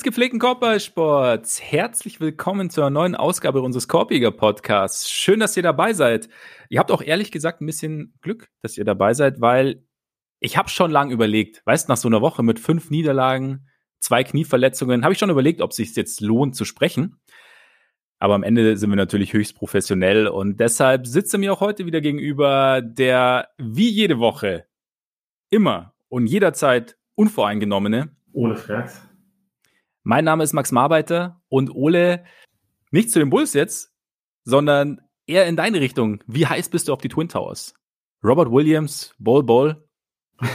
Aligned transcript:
Des 0.00 0.04
gepflegten 0.04 0.38
Korbballsports, 0.38 1.60
herzlich 1.60 2.20
willkommen 2.20 2.70
zur 2.70 2.88
neuen 2.88 3.14
Ausgabe 3.14 3.60
unseres 3.60 3.86
Korbiger 3.86 4.30
Podcasts. 4.30 5.10
Schön, 5.10 5.40
dass 5.40 5.58
ihr 5.58 5.62
dabei 5.62 5.92
seid. 5.92 6.30
Ihr 6.70 6.78
habt 6.78 6.90
auch 6.90 7.02
ehrlich 7.02 7.30
gesagt 7.30 7.60
ein 7.60 7.66
bisschen 7.66 8.14
Glück, 8.22 8.48
dass 8.62 8.78
ihr 8.78 8.86
dabei 8.86 9.12
seid, 9.12 9.42
weil 9.42 9.84
ich 10.38 10.56
habe 10.56 10.70
schon 10.70 10.90
lange 10.90 11.12
überlegt, 11.12 11.60
weißt 11.66 11.90
nach 11.90 11.98
so 11.98 12.08
einer 12.08 12.22
Woche 12.22 12.42
mit 12.42 12.58
fünf 12.58 12.88
Niederlagen, 12.88 13.68
zwei 13.98 14.24
Knieverletzungen, 14.24 15.04
habe 15.04 15.12
ich 15.12 15.18
schon 15.18 15.28
überlegt, 15.28 15.60
ob 15.60 15.72
es 15.72 15.76
sich 15.76 15.94
jetzt 15.94 16.22
lohnt 16.22 16.56
zu 16.56 16.64
sprechen. 16.64 17.20
Aber 18.18 18.32
am 18.32 18.42
Ende 18.42 18.78
sind 18.78 18.88
wir 18.88 18.96
natürlich 18.96 19.34
höchst 19.34 19.54
professionell 19.54 20.28
und 20.28 20.60
deshalb 20.60 21.06
sitze 21.06 21.36
mir 21.36 21.52
auch 21.52 21.60
heute 21.60 21.84
wieder 21.84 22.00
gegenüber 22.00 22.80
der 22.80 23.50
wie 23.58 23.90
jede 23.90 24.18
Woche 24.18 24.64
immer 25.50 25.92
und 26.08 26.26
jederzeit 26.26 26.96
unvoreingenommene 27.16 28.16
Ole 28.32 28.56
Frags. 28.56 29.09
Mein 30.02 30.24
Name 30.24 30.44
ist 30.44 30.54
Max 30.54 30.72
Marbeiter 30.72 31.40
und 31.48 31.74
Ole, 31.74 32.24
nicht 32.90 33.10
zu 33.10 33.18
den 33.18 33.30
Bulls 33.30 33.52
jetzt, 33.52 33.92
sondern 34.44 35.00
eher 35.26 35.46
in 35.46 35.56
deine 35.56 35.80
Richtung. 35.80 36.22
Wie 36.26 36.46
heiß 36.46 36.70
bist 36.70 36.88
du 36.88 36.92
auf 36.92 37.00
die 37.00 37.08
Twin 37.08 37.28
Towers? 37.28 37.74
Robert 38.24 38.50
Williams, 38.50 39.14
Ball 39.18 39.42
Ball? 39.42 39.82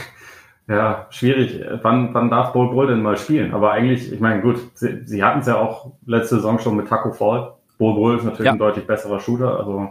Ja, 0.68 1.06
schwierig. 1.10 1.60
Wann, 1.82 2.12
wann 2.12 2.28
darf 2.28 2.52
Ball 2.52 2.74
Ball 2.74 2.88
denn 2.88 3.00
mal 3.00 3.16
spielen? 3.16 3.54
Aber 3.54 3.70
eigentlich, 3.70 4.12
ich 4.12 4.18
meine, 4.18 4.42
gut, 4.42 4.58
sie, 4.74 5.06
sie 5.06 5.22
hatten 5.22 5.38
es 5.38 5.46
ja 5.46 5.60
auch 5.60 5.92
letzte 6.04 6.34
Saison 6.36 6.58
schon 6.58 6.74
mit 6.74 6.88
Taco 6.88 7.12
Fall. 7.12 7.54
Ball 7.78 7.94
Ball 7.94 8.16
ist 8.16 8.24
natürlich 8.24 8.46
ja. 8.46 8.50
ein 8.52 8.58
deutlich 8.58 8.84
besserer 8.84 9.20
Shooter, 9.20 9.60
also 9.60 9.90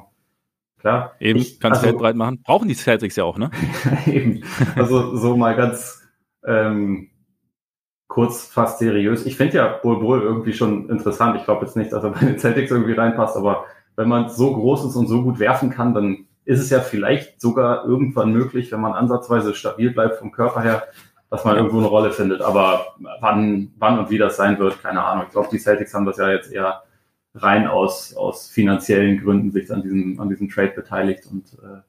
klar. 0.77 1.13
Eben, 1.21 1.39
ich, 1.39 1.61
kannst 1.61 1.81
also, 1.81 1.97
breit 1.97 2.17
machen. 2.17 2.41
Brauchen 2.43 2.67
die 2.67 2.73
Celtics 2.73 3.15
ja 3.15 3.23
auch, 3.23 3.37
ne? 3.37 3.51
eben. 4.05 4.43
Also 4.75 5.15
so 5.15 5.37
mal 5.37 5.55
ganz 5.55 6.05
ähm, 6.45 7.09
kurz 8.07 8.45
fast 8.45 8.79
seriös. 8.79 9.25
Ich 9.25 9.37
finde 9.37 9.57
ja 9.57 9.67
Bull 9.67 9.99
Bull 9.99 10.21
irgendwie 10.21 10.53
schon 10.53 10.89
interessant. 10.89 11.37
Ich 11.37 11.45
glaube 11.45 11.65
jetzt 11.65 11.75
nicht, 11.75 11.91
dass 11.91 12.03
er 12.03 12.11
bei 12.11 12.19
den 12.19 12.39
Celtics 12.39 12.71
irgendwie 12.71 12.93
reinpasst, 12.93 13.35
aber 13.35 13.65
wenn 13.95 14.07
man 14.07 14.29
so 14.29 14.53
groß 14.53 14.85
ist 14.85 14.95
und 14.95 15.07
so 15.07 15.23
gut 15.23 15.39
werfen 15.39 15.69
kann, 15.69 15.93
dann 15.93 16.25
ist 16.43 16.59
es 16.59 16.69
ja 16.69 16.79
vielleicht 16.79 17.41
sogar 17.41 17.85
irgendwann 17.85 18.31
möglich, 18.31 18.71
wenn 18.71 18.81
man 18.81 18.93
ansatzweise 18.93 19.55
stabil 19.55 19.91
bleibt 19.91 20.17
vom 20.17 20.31
Körper 20.31 20.61
her, 20.61 20.83
dass 21.29 21.43
man 21.43 21.57
irgendwo 21.57 21.79
eine 21.79 21.87
Rolle 21.87 22.11
findet. 22.11 22.41
Aber 22.41 22.95
wann, 23.19 23.71
wann 23.77 23.99
und 23.99 24.09
wie 24.11 24.19
das 24.19 24.37
sein 24.37 24.59
wird, 24.59 24.81
keine 24.81 25.03
Ahnung. 25.03 25.25
Ich 25.25 25.31
glaube, 25.31 25.49
die 25.51 25.57
Celtics 25.57 25.93
haben 25.93 26.05
das 26.05 26.17
ja 26.17 26.29
jetzt 26.29 26.51
eher 26.51 26.83
rein 27.33 27.67
aus, 27.67 28.15
aus 28.15 28.47
finanziellen 28.47 29.21
Gründen 29.21 29.51
sich 29.51 29.71
an 29.71 29.81
diesem, 29.81 30.19
an 30.19 30.29
diesem 30.29 30.49
Trade 30.49 30.73
beteiligt 30.75 31.25
und 31.29 31.53
äh, 31.53 31.81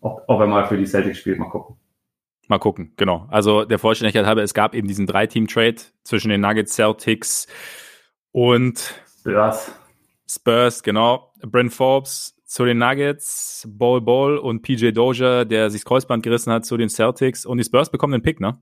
ob, 0.00 0.22
ob 0.28 0.40
er 0.40 0.46
mal 0.46 0.66
für 0.66 0.78
die 0.78 0.86
Celtics 0.86 1.18
spielt, 1.18 1.38
mal 1.38 1.50
gucken. 1.50 1.76
Mal 2.48 2.58
gucken, 2.58 2.94
genau. 2.96 3.26
Also 3.30 3.64
der 3.64 3.78
Vollständigkeit 3.78 4.24
halber, 4.24 4.42
es 4.42 4.54
gab 4.54 4.74
eben 4.74 4.88
diesen 4.88 5.06
Drei-Team-Trade 5.06 5.76
zwischen 6.02 6.30
den 6.30 6.40
Nuggets, 6.40 6.74
Celtics 6.74 7.46
und 8.32 8.94
Spurs. 9.20 9.72
Spurs, 10.26 10.82
genau. 10.82 11.32
Brent 11.42 11.72
Forbes 11.72 12.34
zu 12.46 12.64
den 12.64 12.78
Nuggets, 12.78 13.68
Ball 13.70 14.00
Ball 14.00 14.38
und 14.38 14.62
PJ 14.62 14.92
Dozier, 14.92 15.44
der 15.44 15.68
sich 15.68 15.82
das 15.82 15.88
Kreuzband 15.88 16.22
gerissen 16.22 16.50
hat, 16.50 16.64
zu 16.64 16.78
den 16.78 16.88
Celtics. 16.88 17.44
Und 17.44 17.58
die 17.58 17.64
Spurs 17.64 17.90
bekommen 17.90 18.12
den 18.14 18.22
Pick, 18.22 18.40
ne? 18.40 18.58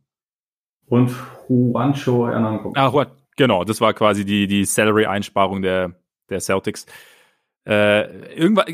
Und 0.87 1.14
Juancho 1.48 2.29
Hernandez. 2.29 2.73
Ah, 2.75 3.07
genau, 3.37 3.62
das 3.62 3.81
war 3.81 3.95
quasi 3.95 4.25
die, 4.25 4.48
die 4.48 4.64
Salary-Einsparung 4.64 5.63
der, 5.63 5.95
der 6.29 6.41
Celtics. 6.41 6.86
Äh, 7.64 8.35
irgendwann, 8.35 8.67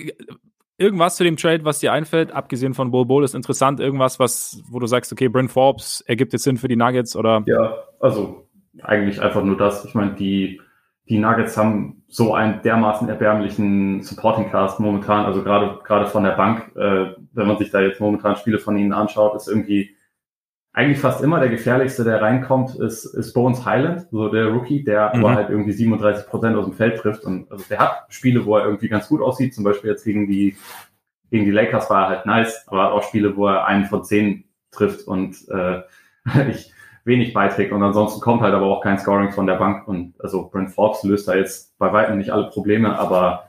irgendwas 0.79 1.17
zu 1.17 1.25
dem 1.25 1.37
Trade, 1.37 1.65
was 1.65 1.81
dir 1.81 1.93
einfällt, 1.93 2.33
abgesehen 2.33 2.75
von 2.75 2.91
Bull 2.91 3.07
Bull, 3.07 3.25
ist 3.25 3.35
interessant? 3.35 3.81
Irgendwas, 3.81 4.19
was, 4.19 4.63
wo 4.69 4.79
du 4.79 4.87
sagst, 4.87 5.13
okay, 5.13 5.29
Brent 5.29 5.51
Forbes 5.51 6.03
ergibt 6.07 6.33
jetzt 6.33 6.45
Sinn 6.45 6.57
für 6.57 6.69
die 6.69 6.77
Nuggets 6.77 7.17
oder? 7.17 7.43
Ja, 7.47 7.75
also 8.01 8.49
eigentlich 8.83 9.21
einfach 9.21 9.45
nur 9.45 9.57
das. 9.57 9.85
Ich 9.85 9.95
meine, 9.95 10.15
die, 10.15 10.61
die 11.09 11.19
Nuggets 11.19 11.57
haben 11.57 12.03
so 12.09 12.35
einen 12.35 12.63
dermaßen 12.63 13.09
erbärmlichen 13.09 14.03
Supporting 14.03 14.51
Cast 14.51 14.81
momentan, 14.81 15.25
also 15.25 15.43
gerade 15.43 15.81
gerade 15.85 16.07
von 16.07 16.25
der 16.25 16.33
Bank, 16.33 16.73
äh, 16.77 17.15
wenn 17.33 17.47
man 17.47 17.59
sich 17.59 17.71
da 17.71 17.81
jetzt 17.81 18.01
momentan 18.01 18.37
Spiele 18.37 18.59
von 18.59 18.77
ihnen 18.77 18.93
anschaut, 18.93 19.35
ist 19.37 19.49
irgendwie 19.49 19.95
eigentlich 20.75 21.01
fast 21.01 21.23
immer 21.23 21.39
der 21.39 21.51
gefährlichste, 21.51 22.05
der 22.05 22.23
reinkommt, 22.23 22.75
ist, 22.77 23.05
ist 23.05 23.35
Bones 23.35 23.65
Highland, 23.67 24.07
so 24.11 24.29
der 24.29 24.47
Rookie, 24.47 24.83
der 24.83 25.13
mhm. 25.15 25.25
aber 25.25 25.35
halt 25.35 25.51
irgendwie 25.51 25.73
37 25.73 26.27
Prozent 26.27 26.57
aus 26.57 26.65
dem 26.65 26.75
Feld 26.75 26.99
trifft. 26.99 27.25
Und 27.25 27.51
also 27.51 27.65
der 27.69 27.79
hat 27.79 28.07
Spiele, 28.09 28.47
wo 28.47 28.57
er 28.57 28.65
irgendwie 28.65 28.89
ganz 28.89 29.09
gut 29.09 29.21
aussieht, 29.21 29.55
zum 29.55 29.65
Beispiel 29.65 29.91
jetzt 29.91 30.05
gegen 30.05 30.27
die, 30.27 30.57
gegen 31.31 31.45
die 31.45 31.51
Lakers 31.51 31.91
war 31.91 32.05
er 32.05 32.09
halt 32.09 32.27
nice, 32.27 32.65
aber 32.69 32.85
hat 32.85 32.93
auch 32.93 33.03
Spiele, 33.03 33.37
wo 33.37 33.49
er 33.49 33.67
einen 33.67 33.85
von 33.85 34.05
zehn 34.05 34.45
trifft 34.71 35.07
und 35.07 35.37
äh, 35.51 35.83
ich 36.51 36.73
wenig 37.05 37.35
beiträgt. 37.35 37.73
Und 37.73 37.83
ansonsten 37.83 38.21
kommt 38.21 38.41
halt 38.41 38.55
aber 38.55 38.67
auch 38.67 38.81
kein 38.81 38.99
Scoring 38.99 39.33
von 39.33 39.47
der 39.47 39.57
Bank. 39.57 39.87
Und 39.89 40.15
also 40.21 40.49
Brent 40.49 40.71
Forbes 40.71 41.03
löst 41.03 41.29
da 41.29 41.35
jetzt 41.35 41.77
bei 41.79 41.93
weitem 41.93 42.17
nicht 42.17 42.31
alle 42.31 42.49
Probleme, 42.49 42.99
aber 42.99 43.49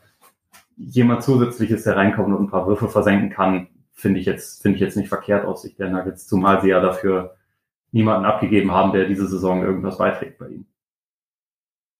jemand 0.75 1.23
zusätzliches, 1.23 1.83
der 1.83 1.95
reinkommt 1.95 2.35
und 2.35 2.45
ein 2.45 2.49
paar 2.49 2.67
Würfe 2.67 2.89
versenken 2.89 3.29
kann, 3.29 3.67
finde 3.93 4.19
ich 4.19 4.25
jetzt, 4.25 4.61
finde 4.61 4.75
ich 4.75 4.81
jetzt 4.81 4.97
nicht 4.97 5.09
verkehrt 5.09 5.45
aus 5.45 5.61
Sicht 5.61 5.79
der 5.79 5.89
Nuggets, 5.89 6.27
zumal 6.27 6.61
sie 6.61 6.69
ja 6.69 6.79
dafür 6.79 7.37
niemanden 7.91 8.25
abgegeben 8.25 8.71
haben, 8.71 8.91
der 8.91 9.05
diese 9.05 9.27
Saison 9.27 9.63
irgendwas 9.63 9.97
beiträgt 9.97 10.39
bei 10.39 10.47
ihnen. 10.47 10.65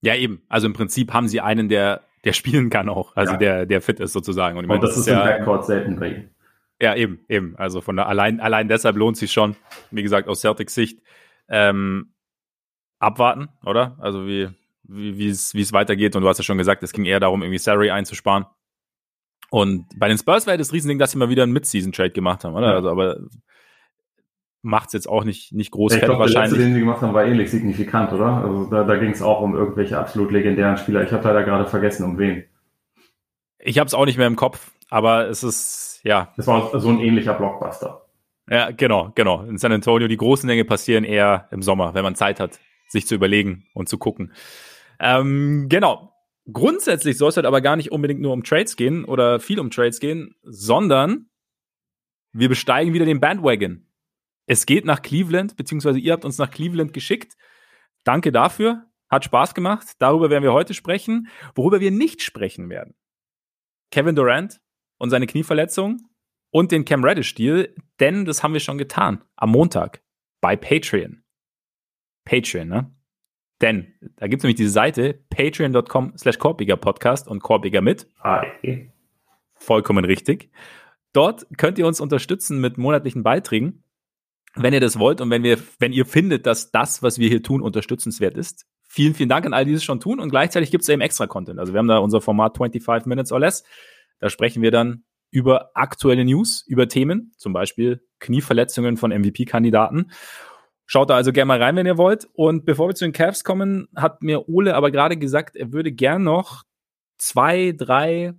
Ja, 0.02 0.16
eben. 0.16 0.42
Also 0.50 0.68
im 0.68 0.74
Prinzip 0.74 1.14
haben 1.14 1.28
sie 1.28 1.40
einen, 1.40 1.70
der, 1.70 2.02
der 2.26 2.34
spielen 2.34 2.70
kann 2.70 2.90
auch, 2.90 3.16
also 3.16 3.34
ja. 3.34 3.38
der, 3.38 3.66
der 3.66 3.82
fit 3.82 4.00
ist 4.00 4.14
sozusagen. 4.14 4.58
Und, 4.58 4.66
ich 4.66 4.68
meine, 4.68 4.82
Und 4.82 4.88
das, 4.88 4.96
das, 4.96 5.08
ist 5.08 5.08
ja, 5.08 5.22
im 5.22 5.28
Backcourt 5.28 5.66
selten 5.66 6.00
bei 6.00 6.08
ihnen. 6.10 6.30
Ja, 6.82 6.96
eben, 6.96 7.24
eben. 7.30 7.56
Also 7.58 7.80
von 7.80 7.96
der, 7.96 8.08
allein, 8.08 8.40
allein 8.42 8.68
deshalb 8.68 8.98
lohnt 8.98 9.16
sich 9.16 9.32
schon, 9.32 9.56
wie 9.92 10.04
gesagt, 10.04 10.28
aus 10.28 10.42
Celtics 10.42 10.74
Sicht, 10.74 11.02
ähm, 11.48 12.14
abwarten, 13.00 13.50
oder? 13.64 13.96
Also 14.00 14.26
wie, 14.26 14.50
wie 14.84 15.30
es 15.30 15.74
weitergeht. 15.74 16.16
Und 16.16 16.24
du 16.24 16.28
hast 16.28 16.40
ja 16.40 16.44
schon 16.44 16.58
gesagt, 16.58 16.84
es 16.84 16.92
ging 16.92 17.06
eher 17.06 17.20
darum, 17.20 17.42
irgendwie 17.42 17.60
Salary 17.60 17.92
einzusparen. 17.92 18.46
Und 19.54 19.86
bei 20.00 20.08
den 20.08 20.18
Spurs 20.18 20.48
wäre 20.48 20.58
das 20.58 20.74
Riesending, 20.74 20.98
dass 20.98 21.12
sie 21.12 21.20
mal 21.20 21.30
wieder 21.30 21.44
einen 21.44 21.52
Mid-Season-Trade 21.52 22.10
gemacht 22.10 22.44
haben, 22.44 22.56
oder? 22.56 22.70
Ja. 22.70 22.74
Also, 22.74 22.90
aber 22.90 23.20
macht 24.64 24.88
es 24.88 24.94
jetzt 24.94 25.08
auch 25.08 25.26
nicht, 25.26 25.54
nicht 25.54 25.70
groß 25.70 25.94
ja, 25.94 26.00
ich 26.00 26.06
glaub, 26.06 26.18
wahrscheinlich. 26.18 26.50
Der 26.50 26.58
letzte, 26.58 26.64
den 26.64 26.74
sie 26.74 26.80
gemacht 26.80 27.02
haben, 27.04 27.14
war 27.14 27.24
ähnlich 27.24 27.52
signifikant, 27.52 28.12
oder? 28.14 28.38
Also 28.38 28.66
da, 28.66 28.84
da 28.84 28.96
ging 28.96 29.12
es 29.12 29.22
auch 29.22 29.42
um 29.42 29.54
irgendwelche 29.54 30.00
absolut 30.00 30.32
legendären 30.32 30.78
Spieler. 30.78 31.04
Ich 31.04 31.12
habe 31.12 31.24
leider 31.28 31.44
gerade 31.44 31.68
vergessen, 31.68 32.04
um 32.04 32.18
wen. 32.18 32.46
Ich 33.60 33.78
habe 33.78 33.86
es 33.88 33.94
auch 33.94 34.06
nicht 34.06 34.18
mehr 34.18 34.26
im 34.26 34.38
Kopf, 34.38 34.72
aber 34.90 35.28
es 35.28 35.44
ist, 35.44 36.00
ja. 36.04 36.34
Es 36.36 36.48
war 36.48 36.80
so 36.80 36.90
ein 36.90 36.98
ähnlicher 36.98 37.36
Blockbuster. 37.36 38.08
Ja, 38.50 38.72
genau, 38.72 39.12
genau. 39.14 39.44
In 39.44 39.60
San 39.60 39.72
Antonio, 39.72 40.08
die 40.08 40.18
großen 40.18 40.50
Dinge 40.50 40.66
passieren 40.66 41.04
eher 41.04 41.48
im 41.52 41.62
Sommer, 41.62 41.94
wenn 41.94 42.04
man 42.04 42.16
Zeit 42.16 42.40
hat, 42.40 42.60
sich 42.88 43.06
zu 43.06 43.14
überlegen 43.14 43.68
und 43.76 43.88
zu 43.88 44.00
gucken. 44.00 44.34
Ähm, 45.00 45.68
genau. 45.70 46.13
Grundsätzlich 46.52 47.18
soll 47.18 47.30
es 47.30 47.38
halt 47.38 47.46
aber 47.46 47.62
gar 47.62 47.76
nicht 47.76 47.92
unbedingt 47.92 48.20
nur 48.20 48.34
um 48.34 48.44
Trades 48.44 48.76
gehen 48.76 49.06
oder 49.06 49.40
viel 49.40 49.60
um 49.60 49.72
Trades 49.72 50.00
gehen, 50.00 50.36
sondern 50.44 51.30
wir 52.34 52.50
besteigen 52.50 52.94
wieder 52.94 53.06
den 53.06 53.22
Bandwagon. 53.22 53.88
Es 54.46 54.66
geht 54.66 54.84
nach 54.86 55.02
Cleveland, 55.02 55.56
beziehungsweise 55.56 56.00
ihr 56.00 56.12
habt 56.12 56.26
uns 56.26 56.38
nach 56.38 56.52
Cleveland 56.52 56.94
geschickt. 56.94 57.36
Danke 58.04 58.32
dafür. 58.32 58.88
Hat 59.10 59.24
Spaß 59.24 59.54
gemacht. 59.54 59.94
Darüber 60.00 60.30
werden 60.30 60.44
wir 60.44 60.54
heute 60.54 60.74
sprechen. 60.74 61.30
Worüber 61.56 61.80
wir 61.80 61.92
nicht 61.92 62.22
sprechen 62.22 62.70
werden. 62.70 62.96
Kevin 63.92 64.16
Durant 64.16 64.60
und 64.98 65.12
seine 65.12 65.28
Knieverletzung 65.28 66.10
und 66.50 66.72
den 66.72 66.84
Cam 66.84 67.04
Reddish-Deal, 67.04 67.74
denn 68.00 68.26
das 68.26 68.44
haben 68.44 68.54
wir 68.54 68.60
schon 68.60 68.78
getan. 68.78 69.24
Am 69.36 69.52
Montag 69.52 70.04
bei 70.42 70.56
Patreon. 70.56 71.24
Patreon, 72.26 72.68
ne? 72.68 72.96
Denn 73.64 73.94
da 74.18 74.28
gibt 74.28 74.42
es 74.42 74.44
nämlich 74.44 74.58
diese 74.58 74.72
Seite 74.72 75.22
patreon.com 75.30 76.18
slash 76.18 76.38
Podcast 76.38 77.30
und 77.30 77.42
Korbiger 77.42 77.80
mit. 77.80 78.10
Hi. 78.22 78.90
Vollkommen 79.56 80.04
richtig. 80.04 80.52
Dort 81.14 81.48
könnt 81.58 81.80
ihr 81.80 81.88
uns 81.88 82.02
unterstützen 82.02 82.60
mit 82.60 82.78
monatlichen 82.78 83.24
Beiträgen, 83.24 83.86
wenn 84.56 84.74
ihr 84.74 84.82
das 84.82 85.00
wollt 85.00 85.22
und 85.22 85.30
wenn 85.30 85.44
wir, 85.44 85.58
wenn 85.80 85.94
ihr 85.94 86.06
findet, 86.06 86.46
dass 86.46 86.72
das, 86.72 87.04
was 87.04 87.20
wir 87.20 87.30
hier 87.30 87.42
tun, 87.42 87.62
unterstützenswert 87.62 88.36
ist. 88.36 88.66
Vielen, 88.90 89.14
vielen 89.14 89.30
Dank 89.30 89.46
an 89.46 89.54
all 89.54 89.64
die 89.64 89.72
es 89.72 89.84
schon 89.86 90.02
tun 90.02 90.20
und 90.20 90.30
gleichzeitig 90.30 90.70
gibt 90.70 90.82
es 90.82 90.90
eben 90.90 91.02
extra 91.02 91.26
Content. 91.28 91.58
Also 91.58 91.72
wir 91.72 91.78
haben 91.78 91.88
da 91.88 92.00
unser 92.00 92.20
Format 92.20 92.58
25 92.58 93.08
Minutes 93.08 93.32
or 93.32 93.40
Less. 93.40 93.64
Da 94.20 94.30
sprechen 94.30 94.62
wir 94.62 94.72
dann 94.72 95.06
über 95.32 95.72
aktuelle 95.74 96.26
News, 96.26 96.66
über 96.68 96.90
Themen, 96.90 97.32
zum 97.38 97.54
Beispiel 97.54 98.04
Knieverletzungen 98.20 98.98
von 98.98 99.12
MVP-Kandidaten 99.12 100.12
Schaut 100.86 101.10
da 101.10 101.16
also 101.16 101.32
gerne 101.32 101.48
mal 101.48 101.62
rein, 101.62 101.76
wenn 101.76 101.86
ihr 101.86 101.98
wollt. 101.98 102.28
Und 102.34 102.66
bevor 102.66 102.90
wir 102.90 102.96
zu 102.96 103.06
den 103.06 103.14
Cavs 103.14 103.44
kommen, 103.44 103.88
hat 103.96 104.22
mir 104.22 104.50
Ole 104.50 104.76
aber 104.76 104.92
gerade 104.92 105.18
gesagt, 105.18 105.56
er 105.56 105.72
würde 105.72 105.92
gern 105.92 106.24
noch 106.24 106.64
zwei, 107.18 107.74
drei 107.76 108.34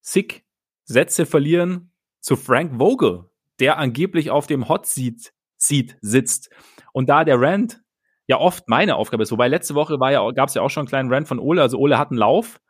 sick 0.00 0.44
Sätze 0.84 1.26
verlieren 1.26 1.92
zu 2.20 2.36
Frank 2.36 2.78
Vogel, 2.78 3.24
der 3.60 3.78
angeblich 3.78 4.30
auf 4.30 4.46
dem 4.46 4.68
Hot 4.68 4.86
Seat, 4.86 5.32
Seat 5.56 5.96
sitzt. 6.00 6.50
Und 6.92 7.08
da 7.08 7.24
der 7.24 7.40
Rand 7.40 7.82
ja 8.26 8.38
oft 8.38 8.68
meine 8.68 8.96
Aufgabe 8.96 9.22
ist, 9.22 9.32
wobei 9.32 9.48
letzte 9.48 9.74
Woche 9.74 9.98
ja, 10.12 10.30
gab 10.32 10.48
es 10.48 10.54
ja 10.54 10.62
auch 10.62 10.70
schon 10.70 10.82
einen 10.82 10.88
kleinen 10.88 11.12
Rand 11.12 11.28
von 11.28 11.38
Ole, 11.38 11.62
also 11.62 11.78
Ole 11.78 11.98
hat 11.98 12.10
einen 12.10 12.18
Lauf. 12.18 12.60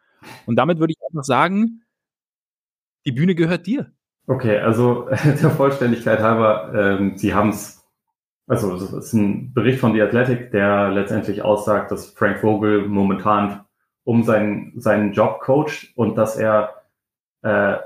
Und 0.47 0.57
damit 0.57 0.79
würde 0.79 0.93
ich 0.93 0.99
einfach 1.09 1.25
sagen, 1.25 1.83
die 3.05 3.13
Bühne 3.13 3.35
gehört 3.35 3.67
dir. 3.67 3.93
Okay, 4.27 4.59
also 4.59 5.09
der 5.25 5.51
Vollständigkeit 5.51 6.21
halber, 6.21 6.73
ähm, 6.75 7.17
Sie 7.17 7.35
haben 7.35 7.51
es 7.51 7.78
also 8.49 8.75
es 8.75 8.93
ist 8.93 9.13
ein 9.13 9.53
Bericht 9.53 9.79
von 9.79 9.93
The 9.93 10.03
Athletic, 10.03 10.51
der 10.51 10.91
letztendlich 10.91 11.43
aussagt, 11.43 11.91
dass 11.91 12.11
Frank 12.11 12.41
Vogel 12.41 12.89
momentan 12.89 13.65
um 14.05 14.23
seinen, 14.23 14.73
seinen 14.81 15.13
Job 15.13 15.41
coacht 15.41 15.93
und 15.95 16.17
dass 16.17 16.37
er 16.37 16.83
äh, 17.43 17.77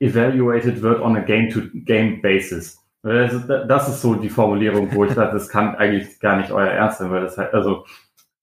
evaluated 0.00 0.82
wird 0.82 1.00
on 1.00 1.16
a 1.16 1.20
game-to-game 1.20 2.20
basis. 2.20 2.78
Das 3.02 3.32
ist, 3.32 3.48
das 3.48 3.88
ist 3.88 4.02
so 4.02 4.14
die 4.14 4.28
Formulierung, 4.28 4.94
wo 4.94 5.04
ich 5.04 5.14
dachte, 5.14 5.32
das 5.32 5.48
kann 5.48 5.76
eigentlich 5.76 6.20
gar 6.20 6.36
nicht 6.36 6.50
euer 6.50 6.68
Ernst 6.68 6.98
sein, 6.98 7.10
weil 7.10 7.22
das 7.22 7.38
halt, 7.38 7.54
also 7.54 7.86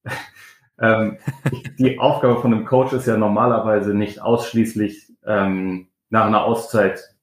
ähm, 0.82 1.18
die 1.78 2.00
Aufgabe 2.00 2.40
von 2.42 2.54
einem 2.54 2.66
Coach 2.66 2.94
ist 2.94 3.08
ja 3.08 3.18
normalerweise 3.18 3.94
nicht 3.94 4.22
ausschließlich 4.22 5.12
ähm, 5.26 5.90
nach 6.10 6.26
einer 6.26 6.44
Auszeit 6.46 7.17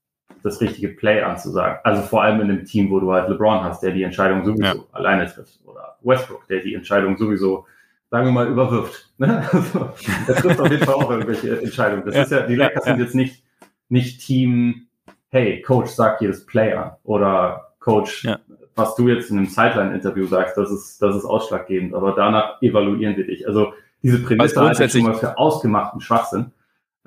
das 0.44 0.60
richtige 0.60 0.88
Play 0.88 1.22
anzusagen. 1.22 1.78
Also 1.84 2.02
vor 2.02 2.22
allem 2.22 2.40
in 2.42 2.50
einem 2.50 2.64
Team, 2.66 2.90
wo 2.90 3.00
du 3.00 3.10
halt 3.10 3.30
LeBron 3.30 3.64
hast, 3.64 3.82
der 3.82 3.92
die 3.92 4.02
Entscheidung 4.02 4.44
sowieso 4.44 4.62
ja. 4.62 4.74
alleine 4.92 5.26
trifft. 5.26 5.58
Oder 5.64 5.96
Westbrook, 6.02 6.46
der 6.48 6.60
die 6.60 6.74
Entscheidung 6.74 7.16
sowieso, 7.16 7.66
sagen 8.10 8.26
wir 8.26 8.32
mal, 8.32 8.46
überwirft. 8.46 9.10
Ne? 9.16 9.48
Also, 9.52 9.90
er 10.26 10.34
trifft 10.34 10.60
auf 10.60 10.70
jeden 10.70 10.84
Fall 10.84 10.96
auch 10.96 11.08
irgendwelche 11.08 11.60
Entscheidungen. 11.60 12.04
Das 12.04 12.16
ja. 12.16 12.22
ist 12.24 12.32
ja, 12.32 12.40
die 12.40 12.56
Lakers 12.56 12.84
ja. 12.84 12.92
sind 12.92 13.00
jetzt 13.00 13.14
nicht, 13.14 13.44
nicht 13.88 14.20
Team, 14.20 14.88
hey, 15.28 15.62
Coach, 15.62 15.90
sag 15.92 16.20
jedes 16.20 16.44
Play 16.44 16.72
an. 16.72 16.96
Oder 17.04 17.74
Coach, 17.78 18.26
was 18.74 18.96
du 18.96 19.08
jetzt 19.08 19.30
in 19.30 19.38
einem 19.38 19.46
Sideline-Interview 19.46 20.26
sagst, 20.26 20.58
das 20.58 20.72
ist, 20.72 21.00
das 21.00 21.14
ist 21.14 21.24
ausschlaggebend. 21.24 21.94
Aber 21.94 22.12
danach 22.12 22.60
evaluieren 22.60 23.16
wir 23.16 23.24
dich. 23.24 23.46
Also 23.46 23.72
diese 24.02 24.18
Prämisse 24.18 24.60
halte 24.60 24.84
ich 24.84 24.92
schon 24.92 25.02
mal 25.02 25.14
für 25.14 25.38
ausgemachten 25.38 26.00
Schwachsinn. 26.00 26.50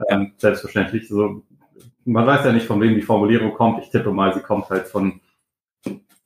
Ähm, 0.07 0.31
selbstverständlich. 0.37 1.09
So, 1.09 1.43
man 2.05 2.25
weiß 2.25 2.45
ja 2.45 2.51
nicht, 2.53 2.65
von 2.65 2.81
wem 2.81 2.95
die 2.95 3.01
Formulierung 3.01 3.53
kommt. 3.53 3.83
Ich 3.83 3.89
tippe 3.89 4.11
mal, 4.11 4.33
sie 4.33 4.39
kommt 4.39 4.69
halt 4.69 4.87
von 4.87 5.19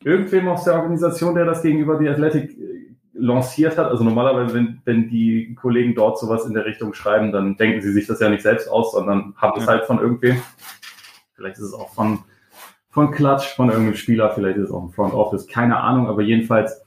irgendwem 0.03 0.47
aus 0.47 0.63
der 0.63 0.75
Organisation, 0.75 1.35
der 1.35 1.45
das 1.45 1.61
gegenüber 1.61 1.97
die 1.97 2.09
Athletic 2.09 2.51
äh, 2.51 2.95
lanciert 3.13 3.77
hat. 3.77 3.87
Also 3.87 4.03
normalerweise, 4.03 4.53
wenn, 4.53 4.81
wenn 4.85 5.09
die 5.09 5.55
Kollegen 5.55 5.95
dort 5.95 6.19
sowas 6.19 6.45
in 6.45 6.53
der 6.53 6.65
Richtung 6.65 6.93
schreiben, 6.93 7.31
dann 7.31 7.57
denken 7.57 7.81
sie 7.81 7.91
sich 7.91 8.07
das 8.07 8.19
ja 8.19 8.29
nicht 8.29 8.43
selbst 8.43 8.69
aus, 8.69 8.91
sondern 8.93 9.33
haben 9.37 9.59
es 9.59 9.67
halt 9.67 9.85
von 9.85 9.99
irgendwem. 9.99 10.41
Vielleicht 11.33 11.57
ist 11.57 11.65
es 11.65 11.73
auch 11.73 11.93
von, 11.93 12.19
von 12.89 13.11
Klatsch, 13.11 13.55
von 13.55 13.69
irgendeinem 13.69 13.95
Spieler, 13.95 14.31
vielleicht 14.31 14.57
ist 14.57 14.65
es 14.65 14.71
auch 14.71 14.83
ein 14.83 14.91
Front 14.91 15.13
Office, 15.13 15.47
keine 15.47 15.77
Ahnung, 15.77 16.07
aber 16.07 16.21
jedenfalls, 16.21 16.83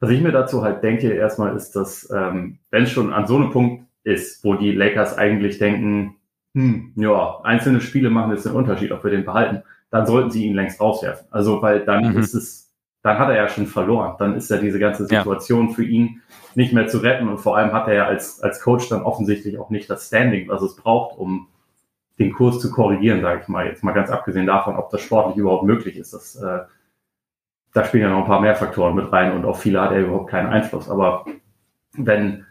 was 0.00 0.10
ich 0.10 0.20
mir 0.20 0.32
dazu 0.32 0.62
halt 0.62 0.82
denke, 0.82 1.12
erstmal 1.12 1.54
ist, 1.54 1.76
dass 1.76 2.10
ähm, 2.10 2.58
wenn 2.70 2.84
es 2.84 2.90
schon 2.90 3.12
an 3.12 3.26
so 3.26 3.36
einem 3.36 3.50
Punkt 3.50 3.86
ist, 4.02 4.44
wo 4.44 4.54
die 4.54 4.72
Lakers 4.72 5.16
eigentlich 5.16 5.58
denken, 5.58 6.16
hm, 6.54 6.92
ja, 6.96 7.40
einzelne 7.44 7.80
Spiele 7.80 8.10
machen 8.10 8.32
jetzt 8.32 8.46
den 8.46 8.52
Unterschied, 8.52 8.92
ob 8.92 9.04
wir 9.04 9.10
den 9.10 9.24
behalten, 9.24 9.62
dann 9.90 10.06
sollten 10.06 10.30
sie 10.30 10.46
ihn 10.46 10.54
längst 10.54 10.80
rauswerfen. 10.80 11.26
Also, 11.30 11.62
weil 11.62 11.84
dann 11.84 12.12
mhm. 12.12 12.18
ist 12.18 12.34
es, 12.34 12.72
dann 13.02 13.18
hat 13.18 13.28
er 13.28 13.36
ja 13.36 13.48
schon 13.48 13.66
verloren. 13.66 14.16
Dann 14.18 14.36
ist 14.36 14.50
ja 14.50 14.58
diese 14.58 14.78
ganze 14.78 15.06
Situation 15.06 15.68
ja. 15.68 15.74
für 15.74 15.84
ihn 15.84 16.22
nicht 16.54 16.72
mehr 16.72 16.86
zu 16.86 16.98
retten 16.98 17.28
und 17.28 17.38
vor 17.38 17.56
allem 17.56 17.72
hat 17.72 17.88
er 17.88 17.94
ja 17.94 18.06
als, 18.06 18.42
als 18.42 18.60
Coach 18.60 18.88
dann 18.88 19.02
offensichtlich 19.02 19.58
auch 19.58 19.70
nicht 19.70 19.88
das 19.88 20.06
Standing, 20.06 20.48
was 20.48 20.62
es 20.62 20.76
braucht, 20.76 21.18
um 21.18 21.48
den 22.18 22.32
Kurs 22.32 22.60
zu 22.60 22.70
korrigieren, 22.70 23.22
sage 23.22 23.40
ich 23.42 23.48
mal. 23.48 23.66
Jetzt 23.66 23.82
mal 23.82 23.92
ganz 23.92 24.10
abgesehen 24.10 24.46
davon, 24.46 24.76
ob 24.76 24.90
das 24.90 25.00
sportlich 25.00 25.36
überhaupt 25.36 25.64
möglich 25.64 25.96
ist. 25.96 26.12
Das, 26.12 26.36
äh, 26.36 26.60
da 27.72 27.84
spielen 27.84 28.04
ja 28.04 28.10
noch 28.10 28.18
ein 28.18 28.26
paar 28.26 28.40
mehr 28.40 28.54
Faktoren 28.54 28.94
mit 28.94 29.10
rein 29.10 29.32
und 29.32 29.46
auf 29.46 29.60
viele 29.60 29.80
hat 29.80 29.92
er 29.92 30.00
überhaupt 30.00 30.30
keinen 30.30 30.48
Einfluss. 30.48 30.90
Aber 30.90 31.24
wenn 31.94 32.44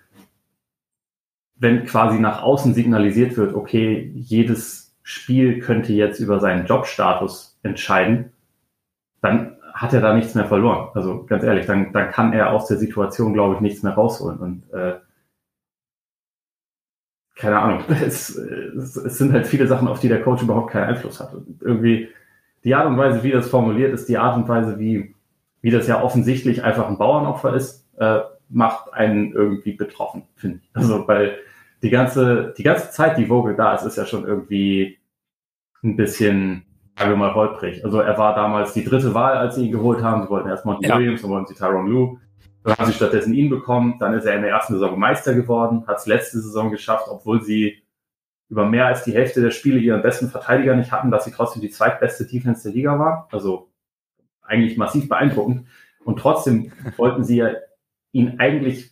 wenn 1.61 1.85
quasi 1.85 2.19
nach 2.19 2.41
außen 2.41 2.73
signalisiert 2.73 3.37
wird, 3.37 3.53
okay, 3.53 4.11
jedes 4.15 4.95
Spiel 5.03 5.59
könnte 5.59 5.93
jetzt 5.93 6.19
über 6.19 6.39
seinen 6.39 6.65
Jobstatus 6.65 7.59
entscheiden, 7.61 8.31
dann 9.21 9.57
hat 9.71 9.93
er 9.93 10.01
da 10.01 10.15
nichts 10.15 10.33
mehr 10.33 10.45
verloren. 10.45 10.89
Also 10.95 11.23
ganz 11.25 11.43
ehrlich, 11.43 11.67
dann, 11.67 11.93
dann 11.93 12.09
kann 12.09 12.33
er 12.33 12.51
aus 12.51 12.65
der 12.65 12.77
Situation, 12.77 13.33
glaube 13.33 13.55
ich, 13.55 13.61
nichts 13.61 13.83
mehr 13.83 13.93
rausholen. 13.93 14.39
Und 14.39 14.73
äh, 14.73 14.95
keine 17.35 17.59
Ahnung, 17.59 17.83
es, 18.03 18.35
es, 18.35 18.95
es 18.95 19.17
sind 19.19 19.31
halt 19.31 19.45
viele 19.45 19.67
Sachen, 19.67 19.87
auf 19.87 19.99
die 19.99 20.07
der 20.07 20.23
Coach 20.23 20.41
überhaupt 20.41 20.71
keinen 20.71 20.89
Einfluss 20.89 21.19
hat. 21.19 21.35
Und 21.35 21.61
irgendwie 21.61 22.09
die 22.63 22.73
Art 22.73 22.87
und 22.87 22.97
Weise, 22.97 23.21
wie 23.21 23.31
das 23.31 23.49
formuliert 23.49 23.93
ist, 23.93 24.09
die 24.09 24.17
Art 24.17 24.35
und 24.35 24.47
Weise, 24.47 24.79
wie, 24.79 25.13
wie 25.61 25.69
das 25.69 25.87
ja 25.87 26.01
offensichtlich 26.01 26.63
einfach 26.63 26.89
ein 26.89 26.97
Bauernopfer 26.97 27.53
ist, 27.53 27.87
äh, 27.99 28.21
macht 28.49 28.91
einen 28.93 29.31
irgendwie 29.33 29.73
betroffen, 29.73 30.23
finde 30.35 30.59
ich. 30.63 30.69
Also, 30.73 31.07
weil 31.07 31.37
die 31.81 31.89
ganze, 31.89 32.53
die 32.57 32.63
ganze 32.63 32.91
Zeit, 32.91 33.17
die 33.17 33.25
Vogel 33.25 33.55
da 33.55 33.75
ist, 33.75 33.83
ist 33.83 33.97
ja 33.97 34.05
schon 34.05 34.25
irgendwie 34.25 34.99
ein 35.83 35.95
bisschen, 35.95 36.65
sagen 36.97 37.11
wir 37.11 37.17
mal, 37.17 37.33
holprig. 37.33 37.83
Also 37.83 37.99
er 37.99 38.17
war 38.17 38.35
damals 38.35 38.73
die 38.73 38.83
dritte 38.83 39.13
Wahl, 39.13 39.37
als 39.37 39.55
sie 39.55 39.65
ihn 39.65 39.71
geholt 39.71 40.03
haben. 40.03 40.23
Sie 40.23 40.29
wollten 40.29 40.49
erst 40.49 40.65
Monty 40.65 40.87
ja. 40.87 40.97
Williams, 40.97 41.21
dann 41.21 41.31
wollten 41.31 41.47
sie 41.47 41.55
Tyron 41.55 41.87
Lue. 41.87 42.19
Dann 42.63 42.77
haben 42.77 42.85
sie 42.87 42.93
stattdessen 42.93 43.33
ihn 43.33 43.49
bekommen. 43.49 43.95
Dann 43.99 44.13
ist 44.13 44.25
er 44.25 44.35
in 44.35 44.43
der 44.43 44.51
ersten 44.51 44.73
Saison 44.73 44.99
Meister 44.99 45.33
geworden, 45.33 45.85
hat 45.87 45.97
es 45.97 46.05
letzte 46.05 46.39
Saison 46.39 46.69
geschafft, 46.69 47.07
obwohl 47.09 47.41
sie 47.41 47.81
über 48.49 48.65
mehr 48.65 48.85
als 48.85 49.03
die 49.03 49.13
Hälfte 49.13 49.41
der 49.41 49.51
Spiele 49.51 49.79
ihren 49.79 50.01
besten 50.01 50.29
Verteidiger 50.29 50.75
nicht 50.75 50.91
hatten, 50.91 51.09
dass 51.09 51.25
sie 51.25 51.31
trotzdem 51.31 51.61
die 51.61 51.69
zweitbeste 51.69 52.25
Defense 52.25 52.63
der 52.63 52.73
Liga 52.73 52.99
waren. 52.99 53.23
Also 53.31 53.71
eigentlich 54.41 54.77
massiv 54.77 55.09
beeindruckend. 55.09 55.67
Und 56.03 56.19
trotzdem 56.19 56.71
wollten 56.97 57.23
sie 57.23 57.37
ja 57.37 57.51
ihn 58.11 58.39
eigentlich 58.39 58.91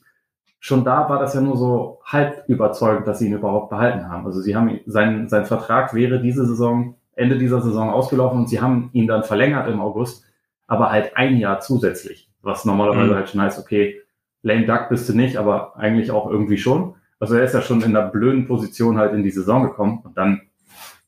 schon 0.60 0.84
da 0.84 1.10
war 1.10 1.20
das 1.20 1.34
ja 1.34 1.42
nur 1.42 1.58
so 1.58 2.00
halb 2.04 2.44
überzeugend, 2.48 3.08
dass 3.08 3.20
sie 3.20 3.28
ihn 3.28 3.34
überhaupt 3.34 3.70
behalten 3.70 4.10
haben. 4.10 4.26
Also 4.26 4.42
sie 4.42 4.56
haben 4.56 4.80
sein, 4.86 5.28
sein 5.30 5.46
Vertrag 5.46 5.94
wäre 5.94 6.22
diese 6.22 6.46
Saison, 6.46 6.96
Ende 7.16 7.38
dieser 7.38 7.62
Saison 7.62 7.90
ausgelaufen 7.90 8.40
und 8.40 8.50
sie 8.50 8.62
haben 8.62 8.90
ihn 8.94 9.08
dann 9.08 9.24
verlängert 9.24 9.68
im 9.68 9.80
August, 9.80 10.26
aber 10.68 10.92
halt 10.92 11.16
ein 11.16 11.38
Jahr 11.38 11.60
zusätzlich, 11.62 12.30
was 12.42 12.66
normalerweise 12.66 13.12
mhm. 13.12 13.16
halt 13.16 13.30
schon 13.30 13.42
heißt, 13.42 13.60
okay, 13.60 14.02
Lame 14.42 14.66
Duck 14.66 14.90
bist 14.90 15.10
du 15.10 15.14
nicht, 15.14 15.38
aber 15.38 15.76
eigentlich 15.78 16.12
auch 16.12 16.30
irgendwie 16.30 16.58
schon. 16.58 16.96
Also 17.20 17.36
er 17.36 17.44
ist 17.44 17.54
ja 17.54 17.62
schon 17.62 17.82
in 17.82 17.96
einer 17.96 18.08
blöden 18.08 18.48
Position 18.48 18.98
halt 18.98 19.14
in 19.14 19.24
die 19.24 19.32
Saison 19.32 19.64
gekommen 19.64 20.02
und 20.04 20.18
dann, 20.18 20.42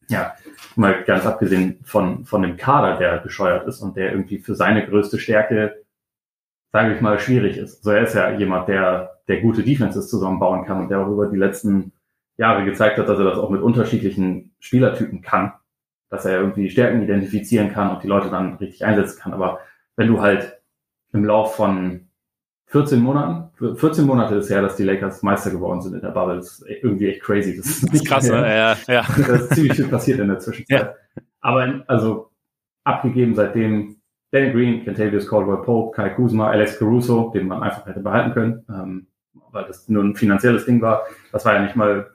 ja, 0.09 0.33
mal 0.75 1.03
ganz 1.03 1.25
abgesehen 1.25 1.79
von, 1.83 2.25
von 2.25 2.41
dem 2.41 2.57
Kader, 2.57 2.97
der 2.97 3.17
bescheuert 3.17 3.67
ist 3.67 3.81
und 3.81 3.95
der 3.95 4.11
irgendwie 4.11 4.39
für 4.39 4.55
seine 4.55 4.85
größte 4.85 5.19
Stärke 5.19 5.80
sage 6.71 6.95
ich 6.95 7.01
mal, 7.01 7.19
schwierig 7.19 7.57
ist. 7.57 7.79
Also 7.79 7.91
er 7.91 8.03
ist 8.03 8.15
ja 8.15 8.31
jemand, 8.31 8.67
der, 8.67 9.19
der 9.27 9.41
gute 9.41 9.63
Defenses 9.63 10.09
zusammenbauen 10.09 10.65
kann 10.65 10.81
und 10.81 10.89
der 10.89 10.99
auch 10.99 11.11
über 11.11 11.27
die 11.27 11.37
letzten 11.37 11.91
Jahre 12.37 12.63
gezeigt 12.65 12.97
hat, 12.97 13.09
dass 13.09 13.19
er 13.19 13.25
das 13.25 13.37
auch 13.37 13.49
mit 13.49 13.61
unterschiedlichen 13.61 14.55
Spielertypen 14.59 15.21
kann, 15.21 15.53
dass 16.09 16.25
er 16.25 16.39
irgendwie 16.39 16.69
Stärken 16.69 17.03
identifizieren 17.03 17.71
kann 17.71 17.89
und 17.89 18.03
die 18.03 18.07
Leute 18.07 18.29
dann 18.29 18.55
richtig 18.55 18.85
einsetzen 18.85 19.19
kann. 19.19 19.33
Aber 19.33 19.59
wenn 19.95 20.07
du 20.07 20.21
halt 20.21 20.61
im 21.13 21.25
Lauf 21.25 21.55
von 21.55 22.07
14 22.67 23.01
Monaten, 23.01 23.75
14 23.75 24.05
Monate 24.05 24.35
ist 24.35 24.49
her, 24.49 24.61
dass 24.61 24.77
die 24.77 24.83
Lakers 24.83 25.23
Meister 25.23 25.51
geworden 25.51 25.81
sind 25.81 25.93
in 25.93 26.01
der 26.01 26.11
Bubble. 26.11 26.37
Das 26.37 26.59
ist 26.59 26.65
irgendwie 26.67 27.09
echt 27.09 27.21
crazy. 27.21 27.57
Das 27.57 27.65
ist, 27.67 27.91
nicht 27.91 28.07
krass, 28.07 28.29
ne? 28.29 28.37
ja, 28.37 28.77
ja. 28.87 29.05
Da 29.17 29.35
ist 29.35 29.53
ziemlich 29.53 29.73
viel 29.73 29.89
passiert 29.89 30.19
in 30.19 30.29
der 30.29 30.39
Zwischenzeit. 30.39 30.81
Ja. 30.81 31.23
Aber 31.41 31.83
also 31.87 32.31
abgegeben 32.85 33.35
seitdem 33.35 34.00
Danny 34.31 34.51
Green, 34.51 34.83
Kentavious 34.83 35.27
Caldwell 35.27 35.57
Pope, 35.57 35.95
Kai 35.95 36.09
Kuzma, 36.09 36.49
Alex 36.49 36.79
Caruso, 36.79 37.31
den 37.33 37.47
man 37.47 37.61
einfach 37.61 37.85
hätte 37.85 37.99
behalten 37.99 38.31
können, 38.33 38.65
ähm, 38.69 39.07
weil 39.51 39.65
das 39.65 39.89
nur 39.89 40.03
ein 40.03 40.15
finanzielles 40.15 40.65
Ding 40.65 40.81
war. 40.81 41.03
Das 41.31 41.45
war 41.45 41.53
ja 41.55 41.61
nicht 41.61 41.75
mal 41.75 42.09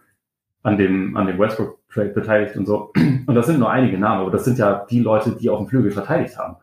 an 0.62 0.78
dem, 0.78 1.16
an 1.16 1.26
dem 1.26 1.38
Westbrook-Trade 1.38 2.08
beteiligt 2.10 2.56
und 2.56 2.66
so. 2.66 2.92
Und 3.26 3.34
das 3.34 3.46
sind 3.46 3.58
nur 3.58 3.70
einige 3.70 3.98
Namen, 3.98 4.22
aber 4.22 4.30
das 4.30 4.44
sind 4.44 4.58
ja 4.58 4.86
die 4.90 5.00
Leute, 5.00 5.32
die 5.32 5.50
auf 5.50 5.58
dem 5.58 5.68
Flügel 5.68 5.90
verteidigt 5.90 6.38
haben. 6.38 6.56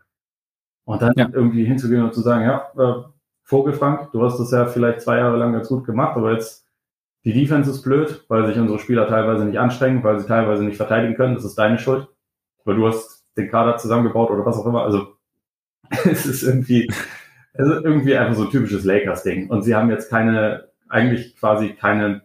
Und 0.86 1.01
dann 1.01 1.13
ja. 1.15 1.29
irgendwie 1.31 1.65
hinzugehen 1.65 2.03
und 2.03 2.13
zu 2.13 2.22
sagen, 2.22 2.43
ja, 2.43 2.67
äh, 2.77 3.03
Vogel 3.43 3.74
Frank, 3.74 4.12
du 4.12 4.24
hast 4.24 4.39
das 4.39 4.51
ja 4.51 4.65
vielleicht 4.65 5.01
zwei 5.01 5.17
Jahre 5.17 5.38
lang 5.38 5.53
ganz 5.53 5.69
gut 5.69 5.86
gemacht, 5.86 6.17
aber 6.17 6.33
jetzt 6.33 6.63
die 7.25 7.33
Defense 7.33 7.69
ist 7.69 7.83
blöd, 7.83 8.25
weil 8.27 8.45
sich 8.45 8.57
unsere 8.57 8.79
Spieler 8.79 9.07
teilweise 9.07 9.45
nicht 9.45 9.57
anstrengen, 9.57 10.03
weil 10.03 10.19
sie 10.19 10.27
teilweise 10.27 10.63
nicht 10.63 10.75
verteidigen 10.75 11.15
können. 11.15 11.36
Das 11.36 11.45
ist 11.45 11.55
deine 11.55 11.77
Schuld. 11.77 12.07
Weil 12.65 12.75
du 12.75 12.88
hast 12.88 13.25
den 13.38 13.50
Kader 13.50 13.77
zusammengebaut 13.77 14.29
oder 14.29 14.45
was 14.45 14.57
auch 14.57 14.65
immer. 14.65 14.83
Also 14.83 15.15
es 16.05 16.25
ist 16.25 16.43
irgendwie, 16.43 16.85
ist 16.85 17.69
irgendwie 17.83 18.15
einfach 18.15 18.35
so 18.35 18.45
ein 18.45 18.51
typisches 18.51 18.83
Lakers-Ding. 18.83 19.50
Und 19.50 19.63
sie 19.63 19.75
haben 19.75 19.89
jetzt 19.89 20.09
keine, 20.09 20.69
eigentlich 20.89 21.35
quasi 21.35 21.69
keine 21.69 22.21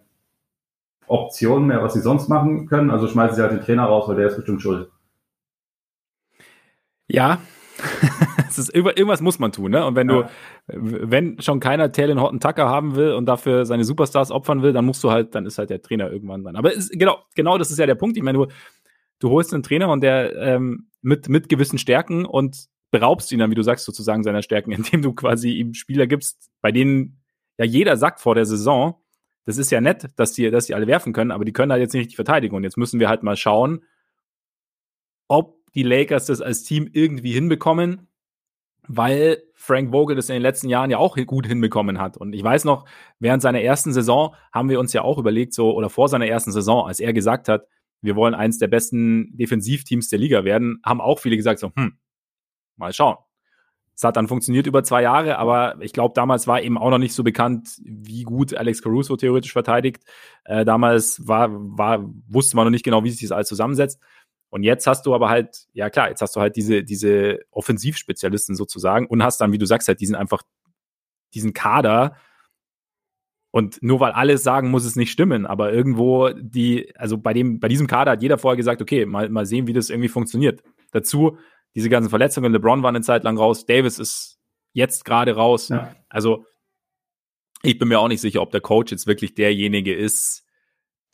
Option 1.06 1.66
mehr, 1.66 1.82
was 1.82 1.94
sie 1.94 2.00
sonst 2.00 2.28
machen 2.28 2.66
können. 2.66 2.90
Also 2.90 3.08
schmeißen 3.08 3.36
sie 3.36 3.42
halt 3.42 3.52
den 3.52 3.60
Trainer 3.60 3.84
raus, 3.84 4.08
weil 4.08 4.16
der 4.16 4.26
ist 4.26 4.36
bestimmt 4.36 4.62
schuld. 4.62 4.90
Ja, 7.06 7.38
ist, 8.58 8.74
irgendwas 8.74 9.20
muss 9.20 9.38
man 9.38 9.52
tun, 9.52 9.70
ne? 9.70 9.86
Und 9.86 9.96
wenn 9.96 10.08
du, 10.08 10.22
ja. 10.22 10.30
wenn 10.66 11.40
schon 11.40 11.60
keiner 11.60 11.90
Taylor 11.92 12.20
Horton 12.20 12.40
Tucker 12.40 12.68
haben 12.68 12.96
will 12.96 13.12
und 13.12 13.26
dafür 13.26 13.64
seine 13.64 13.84
Superstars 13.84 14.30
opfern 14.30 14.62
will, 14.62 14.72
dann 14.72 14.84
musst 14.84 15.02
du 15.04 15.10
halt, 15.10 15.34
dann 15.34 15.46
ist 15.46 15.58
halt 15.58 15.70
der 15.70 15.80
Trainer 15.80 16.10
irgendwann 16.10 16.42
dran. 16.42 16.56
Aber 16.56 16.72
ist, 16.72 16.90
genau, 16.92 17.18
genau 17.34 17.56
das 17.56 17.70
ist 17.70 17.78
ja 17.78 17.86
der 17.86 17.94
Punkt. 17.94 18.16
Ich 18.16 18.22
meine, 18.22 18.38
du, 18.38 18.46
du 19.20 19.30
holst 19.30 19.54
einen 19.54 19.62
Trainer 19.62 19.88
und 19.90 20.02
der 20.02 20.36
ähm, 20.36 20.88
mit, 21.00 21.28
mit 21.28 21.48
gewissen 21.48 21.78
Stärken 21.78 22.26
und 22.26 22.66
beraubst 22.90 23.30
ihn 23.32 23.38
dann, 23.38 23.50
wie 23.50 23.54
du 23.54 23.62
sagst, 23.62 23.84
sozusagen 23.84 24.22
seiner 24.22 24.42
Stärken, 24.42 24.72
indem 24.72 25.02
du 25.02 25.12
quasi 25.12 25.52
ihm 25.52 25.74
Spieler 25.74 26.06
gibst, 26.06 26.50
bei 26.60 26.72
denen 26.72 27.20
ja 27.58 27.64
jeder 27.64 27.96
sagt 27.96 28.20
vor 28.20 28.34
der 28.34 28.46
Saison, 28.46 28.96
das 29.44 29.56
ist 29.56 29.70
ja 29.70 29.80
nett, 29.80 30.08
dass 30.16 30.32
die, 30.32 30.50
dass 30.50 30.66
die 30.66 30.74
alle 30.74 30.86
werfen 30.86 31.12
können, 31.12 31.30
aber 31.30 31.44
die 31.44 31.52
können 31.54 31.72
halt 31.72 31.80
jetzt 31.80 31.94
nicht 31.94 32.02
richtig 32.02 32.16
verteidigen. 32.16 32.54
Und 32.54 32.64
jetzt 32.64 32.76
müssen 32.76 33.00
wir 33.00 33.08
halt 33.08 33.22
mal 33.22 33.36
schauen, 33.36 33.82
ob 35.26 35.58
die 35.74 35.82
Lakers 35.82 36.26
das 36.26 36.40
als 36.40 36.64
Team 36.64 36.88
irgendwie 36.92 37.32
hinbekommen, 37.32 38.08
weil 38.86 39.42
Frank 39.54 39.90
Vogel 39.90 40.16
das 40.16 40.28
in 40.28 40.34
den 40.34 40.42
letzten 40.42 40.68
Jahren 40.68 40.90
ja 40.90 40.98
auch 40.98 41.16
gut 41.26 41.46
hinbekommen 41.46 41.98
hat. 41.98 42.16
Und 42.16 42.34
ich 42.34 42.42
weiß 42.42 42.64
noch, 42.64 42.86
während 43.20 43.42
seiner 43.42 43.60
ersten 43.60 43.92
Saison 43.92 44.34
haben 44.52 44.68
wir 44.68 44.80
uns 44.80 44.92
ja 44.92 45.02
auch 45.02 45.18
überlegt, 45.18 45.54
so, 45.54 45.74
oder 45.74 45.90
vor 45.90 46.08
seiner 46.08 46.26
ersten 46.26 46.52
Saison, 46.52 46.86
als 46.86 47.00
er 47.00 47.12
gesagt 47.12 47.48
hat, 47.48 47.66
wir 48.00 48.16
wollen 48.16 48.34
eins 48.34 48.58
der 48.58 48.68
besten 48.68 49.36
Defensivteams 49.36 50.08
der 50.08 50.18
Liga 50.18 50.44
werden, 50.44 50.80
haben 50.84 51.00
auch 51.00 51.18
viele 51.18 51.36
gesagt, 51.36 51.58
so, 51.58 51.72
hm, 51.74 51.98
mal 52.78 52.92
schauen. 52.92 53.16
Es 53.98 54.04
hat 54.04 54.16
dann 54.16 54.28
funktioniert 54.28 54.68
über 54.68 54.84
zwei 54.84 55.02
Jahre, 55.02 55.38
aber 55.38 55.76
ich 55.80 55.92
glaube, 55.92 56.14
damals 56.14 56.46
war 56.46 56.62
eben 56.62 56.78
auch 56.78 56.90
noch 56.90 56.98
nicht 56.98 57.14
so 57.14 57.24
bekannt, 57.24 57.80
wie 57.82 58.22
gut 58.22 58.54
Alex 58.54 58.80
Caruso 58.80 59.16
theoretisch 59.16 59.52
verteidigt. 59.52 60.04
Äh, 60.44 60.64
damals 60.64 61.26
war, 61.26 61.48
war, 61.50 62.08
wusste 62.28 62.54
man 62.54 62.66
noch 62.66 62.70
nicht 62.70 62.84
genau, 62.84 63.02
wie 63.02 63.10
sich 63.10 63.22
das 63.22 63.32
alles 63.32 63.48
zusammensetzt. 63.48 64.00
Und 64.50 64.62
jetzt 64.62 64.86
hast 64.86 65.04
du 65.04 65.16
aber 65.16 65.28
halt, 65.28 65.66
ja 65.72 65.90
klar, 65.90 66.08
jetzt 66.08 66.22
hast 66.22 66.36
du 66.36 66.40
halt 66.40 66.54
diese, 66.54 66.84
diese 66.84 67.40
Offensivspezialisten 67.50 68.54
sozusagen 68.54 69.06
und 69.06 69.22
hast 69.22 69.40
dann, 69.40 69.50
wie 69.50 69.58
du 69.58 69.66
sagst, 69.66 69.88
halt 69.88 70.00
diesen 70.00 70.14
einfach, 70.14 70.42
diesen 71.34 71.52
Kader. 71.52 72.14
Und 73.50 73.82
nur 73.82 73.98
weil 73.98 74.12
alle 74.12 74.38
sagen, 74.38 74.70
muss 74.70 74.84
es 74.84 74.94
nicht 74.94 75.10
stimmen, 75.10 75.44
aber 75.44 75.72
irgendwo 75.72 76.28
die, 76.28 76.94
also 76.96 77.18
bei 77.18 77.32
dem, 77.32 77.58
bei 77.58 77.66
diesem 77.66 77.88
Kader 77.88 78.12
hat 78.12 78.22
jeder 78.22 78.38
vorher 78.38 78.56
gesagt, 78.56 78.80
okay, 78.80 79.06
mal, 79.06 79.28
mal 79.28 79.44
sehen, 79.44 79.66
wie 79.66 79.72
das 79.72 79.90
irgendwie 79.90 80.08
funktioniert. 80.08 80.62
Dazu 80.92 81.36
diese 81.78 81.90
ganzen 81.90 82.10
Verletzungen. 82.10 82.52
LeBron 82.52 82.82
war 82.82 82.88
eine 82.88 83.02
Zeit 83.02 83.22
lang 83.22 83.38
raus, 83.38 83.64
Davis 83.64 84.00
ist 84.00 84.40
jetzt 84.72 85.04
gerade 85.04 85.36
raus. 85.36 85.68
Ja. 85.68 85.94
Also 86.08 86.44
ich 87.62 87.78
bin 87.78 87.86
mir 87.86 88.00
auch 88.00 88.08
nicht 88.08 88.20
sicher, 88.20 88.42
ob 88.42 88.50
der 88.50 88.60
Coach 88.60 88.90
jetzt 88.90 89.06
wirklich 89.06 89.36
derjenige 89.36 89.94
ist, 89.94 90.44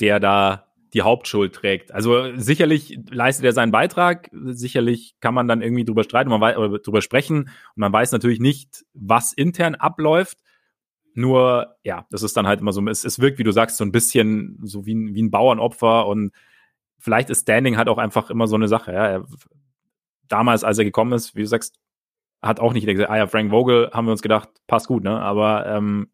der 0.01 0.21
da 0.21 0.73
die 0.95 1.03
Hauptschuld 1.03 1.55
trägt. 1.55 1.93
Also 1.93 2.35
sicherlich 2.37 2.99
leistet 3.11 3.45
er 3.45 3.53
seinen 3.53 3.73
Beitrag, 3.73 4.31
sicherlich 4.33 5.17
kann 5.21 5.35
man 5.35 5.49
dann 5.49 5.61
irgendwie 5.61 5.85
drüber 5.85 6.03
streiten 6.03 6.31
man 6.31 6.41
weiß, 6.41 6.57
oder 6.57 6.79
drüber 6.79 7.03
sprechen 7.03 7.41
und 7.41 7.77
man 7.77 7.93
weiß 7.93 8.13
natürlich 8.13 8.41
nicht, 8.41 8.87
was 8.95 9.35
intern 9.35 9.75
abläuft. 9.75 10.39
Nur, 11.13 11.77
ja, 11.83 12.07
das 12.11 12.23
ist 12.23 12.39
dann 12.39 12.47
halt 12.47 12.61
immer 12.61 12.73
so, 12.73 12.83
es, 12.89 13.05
es 13.05 13.19
wirkt, 13.19 13.39
wie 13.39 13.45
du 13.45 13.53
sagst, 13.53 13.77
so 13.77 13.85
ein 13.85 13.93
bisschen 13.93 14.61
so 14.63 14.87
wie 14.87 14.95
ein, 14.95 15.15
wie 15.15 15.23
ein 15.23 15.31
Bauernopfer 15.31 16.07
und 16.07 16.33
vielleicht 16.99 17.29
ist 17.29 17.43
Standing 17.43 17.77
halt 17.77 17.89
auch 17.89 17.99
einfach 17.99 18.31
immer 18.31 18.47
so 18.47 18.57
eine 18.57 18.67
Sache. 18.67 18.95
Ja. 18.95 19.07
Er 19.07 19.27
damals, 20.35 20.65
als 20.65 20.79
er 20.79 20.85
gekommen 20.85 21.13
ist, 21.13 21.37
wie 21.37 21.43
du 21.43 21.47
sagst, 21.47 21.79
hat 22.43 22.59
auch 22.59 22.73
nicht 22.73 22.87
gesagt, 22.87 23.09
ah 23.09 23.17
ja, 23.17 23.27
Frank 23.29 23.51
Vogel, 23.51 23.89
haben 23.93 24.07
wir 24.07 24.11
uns 24.11 24.21
gedacht, 24.21 24.49
passt 24.67 24.89
gut, 24.89 25.05
ne? 25.05 25.21
Aber 25.21 25.65
ähm, 25.67 26.09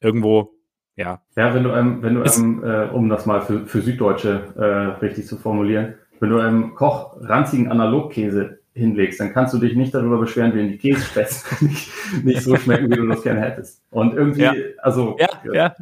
irgendwo, 0.00 0.52
ja. 0.96 1.22
Ja, 1.36 1.54
wenn 1.54 1.62
du, 1.62 1.70
ähm, 1.70 2.02
wenn 2.02 2.14
du, 2.16 2.24
ähm, 2.24 2.64
äh, 2.64 2.88
um 2.88 3.08
das 3.08 3.26
mal 3.26 3.40
für, 3.40 3.66
für 3.66 3.80
Süddeutsche 3.82 4.52
äh, 4.56 5.04
richtig 5.04 5.28
zu 5.28 5.36
formulieren, 5.36 5.94
wenn 6.18 6.30
du 6.30 6.40
einem 6.40 6.74
Koch 6.74 7.16
ranzigen 7.20 7.70
Analogkäse 7.70 8.58
hinlegst, 8.74 9.20
dann 9.20 9.32
kannst 9.32 9.54
du 9.54 9.58
dich 9.58 9.76
nicht 9.76 9.94
darüber 9.94 10.18
beschweren, 10.18 10.52
wenn 10.54 10.68
die 10.68 10.78
Käsespätzle 10.78 11.56
nicht, 11.68 11.90
nicht 12.24 12.42
so 12.42 12.56
schmecken, 12.56 12.90
wie 12.90 12.96
du 12.96 13.06
das 13.06 13.22
gerne 13.22 13.40
hättest. 13.42 13.80
Und 13.90 14.14
irgendwie, 14.14 14.42
ja. 14.42 14.54
also 14.78 15.16
ja, 15.20 15.28
ja 15.52 15.74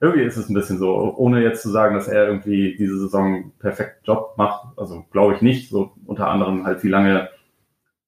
irgendwie 0.00 0.24
ist 0.24 0.36
es 0.36 0.48
ein 0.48 0.54
bisschen 0.54 0.78
so, 0.78 1.14
ohne 1.16 1.42
jetzt 1.42 1.62
zu 1.62 1.70
sagen, 1.70 1.94
dass 1.94 2.08
er 2.08 2.26
irgendwie 2.26 2.76
diese 2.76 2.98
Saison 2.98 3.52
perfekt 3.58 4.06
Job 4.06 4.34
macht. 4.36 4.78
Also 4.78 5.04
glaube 5.10 5.34
ich 5.34 5.42
nicht. 5.42 5.70
So 5.70 5.92
unter 6.04 6.28
anderem 6.28 6.66
halt 6.66 6.84
wie 6.84 6.88
lange, 6.88 7.28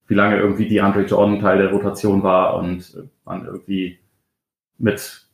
wie 0.07 0.15
lange 0.15 0.37
irgendwie 0.37 0.69
die 0.69 0.81
Andre 0.81 1.03
Jordan 1.03 1.41
Teil 1.41 1.59
der 1.59 1.71
Rotation 1.71 2.23
war 2.23 2.57
und 2.59 3.09
man 3.25 3.47
irgendwie 3.47 3.99
mit 4.79 5.29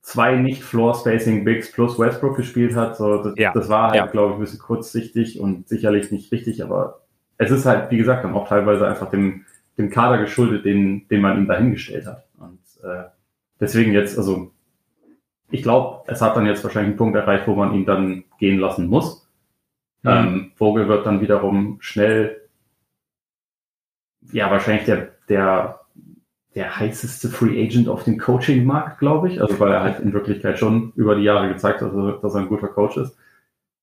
zwei 0.00 0.36
nicht 0.36 0.62
Floor 0.62 0.94
Spacing 0.94 1.44
Bigs 1.44 1.72
plus 1.72 1.98
Westbrook 1.98 2.36
gespielt 2.36 2.76
hat. 2.76 2.96
So, 2.96 3.22
das, 3.22 3.34
ja. 3.36 3.52
das 3.52 3.68
war 3.68 3.88
halt, 3.88 3.96
ja. 3.96 4.06
glaube 4.06 4.32
ich, 4.32 4.36
ein 4.36 4.40
bisschen 4.40 4.60
kurzsichtig 4.60 5.40
und 5.40 5.68
sicherlich 5.68 6.10
nicht 6.10 6.30
richtig, 6.32 6.62
aber 6.62 7.00
es 7.38 7.50
ist 7.50 7.66
halt, 7.66 7.90
wie 7.90 7.96
gesagt, 7.96 8.24
dann 8.24 8.34
auch 8.34 8.48
teilweise 8.48 8.86
einfach 8.86 9.10
dem, 9.10 9.44
dem 9.76 9.90
Kader 9.90 10.18
geschuldet, 10.18 10.64
den, 10.64 11.08
den 11.08 11.20
man 11.20 11.36
ihm 11.36 11.48
dahingestellt 11.48 12.06
hat. 12.06 12.28
Und 12.38 12.60
äh, 12.82 13.04
deswegen 13.60 13.92
jetzt, 13.92 14.18
also 14.18 14.52
ich 15.54 15.62
glaube, 15.62 16.02
es 16.08 16.20
hat 16.20 16.36
dann 16.36 16.46
jetzt 16.46 16.64
wahrscheinlich 16.64 16.90
einen 16.90 16.96
Punkt 16.96 17.14
erreicht, 17.16 17.46
wo 17.46 17.54
man 17.54 17.72
ihn 17.74 17.86
dann 17.86 18.24
gehen 18.40 18.58
lassen 18.58 18.88
muss. 18.88 19.30
Mhm. 20.02 20.10
Ähm, 20.10 20.52
Vogel 20.56 20.88
wird 20.88 21.06
dann 21.06 21.20
wiederum 21.20 21.76
schnell, 21.78 22.48
ja, 24.32 24.50
wahrscheinlich 24.50 24.84
der, 24.84 25.12
der, 25.28 25.80
der 26.56 26.76
heißeste 26.76 27.28
Free 27.28 27.64
Agent 27.64 27.88
auf 27.88 28.02
dem 28.02 28.18
Coaching-Markt, 28.18 28.98
glaube 28.98 29.28
ich. 29.28 29.40
Also, 29.40 29.60
weil 29.60 29.70
er 29.70 29.84
halt 29.84 30.00
in 30.00 30.12
Wirklichkeit 30.12 30.58
schon 30.58 30.92
über 30.96 31.14
die 31.14 31.22
Jahre 31.22 31.46
gezeigt 31.46 31.82
hat, 31.82 31.92
dass 32.20 32.34
er 32.34 32.40
ein 32.40 32.48
guter 32.48 32.66
Coach 32.66 32.96
ist. 32.96 33.16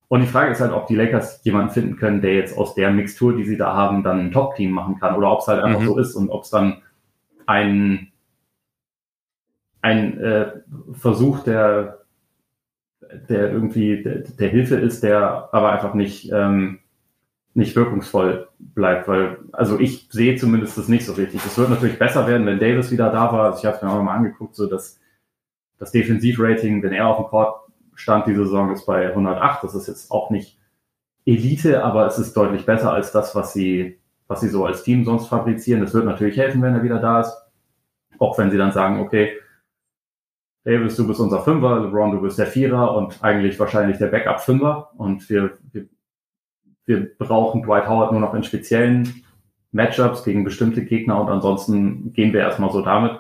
Und 0.10 0.20
die 0.20 0.28
Frage 0.28 0.52
ist 0.52 0.60
halt, 0.60 0.74
ob 0.74 0.88
die 0.88 0.96
Lakers 0.96 1.42
jemanden 1.46 1.72
finden 1.72 1.96
können, 1.96 2.20
der 2.20 2.36
jetzt 2.36 2.58
aus 2.58 2.76
der 2.76 2.92
Mixtur, 2.92 3.34
die 3.34 3.46
sie 3.46 3.56
da 3.56 3.74
haben, 3.74 4.04
dann 4.04 4.20
ein 4.20 4.32
Top-Team 4.34 4.72
machen 4.72 5.00
kann 5.00 5.16
oder 5.16 5.32
ob 5.32 5.40
es 5.40 5.48
halt 5.48 5.64
einfach 5.64 5.80
mhm. 5.80 5.86
so 5.86 5.98
ist 5.98 6.16
und 6.16 6.30
ob 6.32 6.44
es 6.44 6.50
dann 6.50 6.82
ein 7.46 8.11
ein 9.82 10.20
äh, 10.20 10.52
Versuch 10.94 11.44
der, 11.44 12.00
der 13.30 13.52
irgendwie 13.52 14.04
der, 14.04 14.20
der, 14.20 14.50
Hilfe 14.50 14.76
ist, 14.76 15.04
der 15.04 15.50
aber 15.52 15.72
einfach 15.72 15.94
nicht, 15.94 16.32
ähm, 16.32 16.80
nicht 17.54 17.76
wirkungsvoll 17.76 18.48
bleibt, 18.60 19.08
weil, 19.08 19.40
also 19.52 19.80
ich 19.80 20.08
sehe 20.10 20.38
zumindest 20.38 20.78
das 20.78 20.88
nicht 20.88 21.06
so 21.06 21.14
richtig. 21.14 21.46
Es 21.46 21.58
wird 21.58 21.70
natürlich 21.70 22.00
besser 22.00 22.28
werden, 22.28 22.46
wenn 22.46 22.60
Davis 22.60 22.92
wieder 22.92 23.12
da 23.12 23.32
war. 23.32 23.46
Also 23.46 23.60
ich 23.60 23.66
habe 23.66 23.76
es 23.78 23.82
mir 23.82 23.90
auch 23.90 24.02
mal 24.02 24.16
angeguckt, 24.16 24.56
so 24.56 24.68
dass 24.68 25.00
das 25.78 25.92
Defensivrating, 25.92 26.82
wenn 26.84 26.94
er 26.94 27.08
auf 27.08 27.18
dem 27.18 27.26
Court 27.26 27.56
stand, 27.96 28.28
die 28.28 28.36
Saison 28.36 28.72
ist 28.72 28.86
bei 28.86 29.08
108. 29.08 29.64
Das 29.64 29.76
ist 29.76 29.88
jetzt 29.88 30.12
auch 30.12 30.30
nicht 30.30 30.58
Elite, 31.26 31.84
aber 31.84 32.06
es 32.06 32.18
ist 32.18 32.38
deutlich 32.38 32.66
besser 32.66 32.94
als 32.94 33.12
das, 33.12 33.36
was 33.36 33.54
sie, 33.54 34.00
was 34.28 34.42
sie 34.42 34.48
so 34.48 34.66
als 34.66 34.84
Team 34.84 35.04
sonst 35.06 35.28
fabrizieren. 35.28 35.82
Das 35.82 35.94
wird 35.94 36.06
natürlich 36.06 36.38
helfen, 36.38 36.62
wenn 36.62 36.74
er 36.74 36.84
wieder 36.84 37.00
da 37.00 37.22
ist. 37.22 37.36
Auch 38.20 38.38
wenn 38.38 38.52
sie 38.52 38.58
dann 38.58 38.72
sagen, 38.72 39.00
okay, 39.00 39.34
Davis, 40.64 40.96
du 40.96 41.08
bist 41.08 41.20
unser 41.20 41.42
Fünfer, 41.42 41.80
LeBron, 41.80 42.12
du 42.12 42.22
bist 42.22 42.38
der 42.38 42.46
Vierer 42.46 42.96
und 42.96 43.24
eigentlich 43.24 43.60
wahrscheinlich 43.60 43.98
der 43.98 44.08
Backup-Fünfer. 44.08 44.92
Und 44.96 45.28
wir, 45.30 45.58
wir, 45.72 45.88
wir 46.86 47.18
brauchen 47.18 47.64
Dwight 47.64 47.88
Howard 47.88 48.12
nur 48.12 48.22
noch 48.22 48.34
in 48.36 48.44
speziellen 48.44 49.24
Matchups 49.72 50.24
gegen 50.24 50.44
bestimmte 50.44 50.84
Gegner 50.84 51.20
und 51.20 51.30
ansonsten 51.30 52.14
gehen 52.14 52.34
wir 52.34 52.42
erstmal 52.42 52.72
so 52.72 52.82
damit. 52.82 53.20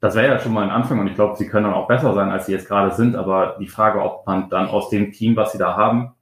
Das 0.00 0.14
wäre 0.14 0.28
ja 0.28 0.38
schon 0.38 0.52
mal 0.52 0.64
ein 0.64 0.70
Anfang 0.70 0.98
und 0.98 1.08
ich 1.08 1.14
glaube, 1.14 1.36
sie 1.36 1.46
können 1.46 1.64
dann 1.64 1.74
auch 1.74 1.86
besser 1.86 2.14
sein, 2.14 2.30
als 2.30 2.46
sie 2.46 2.52
jetzt 2.52 2.66
gerade 2.66 2.94
sind. 2.94 3.14
Aber 3.14 3.56
die 3.60 3.68
Frage, 3.68 4.02
ob 4.02 4.26
man 4.26 4.48
dann 4.48 4.66
aus 4.66 4.88
dem 4.88 5.12
Team, 5.12 5.36
was 5.36 5.52
sie 5.52 5.58
da 5.58 5.76
haben, 5.76 6.14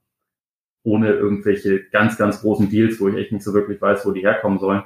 ohne 0.83 1.11
irgendwelche 1.11 1.85
ganz, 1.89 2.17
ganz 2.17 2.41
großen 2.41 2.69
Deals, 2.69 2.99
wo 2.99 3.07
ich 3.07 3.15
echt 3.15 3.31
nicht 3.31 3.43
so 3.43 3.53
wirklich 3.53 3.81
weiß, 3.81 4.05
wo 4.05 4.11
die 4.11 4.21
herkommen 4.21 4.59
sollen, 4.59 4.83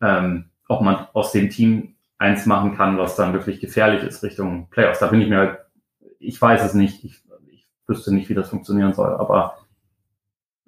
ähm, 0.00 0.46
ob 0.68 0.80
man 0.80 1.06
aus 1.12 1.32
dem 1.32 1.50
Team 1.50 1.96
eins 2.20 2.44
machen 2.44 2.76
kann, 2.76 2.98
was 2.98 3.16
dann 3.16 3.32
wirklich 3.32 3.60
gefährlich 3.60 4.04
ist 4.04 4.22
Richtung 4.22 4.68
Playoffs. 4.68 4.98
Da 4.98 5.06
bin 5.06 5.22
ich 5.22 5.28
mir 5.30 5.38
halt, 5.38 5.58
ich 6.18 6.40
weiß 6.40 6.62
es 6.62 6.74
nicht, 6.74 7.02
ich, 7.02 7.22
ich 7.48 7.66
wüsste 7.86 8.14
nicht, 8.14 8.28
wie 8.28 8.34
das 8.34 8.50
funktionieren 8.50 8.92
soll, 8.92 9.14
aber 9.14 9.56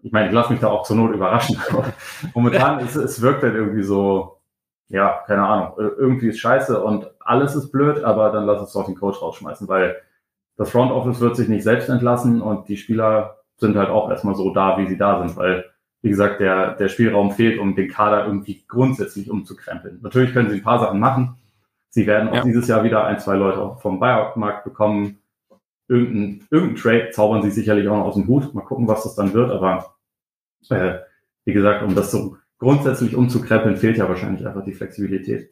ich 0.03 0.13
meine, 0.13 0.29
ich 0.29 0.35
lasse 0.35 0.51
mich 0.51 0.61
da 0.61 0.69
auch 0.69 0.85
zur 0.85 0.97
Not 0.97 1.15
überraschen. 1.15 1.59
Momentan 2.35 2.81
ist 2.81 2.97
es 2.97 3.21
wirkt 3.21 3.43
halt 3.43 3.55
irgendwie 3.55 3.83
so, 3.83 4.41
ja, 4.89 5.23
keine 5.27 5.47
Ahnung, 5.47 5.75
irgendwie 5.77 6.29
ist 6.29 6.41
scheiße 6.41 6.83
und 6.83 7.11
alles 7.21 7.55
ist 7.55 7.71
blöd, 7.71 8.03
aber 8.03 8.33
dann 8.33 8.47
lass 8.47 8.61
uns 8.61 8.73
doch 8.73 8.87
den 8.87 8.99
Coach 8.99 9.21
rausschmeißen, 9.21 9.69
weil 9.69 9.97
das 10.57 10.71
Front 10.71 10.91
Office 10.91 11.21
wird 11.21 11.37
sich 11.37 11.49
nicht 11.49 11.65
selbst 11.65 11.91
entlassen 11.91 12.41
und 12.41 12.67
die 12.69 12.79
Spieler 12.79 13.41
sind 13.59 13.77
halt 13.77 13.91
auch 13.91 14.09
erstmal 14.09 14.35
so 14.35 14.55
da, 14.55 14.79
wie 14.79 14.87
sie 14.87 14.97
da 14.97 15.19
sind, 15.19 15.37
weil 15.37 15.67
wie 16.01 16.09
gesagt, 16.09 16.41
der, 16.41 16.75
der 16.77 16.89
Spielraum 16.89 17.31
fehlt, 17.31 17.61
um 17.61 17.77
den 17.77 17.89
Kader 17.89 18.27
irgendwie 18.27 18.65
grundsätzlich 18.67 19.31
umzukrempeln. 19.31 20.01
Natürlich 20.03 20.33
können 20.33 20.51
sie 20.51 20.57
ein 20.57 20.63
paar 20.63 20.81
Sachen 20.81 20.99
machen, 20.99 21.37
Sie 21.95 22.07
werden 22.07 22.31
auch 22.31 22.37
ja. 22.37 22.43
dieses 22.43 22.69
Jahr 22.69 22.85
wieder 22.85 23.05
ein, 23.05 23.19
zwei 23.19 23.37
Leute 23.37 23.77
vom 23.83 24.01
Buyout-Markt 24.01 24.65
bekommen. 24.65 25.19
Irgendein, 25.89 26.47
irgendein 26.51 26.77
Trade 26.77 27.11
zaubern 27.11 27.43
sie 27.43 27.51
sicherlich 27.51 27.87
auch 27.87 27.99
noch 27.99 28.07
aus 28.07 28.15
dem 28.15 28.27
Hut. 28.27 28.55
Mal 28.55 28.63
gucken, 28.63 28.89
was 28.89 29.03
das 29.03 29.15
dann 29.15 29.35
wird. 29.35 29.51
Aber 29.51 29.95
äh, 30.71 31.01
wie 31.45 31.53
gesagt, 31.53 31.83
um 31.83 31.95
das 31.95 32.11
so 32.11 32.39
grundsätzlich 32.59 33.15
umzukrempeln, 33.15 33.77
fehlt 33.77 33.99
ja 33.99 34.09
wahrscheinlich 34.09 34.47
einfach 34.47 34.65
die 34.65 34.73
Flexibilität. 34.73 35.51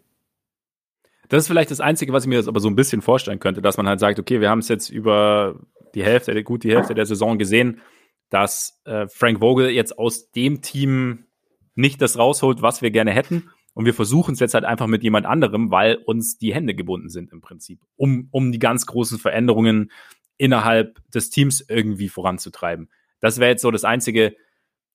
Das 1.28 1.42
ist 1.42 1.49
vielleicht 1.49 1.70
das 1.70 1.80
Einzige, 1.80 2.14
was 2.14 2.25
ich 2.25 2.30
mir 2.30 2.37
jetzt 2.37 2.49
aber 2.49 2.61
so 2.61 2.68
ein 2.68 2.76
bisschen 2.76 3.02
vorstellen 3.02 3.38
könnte, 3.38 3.61
dass 3.61 3.76
man 3.76 3.87
halt 3.87 4.00
sagt, 4.00 4.18
okay, 4.18 4.40
wir 4.40 4.49
haben 4.49 4.61
es 4.61 4.68
jetzt 4.68 4.88
über 4.88 5.61
die 5.94 6.02
Hälfte, 6.02 6.42
gut 6.42 6.64
die 6.64 6.75
Hälfte 6.75 6.94
der 6.94 7.04
Saison 7.04 7.37
gesehen, 7.37 7.82
dass 8.30 8.80
äh, 8.87 9.09
Frank 9.09 9.40
Vogel 9.40 9.68
jetzt 9.68 9.99
aus 9.99 10.30
dem 10.30 10.62
Team 10.62 11.26
nicht 11.75 12.00
das 12.00 12.18
rausholt, 12.18 12.62
was 12.62 12.80
wir 12.80 12.90
gerne 12.90 13.11
hätten. 13.11 13.50
Und 13.72 13.84
wir 13.84 13.94
versuchen 13.94 14.34
es 14.34 14.40
jetzt 14.40 14.54
halt 14.54 14.64
einfach 14.64 14.86
mit 14.86 15.02
jemand 15.02 15.26
anderem, 15.26 15.70
weil 15.70 15.96
uns 15.96 16.38
die 16.38 16.54
Hände 16.54 16.74
gebunden 16.74 17.08
sind 17.08 17.30
im 17.30 17.40
Prinzip, 17.40 17.80
um, 17.96 18.28
um 18.30 18.52
die 18.52 18.58
ganz 18.58 18.86
großen 18.86 19.18
Veränderungen 19.18 19.90
innerhalb 20.36 20.98
des 21.10 21.30
Teams 21.30 21.64
irgendwie 21.68 22.08
voranzutreiben. 22.08 22.90
Das 23.20 23.38
wäre 23.38 23.50
jetzt 23.50 23.62
so 23.62 23.70
das 23.70 23.84
Einzige, 23.84 24.34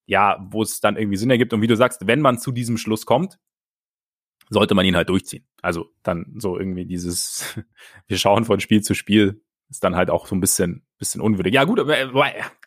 ja, 0.06 0.46
wo 0.50 0.62
es 0.62 0.80
dann 0.80 0.98
irgendwie 0.98 1.18
Sinn 1.18 1.30
ergibt. 1.30 1.54
Und 1.54 1.62
wie 1.62 1.68
du 1.68 1.76
sagst, 1.76 2.08
wenn 2.08 2.22
man 2.22 2.38
zu 2.38 2.52
diesem 2.52 2.78
Schluss 2.78 3.06
kommt, 3.06 3.40
sollte 4.50 4.76
man 4.76 4.86
ihn 4.86 4.96
halt 4.96 5.10
durchziehen. 5.10 5.48
Also 5.62 5.90
dann 6.04 6.34
so 6.38 6.58
irgendwie 6.58 6.86
dieses, 6.86 7.60
wir 8.08 8.18
schauen 8.18 8.46
von 8.46 8.60
Spiel 8.60 8.82
zu 8.82 8.94
Spiel, 8.94 9.42
ist 9.70 9.84
dann 9.84 9.96
halt 9.96 10.10
auch 10.10 10.28
so 10.28 10.36
ein 10.36 10.42
bisschen, 10.42 10.86
bisschen 10.98 11.22
unwürdig. 11.22 11.54
Ja, 11.54 11.64
gut, 11.64 11.80
aber 11.80 11.96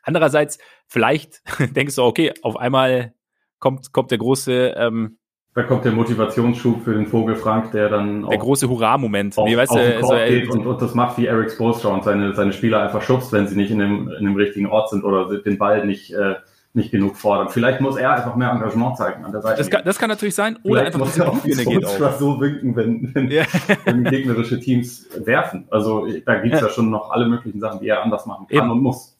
andererseits, 0.02 0.58
vielleicht 0.86 1.42
denkst 1.76 1.94
du, 1.96 2.02
okay, 2.02 2.32
auf 2.42 2.56
einmal 2.56 3.14
kommt, 3.58 3.92
kommt 3.92 4.10
der 4.10 4.18
große 4.18 4.74
ähm, 4.76 5.18
da 5.58 5.64
kommt 5.64 5.84
der 5.84 5.90
Motivationsschub 5.90 6.84
für 6.84 6.94
den 6.94 7.08
Vogel 7.08 7.34
Frank, 7.34 7.72
der 7.72 7.88
dann 7.88 8.24
der 8.28 8.38
große 8.38 8.68
Hurra-Moment. 8.68 9.36
Auf, 9.36 9.48
nee, 9.48 9.56
weißt 9.56 9.72
auf 9.72 9.80
den 9.80 9.96
also, 9.96 10.14
geht 10.14 10.48
und, 10.50 10.64
und, 10.64 10.80
das 10.80 10.94
macht 10.94 11.18
wie 11.18 11.26
Eric 11.26 11.50
Spoelstra 11.50 11.88
und 11.88 12.04
seine, 12.04 12.32
seine 12.32 12.52
Spieler 12.52 12.80
einfach 12.80 13.02
schubst, 13.02 13.32
wenn 13.32 13.48
sie 13.48 13.56
nicht 13.56 13.72
in 13.72 13.80
dem, 13.80 14.08
in 14.08 14.24
dem 14.24 14.36
richtigen 14.36 14.68
Ort 14.68 14.90
sind 14.90 15.02
oder 15.02 15.40
den 15.40 15.58
Ball 15.58 15.84
nicht, 15.84 16.12
äh, 16.12 16.36
nicht 16.74 16.92
genug 16.92 17.16
fordern. 17.16 17.48
Vielleicht 17.48 17.80
muss 17.80 17.96
er 17.96 18.12
einfach 18.12 18.36
mehr 18.36 18.52
Engagement 18.52 18.98
zeigen 18.98 19.24
an 19.24 19.32
der 19.32 19.42
Seite. 19.42 19.58
Das 19.58 19.68
kann, 19.68 19.84
das 19.84 19.98
kann 19.98 20.08
natürlich 20.08 20.36
sein. 20.36 20.60
Oder 20.62 20.82
Vielleicht 20.82 20.94
einfach 20.94 21.06
muss 21.06 21.18
er 21.18 21.28
auch 21.28 21.42
geht 21.42 21.84
auch. 21.84 22.18
so 22.20 22.40
winken, 22.40 22.76
wenn, 22.76 23.12
wenn, 23.12 23.28
ja. 23.28 23.42
wenn 23.84 24.04
gegnerische 24.04 24.60
Teams 24.60 25.08
werfen. 25.24 25.66
Also 25.72 26.06
da 26.24 26.36
gibt 26.36 26.54
es 26.54 26.60
ja. 26.60 26.68
ja. 26.68 26.72
schon 26.72 26.88
noch 26.88 27.10
alle 27.10 27.26
möglichen 27.26 27.58
Sachen, 27.58 27.80
die 27.80 27.88
er 27.88 28.00
anders 28.04 28.26
machen 28.26 28.46
kann 28.46 28.58
Eben. 28.58 28.70
und 28.70 28.80
muss. 28.80 29.18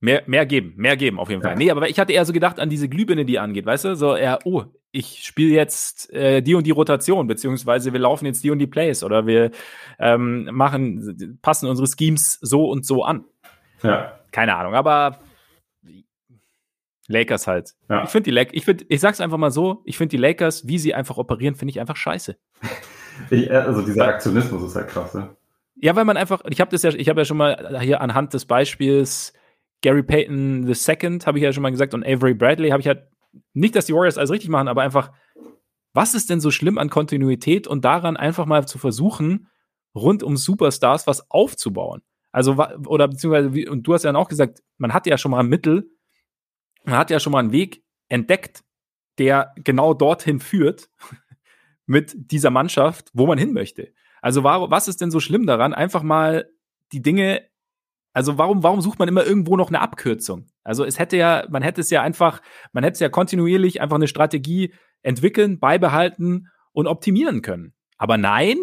Mehr, 0.00 0.22
mehr 0.24 0.46
geben, 0.46 0.72
mehr 0.76 0.96
geben 0.96 1.18
auf 1.18 1.28
jeden 1.28 1.42
Fall. 1.42 1.52
Ja. 1.52 1.58
Nee, 1.58 1.70
aber 1.70 1.86
ich 1.86 1.98
hatte 1.98 2.14
eher 2.14 2.24
so 2.24 2.32
gedacht 2.32 2.60
an 2.60 2.70
diese 2.70 2.88
Glühbirne, 2.88 3.26
die 3.26 3.38
angeht, 3.38 3.66
weißt 3.66 3.84
du? 3.84 3.96
So 3.96 4.14
eher, 4.16 4.38
oh, 4.44 4.64
ich 4.96 5.24
spiele 5.24 5.54
jetzt 5.54 6.10
äh, 6.12 6.40
die 6.40 6.54
und 6.54 6.66
die 6.66 6.70
Rotation, 6.70 7.26
beziehungsweise 7.26 7.92
wir 7.92 8.00
laufen 8.00 8.24
jetzt 8.24 8.42
die 8.42 8.50
und 8.50 8.58
die 8.58 8.66
Plays 8.66 9.04
oder 9.04 9.26
wir 9.26 9.50
ähm, 9.98 10.48
machen, 10.52 11.38
passen 11.42 11.68
unsere 11.68 11.86
Schemes 11.86 12.38
so 12.40 12.70
und 12.70 12.86
so 12.86 13.04
an. 13.04 13.24
Ja. 13.82 14.18
Keine 14.32 14.56
Ahnung, 14.56 14.74
aber 14.74 15.20
Lakers 17.08 17.46
halt. 17.46 17.74
Ja. 17.88 18.04
Ich 18.04 18.10
finde 18.10 18.24
die 18.24 18.30
Lakers, 18.30 18.54
ich, 18.54 18.64
find, 18.64 18.86
ich 18.88 19.00
sag's 19.00 19.20
einfach 19.20 19.36
mal 19.36 19.50
so, 19.50 19.82
ich 19.84 19.98
finde 19.98 20.10
die 20.10 20.16
Lakers, 20.16 20.66
wie 20.66 20.78
sie 20.78 20.94
einfach 20.94 21.18
operieren, 21.18 21.54
finde 21.54 21.70
ich 21.70 21.80
einfach 21.80 21.96
scheiße. 21.96 22.36
Ich, 23.30 23.48
äh, 23.48 23.54
also 23.54 23.80
dieser 23.80 24.08
Aktionismus 24.08 24.62
ist 24.62 24.76
halt 24.76 24.88
krass, 24.88 25.14
ne? 25.14 25.34
Ja, 25.76 25.96
weil 25.96 26.04
man 26.04 26.18
einfach, 26.18 26.42
ich 26.50 26.60
habe 26.60 26.70
das 26.70 26.82
ja, 26.82 26.90
ich 26.90 27.08
habe 27.08 27.22
ja 27.22 27.24
schon 27.24 27.38
mal 27.38 27.80
hier 27.80 28.02
anhand 28.02 28.34
des 28.34 28.44
Beispiels 28.44 29.32
Gary 29.80 30.02
Payton 30.02 30.68
II, 30.68 31.18
habe 31.24 31.38
ich 31.38 31.42
ja 31.42 31.50
schon 31.50 31.62
mal 31.62 31.70
gesagt, 31.70 31.94
und 31.94 32.04
Avery 32.04 32.34
Bradley 32.34 32.68
habe 32.68 32.82
ich 32.82 32.86
halt, 32.86 33.08
nicht, 33.52 33.76
dass 33.76 33.86
die 33.86 33.94
Warriors 33.94 34.18
alles 34.18 34.30
richtig 34.30 34.50
machen, 34.50 34.68
aber 34.68 34.82
einfach, 34.82 35.12
was 35.92 36.14
ist 36.14 36.30
denn 36.30 36.40
so 36.40 36.50
schlimm 36.50 36.78
an 36.78 36.90
Kontinuität 36.90 37.66
und 37.66 37.84
daran 37.84 38.16
einfach 38.16 38.46
mal 38.46 38.66
zu 38.66 38.78
versuchen, 38.78 39.48
rund 39.94 40.22
um 40.22 40.36
Superstars 40.36 41.06
was 41.06 41.30
aufzubauen? 41.30 42.02
Also, 42.32 42.52
oder 42.86 43.08
beziehungsweise, 43.08 43.70
und 43.70 43.86
du 43.86 43.94
hast 43.94 44.02
ja 44.02 44.14
auch 44.14 44.28
gesagt, 44.28 44.62
man 44.76 44.92
hat 44.92 45.06
ja 45.06 45.16
schon 45.16 45.30
mal 45.30 45.40
ein 45.40 45.48
Mittel, 45.48 45.90
man 46.84 46.98
hat 46.98 47.10
ja 47.10 47.18
schon 47.18 47.32
mal 47.32 47.38
einen 47.38 47.52
Weg 47.52 47.82
entdeckt, 48.08 48.62
der 49.18 49.54
genau 49.56 49.94
dorthin 49.94 50.40
führt 50.40 50.90
mit 51.86 52.14
dieser 52.30 52.50
Mannschaft, 52.50 53.10
wo 53.14 53.26
man 53.26 53.38
hin 53.38 53.52
möchte. 53.52 53.92
Also, 54.20 54.44
was 54.44 54.88
ist 54.88 55.00
denn 55.00 55.10
so 55.10 55.20
schlimm 55.20 55.46
daran, 55.46 55.72
einfach 55.72 56.02
mal 56.02 56.50
die 56.92 57.00
Dinge 57.00 57.42
also 58.16 58.38
warum, 58.38 58.62
warum 58.62 58.80
sucht 58.80 58.98
man 58.98 59.08
immer 59.08 59.26
irgendwo 59.26 59.58
noch 59.58 59.68
eine 59.68 59.82
Abkürzung? 59.82 60.46
Also 60.64 60.86
es 60.86 60.98
hätte 60.98 61.18
ja, 61.18 61.44
man 61.50 61.62
hätte 61.62 61.82
es 61.82 61.90
ja 61.90 62.00
einfach, 62.00 62.40
man 62.72 62.82
hätte 62.82 62.94
es 62.94 63.00
ja 63.00 63.10
kontinuierlich 63.10 63.82
einfach 63.82 63.96
eine 63.96 64.08
Strategie 64.08 64.72
entwickeln, 65.02 65.58
beibehalten 65.58 66.48
und 66.72 66.86
optimieren 66.86 67.42
können. 67.42 67.74
Aber 67.98 68.16
nein, 68.16 68.56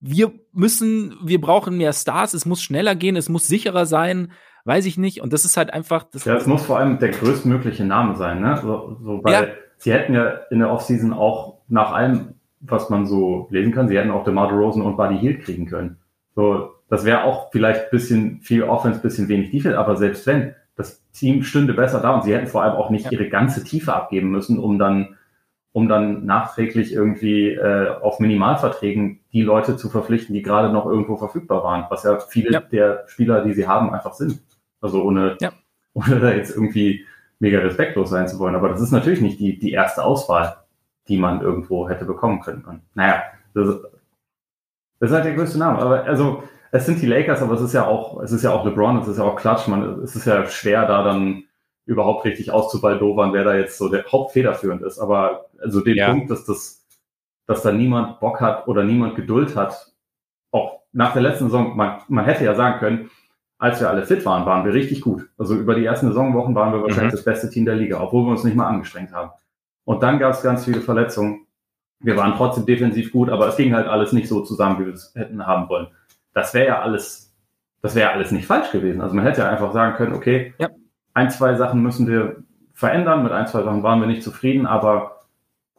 wir 0.00 0.32
müssen, 0.52 1.16
wir 1.24 1.40
brauchen 1.40 1.78
mehr 1.78 1.94
Stars, 1.94 2.34
es 2.34 2.44
muss 2.44 2.60
schneller 2.60 2.94
gehen, 2.96 3.16
es 3.16 3.30
muss 3.30 3.48
sicherer 3.48 3.86
sein, 3.86 4.32
weiß 4.66 4.84
ich 4.84 4.98
nicht. 4.98 5.22
Und 5.22 5.32
das 5.32 5.46
ist 5.46 5.56
halt 5.56 5.72
einfach. 5.72 6.04
Das 6.12 6.26
ja, 6.26 6.36
es 6.36 6.46
muss 6.46 6.66
vor 6.66 6.78
allem 6.78 6.98
der 6.98 7.12
größtmögliche 7.12 7.86
Name 7.86 8.14
sein, 8.14 8.42
ne? 8.42 8.58
So, 8.60 8.98
so 9.02 9.24
weil 9.24 9.32
ja. 9.32 9.46
sie 9.78 9.90
hätten 9.90 10.12
ja 10.12 10.28
in 10.50 10.58
der 10.58 10.70
Offseason 10.70 11.14
auch 11.14 11.62
nach 11.68 11.92
allem, 11.92 12.34
was 12.60 12.90
man 12.90 13.06
so 13.06 13.48
lesen 13.50 13.72
kann, 13.72 13.88
sie 13.88 13.96
hätten 13.96 14.10
auch 14.10 14.24
DeMar 14.24 14.52
Rosen 14.52 14.82
und 14.82 14.98
Buddy 14.98 15.18
Hield 15.18 15.44
kriegen 15.44 15.64
können. 15.64 15.96
So, 16.34 16.74
das 16.88 17.04
wäre 17.04 17.24
auch 17.24 17.50
vielleicht 17.52 17.84
ein 17.84 17.90
bisschen 17.90 18.40
viel 18.40 18.62
Offense, 18.62 19.00
bisschen 19.00 19.28
wenig 19.28 19.50
Defense, 19.50 19.78
aber 19.78 19.96
selbst 19.96 20.26
wenn, 20.26 20.54
das 20.78 21.02
Team 21.10 21.42
stünde 21.42 21.74
besser 21.74 22.00
da 22.00 22.14
und 22.14 22.22
sie 22.22 22.32
hätten 22.32 22.46
vor 22.46 22.62
allem 22.62 22.74
auch 22.74 22.88
nicht 22.88 23.06
ja. 23.06 23.10
ihre 23.10 23.28
ganze 23.28 23.64
Tiefe 23.64 23.92
abgeben 23.92 24.30
müssen, 24.30 24.60
um 24.60 24.78
dann, 24.78 25.16
um 25.72 25.88
dann 25.88 26.24
nachträglich 26.24 26.92
irgendwie 26.92 27.50
äh, 27.50 27.88
auf 28.00 28.20
Minimalverträgen 28.20 29.20
die 29.32 29.42
Leute 29.42 29.76
zu 29.76 29.90
verpflichten, 29.90 30.34
die 30.34 30.42
gerade 30.42 30.72
noch 30.72 30.86
irgendwo 30.86 31.16
verfügbar 31.16 31.64
waren, 31.64 31.86
was 31.90 32.04
ja 32.04 32.20
viele 32.20 32.52
ja. 32.52 32.60
der 32.60 33.04
Spieler, 33.08 33.44
die 33.44 33.54
sie 33.54 33.66
haben, 33.66 33.92
einfach 33.92 34.14
sind. 34.14 34.40
Also 34.80 35.02
ohne, 35.02 35.36
ja. 35.40 35.52
ohne 35.94 36.20
da 36.20 36.30
jetzt 36.30 36.54
irgendwie 36.54 37.04
mega 37.40 37.58
respektlos 37.58 38.10
sein 38.10 38.28
zu 38.28 38.38
wollen. 38.38 38.54
Aber 38.54 38.68
das 38.68 38.80
ist 38.80 38.92
natürlich 38.92 39.20
nicht 39.20 39.40
die, 39.40 39.58
die 39.58 39.72
erste 39.72 40.04
Auswahl, 40.04 40.58
die 41.08 41.16
man 41.16 41.40
irgendwo 41.40 41.88
hätte 41.88 42.04
bekommen 42.04 42.40
können. 42.40 42.64
Und, 42.64 42.82
naja, 42.94 43.24
das, 43.54 43.80
das 45.00 45.10
ist 45.10 45.14
halt 45.14 45.24
der 45.24 45.34
größte 45.34 45.58
Name. 45.58 45.78
Aber 45.78 46.04
also 46.04 46.44
es 46.70 46.86
sind 46.86 47.00
die 47.00 47.06
Lakers, 47.06 47.42
aber 47.42 47.54
es 47.54 47.60
ist 47.60 47.72
ja 47.72 47.86
auch, 47.86 48.22
es 48.22 48.32
ist 48.32 48.42
ja 48.42 48.52
auch 48.52 48.64
LeBron, 48.64 48.98
es 48.98 49.08
ist 49.08 49.18
ja 49.18 49.24
auch 49.24 49.36
Klatsch, 49.36 49.68
man, 49.68 50.02
es 50.02 50.14
ist 50.14 50.26
ja 50.26 50.46
schwer, 50.46 50.86
da 50.86 51.02
dann 51.02 51.44
überhaupt 51.86 52.24
richtig 52.26 52.50
auszubaldowern, 52.50 53.32
wer 53.32 53.44
da 53.44 53.54
jetzt 53.54 53.78
so 53.78 53.88
der 53.88 54.04
Hauptfederführend 54.04 54.82
ist. 54.82 54.98
Aber 54.98 55.46
also 55.58 55.80
den 55.80 55.96
ja. 55.96 56.10
Punkt, 56.10 56.30
dass 56.30 56.44
das, 56.44 56.86
dass 57.46 57.62
da 57.62 57.72
niemand 57.72 58.20
Bock 58.20 58.40
hat 58.40 58.68
oder 58.68 58.84
niemand 58.84 59.16
Geduld 59.16 59.56
hat, 59.56 59.92
auch 60.50 60.82
nach 60.92 61.14
der 61.14 61.22
letzten 61.22 61.46
Saison, 61.46 61.76
man, 61.76 62.02
man 62.08 62.26
hätte 62.26 62.44
ja 62.44 62.54
sagen 62.54 62.78
können, 62.78 63.10
als 63.58 63.80
wir 63.80 63.88
alle 63.88 64.04
fit 64.04 64.24
waren, 64.26 64.44
waren 64.46 64.64
wir 64.64 64.74
richtig 64.74 65.00
gut. 65.00 65.28
Also 65.38 65.54
über 65.54 65.74
die 65.74 65.84
ersten 65.84 66.08
Saisonwochen 66.08 66.54
waren 66.54 66.72
wir 66.72 66.82
wahrscheinlich 66.82 67.12
mhm. 67.12 67.16
das 67.16 67.24
beste 67.24 67.50
Team 67.50 67.64
der 67.64 67.74
Liga, 67.74 68.00
obwohl 68.00 68.24
wir 68.24 68.30
uns 68.32 68.44
nicht 68.44 68.54
mal 68.54 68.68
angestrengt 68.68 69.12
haben. 69.12 69.30
Und 69.84 70.02
dann 70.02 70.18
gab 70.18 70.34
es 70.34 70.42
ganz 70.42 70.66
viele 70.66 70.82
Verletzungen. 70.82 71.46
Wir 72.00 72.16
waren 72.16 72.34
trotzdem 72.36 72.66
defensiv 72.66 73.10
gut, 73.10 73.30
aber 73.30 73.48
es 73.48 73.56
ging 73.56 73.74
halt 73.74 73.88
alles 73.88 74.12
nicht 74.12 74.28
so 74.28 74.42
zusammen, 74.42 74.78
wie 74.78 74.86
wir 74.86 74.92
es 74.92 75.12
hätten 75.14 75.44
haben 75.46 75.68
wollen 75.68 75.88
das 76.34 76.54
wäre 76.54 76.66
ja 76.66 76.82
alles, 76.82 77.34
das 77.82 77.94
wäre 77.94 78.10
ja 78.10 78.14
alles 78.14 78.30
nicht 78.30 78.46
falsch 78.46 78.70
gewesen. 78.72 79.00
Also 79.00 79.14
man 79.14 79.24
hätte 79.24 79.42
ja 79.42 79.48
einfach 79.50 79.72
sagen 79.72 79.96
können, 79.96 80.14
okay, 80.14 80.54
ja. 80.58 80.70
ein, 81.14 81.30
zwei 81.30 81.54
Sachen 81.54 81.82
müssen 81.82 82.06
wir 82.06 82.42
verändern, 82.72 83.24
mit 83.24 83.32
ein, 83.32 83.46
zwei 83.46 83.62
Sachen 83.62 83.82
waren 83.82 84.00
wir 84.00 84.06
nicht 84.06 84.22
zufrieden, 84.22 84.66
aber 84.66 85.26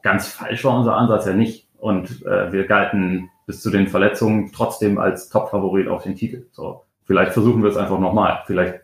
ganz 0.01 0.27
falsch 0.27 0.63
war 0.65 0.77
unser 0.77 0.95
Ansatz 0.95 1.25
ja 1.25 1.33
nicht. 1.33 1.69
Und 1.77 2.25
äh, 2.25 2.51
wir 2.51 2.65
galten 2.65 3.29
bis 3.45 3.61
zu 3.61 3.71
den 3.71 3.87
Verletzungen 3.87 4.51
trotzdem 4.53 4.99
als 4.99 5.29
Top-Favorit 5.29 5.87
auf 5.87 6.03
den 6.03 6.15
Titel. 6.15 6.47
So, 6.51 6.83
vielleicht 7.05 7.31
versuchen 7.31 7.63
wir 7.63 7.69
es 7.69 7.77
einfach 7.77 7.99
nochmal. 7.99 8.43
Vielleicht, 8.45 8.81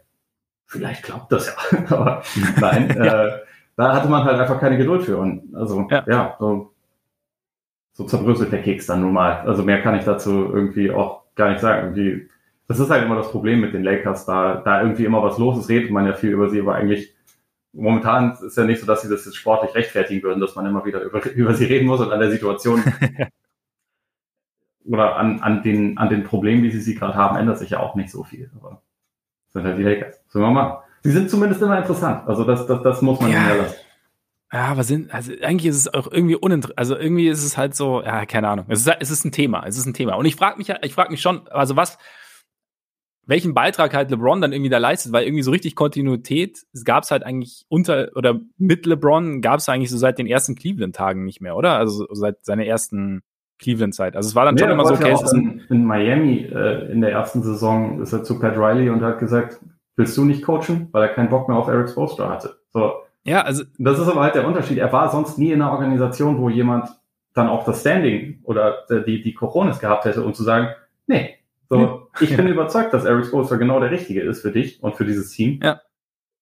vielleicht 0.66 1.04
klappt 1.04 1.32
das 1.32 1.56
ja. 1.72 1.80
aber 1.90 2.24
nein, 2.60 2.90
äh, 3.00 3.32
da 3.76 3.94
hatte 3.94 4.08
man 4.08 4.24
halt 4.24 4.40
einfach 4.40 4.60
keine 4.60 4.78
Geduld 4.78 5.04
für. 5.04 5.18
Und 5.18 5.54
also 5.54 5.88
ja, 5.92 6.04
ja 6.08 6.36
so, 6.40 6.72
so 7.92 8.06
zerbröselt 8.06 8.52
der 8.52 8.64
Keks 8.64 8.88
dann 8.88 9.02
nun 9.02 9.14
mal. 9.14 9.42
Also 9.42 9.62
mehr 9.62 9.82
kann 9.82 9.96
ich 9.96 10.06
dazu 10.06 10.32
irgendwie 10.32 10.90
auch 10.90 11.25
gar 11.36 11.50
nicht 11.50 11.62
sagen. 11.62 11.96
Irgendwie, 11.96 12.30
das 12.68 12.80
ist 12.80 12.90
halt 12.90 13.04
immer 13.04 13.16
das 13.16 13.32
Problem 13.32 13.62
mit 13.62 13.74
den 13.74 13.84
Lakers, 13.84 14.26
da, 14.26 14.56
da 14.56 14.82
irgendwie 14.82 15.06
immer 15.06 15.22
was 15.22 15.38
los 15.38 15.58
ist, 15.58 15.70
redet 15.70 15.92
man 15.92 16.06
ja 16.06 16.14
viel 16.14 16.32
über 16.32 16.50
sie, 16.50 16.60
aber 16.60 16.76
eigentlich 16.76 17.16
momentan 17.74 18.38
ist 18.46 18.58
ja 18.58 18.64
nicht 18.64 18.80
so, 18.80 18.88
dass 18.88 19.02
sie 19.02 19.10
das 19.10 19.26
jetzt 19.26 19.36
sportlich 19.36 19.76
rechtfertigen 19.76 20.24
würden, 20.24 20.40
dass 20.40 20.56
man 20.56 20.66
immer 20.66 20.86
wieder 20.86 21.02
über, 21.02 21.24
über 21.32 21.54
sie 21.54 21.66
reden 21.66 21.88
muss 21.88 22.00
und 22.00 22.12
an 22.12 22.20
der 22.20 22.32
Situation 22.32 22.82
oder 24.86 25.18
an, 25.18 25.42
an, 25.42 25.62
den, 25.62 25.98
an 25.98 26.10
den 26.10 26.24
Problemen, 26.24 26.64
wie 26.64 26.72
sie 26.72 26.82
sie 26.82 26.96
gerade 26.96 27.16
haben, 27.16 27.38
ändert 27.38 27.60
sich 27.60 27.72
ja 27.72 27.80
auch 27.80 27.96
nicht 27.96 28.10
so 28.10 28.24
viel. 28.24 28.50
Aber 28.56 28.82
das 29.46 29.54
sind 29.54 29.64
halt 29.66 29.78
die 29.78 29.84
Lakers. 29.84 30.24
Sollen 30.28 30.46
wir 30.46 30.52
mal. 30.52 30.84
Sie 31.04 31.12
sind 31.12 31.30
zumindest 31.30 31.62
immer 31.62 31.78
interessant. 31.78 32.28
Also 32.28 32.44
das, 32.46 32.66
das, 32.66 32.82
das 32.82 33.02
muss 33.02 33.20
man 33.20 33.32
ja. 33.32 33.38
ihnen 33.38 33.58
lassen. 33.60 33.76
Ja, 34.54 34.66
aber 34.68 34.84
sind, 34.84 35.14
also 35.14 35.34
eigentlich 35.42 35.66
ist 35.66 35.76
es 35.76 35.94
auch 35.94 36.12
irgendwie 36.12 36.36
uninteressant. 36.36 36.78
Also 36.78 36.96
irgendwie 36.96 37.28
ist 37.28 37.44
es 37.44 37.58
halt 37.58 37.76
so, 37.76 38.02
ja, 38.02 38.26
keine 38.26 38.48
Ahnung. 38.48 38.66
Es 38.70 38.86
ist, 38.86 38.96
es 39.00 39.12
ist 39.12 39.26
ein 39.26 39.32
Thema. 39.32 39.66
Es 39.66 39.78
ist 39.78 39.86
ein 39.86 39.94
Thema. 39.94 40.16
Und 40.16 40.26
ich 40.26 40.36
frage 40.36 40.58
mich, 40.58 40.72
ich 40.82 40.94
frage 40.94 41.12
mich 41.12 41.22
schon, 41.22 41.48
also 41.48 41.76
was, 41.76 41.98
welchen 43.26 43.54
Beitrag 43.54 43.94
halt 43.94 44.12
LeBron 44.12 44.42
dann 44.42 44.54
irgendwie 44.54 44.70
da 44.70 44.78
leistet, 44.78 45.12
weil 45.12 45.26
irgendwie 45.26 45.42
so 45.42 45.52
richtig 45.52 45.76
Kontinuität 45.76 46.64
gab 46.84 47.04
es 47.04 47.12
halt 47.12 47.24
eigentlich 47.24 47.66
unter 47.70 48.12
oder 48.16 48.40
mit 48.58 48.86
LeBron 48.86 49.42
gab 49.42 49.60
es 49.60 49.68
eigentlich 49.68 49.90
so 49.90 49.98
seit 49.98 50.20
den 50.20 50.28
ersten 50.28 50.56
Cleveland-Tagen 50.56 51.26
nicht 51.26 51.42
mehr, 51.42 51.56
oder? 51.56 51.78
Also 51.78 52.06
seit 52.12 52.46
seiner 52.46 52.66
ersten 52.66 53.24
Cleveland-Zeit. 53.60 54.16
Also 54.16 54.30
es 54.30 54.36
war 54.36 54.46
dann 54.46 54.56
nee, 54.56 54.62
schon 54.62 54.72
immer 54.72 54.86
so, 54.86 54.94
okay, 54.94 55.10
ja 55.10 55.32
in, 55.32 55.62
in, 55.70 55.86
Miami 55.86 56.46
äh, 56.46 56.92
in 56.92 57.02
der 57.02 57.12
ersten 57.12 57.42
Saison 57.42 58.02
ist 58.02 58.14
er 58.14 58.24
zu 58.24 58.40
Pat 58.40 58.58
Riley 58.58 58.90
und 58.90 59.02
hat 59.02 59.20
gesagt, 59.20 59.60
willst 59.96 60.16
du 60.18 60.26
nicht 60.26 60.44
coachen, 60.44 60.90
weil 60.92 61.04
er 61.04 61.10
keinen 61.10 61.30
Bock 61.30 61.48
mehr 61.48 61.58
auf 61.58 61.68
Eric 61.68 61.90
Spoelstra 61.90 62.30
hatte. 62.30 62.58
So, 62.74 62.94
ja, 63.26 63.42
also. 63.42 63.64
Das 63.78 64.00
ist 64.00 64.08
aber 64.08 64.22
halt 64.22 64.36
der 64.36 64.48
Unterschied. 64.48 64.78
Er 64.78 64.94
war 64.94 65.10
sonst 65.10 65.38
nie 65.38 65.52
in 65.52 65.62
einer 65.62 65.72
Organisation, 65.72 66.40
wo 66.40 66.50
jemand 66.50 66.90
dann 67.34 67.50
auch 67.50 67.66
das 67.66 67.82
Standing 67.82 68.40
oder 68.44 68.86
die, 68.90 69.22
die 69.22 69.34
Coronis 69.34 69.80
gehabt 69.80 70.06
hätte, 70.06 70.24
um 70.24 70.34
zu 70.34 70.44
sagen, 70.44 70.70
nee, 71.08 71.36
so, 71.70 72.08
ich 72.20 72.36
bin 72.36 72.48
überzeugt, 72.48 72.94
dass 72.94 73.06
Eric 73.06 73.26
Spoelstra 73.26 73.58
genau 73.58 73.80
der 73.80 73.92
Richtige 73.92 74.22
ist 74.22 74.42
für 74.42 74.52
dich 74.52 74.82
und 74.82 74.96
für 74.96 75.06
dieses 75.06 75.32
Team. 75.32 75.60
Ja. 75.62 75.82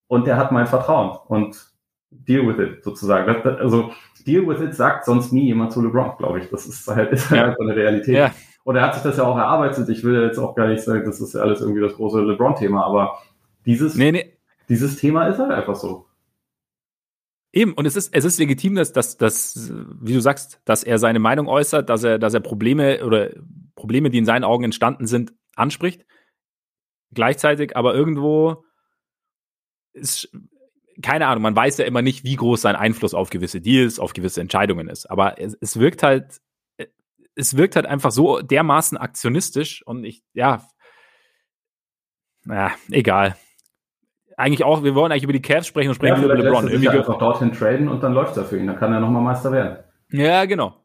Und 0.07 0.27
der 0.27 0.37
hat 0.37 0.51
mein 0.51 0.67
Vertrauen 0.67 1.17
und 1.27 1.71
deal 2.11 2.45
with 2.47 2.59
it 2.59 2.83
sozusagen. 2.83 3.25
Das, 3.25 3.59
also, 3.59 3.91
deal 4.25 4.45
with 4.47 4.61
it 4.61 4.75
sagt 4.75 5.05
sonst 5.05 5.31
nie 5.31 5.45
jemand 5.45 5.71
zu 5.71 5.81
LeBron, 5.81 6.17
glaube 6.17 6.39
ich. 6.39 6.49
Das 6.49 6.65
ist 6.65 6.87
halt, 6.87 7.11
ist 7.13 7.31
halt 7.31 7.55
ja. 7.57 7.65
eine 7.65 7.75
Realität. 7.75 8.15
Ja. 8.15 8.31
Und 8.63 8.75
er 8.75 8.83
hat 8.83 8.93
sich 8.93 9.03
das 9.03 9.17
ja 9.17 9.23
auch 9.23 9.37
erarbeitet. 9.37 9.89
Ich 9.89 10.03
will 10.03 10.21
jetzt 10.21 10.37
auch 10.37 10.55
gar 10.55 10.67
nicht 10.67 10.83
sagen, 10.83 11.03
das 11.05 11.19
ist 11.19 11.33
ja 11.33 11.41
alles 11.41 11.61
irgendwie 11.61 11.81
das 11.81 11.95
große 11.95 12.21
LeBron-Thema, 12.21 12.85
aber 12.85 13.17
dieses, 13.65 13.95
nee, 13.95 14.11
nee. 14.11 14.37
dieses 14.69 14.97
Thema 14.97 15.27
ist 15.27 15.39
halt 15.39 15.51
einfach 15.51 15.75
so. 15.75 16.05
Eben, 17.55 17.73
und 17.73 17.85
es 17.85 17.95
ist, 17.95 18.13
es 18.15 18.25
ist 18.25 18.39
legitim, 18.39 18.73
dass, 18.73 18.93
dass, 18.93 19.15
dass, 19.15 19.71
wie 20.01 20.13
du 20.13 20.19
sagst, 20.19 20.59
dass 20.65 20.83
er 20.83 20.97
seine 20.97 21.19
Meinung 21.19 21.47
äußert, 21.47 21.87
dass 21.87 22.03
er, 22.03 22.17
dass 22.17 22.33
er 22.33 22.39
Probleme 22.39 23.05
oder 23.05 23.29
Probleme, 23.75 24.09
die 24.09 24.17
in 24.17 24.25
seinen 24.25 24.43
Augen 24.43 24.63
entstanden 24.63 25.05
sind, 25.05 25.33
anspricht. 25.55 26.03
Gleichzeitig 27.11 27.77
aber 27.77 27.93
irgendwo 27.93 28.65
ist, 29.93 30.35
keine 31.03 31.27
Ahnung, 31.27 31.43
man 31.43 31.55
weiß 31.55 31.77
ja 31.77 31.85
immer 31.85 32.01
nicht, 32.01 32.23
wie 32.23 32.35
groß 32.35 32.59
sein 32.59 32.75
Einfluss 32.75 33.13
auf 33.13 33.29
gewisse 33.29 33.61
Deals, 33.61 33.99
auf 33.99 34.13
gewisse 34.13 34.41
Entscheidungen 34.41 34.87
ist. 34.89 35.05
Aber 35.11 35.39
es, 35.39 35.55
es 35.61 35.77
wirkt 35.77 36.01
halt, 36.01 36.41
es 37.35 37.55
wirkt 37.55 37.75
halt 37.75 37.85
einfach 37.85 38.11
so 38.11 38.41
dermaßen 38.41 38.97
aktionistisch 38.97 39.85
und 39.85 40.05
ich, 40.05 40.23
ja, 40.33 40.67
naja, 42.45 42.73
egal. 42.89 43.35
Eigentlich 44.43 44.65
auch, 44.65 44.83
wir 44.83 44.93
wollen 44.93 45.09
eigentlich 45.09 45.23
über 45.23 45.31
die 45.31 45.41
Cavs 45.41 45.67
sprechen 45.67 45.87
und 45.87 45.95
sprechen 45.95 46.17
ja, 46.17 46.25
über 46.25 46.35
LeBron. 46.35 46.67
Irgendwie 46.67 46.89
einfach 46.89 47.17
dorthin 47.17 47.53
traden 47.53 47.87
und 47.87 48.03
dann 48.03 48.13
läuft 48.13 48.35
er 48.35 48.43
für 48.43 48.57
ihn. 48.57 48.67
Dann 48.67 48.77
kann 48.77 48.91
er 48.91 48.99
nochmal 48.99 49.21
Meister 49.21 49.53
werden. 49.53 49.77
Ja, 50.11 50.43
genau. 50.43 50.75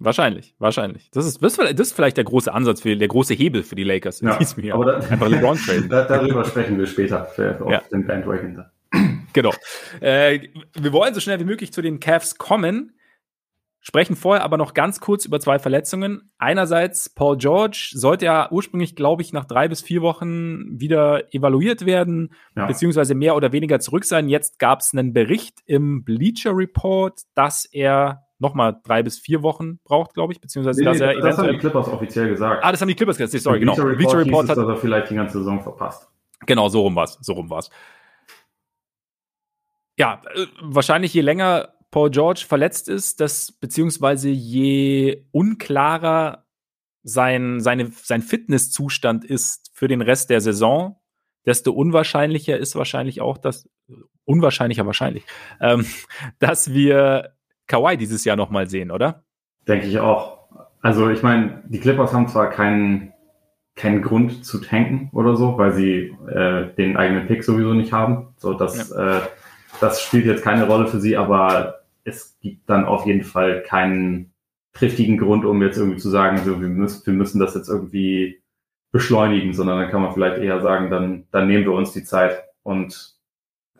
Wahrscheinlich, 0.00 0.56
wahrscheinlich. 0.58 1.08
Das 1.12 1.24
ist, 1.24 1.40
das 1.40 1.56
ist 1.56 1.92
vielleicht 1.92 2.16
der 2.16 2.24
große 2.24 2.52
Ansatz 2.52 2.80
für 2.80 2.96
der 2.96 3.06
große 3.06 3.34
Hebel 3.34 3.62
für 3.62 3.76
die 3.76 3.84
Lakers 3.84 4.22
in 4.22 4.28
ja, 4.28 4.38
diesem 4.38 4.64
Jahr. 4.64 4.74
Aber 4.74 4.86
da, 4.86 5.08
Einfach 5.08 5.28
LeBron 5.28 5.56
traden. 5.56 5.88
darüber 5.88 6.44
sprechen 6.44 6.78
wir 6.78 6.86
später 6.86 7.26
für, 7.26 7.62
auf 7.62 7.70
ja. 7.70 7.80
den 7.92 8.06
Bandwagon. 8.08 8.64
Genau. 9.32 9.52
Äh, 10.00 10.48
wir 10.74 10.92
wollen 10.92 11.14
so 11.14 11.20
schnell 11.20 11.38
wie 11.38 11.44
möglich 11.44 11.72
zu 11.72 11.82
den 11.82 12.00
Cavs 12.00 12.38
kommen, 12.38 12.92
sprechen 13.80 14.14
vorher 14.14 14.44
aber 14.44 14.56
noch 14.56 14.74
ganz 14.74 15.00
kurz 15.00 15.24
über 15.24 15.40
zwei 15.40 15.58
Verletzungen. 15.58 16.30
Einerseits 16.38 17.08
Paul 17.08 17.36
George 17.38 17.92
sollte 17.94 18.26
ja 18.26 18.50
ursprünglich, 18.50 18.94
glaube 18.94 19.22
ich, 19.22 19.32
nach 19.32 19.46
drei 19.46 19.68
bis 19.68 19.80
vier 19.80 20.02
Wochen 20.02 20.78
wieder 20.78 21.34
evaluiert 21.34 21.86
werden, 21.86 22.32
ja. 22.56 22.66
beziehungsweise 22.66 23.14
mehr 23.14 23.36
oder 23.36 23.52
weniger 23.52 23.80
zurück 23.80 24.04
sein. 24.04 24.28
Jetzt 24.28 24.58
gab 24.58 24.80
es 24.80 24.92
einen 24.92 25.12
Bericht 25.12 25.60
im 25.66 26.04
Bleacher 26.04 26.54
Report, 26.54 27.22
dass 27.34 27.64
er 27.64 28.26
nochmal 28.38 28.80
drei 28.84 29.02
bis 29.02 29.18
vier 29.18 29.42
Wochen 29.42 29.78
braucht, 29.84 30.14
glaube 30.14 30.32
ich, 30.32 30.40
beziehungsweise 30.40 30.80
nee, 30.80 30.86
dass 30.86 31.00
er 31.00 31.20
das 31.20 31.38
haben 31.38 31.52
die 31.52 31.58
Clippers 31.58 31.88
offiziell 31.88 32.28
gesagt. 32.28 32.64
Ah, 32.64 32.72
das 32.72 32.80
haben 32.80 32.88
die 32.88 32.94
Clippers 32.94 33.18
gesagt. 33.18 33.42
Sorry, 33.42 33.60
genau. 33.60 33.74
Report 33.74 33.96
Bleacher 33.96 34.18
Report 34.18 34.48
hat, 34.48 34.56
dass 34.56 34.68
er 34.68 34.76
vielleicht 34.76 35.10
die 35.10 35.14
ganze 35.14 35.38
Saison 35.38 35.60
verpasst. 35.60 36.08
Genau, 36.46 36.68
so 36.68 36.82
rum 36.82 36.96
war's, 36.96 37.18
so 37.20 37.34
rum 37.34 37.50
war's. 37.50 37.70
Ja, 39.98 40.22
äh, 40.34 40.46
wahrscheinlich 40.62 41.12
je 41.12 41.20
länger 41.20 41.74
Paul 41.90 42.10
George 42.10 42.44
verletzt 42.46 42.88
ist, 42.88 43.20
das 43.20 43.52
beziehungsweise 43.52 44.28
je 44.28 45.24
unklarer 45.32 46.46
sein, 47.02 47.60
seine, 47.60 47.90
sein 48.02 48.22
Fitnesszustand 48.22 49.24
ist 49.24 49.70
für 49.74 49.88
den 49.88 50.02
Rest 50.02 50.30
der 50.30 50.40
Saison, 50.40 50.96
desto 51.46 51.72
unwahrscheinlicher 51.72 52.58
ist 52.58 52.76
wahrscheinlich 52.76 53.20
auch 53.20 53.38
das, 53.38 53.68
unwahrscheinlicher 54.24 54.86
wahrscheinlich, 54.86 55.24
ähm, 55.60 55.86
dass 56.38 56.72
wir 56.72 57.34
Kawhi 57.66 57.96
dieses 57.96 58.24
Jahr 58.24 58.36
nochmal 58.36 58.68
sehen, 58.68 58.90
oder? 58.90 59.24
Denke 59.66 59.86
ich 59.86 59.98
auch. 59.98 60.38
Also 60.82 61.10
ich 61.10 61.22
meine, 61.22 61.62
die 61.66 61.80
Clippers 61.80 62.12
haben 62.12 62.28
zwar 62.28 62.50
keinen 62.50 63.12
keinen 63.76 64.02
Grund 64.02 64.44
zu 64.44 64.58
tanken 64.58 65.08
oder 65.12 65.36
so, 65.36 65.56
weil 65.56 65.72
sie 65.72 66.14
äh, 66.28 66.74
den 66.74 66.96
eigenen 66.96 67.26
Pick 67.26 67.44
sowieso 67.44 67.72
nicht 67.72 67.92
haben. 67.92 68.34
So, 68.36 68.52
das, 68.52 68.90
ja. 68.90 69.18
äh, 69.18 69.20
das 69.80 70.02
spielt 70.02 70.26
jetzt 70.26 70.42
keine 70.42 70.66
Rolle 70.66 70.86
für 70.86 71.00
sie, 71.00 71.16
aber 71.16 71.79
es 72.10 72.38
gibt 72.40 72.68
dann 72.68 72.84
auf 72.84 73.06
jeden 73.06 73.24
Fall 73.24 73.62
keinen 73.62 74.32
triftigen 74.72 75.18
Grund, 75.18 75.44
um 75.44 75.62
jetzt 75.62 75.78
irgendwie 75.78 75.98
zu 75.98 76.10
sagen, 76.10 76.38
so, 76.38 76.60
wir 76.60 76.68
müssen, 76.68 77.04
wir 77.06 77.14
müssen 77.14 77.40
das 77.40 77.54
jetzt 77.54 77.68
irgendwie 77.68 78.42
beschleunigen, 78.92 79.52
sondern 79.52 79.80
dann 79.80 79.90
kann 79.90 80.02
man 80.02 80.12
vielleicht 80.12 80.38
eher 80.38 80.60
sagen, 80.60 80.90
dann, 80.90 81.26
dann 81.30 81.46
nehmen 81.46 81.64
wir 81.64 81.72
uns 81.72 81.92
die 81.92 82.04
Zeit 82.04 82.44
und 82.62 83.16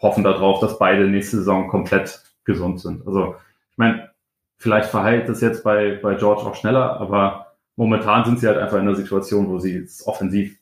hoffen 0.00 0.24
darauf, 0.24 0.60
dass 0.60 0.78
beide 0.78 1.08
nächste 1.08 1.38
Saison 1.38 1.68
komplett 1.68 2.22
gesund 2.44 2.80
sind. 2.80 3.06
Also 3.06 3.34
meine, 3.80 4.10
vielleicht 4.58 4.90
verheilt 4.90 5.28
es 5.28 5.40
jetzt 5.40 5.64
bei, 5.64 5.98
bei 6.00 6.14
George 6.14 6.42
auch 6.42 6.54
schneller, 6.54 7.00
aber 7.00 7.56
momentan 7.74 8.24
sind 8.24 8.38
sie 8.38 8.46
halt 8.46 8.58
einfach 8.58 8.76
in 8.76 8.82
einer 8.82 8.94
Situation, 8.94 9.48
wo 9.48 9.58
sie 9.58 9.88
offensiv 10.04 10.56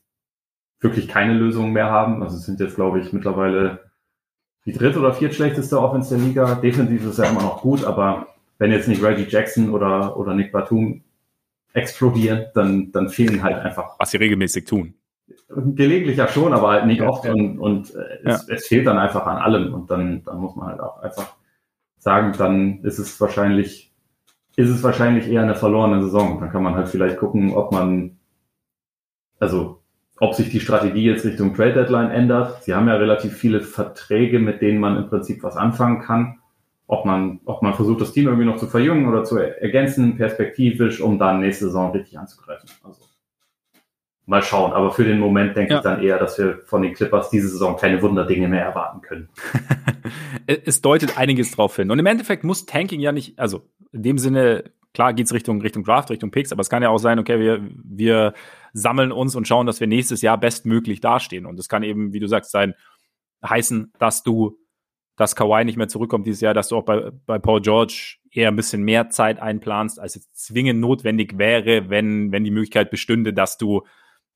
wirklich 0.79 1.07
keine 1.07 1.33
Lösung 1.33 1.73
mehr 1.73 1.91
haben. 1.91 2.23
Also 2.23 2.37
es 2.37 2.45
sind 2.45 2.59
jetzt, 2.59 2.75
glaube 2.75 3.01
ich, 3.01 3.13
mittlerweile 3.13 3.88
die 4.69 4.77
dritte 4.77 4.99
oder 4.99 5.13
viertschlechteste 5.13 5.81
Offense 5.81 6.15
der 6.15 6.23
Liga. 6.23 6.55
Defensiv 6.55 7.03
ist 7.05 7.17
ja 7.17 7.25
immer 7.25 7.41
noch 7.41 7.61
gut, 7.61 7.83
aber 7.83 8.27
wenn 8.59 8.71
jetzt 8.71 8.87
nicht 8.87 9.01
Reggie 9.01 9.25
Jackson 9.27 9.71
oder, 9.71 10.15
oder 10.15 10.35
Nick 10.35 10.51
Batum 10.51 11.01
explodieren, 11.73 12.47
dann, 12.53 12.91
dann 12.91 13.09
fehlen 13.09 13.41
halt 13.41 13.57
einfach. 13.57 13.95
Was 13.97 14.11
sie 14.11 14.17
regelmäßig 14.17 14.65
tun. 14.65 14.93
Gelegentlich 15.47 16.17
ja 16.17 16.27
schon, 16.27 16.53
aber 16.53 16.69
halt 16.69 16.85
nicht 16.85 17.01
ja, 17.01 17.09
oft 17.09 17.25
und, 17.27 17.57
und 17.57 17.95
äh, 17.95 18.19
es, 18.23 18.47
ja. 18.47 18.55
es 18.55 18.67
fehlt 18.67 18.85
dann 18.85 18.99
einfach 18.99 19.25
an 19.25 19.37
allem 19.37 19.73
und 19.73 19.89
dann, 19.89 20.23
dann 20.23 20.37
muss 20.37 20.55
man 20.55 20.67
halt 20.67 20.81
auch 20.81 21.01
einfach 21.01 21.35
sagen, 21.97 22.33
dann 22.37 22.83
ist 22.83 22.99
es 22.99 23.19
wahrscheinlich, 23.19 23.91
ist 24.55 24.69
es 24.69 24.83
wahrscheinlich 24.83 25.27
eher 25.27 25.41
eine 25.41 25.55
verlorene 25.55 26.03
Saison. 26.03 26.39
Dann 26.39 26.51
kann 26.51 26.61
man 26.61 26.75
halt 26.75 26.89
vielleicht 26.89 27.17
gucken, 27.17 27.55
ob 27.55 27.71
man, 27.71 28.19
also 29.39 29.78
ob 30.19 30.33
sich 30.35 30.49
die 30.49 30.59
Strategie 30.59 31.05
jetzt 31.05 31.25
Richtung 31.25 31.53
Trade 31.55 31.73
Deadline 31.73 32.11
ändert. 32.11 32.63
Sie 32.63 32.73
haben 32.73 32.87
ja 32.87 32.95
relativ 32.95 33.33
viele 33.33 33.61
Verträge, 33.61 34.39
mit 34.39 34.61
denen 34.61 34.79
man 34.79 34.97
im 34.97 35.07
Prinzip 35.07 35.43
was 35.43 35.55
anfangen 35.55 36.01
kann. 36.01 36.39
Ob 36.87 37.05
man, 37.05 37.39
ob 37.45 37.61
man 37.61 37.75
versucht, 37.75 38.01
das 38.01 38.11
Team 38.11 38.25
irgendwie 38.25 38.45
noch 38.45 38.57
zu 38.57 38.67
verjüngen 38.67 39.07
oder 39.07 39.23
zu 39.23 39.37
ergänzen, 39.37 40.17
perspektivisch, 40.17 40.99
um 41.01 41.19
dann 41.19 41.39
nächste 41.39 41.65
Saison 41.65 41.91
richtig 41.91 42.17
anzugreifen. 42.17 42.69
Also 42.83 43.03
mal 44.29 44.41
schauen. 44.43 44.73
Aber 44.73 44.91
für 44.91 45.03
den 45.03 45.19
Moment 45.19 45.55
denke 45.55 45.73
ja. 45.73 45.77
ich 45.77 45.83
dann 45.83 46.01
eher, 46.01 46.19
dass 46.19 46.37
wir 46.37 46.59
von 46.65 46.81
den 46.81 46.93
Clippers 46.93 47.29
diese 47.29 47.47
Saison 47.47 47.77
keine 47.77 48.01
Wunderdinge 48.01 48.47
mehr 48.47 48.63
erwarten 48.63 49.01
können. 49.01 49.29
es 50.47 50.81
deutet 50.81 51.17
einiges 51.17 51.51
drauf 51.51 51.75
hin. 51.75 51.91
Und 51.91 51.99
im 51.99 52.05
Endeffekt 52.05 52.43
muss 52.43 52.65
Tanking 52.65 52.99
ja 53.01 53.11
nicht, 53.11 53.37
also 53.39 53.67
in 53.91 54.03
dem 54.03 54.17
Sinne, 54.17 54.65
klar 54.93 55.13
geht's 55.13 55.33
Richtung, 55.33 55.61
Richtung 55.61 55.83
Draft, 55.83 56.09
Richtung 56.11 56.31
Picks, 56.31 56.51
aber 56.51 56.61
es 56.61 56.69
kann 56.69 56.83
ja 56.83 56.89
auch 56.89 56.99
sein, 56.99 57.19
okay, 57.19 57.39
wir, 57.39 57.61
wir 57.83 58.33
sammeln 58.73 59.11
uns 59.11 59.35
und 59.35 59.47
schauen, 59.47 59.65
dass 59.65 59.79
wir 59.79 59.87
nächstes 59.87 60.21
Jahr 60.21 60.37
bestmöglich 60.37 61.01
dastehen. 61.01 61.45
Und 61.45 61.59
es 61.59 61.69
kann 61.69 61.83
eben, 61.83 62.13
wie 62.13 62.19
du 62.19 62.27
sagst, 62.27 62.51
sein, 62.51 62.73
heißen, 63.47 63.93
dass 63.99 64.23
du, 64.23 64.57
dass 65.15 65.35
Kawhi 65.35 65.65
nicht 65.65 65.77
mehr 65.77 65.87
zurückkommt 65.87 66.27
dieses 66.27 66.41
Jahr, 66.41 66.53
dass 66.53 66.69
du 66.69 66.77
auch 66.77 66.85
bei, 66.85 67.11
bei 67.25 67.39
Paul 67.39 67.61
George 67.61 68.17
eher 68.31 68.49
ein 68.49 68.55
bisschen 68.55 68.83
mehr 68.83 69.09
Zeit 69.09 69.39
einplanst, 69.39 69.99
als 69.99 70.15
es 70.15 70.31
zwingend 70.33 70.79
notwendig 70.79 71.37
wäre, 71.37 71.89
wenn, 71.89 72.31
wenn 72.31 72.43
die 72.43 72.51
Möglichkeit 72.51 72.91
bestünde, 72.91 73.33
dass 73.33 73.57
du 73.57 73.83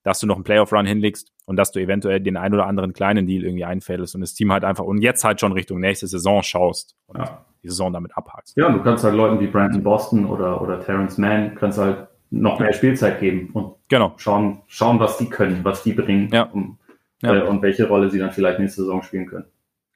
dass 0.04 0.20
du 0.20 0.26
noch 0.26 0.36
einen 0.36 0.44
Playoff-Run 0.44 0.86
hinlegst 0.86 1.32
und 1.46 1.56
dass 1.56 1.72
du 1.72 1.80
eventuell 1.80 2.20
den 2.20 2.36
ein 2.36 2.54
oder 2.54 2.66
anderen 2.66 2.92
kleinen 2.92 3.26
Deal 3.26 3.42
irgendwie 3.42 3.64
einfädelst 3.64 4.14
und 4.14 4.20
das 4.20 4.34
Team 4.34 4.52
halt 4.52 4.62
einfach 4.62 4.84
und 4.84 4.98
jetzt 4.98 5.24
halt 5.24 5.40
schon 5.40 5.52
Richtung 5.52 5.80
nächste 5.80 6.06
Saison 6.06 6.42
schaust 6.42 6.94
und 7.06 7.18
ja. 7.18 7.44
die 7.62 7.68
Saison 7.68 7.92
damit 7.92 8.16
abhakst. 8.16 8.56
Ja, 8.56 8.70
du 8.70 8.82
kannst 8.82 9.02
halt 9.02 9.14
Leuten 9.14 9.40
wie 9.40 9.46
Brandon 9.46 9.82
Boston 9.82 10.26
oder, 10.26 10.60
oder 10.60 10.78
Terrence 10.78 11.18
Mann, 11.18 11.54
kannst 11.54 11.78
halt 11.78 12.06
noch 12.40 12.58
mehr 12.58 12.72
Spielzeit 12.72 13.20
geben 13.20 13.50
und 13.52 13.74
genau. 13.88 14.14
schauen, 14.16 14.62
schauen, 14.66 14.98
was 15.00 15.18
die 15.18 15.28
können, 15.28 15.64
was 15.64 15.82
die 15.82 15.92
bringen 15.92 16.28
ja. 16.32 16.44
Um, 16.44 16.78
ja. 17.22 17.36
Äh, 17.36 17.42
und 17.42 17.62
welche 17.62 17.88
Rolle 17.88 18.10
sie 18.10 18.18
dann 18.18 18.32
vielleicht 18.32 18.58
nächste 18.58 18.82
Saison 18.82 19.02
spielen 19.02 19.26
können. 19.26 19.46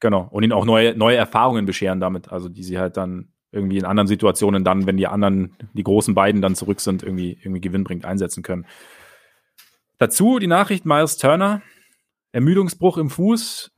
Genau. 0.00 0.28
Und 0.30 0.44
ihnen 0.44 0.52
auch 0.52 0.64
neue, 0.64 0.96
neue 0.96 1.16
Erfahrungen 1.16 1.66
bescheren 1.66 2.00
damit, 2.00 2.30
also 2.30 2.48
die 2.48 2.62
sie 2.62 2.78
halt 2.78 2.96
dann 2.96 3.28
irgendwie 3.50 3.78
in 3.78 3.84
anderen 3.84 4.06
Situationen 4.06 4.62
dann, 4.62 4.86
wenn 4.86 4.96
die 4.96 5.06
anderen, 5.06 5.56
die 5.72 5.82
großen 5.82 6.14
beiden 6.14 6.42
dann 6.42 6.54
zurück 6.54 6.80
sind, 6.80 7.02
irgendwie, 7.02 7.38
irgendwie 7.40 7.60
gewinnbringend 7.60 8.04
einsetzen 8.04 8.42
können. 8.42 8.66
Dazu 9.98 10.38
die 10.38 10.46
Nachricht 10.46 10.86
Miles 10.86 11.16
Turner, 11.16 11.62
Ermüdungsbruch 12.32 12.98
im 12.98 13.10
Fuß, 13.10 13.72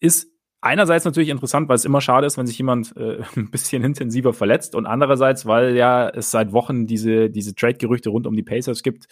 ist 0.00 0.33
einerseits 0.64 1.04
natürlich 1.04 1.28
interessant, 1.28 1.68
weil 1.68 1.76
es 1.76 1.84
immer 1.84 2.00
schade 2.00 2.26
ist, 2.26 2.38
wenn 2.38 2.46
sich 2.46 2.58
jemand 2.58 2.96
äh, 2.96 3.22
ein 3.36 3.50
bisschen 3.50 3.84
intensiver 3.84 4.32
verletzt 4.32 4.74
und 4.74 4.86
andererseits, 4.86 5.46
weil 5.46 5.76
ja 5.76 6.08
es 6.08 6.30
seit 6.30 6.52
Wochen 6.52 6.86
diese, 6.86 7.30
diese 7.30 7.54
Trade-Gerüchte 7.54 8.10
rund 8.10 8.26
um 8.26 8.34
die 8.34 8.42
Pacers 8.42 8.82
gibt, 8.82 9.06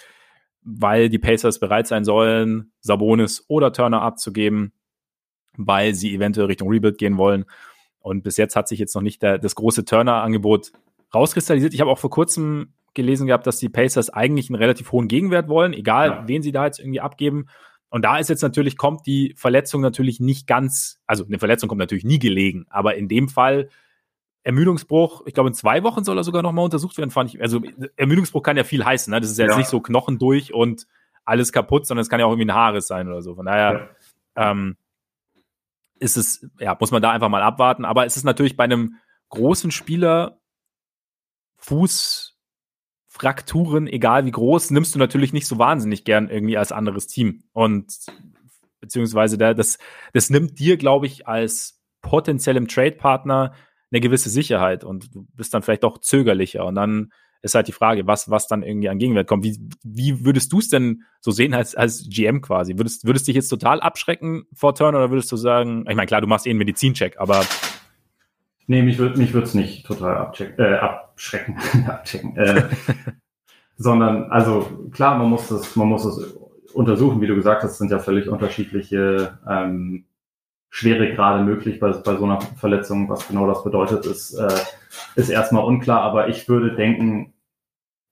weil 0.63 1.09
die 1.09 1.19
Pacers 1.19 1.61
bereit 1.61 1.87
sein 1.87 2.05
sollen, 2.05 2.73
Sabonis 2.81 3.45
oder 3.49 3.73
Turner 3.73 4.03
abzugeben, 4.03 4.73
weil 5.57 5.95
sie 5.95 6.15
eventuell 6.15 6.47
Richtung 6.47 6.69
Rebuild 6.69 6.99
gehen 6.99 7.19
wollen. 7.19 7.45
Und 8.01 8.23
bis 8.23 8.37
jetzt 8.37 8.57
hat 8.57 8.69
sich 8.69 8.79
jetzt 8.79 8.95
noch 8.95 9.03
nicht 9.03 9.23
der, 9.23 9.39
das 9.39 9.55
große 9.55 9.85
Turner-Angebot 9.85 10.73
rauskristallisiert. 11.15 11.75
Ich 11.75 11.81
habe 11.81 11.91
auch 11.91 11.99
vor 11.99 12.11
kurzem 12.11 12.73
gelesen 12.95 13.27
gehabt, 13.27 13.47
dass 13.47 13.59
die 13.59 13.69
Pacers 13.69 14.11
eigentlich 14.11 14.51
einen 14.51 14.57
relativ 14.57 14.93
hohen 14.93 15.09
Gegenwert 15.09 15.49
wollen, 15.49 15.73
egal 15.73 16.09
ja. 16.09 16.29
wen 16.29 16.43
sie 16.43 16.53
da 16.53 16.67
jetzt 16.67 16.79
irgendwie 16.79 17.01
abgeben. 17.01 17.47
Und 17.93 18.07
da 18.07 18.17
ist 18.17 18.31
jetzt 18.31 18.41
natürlich, 18.41 18.79
kommt 18.79 19.07
die 19.07 19.35
Verletzung 19.37 19.83
natürlich 19.83 20.19
nicht 20.19 20.47
ganz, 20.47 20.99
also 21.07 21.27
eine 21.27 21.39
Verletzung 21.39 21.69
kommt 21.69 21.79
natürlich 21.79 22.07
nie 22.07 22.19
gelegen, 22.19 22.65
aber 22.71 22.95
in 22.95 23.07
dem 23.07 23.29
Fall 23.29 23.69
Ermüdungsbruch, 24.45 25.27
ich 25.27 25.35
glaube 25.35 25.51
in 25.51 25.55
zwei 25.55 25.83
Wochen 25.83 26.03
soll 26.03 26.17
er 26.17 26.25
sogar 26.25 26.43
nochmal 26.43 26.65
untersucht 26.65 26.97
werden, 26.97 27.11
fand 27.11 27.35
ich. 27.35 27.43
Also 27.43 27.61
Ermüdungsbruch 27.97 28.43
kann 28.43 28.57
ja 28.57 28.65
viel 28.65 28.83
heißen, 28.83 29.11
ne? 29.11 29.21
Das 29.21 29.31
ist 29.31 29.39
ja 29.39 29.45
jetzt 29.45 29.59
nicht 29.59 29.69
so 29.69 29.81
Knochen 29.83 30.19
durch 30.19 30.55
und 30.55 30.87
alles 31.27 31.53
kaputt, 31.53 31.87
sondern 31.87 32.01
es 32.01 32.09
kann 32.09 32.19
ja 32.19 32.25
auch 32.25 32.31
irgendwie 32.31 32.47
ein 32.47 32.55
Haares 32.55 32.87
sein 32.87 33.09
oder 33.09 33.21
so. 33.21 33.35
Von 33.35 33.45
daher 33.45 33.91
ja. 34.39 34.51
ähm, 34.51 34.79
ist 35.99 36.17
es, 36.17 36.49
ja, 36.61 36.75
muss 36.81 36.93
man 36.93 37.03
da 37.03 37.11
einfach 37.11 37.29
mal 37.29 37.43
abwarten. 37.43 37.85
Aber 37.85 38.07
es 38.07 38.17
ist 38.17 38.25
natürlich 38.25 38.57
bei 38.57 38.65
einem 38.65 38.97
großen 39.29 39.71
Spieler 39.71 40.41
Fuß 41.59 42.32
Frakturen, 43.23 43.87
egal 43.87 44.27
wie 44.27 44.33
groß, 44.33 44.73
nimmst 44.73 44.97
du 44.97 44.99
natürlich 44.99 45.33
nicht 45.33 45.47
so 45.47 45.57
wahnsinnig 45.57 46.03
gern 46.03 46.29
irgendwie 46.29 46.57
als 46.57 46.73
anderes 46.73 47.07
Team. 47.07 47.45
Und 47.53 47.95
beziehungsweise 48.81 49.39
da, 49.39 49.55
das, 49.55 49.79
das 50.13 50.29
nimmt 50.29 50.59
dir, 50.59 50.77
glaube 50.77 51.07
ich, 51.07 51.29
als 51.29 51.81
potenziellem 52.01 52.67
Trade-Partner 52.67 53.55
eine 53.93 54.01
gewisse 54.01 54.29
Sicherheit 54.29 54.83
und 54.83 55.15
du 55.15 55.25
bist 55.37 55.55
dann 55.55 55.63
vielleicht 55.63 55.85
auch 55.85 55.99
zögerlicher. 55.99 56.67
Und 56.67 56.75
dann 56.75 57.13
ist 57.43 57.55
halt 57.55 57.69
die 57.69 57.73
Frage, 57.73 58.09
was, 58.09 58.29
was 58.29 58.49
dann 58.49 58.65
irgendwie 58.65 58.89
an 58.89 58.99
Gegenwert 58.99 59.29
kommt. 59.29 59.45
Wie, 59.45 59.57
wie 59.85 60.25
würdest 60.25 60.53
du 60.53 60.59
es 60.59 60.69
denn 60.69 61.05
so 61.21 61.31
sehen 61.31 61.55
als, 61.55 61.77
als 61.77 62.09
GM 62.09 62.41
quasi? 62.41 62.77
Würdest, 62.77 63.07
würdest 63.07 63.29
dich 63.29 63.37
jetzt 63.37 63.51
total 63.51 63.81
abschrecken 63.81 64.47
vor 64.53 64.75
Turn 64.75 64.97
oder 64.97 65.13
würdest 65.13 65.31
du 65.31 65.37
sagen, 65.37 65.85
ich 65.89 65.95
meine, 65.95 66.07
klar, 66.07 66.21
du 66.21 66.27
machst 66.27 66.49
eh 66.49 66.51
einen 66.51 66.59
Medizincheck, 66.59 67.19
aber. 67.19 67.47
Nee, 68.67 68.83
mich 68.83 68.99
würde 68.99 69.19
mich 69.19 69.35
es 69.35 69.55
nicht 69.55 69.87
total 69.87 70.17
abcheck, 70.17 70.59
äh, 70.59 70.75
abschrecken, 70.75 71.57
abchecken. 71.89 72.37
Äh, 72.37 72.69
sondern, 73.77 74.31
also 74.31 74.89
klar, 74.93 75.19
man 75.19 75.29
muss 75.29 75.49
das, 75.49 75.75
man 75.77 75.89
muss 75.89 76.05
das 76.05 76.19
untersuchen, 76.73 77.21
wie 77.21 77.27
du 77.27 77.35
gesagt 77.35 77.63
hast, 77.63 77.79
sind 77.79 77.91
ja 77.91 77.99
völlig 77.99 78.29
unterschiedliche 78.29 79.39
ähm, 79.49 80.05
Schweregrade 80.71 81.45
möglich 81.45 81.81
bei, 81.81 81.91
bei 81.91 82.17
so 82.17 82.25
einer 82.25 82.41
Verletzung. 82.41 83.09
Was 83.09 83.29
genau 83.29 83.47
das 83.47 83.63
bedeutet, 83.65 84.07
ist, 84.07 84.35
äh, 84.35 84.49
ist 85.17 85.29
erstmal 85.29 85.65
unklar, 85.65 86.01
aber 86.01 86.29
ich 86.29 86.49
würde 86.49 86.75
denken, 86.75 87.35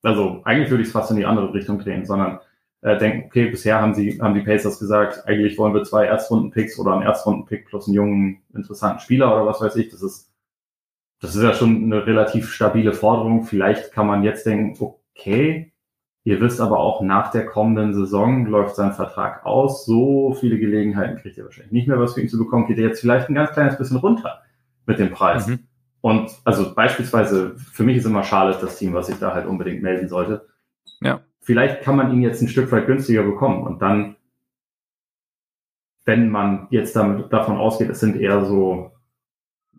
also 0.03 0.41
eigentlich 0.43 0.69
würde 0.69 0.81
ich 0.81 0.89
es 0.89 0.93
fast 0.93 1.11
in 1.11 1.17
die 1.17 1.25
andere 1.25 1.53
Richtung 1.53 1.79
drehen, 1.79 2.05
sondern 2.05 2.39
äh, 2.81 2.97
denken, 2.97 3.27
okay, 3.27 3.49
bisher 3.49 3.81
haben 3.81 3.93
sie, 3.93 4.19
haben 4.21 4.33
die 4.33 4.41
Pacers 4.41 4.79
gesagt, 4.79 5.27
eigentlich 5.27 5.57
wollen 5.57 5.73
wir 5.73 5.83
zwei 5.83 6.05
Erstrunden-Picks 6.05 6.79
oder 6.79 6.93
einen 6.93 7.03
Erstrunden-Pick 7.03 7.67
plus 7.67 7.87
einen 7.87 7.95
jungen, 7.95 8.41
interessanten 8.53 8.99
Spieler 8.99 9.33
oder 9.33 9.45
was 9.45 9.61
weiß 9.61 9.75
ich. 9.77 9.89
Das 9.89 10.01
ist, 10.01 10.30
das 11.21 11.35
ist 11.35 11.43
ja 11.43 11.53
schon 11.53 11.83
eine 11.83 12.05
relativ 12.05 12.51
stabile 12.51 12.93
Forderung. 12.93 13.43
Vielleicht 13.43 13.93
kann 13.93 14.07
man 14.07 14.23
jetzt 14.23 14.45
denken, 14.45 14.75
okay, 14.79 15.71
Ihr 16.23 16.39
wisst 16.39 16.61
aber 16.61 16.79
auch, 16.79 17.01
nach 17.01 17.31
der 17.31 17.47
kommenden 17.47 17.93
Saison 17.93 18.45
läuft 18.45 18.75
sein 18.75 18.93
Vertrag 18.93 19.43
aus. 19.43 19.85
So 19.85 20.33
viele 20.39 20.59
Gelegenheiten 20.59 21.17
kriegt 21.17 21.37
er 21.37 21.45
wahrscheinlich 21.45 21.71
nicht 21.71 21.87
mehr, 21.87 21.99
was 21.99 22.13
für 22.13 22.21
ihn 22.21 22.29
zu 22.29 22.37
bekommen. 22.37 22.67
Geht 22.67 22.77
er 22.77 22.87
jetzt 22.87 23.01
vielleicht 23.01 23.29
ein 23.29 23.33
ganz 23.33 23.51
kleines 23.51 23.77
bisschen 23.77 23.97
runter 23.97 24.41
mit 24.85 24.99
dem 24.99 25.09
Preis. 25.11 25.47
Mhm. 25.47 25.59
Und 26.01 26.31
also 26.43 26.75
beispielsweise, 26.75 27.55
für 27.57 27.83
mich 27.83 27.97
ist 27.97 28.05
immer 28.05 28.23
Charlotte 28.23 28.59
das 28.61 28.77
Team, 28.77 28.93
was 28.93 29.09
ich 29.09 29.17
da 29.17 29.33
halt 29.33 29.47
unbedingt 29.47 29.81
melden 29.81 30.09
sollte. 30.09 30.47
Ja. 30.99 31.21
Vielleicht 31.39 31.81
kann 31.81 31.95
man 31.95 32.13
ihn 32.13 32.21
jetzt 32.21 32.41
ein 32.41 32.47
Stück 32.47 32.71
weit 32.71 32.85
günstiger 32.85 33.23
bekommen 33.23 33.63
und 33.63 33.81
dann, 33.81 34.15
wenn 36.05 36.29
man 36.29 36.67
jetzt 36.69 36.95
damit, 36.95 37.33
davon 37.33 37.57
ausgeht, 37.57 37.89
es 37.89 37.99
sind 37.99 38.15
eher 38.15 38.45
so, 38.45 38.91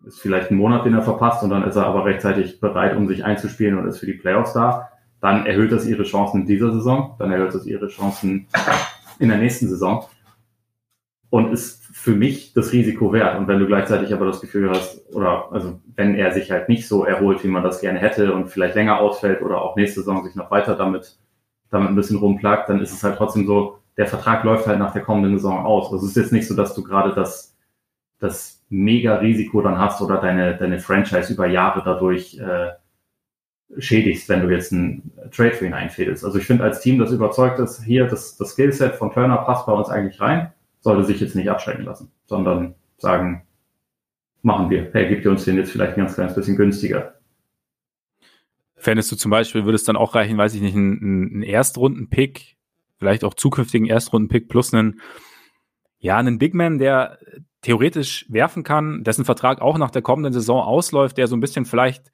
ist 0.05 0.21
vielleicht 0.21 0.51
ein 0.51 0.57
Monat, 0.57 0.85
den 0.85 0.95
er 0.95 1.03
verpasst 1.03 1.43
und 1.43 1.51
dann 1.51 1.65
ist 1.65 1.77
er 1.77 1.87
aber 1.87 2.05
rechtzeitig 2.05 2.61
bereit, 2.61 2.97
um 2.97 3.09
sich 3.09 3.25
einzuspielen 3.25 3.79
und 3.79 3.87
ist 3.87 3.99
für 3.99 4.07
die 4.07 4.15
Playoffs 4.15 4.53
da 4.53 4.89
dann 5.23 5.47
erhöht 5.47 5.71
das 5.71 5.87
ihre 5.87 6.03
Chancen 6.03 6.43
in 6.43 6.47
dieser 6.49 6.73
Saison, 6.73 7.15
dann 7.19 7.31
erhöht 7.31 7.55
das 7.55 7.65
ihre 7.65 7.87
Chancen 7.87 8.49
in 9.21 9.29
der 9.29 9.39
nächsten 9.39 9.69
Saison 9.69 10.05
und 11.31 11.53
ist 11.53 11.85
für 11.93 12.11
mich 12.11 12.53
das 12.55 12.73
Risiko 12.73 13.13
wert. 13.13 13.39
Und 13.39 13.47
wenn 13.47 13.61
du 13.61 13.67
gleichzeitig 13.67 14.13
aber 14.13 14.27
das 14.27 14.41
Gefühl 14.41 14.69
hast, 14.69 15.01
oder 15.15 15.47
also 15.53 15.81
wenn 15.95 16.17
er 16.17 16.33
sich 16.33 16.51
halt 16.51 16.69
nicht 16.69 16.89
so 16.89 17.05
erholt, 17.05 17.45
wie 17.45 17.49
man 17.49 17.63
das 17.63 17.81
gerne 17.81 18.01
hätte 18.01 18.35
und 18.35 18.49
vielleicht 18.49 18.75
länger 18.75 18.99
ausfällt 18.99 19.43
oder 19.43 19.63
auch 19.63 19.77
nächste 19.77 20.01
Saison 20.01 20.25
sich 20.25 20.35
noch 20.35 20.51
weiter 20.51 20.75
damit, 20.75 21.17
damit 21.71 21.91
ein 21.91 21.97
bisschen 21.97 22.19
rumplagt, 22.19 22.69
dann 22.69 22.81
ist 22.81 22.93
es 22.93 23.05
halt 23.05 23.17
trotzdem 23.17 23.47
so, 23.47 23.79
der 23.97 24.09
Vertrag 24.09 24.43
läuft 24.43 24.67
halt 24.67 24.81
nach 24.81 24.93
der 24.93 25.03
kommenden 25.03 25.39
Saison 25.39 25.65
aus. 25.65 25.93
Also 25.93 26.05
es 26.05 26.17
ist 26.17 26.17
jetzt 26.17 26.33
nicht 26.33 26.49
so, 26.49 26.57
dass 26.57 26.75
du 26.75 26.83
gerade 26.83 27.15
das, 27.15 27.52
das 28.23 28.63
mega 28.69 29.17
Risiko 29.17 29.63
dann 29.63 29.79
hast 29.79 30.01
oder 30.01 30.21
deine, 30.21 30.57
deine 30.57 30.79
Franchise 30.79 31.33
über 31.33 31.49
Jahre 31.49 31.83
dadurch 31.85 32.39
äh, 32.39 32.71
schädigst, 33.77 34.29
wenn 34.29 34.43
du 34.43 34.49
jetzt 34.49 34.73
einen 34.73 35.11
Trade 35.33 35.53
für 35.53 35.67
ihn 35.67 35.75
einfädelst. 35.75 36.25
Also 36.25 36.39
ich 36.39 36.47
finde 36.47 36.63
als 36.63 36.81
Team, 36.81 36.99
das 36.99 37.11
überzeugt 37.11 37.59
ist, 37.59 37.83
hier 37.83 38.07
das, 38.07 38.37
das 38.37 38.53
Skillset 38.53 38.95
von 38.95 39.13
Turner 39.13 39.39
passt 39.39 39.67
bei 39.67 39.73
uns 39.73 39.89
eigentlich 39.89 40.21
rein, 40.21 40.53
sollte 40.81 41.05
sich 41.05 41.21
jetzt 41.21 41.35
nicht 41.35 41.51
abschrecken 41.51 41.85
lassen, 41.85 42.13
sondern 42.27 42.77
sagen, 42.97 43.43
machen 44.43 44.71
wir. 44.71 44.91
Hey, 44.93 45.09
gibt 45.09 45.25
ihr 45.25 45.31
uns 45.33 45.45
den 45.45 45.57
jetzt 45.57 45.73
vielleicht 45.73 45.95
ein 45.95 46.01
ganz 46.01 46.15
kleines 46.15 46.37
bisschen 46.37 46.57
günstiger. 46.57 47.15
Fändest 48.77 49.11
du 49.11 49.17
zum 49.17 49.33
Beispiel, 49.33 49.65
würde 49.65 49.77
es 49.77 49.85
dann 49.85 49.97
auch 49.97 50.15
reichen, 50.15 50.39
weiß 50.39 50.55
ich 50.55 50.61
nicht, 50.61 50.77
einen, 50.77 51.01
einen 51.01 51.43
Erstrunden-Pick, 51.43 52.57
vielleicht 52.99 53.25
auch 53.25 53.35
zukünftigen 53.35 53.89
Erstrunden-Pick 53.89 54.49
plus 54.49 54.73
einen, 54.73 55.01
ja, 55.99 56.19
einen 56.19 56.39
Big 56.39 56.55
Man, 56.55 56.79
der 56.79 57.19
theoretisch 57.63 58.27
werfen 58.29 58.65
kann, 58.65 59.03
dessen 59.05 59.25
Vertrag 59.25 59.61
auch 59.61 59.79
nach 59.79 59.91
der 59.91 60.03
kommenden 60.03 60.33
Saison 60.33 60.63
ausläuft, 60.63 61.17
der 61.17 61.29
so 61.29 61.37
ein 61.37 61.41
bisschen 61.41 61.65
vielleicht 61.65 62.13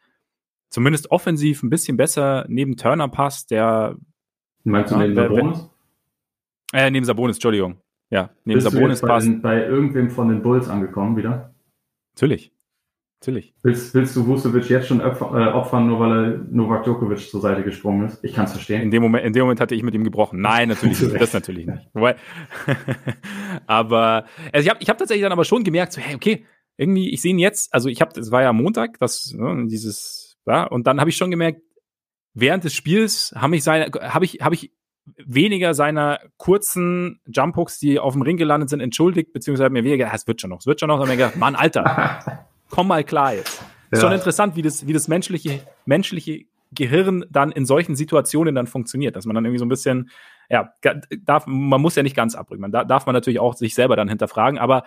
zumindest 0.71 1.11
offensiv 1.11 1.63
ein 1.63 1.71
bisschen 1.71 1.97
besser 1.97 2.45
neben 2.49 2.77
Turner 2.77 3.09
passt, 3.09 3.51
der. 3.51 3.97
Meinst 4.65 4.93
du 4.93 4.97
ja, 4.97 5.03
neben 5.03 5.15
Sabonis? 5.15 5.71
Äh, 6.73 6.91
neben 6.91 7.05
Sabonis, 7.07 7.37
Entschuldigung. 7.37 7.81
Ja, 8.11 8.31
neben 8.45 8.59
Bist 8.59 8.71
Sabonis 8.71 9.01
du 9.01 9.07
jetzt 9.07 9.11
passt. 9.11 9.43
Bei, 9.43 9.61
bei 9.61 9.67
irgendwem 9.67 10.11
von 10.11 10.29
den 10.29 10.43
Bulls 10.43 10.69
angekommen 10.69 11.17
wieder? 11.17 11.55
Natürlich. 12.15 12.53
Natürlich. 13.21 13.53
Willst, 13.63 13.95
willst 13.95 14.15
du 14.15 14.27
Vucevic 14.27 14.69
jetzt 14.69 14.87
schon 14.87 15.01
opfern, 15.01 15.89
nur 15.89 15.99
weil 15.99 16.13
er 16.13 16.39
Novak 16.51 16.85
Djokovic 16.85 17.19
zur 17.19 17.41
Seite 17.41 17.65
gesprungen 17.65 18.07
ist? 18.07 18.23
Ich 18.23 18.33
kann 18.33 18.45
es 18.45 18.53
verstehen. 18.53 18.81
In 18.81 18.93
dem, 18.93 19.03
Moment, 19.03 19.25
in 19.25 19.33
dem 19.33 19.43
Moment 19.43 19.61
hatte 19.61 19.75
ich 19.75 19.83
mit 19.83 19.95
ihm 19.95 20.05
gebrochen. 20.05 20.41
Nein, 20.41 20.69
natürlich 20.69 21.01
nicht. 21.01 21.21
Das 21.21 21.33
natürlich 21.33 21.67
nicht. 21.67 21.89
Wobei, 21.95 22.15
aber 23.67 24.25
also 24.53 24.65
ich 24.65 24.71
habe 24.71 24.81
ich 24.81 24.89
hab 24.89 24.99
tatsächlich 24.99 25.25
dann 25.25 25.33
aber 25.33 25.45
schon 25.45 25.65
gemerkt, 25.65 25.93
so, 25.93 26.01
hey, 26.01 26.15
okay, 26.15 26.45
irgendwie, 26.77 27.11
ich 27.11 27.21
sehe 27.21 27.33
ihn 27.33 27.41
jetzt, 27.41 27.75
also 27.75 27.89
ich 27.89 28.01
habe, 28.01 28.19
es 28.21 28.31
war 28.31 28.43
ja 28.43 28.53
Montag, 28.53 29.01
das, 29.01 29.35
ne, 29.37 29.67
dieses 29.67 30.29
ja, 30.47 30.65
und 30.65 30.87
dann 30.87 31.01
habe 31.01 31.11
ich 31.11 31.17
schon 31.17 31.31
gemerkt, 31.31 31.61
während 32.35 32.65
des 32.65 32.73
Spiels 32.73 33.35
habe 33.37 33.57
ich 33.57 33.65
seine, 33.65 33.91
habe 34.01 34.25
ich, 34.25 34.39
habe 34.41 34.55
ich 34.55 34.73
weniger 35.17 35.75
seiner 35.75 36.21
kurzen 36.37 37.21
Jump-Hooks, 37.27 37.79
die 37.79 37.99
auf 37.99 38.13
dem 38.13 38.23
Ring 38.23 38.37
gelandet 38.37 38.71
sind, 38.71 38.81
entschuldigt, 38.81 39.33
beziehungsweise 39.33 39.71
mir 39.71 39.85
weniger, 39.85 40.11
es 40.13 40.27
wird 40.27 40.41
schon 40.41 40.51
noch, 40.51 40.61
es 40.61 40.67
wird 40.67 40.81
schon 40.81 40.89
noch, 40.89 41.01
und 41.01 41.09
mir 41.09 41.17
gedacht, 41.17 41.37
Mann, 41.37 41.55
Alter, 41.55 42.47
komm 42.71 42.89
mal 42.89 43.05
klar 43.05 43.35
jetzt. 43.35 43.61
Ja. 43.61 43.99
Ist 43.99 44.01
schon 44.03 44.13
interessant, 44.13 44.57
wie 44.57 44.63
das, 44.63 44.87
wie 44.87 44.93
das 44.93 45.09
menschliche, 45.09 45.61
menschliche 45.87 46.45
Gehirn 46.73 47.25
dann 47.31 47.51
in 47.53 47.65
solchen 47.65 47.97
Situationen 47.97 48.55
dann 48.55 48.67
funktioniert, 48.67 49.17
dass 49.17 49.25
man 49.25 49.35
dann 49.35 49.45
irgendwie 49.45 49.59
so 49.59 49.65
ein 49.65 49.71
bisschen, 49.71 50.11
ja, 50.51 50.73
darf, 51.23 51.47
man 51.47 51.81
muss 51.81 51.97
ja 51.97 52.03
nicht 52.03 52.17
ganz 52.17 52.35
abrücken, 52.35 52.61
man 52.61 52.73
da, 52.73 52.85
darf 52.85 53.07
man 53.07 53.15
natürlich 53.15 53.41
auch 53.41 53.55
sich 53.55 53.75
selber 53.75 53.97
dann 53.97 54.09
hinterfragen, 54.09 54.59
aber 54.59 54.85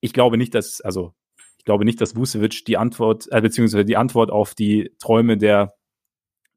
ich 0.00 0.12
glaube 0.12 0.36
nicht, 0.36 0.54
dass, 0.54 0.80
also 0.80 1.14
ich 1.58 1.64
glaube 1.64 1.84
nicht, 1.84 2.00
dass 2.00 2.16
Vucevic 2.16 2.64
die 2.66 2.76
Antwort, 2.76 3.26
äh, 3.30 3.40
beziehungsweise 3.40 3.84
die 3.84 3.96
Antwort 3.96 4.30
auf 4.30 4.54
die 4.54 4.94
Träume 4.98 5.36
der, 5.36 5.74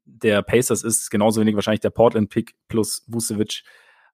der 0.04 0.42
Pacers 0.42 0.82
ist, 0.82 1.10
genauso 1.10 1.40
wenig 1.40 1.54
wahrscheinlich 1.54 1.80
der 1.80 1.90
Portland-Pick 1.90 2.54
plus 2.68 3.04
Vucevic. 3.06 3.62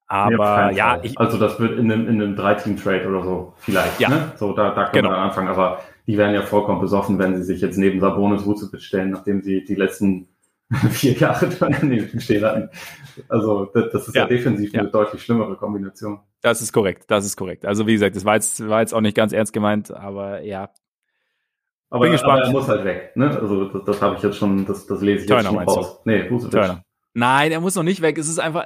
Aber 0.06 0.72
ja, 0.72 1.00
ich, 1.02 1.16
also 1.18 1.38
das 1.38 1.60
wird 1.60 1.78
in 1.78 1.90
einem, 1.90 2.08
in 2.08 2.20
einem 2.20 2.34
Dreiteam-Trade 2.34 3.08
oder 3.08 3.22
so 3.22 3.54
vielleicht. 3.58 4.00
Ja. 4.00 4.08
Ne? 4.08 4.32
So, 4.36 4.52
da, 4.52 4.70
da 4.70 4.86
können 4.86 5.04
genau. 5.04 5.10
wir 5.10 5.16
dann 5.16 5.28
anfangen. 5.28 5.48
Aber 5.48 5.80
die 6.10 6.18
werden 6.18 6.34
ja 6.34 6.42
vollkommen 6.42 6.80
besoffen, 6.80 7.20
wenn 7.20 7.36
sie 7.36 7.44
sich 7.44 7.60
jetzt 7.60 7.76
neben 7.76 8.00
Sabonis 8.00 8.44
Vucevic 8.44 8.82
stellen, 8.82 9.10
nachdem 9.10 9.42
sie 9.42 9.64
die 9.64 9.76
letzten 9.76 10.26
vier 10.90 11.12
Jahre 11.12 11.48
daneben 11.60 12.18
stehen 12.18 12.44
hatten. 12.44 12.68
Also 13.28 13.66
das, 13.66 13.92
das 13.92 14.08
ist 14.08 14.16
ja, 14.16 14.22
ja 14.22 14.28
defensiv 14.28 14.72
ja. 14.72 14.80
eine 14.80 14.90
deutlich 14.90 15.22
schlimmere 15.22 15.54
Kombination. 15.56 16.18
Das 16.42 16.60
ist 16.62 16.72
korrekt, 16.72 17.04
das 17.08 17.24
ist 17.24 17.36
korrekt. 17.36 17.64
Also 17.64 17.86
wie 17.86 17.92
gesagt, 17.92 18.16
das 18.16 18.24
war 18.24 18.34
jetzt, 18.34 18.66
war 18.68 18.80
jetzt 18.80 18.92
auch 18.92 19.00
nicht 19.00 19.16
ganz 19.16 19.32
ernst 19.32 19.52
gemeint, 19.52 19.92
aber 19.92 20.40
ja, 20.42 20.70
aber, 21.90 22.04
Bin 22.04 22.12
gespannt. 22.12 22.42
aber 22.42 22.46
er 22.46 22.52
muss 22.52 22.68
halt 22.68 22.84
weg. 22.84 23.12
Ne? 23.14 23.30
Also 23.40 23.66
das, 23.66 23.84
das 23.84 24.02
habe 24.02 24.16
ich 24.16 24.22
jetzt 24.22 24.36
schon, 24.36 24.66
das, 24.66 24.86
das 24.86 25.00
lese 25.00 25.22
ich 25.22 25.26
Turner, 25.28 25.42
jetzt 25.42 25.52
schon 25.52 25.62
raus. 25.62 26.00
Nee, 26.04 26.28
Turner. 26.28 26.84
Nein, 27.14 27.52
er 27.52 27.60
muss 27.60 27.76
noch 27.76 27.82
nicht 27.84 28.02
weg. 28.02 28.18
Es 28.18 28.28
ist 28.28 28.38
einfach. 28.40 28.64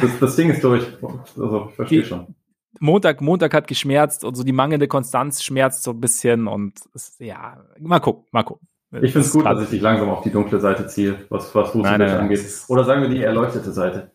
Das, 0.00 0.18
das 0.18 0.36
Ding 0.36 0.50
ist 0.50 0.64
durch. 0.64 0.84
Also 1.36 1.66
ich 1.68 1.74
verstehe 1.76 2.04
schon. 2.04 2.34
Montag, 2.78 3.20
Montag 3.20 3.52
hat 3.52 3.66
geschmerzt 3.66 4.24
und 4.24 4.36
so 4.36 4.44
die 4.44 4.52
mangelnde 4.52 4.86
Konstanz 4.86 5.42
schmerzt 5.42 5.82
so 5.82 5.90
ein 5.90 6.00
bisschen 6.00 6.46
und 6.46 6.74
es, 6.94 7.16
ja, 7.18 7.64
mal 7.78 7.98
gucken, 8.00 8.26
mal 8.30 8.44
gucken. 8.44 8.68
Ich 8.92 9.12
finde 9.12 9.26
es 9.26 9.32
gut, 9.32 9.44
dass 9.44 9.62
ich 9.62 9.70
dich 9.70 9.80
langsam 9.80 10.08
auf 10.08 10.22
die 10.22 10.30
dunkle 10.30 10.58
Seite 10.60 10.86
ziehe, 10.86 11.24
was, 11.28 11.54
was 11.54 11.74
Vucevic 11.74 12.10
angeht. 12.10 12.64
Oder 12.68 12.84
sagen 12.84 13.02
wir 13.02 13.08
die 13.08 13.22
erleuchtete 13.22 13.72
Seite. 13.72 14.10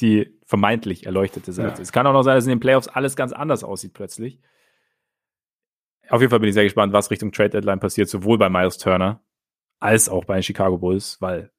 Die 0.00 0.38
vermeintlich 0.44 1.06
erleuchtete 1.06 1.52
Seite. 1.52 1.76
Ja. 1.76 1.82
Es 1.82 1.90
kann 1.90 2.06
auch 2.06 2.12
noch 2.12 2.22
sein, 2.22 2.36
dass 2.36 2.44
in 2.44 2.50
den 2.50 2.60
Playoffs 2.60 2.86
alles 2.86 3.16
ganz 3.16 3.32
anders 3.32 3.64
aussieht 3.64 3.92
plötzlich 3.92 4.40
auf 6.10 6.20
jeden 6.20 6.30
Fall 6.30 6.40
bin 6.40 6.48
ich 6.48 6.54
sehr 6.54 6.64
gespannt, 6.64 6.92
was 6.92 7.10
Richtung 7.10 7.32
Trade 7.32 7.50
Deadline 7.50 7.80
passiert, 7.80 8.08
sowohl 8.08 8.38
bei 8.38 8.48
Miles 8.48 8.78
Turner 8.78 9.22
als 9.80 10.08
auch 10.08 10.24
bei 10.24 10.34
den 10.34 10.42
Chicago 10.42 10.78
Bulls, 10.78 11.20
weil 11.20 11.50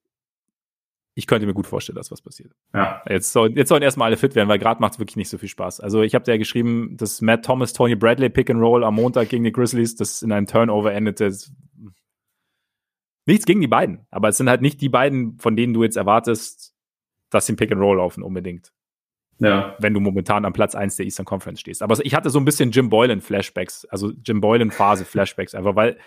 ich 1.19 1.27
könnte 1.27 1.45
mir 1.45 1.53
gut 1.53 1.67
vorstellen, 1.67 1.97
dass 1.97 2.11
was 2.11 2.21
passiert. 2.21 2.53
Ja. 2.73 3.03
Jetzt, 3.07 3.33
soll, 3.33 3.51
jetzt 3.57 3.67
sollen 3.67 3.83
erstmal 3.83 4.07
alle 4.07 4.15
fit 4.15 4.35
werden, 4.35 4.47
weil 4.47 4.57
gerade 4.57 4.79
macht 4.79 4.93
es 4.93 4.99
wirklich 4.99 5.17
nicht 5.17 5.27
so 5.27 5.37
viel 5.37 5.49
Spaß. 5.49 5.81
Also 5.81 6.01
ich 6.01 6.15
habe 6.15 6.31
ja 6.31 6.37
geschrieben, 6.37 6.95
dass 6.95 7.19
Matt 7.19 7.43
Thomas, 7.43 7.73
Tony 7.73 7.95
Bradley 7.95 8.29
Pick 8.29 8.49
and 8.49 8.61
Roll 8.61 8.85
am 8.85 8.95
Montag 8.95 9.27
gegen 9.27 9.43
die 9.43 9.51
Grizzlies, 9.51 9.97
das 9.97 10.21
in 10.21 10.31
einem 10.31 10.47
Turnover 10.47 10.93
endete. 10.93 11.35
Nichts 13.25 13.45
gegen 13.45 13.59
die 13.59 13.67
beiden, 13.67 14.07
aber 14.09 14.29
es 14.29 14.37
sind 14.37 14.49
halt 14.49 14.61
nicht 14.61 14.79
die 14.79 14.87
beiden, 14.87 15.37
von 15.39 15.57
denen 15.57 15.73
du 15.73 15.83
jetzt 15.83 15.97
erwartest, 15.97 16.73
dass 17.29 17.45
sie 17.45 17.53
ein 17.53 17.57
Pick 17.57 17.71
and 17.73 17.81
Roll 17.81 17.97
laufen 17.97 18.23
unbedingt. 18.23 18.71
Ja. 19.39 19.75
Wenn 19.79 19.93
du 19.93 19.99
momentan 19.99 20.45
am 20.45 20.53
Platz 20.53 20.73
1 20.73 20.95
der 20.95 21.05
Eastern 21.05 21.25
Conference 21.25 21.59
stehst. 21.59 21.81
Aber 21.81 21.97
ich 22.03 22.15
hatte 22.15 22.29
so 22.29 22.39
ein 22.39 22.45
bisschen 22.45 22.71
Jim 22.71 22.89
Boylan 22.89 23.19
Flashbacks, 23.19 23.83
also 23.85 24.11
Jim 24.23 24.39
Boylan 24.39 24.71
Phase 24.71 25.03
Flashbacks, 25.03 25.53
einfach 25.53 25.75
weil, 25.75 25.97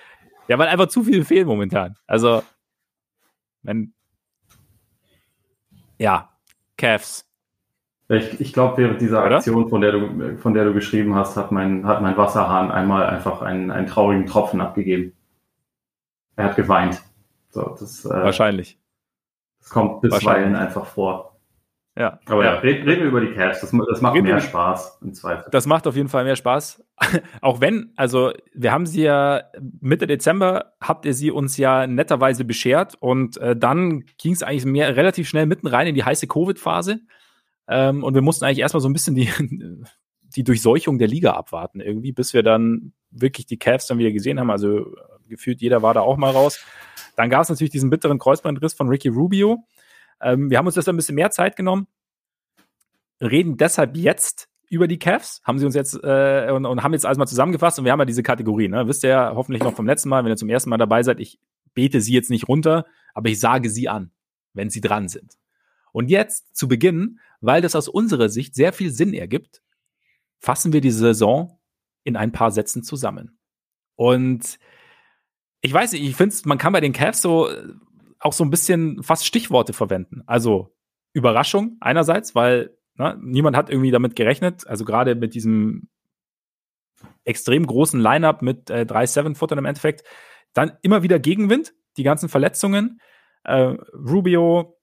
ja, 0.49 0.59
weil 0.59 0.69
einfach 0.69 0.89
zu 0.89 1.05
viele 1.05 1.25
fehlen 1.25 1.47
momentan. 1.47 1.97
Also, 2.07 2.43
wenn, 3.63 3.95
ja, 6.03 6.29
Cavs. 6.77 7.29
Ich, 8.09 8.41
ich 8.41 8.53
glaube, 8.53 8.77
während 8.77 9.01
dieser 9.01 9.23
Aktion, 9.23 9.69
von 9.69 9.81
der 9.81 9.93
du, 9.93 10.37
von 10.39 10.53
der 10.53 10.65
du 10.65 10.75
geschrieben 10.75 11.15
hast, 11.15 11.37
hat 11.37 11.53
mein, 11.53 11.87
hat 11.87 12.03
mein 12.03 12.17
Wasserhahn 12.17 12.71
einmal 12.71 13.07
einfach 13.07 13.41
einen, 13.41 13.71
einen 13.71 13.87
traurigen 13.87 14.27
Tropfen 14.27 14.61
abgegeben. 14.61 15.13
Er 16.37 16.47
hat 16.47 16.57
geweint 16.57 17.01
So, 17.51 17.77
das, 17.79 18.05
äh, 18.05 18.11
Wahrscheinlich. 18.11 18.79
Das 19.61 19.71
kommt 19.71 20.01
bisweilen 20.01 20.57
einfach 20.57 20.87
vor. 20.87 21.32
Ja. 21.97 22.21
Aber 22.25 22.43
ja, 22.43 22.55
reden, 22.55 22.89
reden 22.89 23.03
wir 23.03 23.09
über 23.09 23.21
die 23.21 23.35
Cavs. 23.35 23.61
Das, 23.61 23.71
das 23.71 24.01
macht 24.01 24.15
reden 24.15 24.27
mehr 24.27 24.41
Spaß 24.41 25.01
im 25.03 25.13
Zweifel. 25.13 25.51
Das 25.51 25.67
macht 25.67 25.87
auf 25.87 25.95
jeden 25.95 26.09
Fall 26.09 26.25
mehr 26.25 26.37
Spaß. 26.37 26.83
Auch 27.43 27.61
wenn, 27.61 27.93
also 27.97 28.33
wir 28.55 28.73
haben 28.73 28.87
sie 28.87 29.03
ja 29.03 29.43
Mitte 29.81 30.07
Dezember 30.07 30.73
habt 30.81 31.05
ihr 31.05 31.13
sie 31.13 31.31
uns 31.31 31.59
ja 31.59 31.87
netterweise 31.87 32.47
beschert 32.47 32.95
und 32.99 33.37
äh, 33.37 33.55
dann 33.55 34.05
ging 34.17 34.33
es 34.33 34.43
eigentlich 34.43 34.65
mehr 34.65 34.97
relativ 34.97 35.29
schnell 35.29 35.45
mitten 35.45 35.67
rein 35.67 35.87
in 35.87 35.95
die 35.95 36.05
heiße 36.05 36.27
Covid-Phase. 36.27 37.01
Ähm, 37.69 38.03
und 38.03 38.15
wir 38.15 38.23
mussten 38.23 38.47
eigentlich 38.47 38.61
erstmal 38.61 38.81
so 38.81 38.89
ein 38.89 38.95
bisschen 38.95 39.15
die, 39.15 39.29
die 40.23 40.45
Durchseuchung 40.45 40.99
der 40.99 41.09
Liga 41.09 41.33
abwarten, 41.33 41.81
irgendwie, 41.81 42.13
bis 42.13 42.33
wir 42.33 42.43
dann 42.43 42.95
wirklich 43.11 43.45
die 43.45 43.59
Cavs 43.59 43.87
dann 43.87 43.99
wieder 43.99 44.13
gesehen 44.13 44.41
haben. 44.41 44.51
Also 44.51 44.95
gefühlt 45.29 45.61
jeder 45.61 45.83
war 45.83 45.93
da 45.93 46.01
auch 46.01 46.17
mal 46.17 46.31
raus. 46.31 46.65
Dann 47.17 47.29
gab 47.29 47.43
es 47.43 47.51
natürlich 47.51 47.71
diesen 47.71 47.91
bitteren 47.91 48.19
Kreuzbandriss 48.19 48.73
von 48.73 48.89
Ricky 48.89 49.09
Rubio. 49.09 49.65
Ähm, 50.23 50.51
wir 50.51 50.59
haben 50.59 50.67
uns 50.67 50.75
das 50.75 50.89
ein 50.89 50.97
bisschen 50.97 51.15
mehr 51.15 51.31
Zeit 51.31 51.57
genommen, 51.57 51.87
reden 53.21 53.57
deshalb 53.57 53.97
jetzt 53.97 54.49
über 54.69 54.89
die 54.89 54.99
Cavs, 54.99 55.43
haben 55.45 55.59
sie 55.59 55.67
uns 55.67 55.75
jetzt 55.75 55.95
äh, 56.03 56.51
und, 56.51 56.65
und, 56.65 56.83
haben 56.83 56.95
jetzt 56.95 57.05
alles 57.05 57.19
mal 57.19 57.27
zusammengefasst 57.27 57.79
und 57.79 57.85
wir 57.85 57.93
haben 57.93 57.99
ja 57.99 58.07
diese 58.07 58.23
Kategorie, 58.23 58.69
ne? 58.69 58.89
Wisst 58.89 59.05
ihr 59.05 59.11
ja 59.11 59.33
hoffentlich 59.35 59.63
noch 59.63 59.75
vom 59.75 59.87
letzten 59.87 60.09
Mal, 60.09 60.25
wenn 60.25 60.33
ihr 60.33 60.37
zum 60.37 60.49
ersten 60.49 60.71
Mal 60.71 60.79
dabei 60.79 61.03
seid, 61.03 61.21
ich 61.21 61.39
bete 61.75 62.01
sie 62.01 62.15
jetzt 62.15 62.31
nicht 62.31 62.49
runter, 62.49 62.87
aber 63.13 63.29
ich 63.29 63.39
sage 63.39 63.69
sie 63.69 63.89
an, 63.89 64.13
wenn 64.55 64.71
sie 64.71 64.81
dran 64.81 65.09
sind. 65.09 65.37
Und 65.93 66.09
jetzt 66.09 66.57
zu 66.57 66.69
Beginn, 66.69 67.21
weil 67.41 67.61
das 67.61 67.77
aus 67.77 67.89
unserer 67.89 68.31
Sicht 68.31 68.55
sehr 68.55 68.73
viel 68.73 68.91
Sinn 68.91 69.13
ergibt, 69.13 69.63
fassen 70.39 70.73
wir 70.73 70.81
die 70.81 70.91
Saison 70.91 71.59
in 72.05 72.17
ein 72.17 72.33
paar 72.33 72.51
Sätzen 72.51 72.83
zusammen. 72.83 73.39
Und 73.95 74.59
ich 75.61 75.73
weiß 75.73 75.93
nicht, 75.93 76.03
ich 76.03 76.17
finde, 76.17 76.35
man 76.45 76.59
kann 76.59 76.73
bei 76.73 76.81
den 76.81 76.93
Cavs 76.93 77.21
so 77.21 77.49
auch 78.25 78.33
so 78.33 78.45
ein 78.45 78.51
bisschen 78.51 79.03
fast 79.03 79.27
Stichworte 79.27 79.73
verwenden. 79.73 80.23
Also 80.27 80.75
Überraschung 81.13 81.77
einerseits, 81.81 82.35
weil 82.35 82.77
ne, 82.95 83.19
niemand 83.23 83.57
hat 83.57 83.71
irgendwie 83.71 83.91
damit 83.91 84.17
gerechnet. 84.17 84.67
Also 84.67 84.85
gerade 84.85 85.15
mit 85.15 85.35
diesem 85.35 85.89
extrem 87.25 87.67
großen 87.67 88.01
Lineup 88.01 88.43
mit 88.43 88.71
äh, 88.71 88.87
drei 88.87 89.07
Seven-Footern 89.07 89.59
im 89.59 89.65
Endeffekt. 89.65 90.05
Dann 90.55 90.73
immer 90.83 91.03
wieder 91.03 91.19
Gegenwind, 91.19 91.75
die 91.97 92.03
ganzen 92.03 92.29
Verletzungen. 92.29 93.01
Äh, 93.45 93.77
Rubio, 93.95 94.79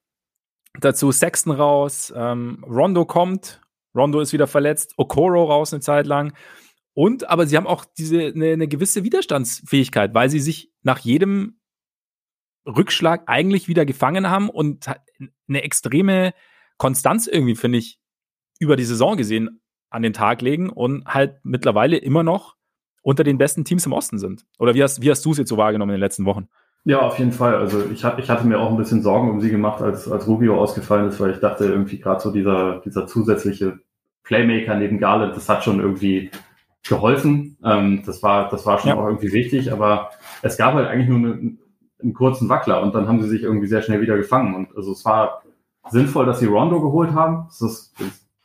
dazu 0.78 1.12
Sexton 1.12 1.52
raus, 1.52 2.12
ähm, 2.14 2.64
Rondo 2.68 3.04
kommt, 3.04 3.60
Rondo 3.94 4.20
ist 4.20 4.32
wieder 4.32 4.46
verletzt, 4.46 4.94
Okoro 4.96 5.44
raus 5.44 5.72
eine 5.72 5.80
Zeit 5.80 6.06
lang. 6.06 6.34
Und 6.92 7.28
aber 7.28 7.46
sie 7.46 7.56
haben 7.56 7.66
auch 7.66 7.84
diese 7.84 8.20
eine, 8.20 8.52
eine 8.52 8.68
gewisse 8.68 9.04
Widerstandsfähigkeit, 9.04 10.14
weil 10.14 10.28
sie 10.28 10.40
sich 10.40 10.72
nach 10.82 10.98
jedem 10.98 11.59
Rückschlag 12.66 13.22
eigentlich 13.26 13.68
wieder 13.68 13.84
gefangen 13.84 14.28
haben 14.28 14.50
und 14.50 14.86
eine 15.48 15.62
extreme 15.62 16.32
Konstanz 16.76 17.26
irgendwie, 17.26 17.56
finde 17.56 17.78
ich, 17.78 17.98
über 18.58 18.76
die 18.76 18.84
Saison 18.84 19.16
gesehen 19.16 19.60
an 19.88 20.02
den 20.02 20.12
Tag 20.12 20.42
legen 20.42 20.70
und 20.70 21.04
halt 21.06 21.40
mittlerweile 21.42 21.96
immer 21.96 22.22
noch 22.22 22.56
unter 23.02 23.24
den 23.24 23.38
besten 23.38 23.64
Teams 23.64 23.86
im 23.86 23.92
Osten 23.92 24.18
sind. 24.18 24.44
Oder 24.58 24.74
wie 24.74 24.82
hast, 24.82 25.02
wie 25.02 25.10
hast 25.10 25.24
du 25.24 25.32
es 25.32 25.38
jetzt 25.38 25.48
so 25.48 25.56
wahrgenommen 25.56 25.90
in 25.90 25.96
den 25.96 26.00
letzten 26.00 26.26
Wochen? 26.26 26.48
Ja, 26.84 27.00
auf 27.00 27.18
jeden 27.18 27.32
Fall. 27.32 27.56
Also 27.56 27.84
ich, 27.90 28.04
hab, 28.04 28.18
ich 28.18 28.30
hatte 28.30 28.46
mir 28.46 28.58
auch 28.58 28.70
ein 28.70 28.76
bisschen 28.76 29.02
Sorgen 29.02 29.30
um 29.30 29.40
sie 29.40 29.50
gemacht, 29.50 29.82
als, 29.82 30.10
als 30.10 30.26
Rubio 30.26 30.58
ausgefallen 30.58 31.08
ist, 31.08 31.20
weil 31.20 31.32
ich 31.32 31.40
dachte 31.40 31.64
irgendwie 31.64 31.98
gerade 31.98 32.20
so 32.20 32.30
dieser, 32.30 32.80
dieser 32.80 33.06
zusätzliche 33.06 33.80
Playmaker 34.22 34.76
neben 34.76 34.98
Garland, 34.98 35.36
das 35.36 35.48
hat 35.48 35.64
schon 35.64 35.80
irgendwie 35.80 36.30
geholfen. 36.86 37.58
Ähm, 37.64 38.02
das 38.06 38.22
war, 38.22 38.48
das 38.48 38.64
war 38.64 38.78
schon 38.78 38.90
ja. 38.90 38.96
auch 38.96 39.06
irgendwie 39.06 39.32
wichtig, 39.32 39.72
aber 39.72 40.10
es 40.42 40.56
gab 40.56 40.74
halt 40.74 40.88
eigentlich 40.88 41.08
nur 41.08 41.18
eine, 41.18 41.58
einen 42.02 42.14
kurzen 42.14 42.48
Wackler 42.48 42.82
und 42.82 42.94
dann 42.94 43.08
haben 43.08 43.20
sie 43.22 43.28
sich 43.28 43.42
irgendwie 43.42 43.66
sehr 43.66 43.82
schnell 43.82 44.00
wieder 44.00 44.16
gefangen. 44.16 44.54
Und 44.54 44.76
also 44.76 44.92
es 44.92 45.04
war 45.04 45.42
sinnvoll, 45.88 46.26
dass 46.26 46.40
sie 46.40 46.46
Rondo 46.46 46.80
geholt 46.80 47.12
haben. 47.12 47.46
Es 47.48 47.60
ist, 47.60 47.94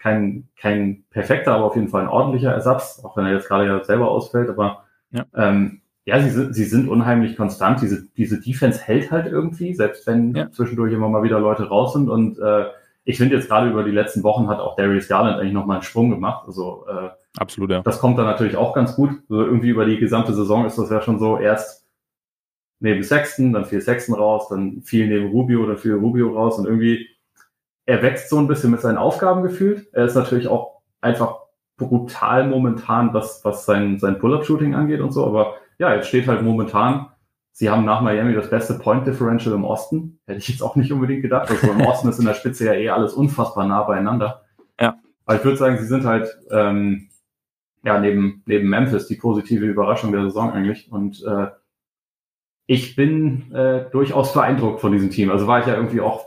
kein, 0.05 0.47
kein 0.55 1.03
perfekter, 1.09 1.53
aber 1.53 1.65
auf 1.65 1.75
jeden 1.75 1.87
Fall 1.87 2.03
ein 2.03 2.07
ordentlicher 2.07 2.51
Ersatz, 2.51 3.01
auch 3.03 3.17
wenn 3.17 3.25
er 3.25 3.33
jetzt 3.33 3.47
gerade 3.47 3.65
ja 3.65 3.83
selber 3.83 4.11
ausfällt. 4.11 4.49
Aber 4.49 4.83
ja, 5.09 5.25
ähm, 5.33 5.81
ja 6.05 6.21
sie, 6.21 6.29
sind, 6.29 6.53
sie 6.53 6.65
sind 6.65 6.87
unheimlich 6.87 7.35
konstant. 7.35 7.81
Diese, 7.81 8.07
diese 8.15 8.39
Defense 8.39 8.79
hält 8.79 9.09
halt 9.09 9.25
irgendwie, 9.25 9.73
selbst 9.73 10.05
wenn 10.05 10.35
ja. 10.35 10.51
zwischendurch 10.51 10.93
immer 10.93 11.09
mal 11.09 11.23
wieder 11.23 11.39
Leute 11.39 11.67
raus 11.69 11.93
sind. 11.93 12.07
Und 12.07 12.37
äh, 12.37 12.65
ich 13.03 13.17
finde 13.17 13.35
jetzt 13.35 13.47
gerade 13.47 13.67
über 13.67 13.83
die 13.83 13.89
letzten 13.89 14.21
Wochen 14.21 14.47
hat 14.47 14.59
auch 14.59 14.75
Darius 14.75 15.07
Garland 15.07 15.39
eigentlich 15.39 15.53
nochmal 15.53 15.77
einen 15.77 15.83
Sprung 15.83 16.11
gemacht. 16.11 16.43
Also 16.45 16.85
äh, 16.87 17.09
absolut, 17.39 17.71
ja. 17.71 17.81
Das 17.81 17.99
kommt 17.99 18.19
dann 18.19 18.25
natürlich 18.25 18.57
auch 18.57 18.75
ganz 18.75 18.95
gut. 18.95 19.09
Also 19.27 19.43
irgendwie 19.43 19.69
über 19.69 19.85
die 19.85 19.97
gesamte 19.97 20.35
Saison 20.35 20.67
ist 20.67 20.77
das 20.77 20.91
ja 20.91 21.01
schon 21.01 21.17
so 21.17 21.39
erst 21.39 21.84
neben 22.79 23.03
Sexton, 23.03 23.53
dann 23.53 23.65
fiel 23.65 23.81
Sexton 23.81 24.15
raus, 24.15 24.47
dann 24.49 24.81
fiel 24.81 25.07
neben 25.07 25.31
Rubio, 25.31 25.65
dann 25.65 25.77
fiel 25.77 25.95
Rubio 25.95 26.33
raus 26.33 26.57
und 26.59 26.65
irgendwie 26.65 27.07
er 27.85 28.01
wächst 28.01 28.29
so 28.29 28.37
ein 28.39 28.47
bisschen 28.47 28.71
mit 28.71 28.81
seinen 28.81 28.97
Aufgaben 28.97 29.43
gefühlt. 29.43 29.87
Er 29.93 30.05
ist 30.05 30.15
natürlich 30.15 30.47
auch 30.47 30.81
einfach 31.01 31.37
brutal 31.77 32.47
momentan, 32.47 33.13
was, 33.13 33.43
was 33.43 33.65
sein, 33.65 33.99
sein 33.99 34.17
Pull-Up-Shooting 34.17 34.75
angeht 34.75 35.01
und 35.01 35.11
so. 35.11 35.25
Aber 35.25 35.55
ja, 35.77 35.93
jetzt 35.93 36.07
steht 36.07 36.27
halt 36.27 36.41
momentan, 36.41 37.07
sie 37.51 37.69
haben 37.69 37.85
nach 37.85 38.01
Miami 38.01 38.33
das 38.33 38.49
beste 38.49 38.75
Point 38.75 39.05
Differential 39.05 39.53
im 39.53 39.65
Osten. 39.65 40.19
Hätte 40.25 40.39
ich 40.39 40.49
jetzt 40.49 40.61
auch 40.61 40.75
nicht 40.75 40.91
unbedingt 40.91 41.21
gedacht. 41.21 41.49
Also 41.49 41.71
im 41.71 41.81
Osten 41.81 42.09
ist 42.09 42.19
in 42.19 42.25
der 42.25 42.33
Spitze 42.33 42.65
ja 42.65 42.73
eh 42.73 42.89
alles 42.89 43.13
unfassbar 43.13 43.67
nah 43.67 43.83
beieinander. 43.83 44.43
Ja. 44.79 44.97
Aber 45.25 45.37
ich 45.37 45.43
würde 45.43 45.57
sagen, 45.57 45.77
sie 45.77 45.85
sind 45.85 46.05
halt 46.05 46.35
ähm, 46.49 47.09
ja 47.83 47.99
neben, 47.99 48.41
neben 48.45 48.67
Memphis 48.67 49.07
die 49.07 49.15
positive 49.15 49.65
Überraschung 49.65 50.11
der 50.11 50.23
Saison 50.23 50.51
eigentlich. 50.53 50.91
Und 50.91 51.23
äh, 51.23 51.47
ich 52.67 52.95
bin 52.95 53.51
äh, 53.53 53.85
durchaus 53.91 54.33
beeindruckt 54.33 54.81
von 54.81 54.91
diesem 54.91 55.11
Team. 55.11 55.29
Also 55.29 55.47
war 55.47 55.59
ich 55.59 55.67
ja 55.67 55.75
irgendwie 55.75 56.01
auch 56.01 56.25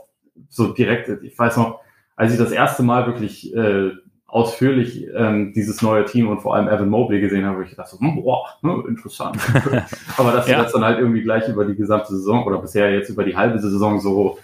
so 0.49 0.73
direkt, 0.73 1.09
ich 1.23 1.39
weiß 1.39 1.57
noch, 1.57 1.81
als 2.17 2.33
ich 2.33 2.39
das 2.39 2.53
erste 2.53 2.83
Mal 2.83 3.07
wirklich 3.07 3.55
äh, 3.55 3.91
ausführlich 4.27 5.07
ähm, 5.15 5.53
dieses 5.55 5.81
neue 5.83 6.05
Team 6.05 6.29
und 6.29 6.41
vor 6.41 6.55
allem 6.55 6.69
Evan 6.69 6.91
Mobley 6.91 7.21
gesehen 7.21 7.47
habe, 7.47 7.65
ich 7.65 7.75
dachte 7.75 7.97
so, 7.97 8.01
hm, 8.01 8.23
boah, 8.23 8.45
ne, 8.63 8.85
interessant. 8.87 9.39
Aber 10.17 10.33
dass 10.33 10.47
sie 10.47 10.53
ja. 10.53 10.63
das 10.63 10.73
dann 10.73 10.85
halt 10.85 10.99
irgendwie 10.99 11.23
gleich 11.23 11.49
über 11.49 11.65
die 11.65 11.75
gesamte 11.75 12.09
Saison 12.09 12.45
oder 12.45 12.59
bisher 12.59 12.93
jetzt 12.93 13.09
über 13.09 13.25
die 13.25 13.37
halbe 13.37 13.59
Saison 13.59 14.01
so, 14.01 14.39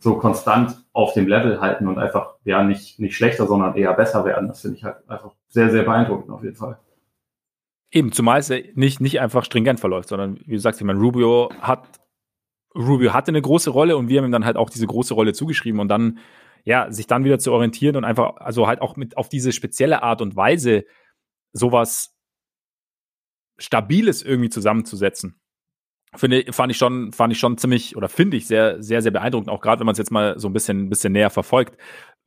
so 0.00 0.14
konstant 0.14 0.76
auf 0.92 1.14
dem 1.14 1.28
Level 1.28 1.60
halten 1.60 1.86
und 1.86 1.98
einfach 1.98 2.34
ja 2.44 2.64
nicht, 2.64 2.98
nicht 2.98 3.16
schlechter, 3.16 3.46
sondern 3.46 3.76
eher 3.76 3.92
besser 3.94 4.24
werden, 4.24 4.48
das 4.48 4.60
finde 4.60 4.76
ich 4.76 4.84
halt 4.84 4.96
einfach 5.08 5.30
sehr, 5.48 5.70
sehr 5.70 5.84
beeindruckend 5.84 6.30
auf 6.30 6.42
jeden 6.42 6.56
Fall. 6.56 6.78
Eben, 7.90 8.12
zumal 8.12 8.40
es 8.40 8.50
nicht, 8.74 9.00
nicht 9.00 9.20
einfach 9.20 9.44
stringent 9.44 9.80
verläuft, 9.80 10.10
sondern 10.10 10.38
wie 10.44 10.54
du 10.54 10.60
sagst, 10.60 10.80
ich 10.80 10.86
meine, 10.86 11.00
Rubio 11.00 11.50
hat 11.60 11.98
Rubio 12.74 13.12
hatte 13.12 13.30
eine 13.30 13.42
große 13.42 13.70
Rolle 13.70 13.96
und 13.96 14.08
wir 14.08 14.18
haben 14.18 14.26
ihm 14.26 14.32
dann 14.32 14.44
halt 14.44 14.56
auch 14.56 14.70
diese 14.70 14.86
große 14.86 15.14
Rolle 15.14 15.32
zugeschrieben 15.32 15.80
und 15.80 15.88
dann, 15.88 16.18
ja, 16.64 16.90
sich 16.92 17.06
dann 17.06 17.24
wieder 17.24 17.38
zu 17.38 17.52
orientieren 17.52 17.96
und 17.96 18.04
einfach, 18.04 18.36
also 18.36 18.66
halt 18.66 18.80
auch 18.80 18.96
mit 18.96 19.16
auf 19.16 19.28
diese 19.28 19.52
spezielle 19.52 20.02
Art 20.02 20.20
und 20.20 20.36
Weise 20.36 20.84
sowas 21.52 22.14
Stabiles 23.58 24.22
irgendwie 24.22 24.50
zusammenzusetzen. 24.50 25.40
Finde, 26.14 26.52
fand 26.52 26.70
ich 26.70 26.78
schon, 26.78 27.12
fand 27.12 27.32
ich 27.32 27.38
schon 27.38 27.58
ziemlich 27.58 27.96
oder 27.96 28.08
finde 28.08 28.36
ich 28.36 28.46
sehr, 28.46 28.82
sehr, 28.82 29.02
sehr 29.02 29.12
beeindruckend, 29.12 29.50
auch 29.50 29.60
gerade 29.60 29.80
wenn 29.80 29.86
man 29.86 29.92
es 29.92 29.98
jetzt 29.98 30.10
mal 30.10 30.38
so 30.38 30.48
ein 30.48 30.52
bisschen, 30.52 30.84
ein 30.84 30.88
bisschen 30.88 31.12
näher 31.12 31.30
verfolgt. 31.30 31.78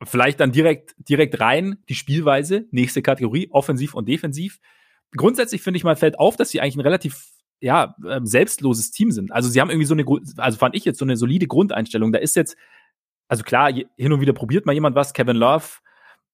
Vielleicht 0.04 0.38
dann 0.40 0.52
direkt, 0.52 0.94
direkt 0.98 1.40
rein 1.40 1.78
die 1.88 1.94
Spielweise, 1.94 2.66
nächste 2.70 3.02
Kategorie, 3.02 3.48
offensiv 3.50 3.94
und 3.94 4.08
defensiv. 4.08 4.58
Grundsätzlich 5.16 5.62
finde 5.62 5.76
ich 5.76 5.84
mal 5.84 5.96
fällt 5.96 6.18
auf, 6.18 6.36
dass 6.36 6.50
sie 6.50 6.60
eigentlich 6.60 6.76
ein 6.76 6.80
relativ 6.80 7.32
ja, 7.60 7.94
ähm, 8.08 8.26
selbstloses 8.26 8.90
Team 8.90 9.10
sind. 9.10 9.30
Also 9.30 9.48
sie 9.48 9.60
haben 9.60 9.70
irgendwie 9.70 9.86
so 9.86 9.94
eine, 9.94 10.04
also 10.36 10.58
fand 10.58 10.74
ich 10.74 10.84
jetzt 10.84 10.98
so 10.98 11.04
eine 11.04 11.16
solide 11.16 11.46
Grundeinstellung. 11.46 12.12
Da 12.12 12.18
ist 12.18 12.34
jetzt, 12.34 12.56
also 13.28 13.44
klar, 13.44 13.72
hin 13.72 14.12
und 14.12 14.20
wieder 14.20 14.32
probiert 14.32 14.66
mal 14.66 14.72
jemand 14.72 14.96
was. 14.96 15.12
Kevin 15.12 15.36
Love 15.36 15.66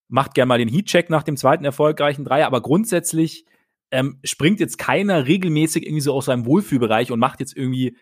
macht 0.08 0.34
gerne 0.34 0.48
mal 0.48 0.58
den 0.58 0.68
Heatcheck 0.68 1.10
nach 1.10 1.22
dem 1.22 1.36
zweiten 1.36 1.64
erfolgreichen 1.64 2.24
Dreier, 2.24 2.46
aber 2.46 2.62
grundsätzlich 2.62 3.44
ähm, 3.90 4.18
springt 4.24 4.58
jetzt 4.60 4.78
keiner 4.78 5.26
regelmäßig 5.26 5.84
irgendwie 5.84 6.00
so 6.00 6.14
aus 6.14 6.26
seinem 6.26 6.46
Wohlfühlbereich 6.46 7.12
und 7.12 7.20
macht 7.20 7.40
jetzt 7.40 7.56
irgendwie 7.56 7.96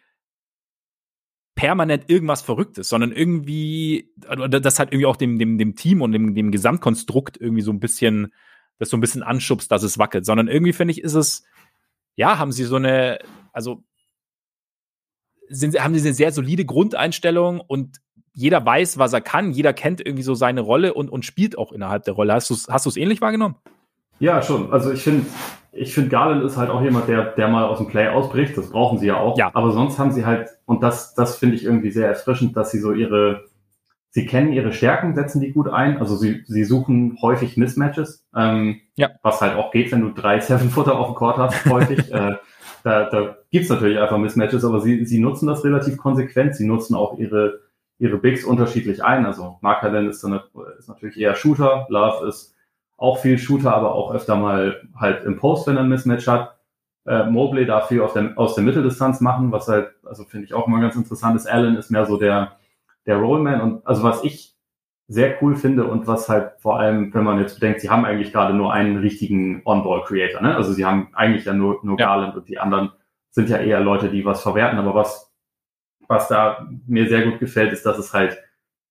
permanent 1.57 2.09
irgendwas 2.09 2.42
Verrücktes, 2.42 2.88
sondern 2.88 3.12
irgendwie, 3.12 4.12
das 4.16 4.78
hat 4.78 4.92
irgendwie 4.92 5.07
auch 5.07 5.16
dem, 5.16 5.38
dem, 5.38 5.59
dem 5.59 5.74
Team 5.74 6.03
und 6.03 6.12
dem, 6.12 6.34
dem 6.34 6.53
Gesamtkonstrukt 6.53 7.40
irgendwie 7.40 7.62
so 7.62 7.72
ein 7.72 7.80
bisschen, 7.80 8.32
das 8.79 8.91
so 8.91 8.97
ein 8.97 9.01
bisschen 9.01 9.22
anschubst, 9.22 9.70
dass 9.70 9.83
es 9.83 9.99
wackelt, 9.99 10.27
sondern 10.27 10.49
irgendwie 10.49 10.72
finde 10.72 10.93
ich, 10.93 11.03
ist 11.03 11.14
es, 11.14 11.45
ja, 12.14 12.39
haben 12.39 12.53
sie 12.53 12.64
so 12.64 12.77
eine, 12.77 13.18
also 13.53 13.83
sind, 15.49 15.79
haben 15.83 15.95
sie 15.95 16.07
eine 16.07 16.14
sehr 16.14 16.33
solide 16.33 16.64
Grundeinstellung 16.64 17.61
und 17.61 17.99
jeder 18.33 18.64
weiß, 18.64 18.99
was 18.99 19.12
er 19.12 19.22
kann, 19.22 19.53
jeder 19.53 19.72
kennt 19.72 20.01
irgendwie 20.01 20.22
so 20.22 20.35
seine 20.35 20.61
Rolle 20.61 20.93
und, 20.93 21.11
und 21.11 21.24
spielt 21.24 21.57
auch 21.57 21.72
innerhalb 21.72 22.05
der 22.05 22.14
Rolle. 22.14 22.35
Hast 22.35 22.51
du 22.51 22.55
es 22.55 22.68
hast 22.68 22.97
ähnlich 22.97 23.22
wahrgenommen? 23.22 23.57
Ja, 24.18 24.43
schon. 24.43 24.72
Also 24.72 24.93
ich 24.93 25.03
finde, 25.03 25.27
ich 25.72 25.95
finde, 25.95 26.11
Garland 26.11 26.45
ist 26.45 26.57
halt 26.57 26.70
auch 26.70 26.83
jemand, 26.83 27.09
der, 27.09 27.33
der 27.33 27.49
mal 27.49 27.64
aus 27.64 27.79
dem 27.79 27.87
Play 27.87 28.09
ausbricht. 28.09 28.57
Das 28.57 28.70
brauchen 28.70 28.99
sie 28.99 29.07
ja 29.07 29.16
auch. 29.18 29.39
Ja. 29.39 29.51
Aber 29.55 29.72
sonst 29.72 29.99
haben 29.99 30.12
sie 30.12 30.24
halt, 30.24 30.49
und 30.64 30.83
das, 30.83 31.14
das 31.14 31.37
finde 31.37 31.57
ich 31.57 31.64
irgendwie 31.64 31.91
sehr 31.91 32.09
erfrischend, 32.09 32.57
dass 32.57 32.70
sie 32.70 32.79
so 32.79 32.93
ihre, 32.93 33.45
sie 34.16 34.24
kennen 34.24 34.54
ihre 34.54 34.72
Stärken, 34.72 35.14
setzen 35.14 35.42
die 35.42 35.52
gut 35.52 35.68
ein. 35.68 35.98
Also 35.98 36.16
sie, 36.16 36.42
sie 36.46 36.64
suchen 36.64 37.18
häufig 37.20 37.58
Mismatches, 37.58 38.26
ähm, 38.34 38.80
ja. 38.94 39.10
was 39.22 39.42
halt 39.42 39.56
auch 39.56 39.70
geht, 39.70 39.92
wenn 39.92 40.00
du 40.00 40.08
drei 40.08 40.40
Seven-Footer 40.40 40.98
auf 40.98 41.08
dem 41.08 41.16
Court 41.16 41.36
hast, 41.36 41.66
häufig. 41.66 41.98
äh, 42.12 42.36
da, 42.82 43.10
da 43.10 43.36
gibt 43.50 43.68
natürlich 43.68 43.98
einfach 43.98 44.16
Mismatches, 44.16 44.64
aber 44.64 44.80
sie, 44.80 45.04
sie 45.04 45.18
nutzen 45.18 45.46
das 45.46 45.64
relativ 45.64 45.98
konsequent. 45.98 46.56
Sie 46.56 46.66
nutzen 46.66 46.94
auch 46.94 47.18
ihre, 47.18 47.60
ihre 47.98 48.16
Bigs 48.16 48.42
unterschiedlich 48.42 49.04
ein. 49.04 49.26
Also 49.26 49.58
Mark 49.60 49.82
Allen 49.82 50.08
ist, 50.08 50.24
dann, 50.24 50.40
ist 50.78 50.88
natürlich 50.88 51.18
eher 51.18 51.34
Shooter, 51.34 51.86
Love 51.90 52.26
ist 52.26 52.54
auch 52.96 53.18
viel 53.18 53.36
Shooter, 53.36 53.74
aber 53.74 53.94
auch 53.94 54.14
öfter 54.14 54.36
mal 54.36 54.80
halt 54.98 55.24
im 55.24 55.36
Post, 55.36 55.66
wenn 55.66 55.76
er 55.76 55.82
ein 55.82 55.90
Mismatch 55.90 56.26
hat. 56.26 56.56
Äh, 57.04 57.28
Mobley 57.28 57.66
dafür 57.66 58.06
auf 58.06 58.14
der, 58.14 58.32
aus 58.36 58.54
der 58.54 58.64
Mitteldistanz 58.64 59.20
machen, 59.20 59.52
was 59.52 59.68
halt, 59.68 59.90
also 60.06 60.24
finde 60.24 60.46
ich 60.46 60.54
auch 60.54 60.66
immer 60.66 60.80
ganz 60.80 60.96
interessant 60.96 61.36
ist. 61.36 61.46
Allen 61.46 61.76
ist 61.76 61.90
mehr 61.90 62.06
so 62.06 62.16
der, 62.16 62.56
der 63.07 63.16
Rollman 63.16 63.61
und 63.61 63.86
also 63.86 64.02
was 64.02 64.24
ich 64.24 64.57
sehr 65.09 65.40
cool 65.40 65.54
finde 65.54 65.86
und 65.86 66.07
was 66.07 66.28
halt 66.28 66.52
vor 66.59 66.78
allem, 66.78 67.14
wenn 67.14 67.24
man 67.24 67.38
jetzt 67.38 67.54
bedenkt, 67.61 67.80
sie 67.80 67.90
haben 67.90 68.04
eigentlich 68.04 68.32
gerade 68.32 68.54
nur 68.54 68.72
einen 68.72 68.96
richtigen 68.96 69.62
On-Ball-Creator, 69.64 70.42
ne? 70.42 70.57
Also 70.57 70.72
sie 70.72 70.84
haben 70.84 71.11
eigentlich 71.14 71.44
ja 71.44 71.52
nur, 71.52 71.78
nur 71.84 71.98
ja. 71.98 72.07
Garland 72.07 72.36
und 72.36 72.48
die 72.48 72.59
anderen 72.59 72.90
sind 73.30 73.48
ja 73.48 73.59
eher 73.59 73.80
Leute, 73.80 74.09
die 74.09 74.24
was 74.24 74.42
verwerten, 74.42 74.78
aber 74.78 74.94
was, 74.94 75.32
was 76.09 76.26
da 76.26 76.68
mir 76.86 77.09
sehr 77.09 77.22
gut 77.22 77.38
gefällt, 77.38 77.72
ist, 77.72 77.86
dass 77.86 77.98
es 77.98 78.12
halt 78.12 78.38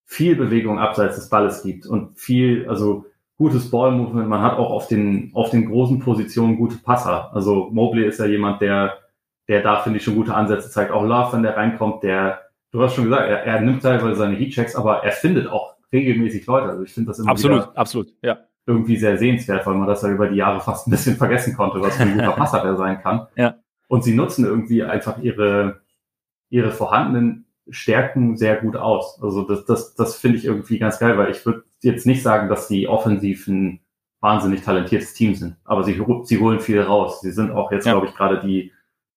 viel 0.05 0.35
Bewegung 0.35 0.79
abseits 0.79 1.15
des 1.15 1.29
Balles 1.29 1.63
gibt 1.63 1.85
und 1.85 2.17
viel, 2.17 2.69
also 2.69 3.05
gutes 3.37 3.69
Ball-Movement. 3.69 4.29
Man 4.29 4.41
hat 4.41 4.57
auch 4.57 4.69
auf 4.69 4.87
den, 4.87 5.31
auf 5.33 5.49
den 5.49 5.65
großen 5.69 5.99
Positionen 5.99 6.57
gute 6.57 6.77
Passer. 6.77 7.33
Also 7.33 7.69
Mobley 7.71 8.05
ist 8.05 8.19
ja 8.19 8.25
jemand, 8.25 8.61
der, 8.61 8.99
der 9.47 9.61
da, 9.61 9.77
finde 9.77 9.97
ich, 9.97 10.05
schon 10.05 10.15
gute 10.15 10.33
Ansätze 10.33 10.69
zeigt. 10.69 10.91
Auch 10.91 11.03
Love, 11.03 11.33
wenn 11.33 11.43
der 11.43 11.57
reinkommt, 11.57 12.03
der, 12.03 12.44
du 12.75 12.83
hast 12.83 12.95
schon 12.95 13.05
gesagt, 13.05 13.29
er, 13.29 13.43
er 13.43 13.61
nimmt 13.61 13.81
teilweise 13.81 14.15
seine 14.15 14.35
Heatchecks, 14.35 14.75
aber 14.75 15.03
er 15.03 15.11
findet 15.11 15.47
auch 15.47 15.75
regelmäßig 15.93 16.45
Leute. 16.45 16.67
Also 16.67 16.83
ich 16.83 16.93
finde 16.93 17.07
das 17.07 17.19
immer 17.19 17.31
absolut, 17.31 17.75
absolut, 17.75 18.13
ja. 18.21 18.39
irgendwie 18.65 18.97
sehr 18.97 19.17
sehenswert, 19.17 19.65
weil 19.65 19.75
man 19.75 19.87
das 19.87 20.01
ja 20.01 20.09
über 20.09 20.27
die 20.27 20.35
Jahre 20.35 20.59
fast 20.59 20.87
ein 20.87 20.91
bisschen 20.91 21.15
vergessen 21.17 21.55
konnte, 21.55 21.81
was 21.81 21.95
für 21.95 22.03
ein 22.03 22.13
guter 22.13 22.31
Passer 22.35 22.61
der 22.61 22.75
sein 22.75 23.01
kann. 23.01 23.27
Ja. 23.35 23.55
Und 23.87 24.03
sie 24.03 24.13
nutzen 24.13 24.45
irgendwie 24.45 24.83
einfach 24.83 25.19
ihre, 25.19 25.81
ihre 26.49 26.71
vorhandenen 26.71 27.45
Stärken 27.69 28.35
sehr 28.35 28.57
gut 28.57 28.75
aus. 28.75 29.21
Also 29.21 29.43
das, 29.43 29.65
das, 29.65 29.95
das 29.95 30.17
finde 30.17 30.37
ich 30.37 30.45
irgendwie 30.45 30.77
ganz 30.77 30.99
geil, 30.99 31.17
weil 31.17 31.31
ich 31.31 31.45
würde 31.45 31.63
jetzt 31.81 32.05
nicht 32.05 32.23
sagen, 32.23 32.49
dass 32.49 32.67
die 32.67 32.87
offensiv 32.87 33.47
ein 33.47 33.79
wahnsinnig 34.19 34.63
talentiertes 34.63 35.13
Team 35.13 35.35
sind, 35.35 35.55
aber 35.63 35.83
sie, 35.83 36.01
sie 36.23 36.39
holen 36.39 36.59
viel 36.59 36.81
raus. 36.81 37.21
Sie 37.21 37.31
sind 37.31 37.51
auch 37.51 37.71
jetzt, 37.71 37.85
ja. 37.85 37.93
glaube 37.93 38.07
ich, 38.07 38.15
gerade 38.15 38.39
die, 38.45 38.71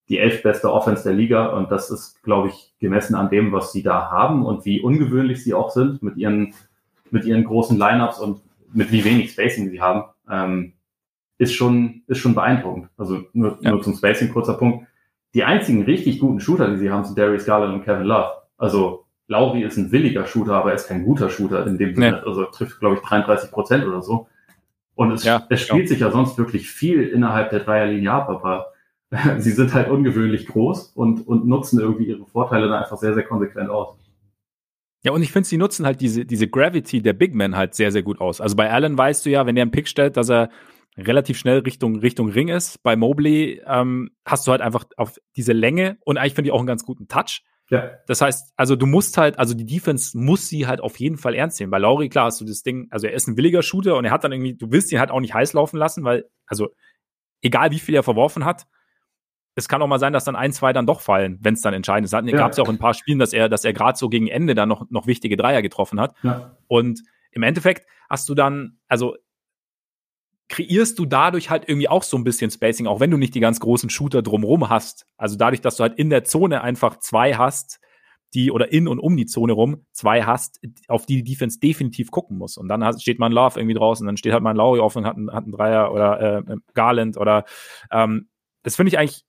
die 0.08 0.18
elf 0.18 0.42
beste 0.42 0.72
Offense 0.72 1.04
der 1.04 1.12
Liga 1.12 1.46
und 1.48 1.70
das 1.70 1.90
ist, 1.90 2.22
glaube 2.22 2.48
ich, 2.48 2.72
gemessen 2.80 3.14
an 3.14 3.30
dem, 3.30 3.52
was 3.52 3.72
sie 3.72 3.82
da 3.82 4.10
haben 4.10 4.44
und 4.44 4.64
wie 4.64 4.80
ungewöhnlich 4.80 5.44
sie 5.44 5.54
auch 5.54 5.70
sind 5.70 6.02
mit 6.02 6.16
ihren, 6.16 6.54
mit 7.10 7.24
ihren 7.24 7.44
großen 7.44 7.78
Lineups 7.78 8.18
und 8.18 8.40
mit 8.72 8.90
wie 8.90 9.04
wenig 9.04 9.32
Spacing 9.32 9.70
sie 9.70 9.80
haben, 9.80 10.04
ähm, 10.30 10.72
ist 11.36 11.54
schon, 11.54 12.02
ist 12.06 12.18
schon 12.18 12.34
beeindruckend. 12.34 12.88
Also 12.96 13.24
nur, 13.32 13.58
ja. 13.60 13.70
nur 13.70 13.82
zum 13.82 13.94
Spacing 13.94 14.32
kurzer 14.32 14.54
Punkt. 14.54 14.86
Die 15.34 15.44
einzigen 15.44 15.82
richtig 15.82 16.20
guten 16.20 16.40
Shooter, 16.40 16.70
die 16.70 16.78
sie 16.78 16.90
haben, 16.90 17.04
sind 17.04 17.18
Darius 17.18 17.44
Garland 17.44 17.74
und 17.74 17.84
Kevin 17.84 18.06
Love. 18.06 18.30
Also 18.56 19.04
Lauri 19.28 19.62
ist 19.62 19.76
ein 19.76 19.92
williger 19.92 20.26
Shooter, 20.26 20.54
aber 20.54 20.70
er 20.70 20.76
ist 20.76 20.88
kein 20.88 21.04
guter 21.04 21.28
Shooter 21.28 21.66
in 21.66 21.76
dem 21.76 21.94
Sinne. 21.94 22.12
Nee. 22.12 22.28
Also 22.28 22.44
trifft, 22.46 22.80
glaube 22.80 22.96
ich, 22.96 23.02
33 23.02 23.50
Prozent 23.50 23.86
oder 23.86 24.02
so. 24.02 24.26
Und 24.94 25.12
es, 25.12 25.22
ja, 25.22 25.46
es 25.48 25.60
spielt 25.60 25.84
ja. 25.84 25.88
sich 25.88 26.00
ja 26.00 26.10
sonst 26.10 26.38
wirklich 26.38 26.68
viel 26.68 27.02
innerhalb 27.04 27.50
der 27.50 27.60
Dreierlinie 27.60 28.10
ab, 28.10 28.28
aber 28.30 28.72
sie 29.38 29.52
sind 29.52 29.74
halt 29.74 29.90
ungewöhnlich 29.90 30.46
groß 30.46 30.92
und, 30.94 31.26
und 31.26 31.46
nutzen 31.46 31.80
irgendwie 31.80 32.06
ihre 32.06 32.26
Vorteile 32.26 32.68
dann 32.68 32.82
einfach 32.82 32.98
sehr, 32.98 33.14
sehr 33.14 33.24
konsequent 33.24 33.70
aus. 33.70 33.96
Ja, 35.04 35.12
und 35.12 35.22
ich 35.22 35.32
finde, 35.32 35.48
sie 35.48 35.56
nutzen 35.56 35.86
halt 35.86 36.00
diese, 36.00 36.24
diese 36.24 36.48
Gravity 36.48 37.00
der 37.00 37.12
Big 37.12 37.34
Men 37.34 37.56
halt 37.56 37.74
sehr, 37.74 37.92
sehr 37.92 38.02
gut 38.02 38.20
aus. 38.20 38.40
Also 38.40 38.56
bei 38.56 38.70
Allen 38.70 38.98
weißt 38.98 39.24
du 39.24 39.30
ja, 39.30 39.46
wenn 39.46 39.54
der 39.54 39.62
einen 39.62 39.70
Pick 39.70 39.88
stellt, 39.88 40.16
dass 40.16 40.28
er 40.28 40.50
relativ 40.96 41.38
schnell 41.38 41.60
Richtung, 41.60 41.96
Richtung 42.00 42.28
Ring 42.28 42.48
ist. 42.48 42.82
Bei 42.82 42.96
Mobley 42.96 43.62
ähm, 43.64 44.10
hast 44.26 44.46
du 44.46 44.50
halt 44.50 44.60
einfach 44.60 44.84
auf 44.96 45.16
diese 45.36 45.52
Länge 45.52 45.98
und 46.04 46.18
eigentlich 46.18 46.34
finde 46.34 46.48
ich 46.48 46.52
auch 46.52 46.58
einen 46.58 46.66
ganz 46.66 46.84
guten 46.84 47.06
Touch. 47.06 47.44
Ja. 47.70 47.90
Das 48.06 48.20
heißt, 48.20 48.54
also 48.56 48.76
du 48.76 48.86
musst 48.86 49.18
halt, 49.18 49.38
also 49.38 49.54
die 49.54 49.66
Defense 49.66 50.18
muss 50.18 50.48
sie 50.48 50.66
halt 50.66 50.80
auf 50.80 50.98
jeden 50.98 51.18
Fall 51.18 51.34
ernst 51.34 51.60
nehmen. 51.60 51.70
Bei 51.70 51.78
Lauri, 51.78 52.08
klar, 52.08 52.26
hast 52.26 52.40
du 52.40 52.44
das 52.44 52.62
Ding, 52.62 52.88
also 52.90 53.06
er 53.06 53.12
ist 53.12 53.28
ein 53.28 53.36
williger 53.36 53.62
Shooter 53.62 53.96
und 53.96 54.04
er 54.04 54.10
hat 54.10 54.24
dann 54.24 54.32
irgendwie, 54.32 54.54
du 54.54 54.72
willst 54.72 54.90
ihn 54.90 54.98
halt 54.98 55.10
auch 55.10 55.20
nicht 55.20 55.34
heiß 55.34 55.52
laufen 55.52 55.76
lassen, 55.76 56.02
weil, 56.02 56.28
also 56.46 56.68
egal 57.42 57.70
wie 57.70 57.78
viel 57.78 57.94
er 57.94 58.02
verworfen 58.02 58.44
hat, 58.44 58.66
es 59.58 59.68
kann 59.68 59.82
auch 59.82 59.86
mal 59.88 59.98
sein, 59.98 60.12
dass 60.12 60.24
dann 60.24 60.36
ein, 60.36 60.52
zwei 60.52 60.72
dann 60.72 60.86
doch 60.86 61.00
fallen, 61.00 61.38
wenn 61.40 61.54
es 61.54 61.62
dann 61.62 61.74
entscheidend 61.74 62.06
ist. 62.06 62.12
Ja. 62.12 62.20
Gab 62.22 62.52
es 62.52 62.58
ja 62.58 62.64
auch 62.64 62.68
ein 62.68 62.78
paar 62.78 62.94
Spielen, 62.94 63.18
dass 63.18 63.32
er, 63.32 63.48
dass 63.48 63.64
er 63.64 63.72
gerade 63.72 63.98
so 63.98 64.08
gegen 64.08 64.28
Ende 64.28 64.54
dann 64.54 64.68
noch, 64.68 64.88
noch 64.90 65.06
wichtige 65.06 65.36
Dreier 65.36 65.62
getroffen 65.62 66.00
hat. 66.00 66.14
Ja. 66.22 66.56
Und 66.68 67.02
im 67.32 67.42
Endeffekt 67.42 67.86
hast 68.08 68.28
du 68.28 68.34
dann, 68.34 68.78
also 68.86 69.16
kreierst 70.48 70.98
du 70.98 71.04
dadurch 71.04 71.50
halt 71.50 71.68
irgendwie 71.68 71.88
auch 71.88 72.04
so 72.04 72.16
ein 72.16 72.24
bisschen 72.24 72.50
Spacing, 72.50 72.86
auch 72.86 73.00
wenn 73.00 73.10
du 73.10 73.18
nicht 73.18 73.34
die 73.34 73.40
ganz 73.40 73.60
großen 73.60 73.90
Shooter 73.90 74.22
drumrum 74.22 74.70
hast. 74.70 75.06
Also 75.16 75.36
dadurch, 75.36 75.60
dass 75.60 75.76
du 75.76 75.82
halt 75.82 75.98
in 75.98 76.08
der 76.08 76.24
Zone 76.24 76.62
einfach 76.62 77.00
zwei 77.00 77.34
hast, 77.34 77.80
die 78.34 78.50
oder 78.52 78.72
in 78.72 78.86
und 78.88 78.98
um 78.98 79.16
die 79.16 79.26
Zone 79.26 79.52
rum 79.52 79.86
zwei 79.92 80.22
hast, 80.22 80.60
auf 80.86 81.04
die 81.04 81.22
die 81.22 81.32
Defense 81.32 81.58
definitiv 81.58 82.10
gucken 82.10 82.38
muss. 82.38 82.56
Und 82.56 82.68
dann 82.68 82.98
steht 83.00 83.18
man 83.18 83.32
Love 83.32 83.58
irgendwie 83.58 83.74
draußen, 83.74 84.06
dann 84.06 84.16
steht 84.16 84.32
halt 84.32 84.42
mal 84.42 84.56
Laurie 84.56 84.80
offen 84.80 84.98
und 84.98 85.06
hat 85.06 85.16
einen, 85.16 85.32
hat 85.32 85.44
einen 85.44 85.52
Dreier 85.52 85.92
oder 85.92 86.20
äh, 86.20 86.56
Garland 86.74 87.16
oder 87.16 87.44
ähm, 87.90 88.28
das 88.62 88.76
finde 88.76 88.88
ich 88.88 88.98
eigentlich 88.98 89.24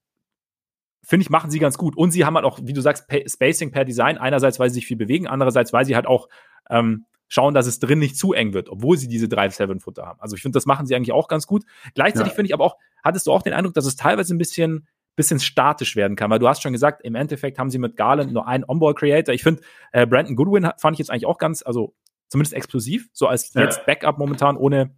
finde 1.09 1.23
ich, 1.23 1.31
machen 1.31 1.49
sie 1.49 1.57
ganz 1.57 1.77
gut. 1.79 1.97
Und 1.97 2.11
sie 2.11 2.23
haben 2.23 2.35
halt 2.35 2.45
auch, 2.45 2.59
wie 2.61 2.73
du 2.73 2.81
sagst, 2.81 3.07
Spacing 3.25 3.71
per 3.71 3.83
Design. 3.83 4.19
Einerseits, 4.19 4.59
weil 4.59 4.69
sie 4.69 4.75
sich 4.75 4.85
viel 4.85 4.95
bewegen, 4.95 5.25
andererseits, 5.25 5.73
weil 5.73 5.83
sie 5.83 5.95
halt 5.95 6.05
auch 6.05 6.29
ähm, 6.69 7.05
schauen, 7.27 7.55
dass 7.55 7.65
es 7.65 7.79
drin 7.79 7.97
nicht 7.97 8.15
zu 8.15 8.33
eng 8.33 8.53
wird, 8.53 8.69
obwohl 8.69 8.95
sie 8.95 9.07
diese 9.07 9.25
3-7-Footer 9.25 10.05
haben. 10.05 10.19
Also 10.21 10.35
ich 10.35 10.43
finde, 10.43 10.55
das 10.55 10.67
machen 10.67 10.85
sie 10.85 10.95
eigentlich 10.95 11.11
auch 11.11 11.27
ganz 11.27 11.47
gut. 11.47 11.65
Gleichzeitig 11.95 12.33
ja. 12.33 12.35
finde 12.35 12.47
ich 12.47 12.53
aber 12.53 12.63
auch, 12.63 12.77
hattest 13.03 13.25
du 13.25 13.31
auch 13.31 13.41
den 13.41 13.53
Eindruck, 13.53 13.73
dass 13.73 13.87
es 13.87 13.95
teilweise 13.95 14.35
ein 14.35 14.37
bisschen, 14.37 14.87
bisschen 15.15 15.39
statisch 15.39 15.95
werden 15.95 16.15
kann, 16.15 16.29
weil 16.29 16.37
du 16.37 16.47
hast 16.47 16.61
schon 16.61 16.73
gesagt, 16.73 17.03
im 17.03 17.15
Endeffekt 17.15 17.57
haben 17.57 17.71
sie 17.71 17.79
mit 17.79 17.97
Garland 17.97 18.31
nur 18.31 18.47
einen 18.47 18.63
On-Ball-Creator. 18.67 19.33
Ich 19.33 19.41
finde, 19.41 19.63
äh, 19.91 20.05
Brandon 20.05 20.35
Goodwin 20.35 20.69
fand 20.77 20.93
ich 20.93 20.99
jetzt 20.99 21.09
eigentlich 21.09 21.25
auch 21.25 21.39
ganz, 21.39 21.63
also 21.63 21.95
zumindest 22.27 22.53
explosiv, 22.53 23.09
so 23.13 23.25
als 23.25 23.51
ja. 23.55 23.63
jetzt 23.63 23.83
Backup 23.87 24.19
momentan 24.19 24.57
ohne, 24.57 24.95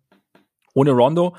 ohne 0.73 0.91
Rondo. 0.91 1.37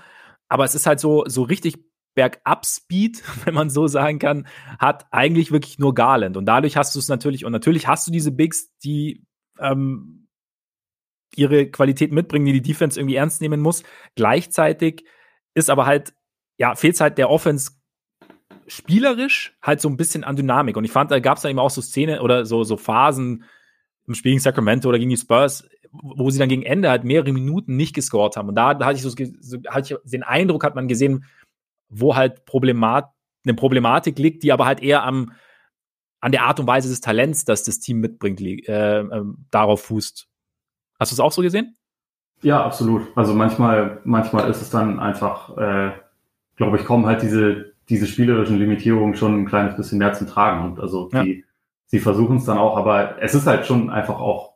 Aber 0.49 0.64
es 0.64 0.75
ist 0.75 0.87
halt 0.87 0.99
so, 0.99 1.25
so 1.27 1.43
richtig 1.43 1.91
Bergab-Speed, 2.15 3.23
wenn 3.45 3.55
man 3.55 3.71
so 3.71 3.87
sagen 3.87 4.19
kann, 4.19 4.47
hat 4.79 5.07
eigentlich 5.11 5.53
wirklich 5.53 5.79
nur 5.79 5.95
Garland. 5.95 6.37
Und 6.37 6.47
dadurch 6.47 6.77
hast 6.77 6.95
du 6.95 6.99
es 6.99 7.09
natürlich, 7.09 7.45
und 7.45 7.53
natürlich 7.53 7.87
hast 7.87 8.07
du 8.07 8.11
diese 8.11 8.33
Bigs, 8.33 8.71
die 8.85 9.25
ähm, 9.59 10.29
ihre 11.35 11.67
Qualität 11.71 12.13
mitbringen, 12.13 12.47
die 12.47 12.53
die 12.53 12.63
Defense 12.63 12.99
irgendwie 13.01 13.17
ernst 13.17 13.41
nehmen 13.41 13.61
muss. 13.61 13.83
Gleichzeitig 14.15 15.05
ist 15.55 15.71
aber 15.71 15.87
halt, 15.87 16.15
ja, 16.59 16.75
fehlt 16.75 17.01
halt 17.01 17.19
der 17.19 17.31
Offense 17.31 17.73
spielerisch 18.67 19.57
halt 19.63 19.81
so 19.81 19.89
ein 19.89 19.97
bisschen 19.97 20.25
an 20.25 20.37
Dynamik. 20.37 20.77
Und 20.77 20.85
ich 20.85 20.93
fand, 20.93 21.11
da 21.11 21.21
gab 21.21 21.37
es 21.37 21.43
dann 21.43 21.51
eben 21.51 21.59
auch 21.59 21.71
so 21.71 21.81
Szenen 21.81 22.21
oder 22.21 22.47
so, 22.47 22.65
so 22.65 22.77
Phasen 22.77 23.45
im 24.07 24.15
Spiel 24.15 24.33
gegen 24.33 24.41
Sacramento 24.41 24.89
oder 24.89 24.99
gegen 24.99 25.11
die 25.11 25.17
Spurs, 25.17 25.69
wo 25.93 26.31
sie 26.31 26.39
dann 26.39 26.49
gegen 26.49 26.63
Ende 26.63 26.91
halt 26.91 27.05
mehrere 27.05 27.33
Minuten 27.33 27.77
nicht 27.77 27.95
gescored 27.95 28.37
haben. 28.37 28.49
Und 28.49 28.55
da, 28.55 28.75
da 28.75 28.87
hatte 28.87 28.97
ich 28.97 29.03
so, 29.03 29.11
so 29.11 29.59
hatte 29.69 29.95
ich 29.95 30.11
den 30.11 30.23
Eindruck, 30.23 30.65
hat 30.65 30.75
man 30.75 30.89
gesehen, 30.89 31.25
wo 31.93 32.16
halt 32.16 32.45
Problemat, 32.45 33.11
eine 33.45 33.55
Problematik 33.55 34.18
liegt, 34.18 34.43
die 34.43 34.53
aber 34.53 34.66
halt 34.66 34.82
eher 34.82 35.05
am, 35.05 35.32
an 36.20 36.32
der 36.32 36.45
Art 36.45 36.61
und 36.61 36.66
Weise 36.66 36.88
des 36.88 37.01
Talents, 37.01 37.45
das 37.45 37.64
das 37.64 37.80
Team 37.80 38.01
mitbringt, 38.01 38.40
äh, 38.40 39.01
äh, 39.01 39.24
darauf 39.51 39.82
fußt. 39.82 40.28
Hast 40.99 41.12
du 41.12 41.14
es 41.14 41.20
auch 41.20 41.32
so 41.32 41.43
gesehen? 41.43 41.76
Ja, 42.43 42.64
absolut. 42.64 43.07
Also 43.16 43.34
manchmal, 43.34 44.01
manchmal 44.05 44.51
ist 44.51 44.62
es 44.62 44.70
dann 44.70 44.99
einfach, 45.01 45.57
äh, 45.57 45.93
glaube 46.57 46.76
ich, 46.76 46.84
kommen 46.84 47.07
halt 47.07 47.22
diese, 47.22 47.72
diese 47.88 48.07
spielerischen 48.07 48.59
Limitierungen 48.59 49.14
schon 49.14 49.43
ein 49.43 49.47
kleines 49.47 49.76
bisschen 49.76 49.99
mehr 49.99 50.12
zum 50.12 50.26
Tragen. 50.26 50.64
Und 50.64 50.80
also 50.80 51.09
ja. 51.12 51.22
die, 51.22 51.45
sie 51.86 52.01
versuchen 52.01 52.36
es 52.36 52.45
dann 52.45 52.59
auch, 52.59 52.76
aber 52.76 53.20
es 53.20 53.34
ist 53.34 53.47
halt 53.47 53.66
schon 53.66 53.90
einfach 53.90 54.18
auch 54.18 54.55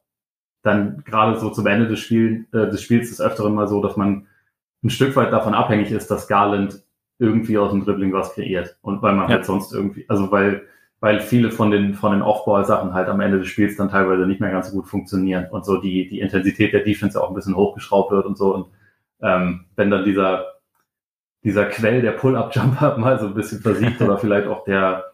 dann 0.62 1.04
gerade 1.04 1.38
so 1.38 1.50
zum 1.50 1.66
Ende 1.66 1.86
des, 1.86 2.00
Spiel, 2.00 2.46
äh, 2.52 2.68
des 2.68 2.82
Spiels 2.82 3.08
des 3.10 3.20
Öfteren 3.20 3.54
mal 3.54 3.68
so, 3.68 3.80
dass 3.80 3.96
man 3.96 4.26
ein 4.82 4.90
Stück 4.90 5.14
weit 5.16 5.32
davon 5.32 5.54
abhängig 5.54 5.90
ist, 5.90 6.10
dass 6.10 6.28
Garland 6.28 6.82
irgendwie 7.18 7.58
aus 7.58 7.70
dem 7.72 7.84
Dribbling 7.84 8.12
was 8.12 8.34
kreiert. 8.34 8.76
Und 8.82 9.02
weil 9.02 9.14
man 9.14 9.28
ja. 9.28 9.36
halt 9.36 9.46
sonst 9.46 9.72
irgendwie, 9.72 10.04
also 10.08 10.30
weil 10.30 10.66
weil 11.00 11.20
viele 11.20 11.50
von 11.50 11.70
den, 11.70 11.94
von 11.94 12.12
den 12.12 12.22
Off-Ball-Sachen 12.22 12.94
halt 12.94 13.08
am 13.08 13.20
Ende 13.20 13.38
des 13.38 13.48
Spiels 13.48 13.76
dann 13.76 13.90
teilweise 13.90 14.26
nicht 14.26 14.40
mehr 14.40 14.50
ganz 14.50 14.70
so 14.70 14.76
gut 14.76 14.88
funktionieren 14.88 15.46
und 15.50 15.64
so 15.64 15.80
die, 15.80 16.08
die 16.08 16.20
Intensität 16.20 16.72
der 16.72 16.84
Defense 16.84 17.22
auch 17.22 17.28
ein 17.28 17.34
bisschen 17.34 17.56
hochgeschraubt 17.56 18.12
wird 18.12 18.26
und 18.26 18.38
so. 18.38 18.54
Und 18.54 18.66
ähm, 19.20 19.66
wenn 19.76 19.90
dann 19.90 20.04
dieser, 20.04 20.46
dieser 21.44 21.66
Quell 21.66 22.00
der 22.00 22.12
Pull-Up-Jumper 22.12 22.96
mal 22.98 23.18
so 23.18 23.26
ein 23.26 23.34
bisschen 23.34 23.60
versiegt 23.60 24.00
oder 24.00 24.18
vielleicht 24.18 24.46
auch 24.46 24.64
der, 24.64 25.12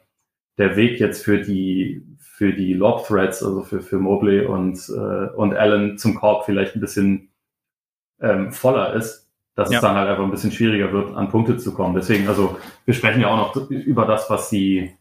der 0.59 0.77
Weg 0.77 1.01
jetzt 1.01 1.25
für 1.25 1.41
die, 1.41 2.07
für 2.19 2.53
die 2.53 2.75
Lob-Threads, 2.75 3.43
also 3.43 3.63
für, 3.63 3.81
für 3.81 3.99
Mobley 3.99 4.47
und, 4.47 4.79
äh, 4.89 5.35
und 5.35 5.55
Allen 5.55 5.99
zum 5.99 6.15
Korb 6.15 6.45
vielleicht 6.45 6.77
ein 6.77 6.81
bisschen 6.81 7.33
ähm, 8.21 8.53
voller 8.53 8.95
ist, 8.95 9.22
dass 9.55 9.71
ja. 9.71 9.79
es 9.79 9.83
dann 9.83 9.97
halt 9.97 10.09
einfach 10.09 10.25
ein 10.25 10.31
bisschen 10.31 10.53
schwieriger 10.53 10.93
wird, 10.93 11.15
an 11.15 11.29
Punkte 11.29 11.59
zu 11.59 11.75
kommen. 11.75 11.95
Deswegen, 11.95 12.29
also 12.29 12.57
wir 12.85 12.95
sprechen 12.95 13.21
ja 13.21 13.29
auch 13.29 13.55
noch 13.55 13.71
über 13.71 14.07
das, 14.07 14.31
was 14.31 14.49
sie, 14.49 14.97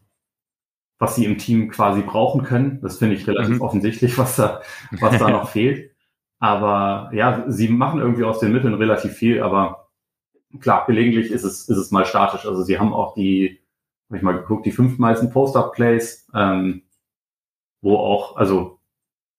was 0.98 1.14
sie 1.14 1.24
im 1.24 1.38
Team 1.38 1.70
quasi 1.70 2.02
brauchen 2.02 2.42
können. 2.42 2.80
Das 2.82 2.98
finde 2.98 3.16
ich 3.16 3.26
relativ 3.26 3.56
mhm. 3.56 3.62
offensichtlich, 3.62 4.18
was 4.18 4.36
da, 4.36 4.60
was 5.00 5.18
da 5.18 5.30
noch 5.30 5.48
fehlt. 5.50 5.92
Aber 6.38 7.10
ja, 7.14 7.44
sie 7.48 7.68
machen 7.68 8.00
irgendwie 8.00 8.24
aus 8.24 8.40
den 8.40 8.52
Mitteln 8.52 8.74
relativ 8.74 9.12
viel, 9.12 9.42
aber 9.42 9.90
klar, 10.60 10.84
gelegentlich 10.86 11.30
ist 11.30 11.44
es, 11.44 11.68
ist 11.68 11.76
es 11.76 11.90
mal 11.90 12.04
statisch. 12.04 12.46
Also 12.46 12.62
sie 12.62 12.78
haben 12.78 12.92
auch 12.92 13.14
die, 13.14 13.60
habe 14.08 14.18
ich 14.18 14.22
mal 14.22 14.36
geguckt, 14.36 14.66
die 14.66 14.72
fünf 14.72 14.98
meisten 14.98 15.30
Post-Up-Plays, 15.30 16.28
ähm, 16.34 16.82
wo 17.80 17.96
auch, 17.96 18.36
also 18.36 18.80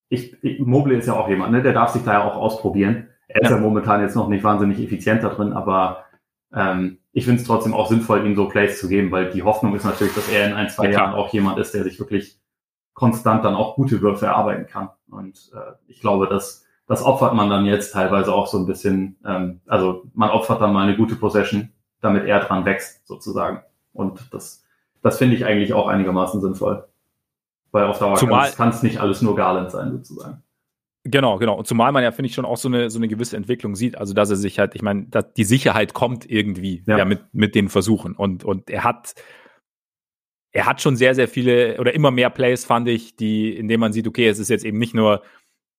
ich, 0.10 0.42
ich 0.44 0.60
Mobley 0.60 0.98
ist 0.98 1.08
ja 1.08 1.14
auch 1.14 1.28
jemand, 1.28 1.52
ne, 1.52 1.62
der 1.62 1.74
darf 1.74 1.92
sich 1.92 2.04
da 2.04 2.14
ja 2.14 2.24
auch 2.24 2.36
ausprobieren. 2.36 3.10
Er 3.34 3.42
ist 3.42 3.50
ja. 3.50 3.56
ja 3.56 3.62
momentan 3.62 4.02
jetzt 4.02 4.16
noch 4.16 4.28
nicht 4.28 4.44
wahnsinnig 4.44 4.80
effizient 4.80 5.24
da 5.24 5.30
drin, 5.30 5.54
aber 5.54 6.06
ähm, 6.54 7.00
ich 7.12 7.26
finde 7.26 7.42
es 7.42 7.48
trotzdem 7.48 7.74
auch 7.74 7.88
sinnvoll, 7.90 8.26
ihm 8.26 8.36
so 8.36 8.48
Plays 8.48 8.80
zu 8.80 8.88
geben, 8.88 9.12
weil 9.12 9.32
die 9.32 9.44
Hoffnung 9.44 9.76
ist 9.76 9.86
natürlich, 9.86 10.14
dass 10.14 10.30
er 10.30 10.48
in 10.48 10.54
ein, 10.54 10.70
zwei 10.70 10.86
ja, 10.86 10.92
Jahren 10.92 11.14
auch 11.14 11.34
jemand 11.34 11.60
ist, 11.60 11.74
der 11.74 11.84
sich 11.84 12.00
wirklich 12.00 12.40
konstant 12.94 13.44
dann 13.44 13.56
auch 13.56 13.76
gute 13.76 14.02
Würfe 14.02 14.28
erarbeiten 14.28 14.68
kann. 14.68 14.90
Und 15.10 15.52
äh, 15.54 15.74
ich 15.88 16.00
glaube, 16.00 16.28
dass 16.28 16.66
das 16.88 17.04
opfert 17.04 17.34
man 17.34 17.50
dann 17.50 17.66
jetzt 17.66 17.94
teilweise 17.94 18.34
auch 18.34 18.48
so 18.48 18.58
ein 18.58 18.66
bisschen, 18.66 19.18
ähm, 19.26 19.62
also 19.68 20.04
man 20.14 20.30
opfert 20.30 20.62
dann 20.62 20.74
mal 20.74 20.84
eine 20.84 20.98
gute 20.98 21.16
Possession, 21.16 21.72
damit 22.02 22.26
er 22.26 22.40
dran 22.42 22.66
wächst, 22.66 23.08
sozusagen. 23.08 23.62
Und 23.94 24.20
das, 24.32 24.66
das 25.02 25.18
finde 25.18 25.36
ich 25.36 25.46
eigentlich 25.46 25.74
auch 25.74 25.88
einigermaßen 25.88 26.42
sinnvoll. 26.42 26.88
Weil 27.72 27.86
auf 27.86 28.00
Dauer 28.00 28.18
kann 28.56 28.70
es 28.70 28.84
nicht 28.84 29.00
alles 29.00 29.22
nur 29.22 29.36
Garland 29.36 29.72
sein, 29.72 29.92
sozusagen. 29.92 30.44
Genau, 31.06 31.38
genau. 31.38 31.58
Und 31.58 31.68
zumal 31.68 31.92
man 31.92 32.02
ja, 32.02 32.12
finde 32.12 32.30
ich, 32.30 32.36
schon 32.36 32.46
auch 32.46 32.58
so 32.58 32.70
eine, 32.70 32.90
so 32.90 32.98
eine 32.98 33.10
gewisse 33.10 33.36
Entwicklung 33.36 33.76
sieht. 33.76 33.98
Also, 33.98 34.14
dass 34.14 34.30
er 34.30 34.38
sich 34.38 34.58
halt, 34.58 34.74
ich 34.74 34.82
meine, 34.82 35.08
die 35.36 35.44
Sicherheit 35.44 35.94
kommt 35.94 36.30
irgendwie 36.30 36.84
ja. 36.88 36.98
ja. 36.98 37.06
mit, 37.06 37.22
mit 37.34 37.56
den 37.56 37.68
Versuchen. 37.68 38.16
Und, 38.16 38.46
und 38.46 38.70
er 38.70 38.86
hat, 38.86 39.14
er 40.54 40.66
hat 40.66 40.82
schon 40.82 40.96
sehr, 40.96 41.14
sehr 41.14 41.28
viele 41.28 41.80
oder 41.80 41.94
immer 41.94 42.12
mehr 42.12 42.30
Plays, 42.30 42.64
fand 42.64 42.88
ich, 42.88 43.18
die, 43.18 43.54
in 43.54 43.68
denen 43.68 43.82
man 43.82 43.92
sieht, 43.92 44.08
okay, 44.08 44.28
es 44.30 44.40
ist 44.40 44.50
jetzt 44.50 44.64
eben 44.64 44.78
nicht 44.78 44.94
nur 44.94 45.24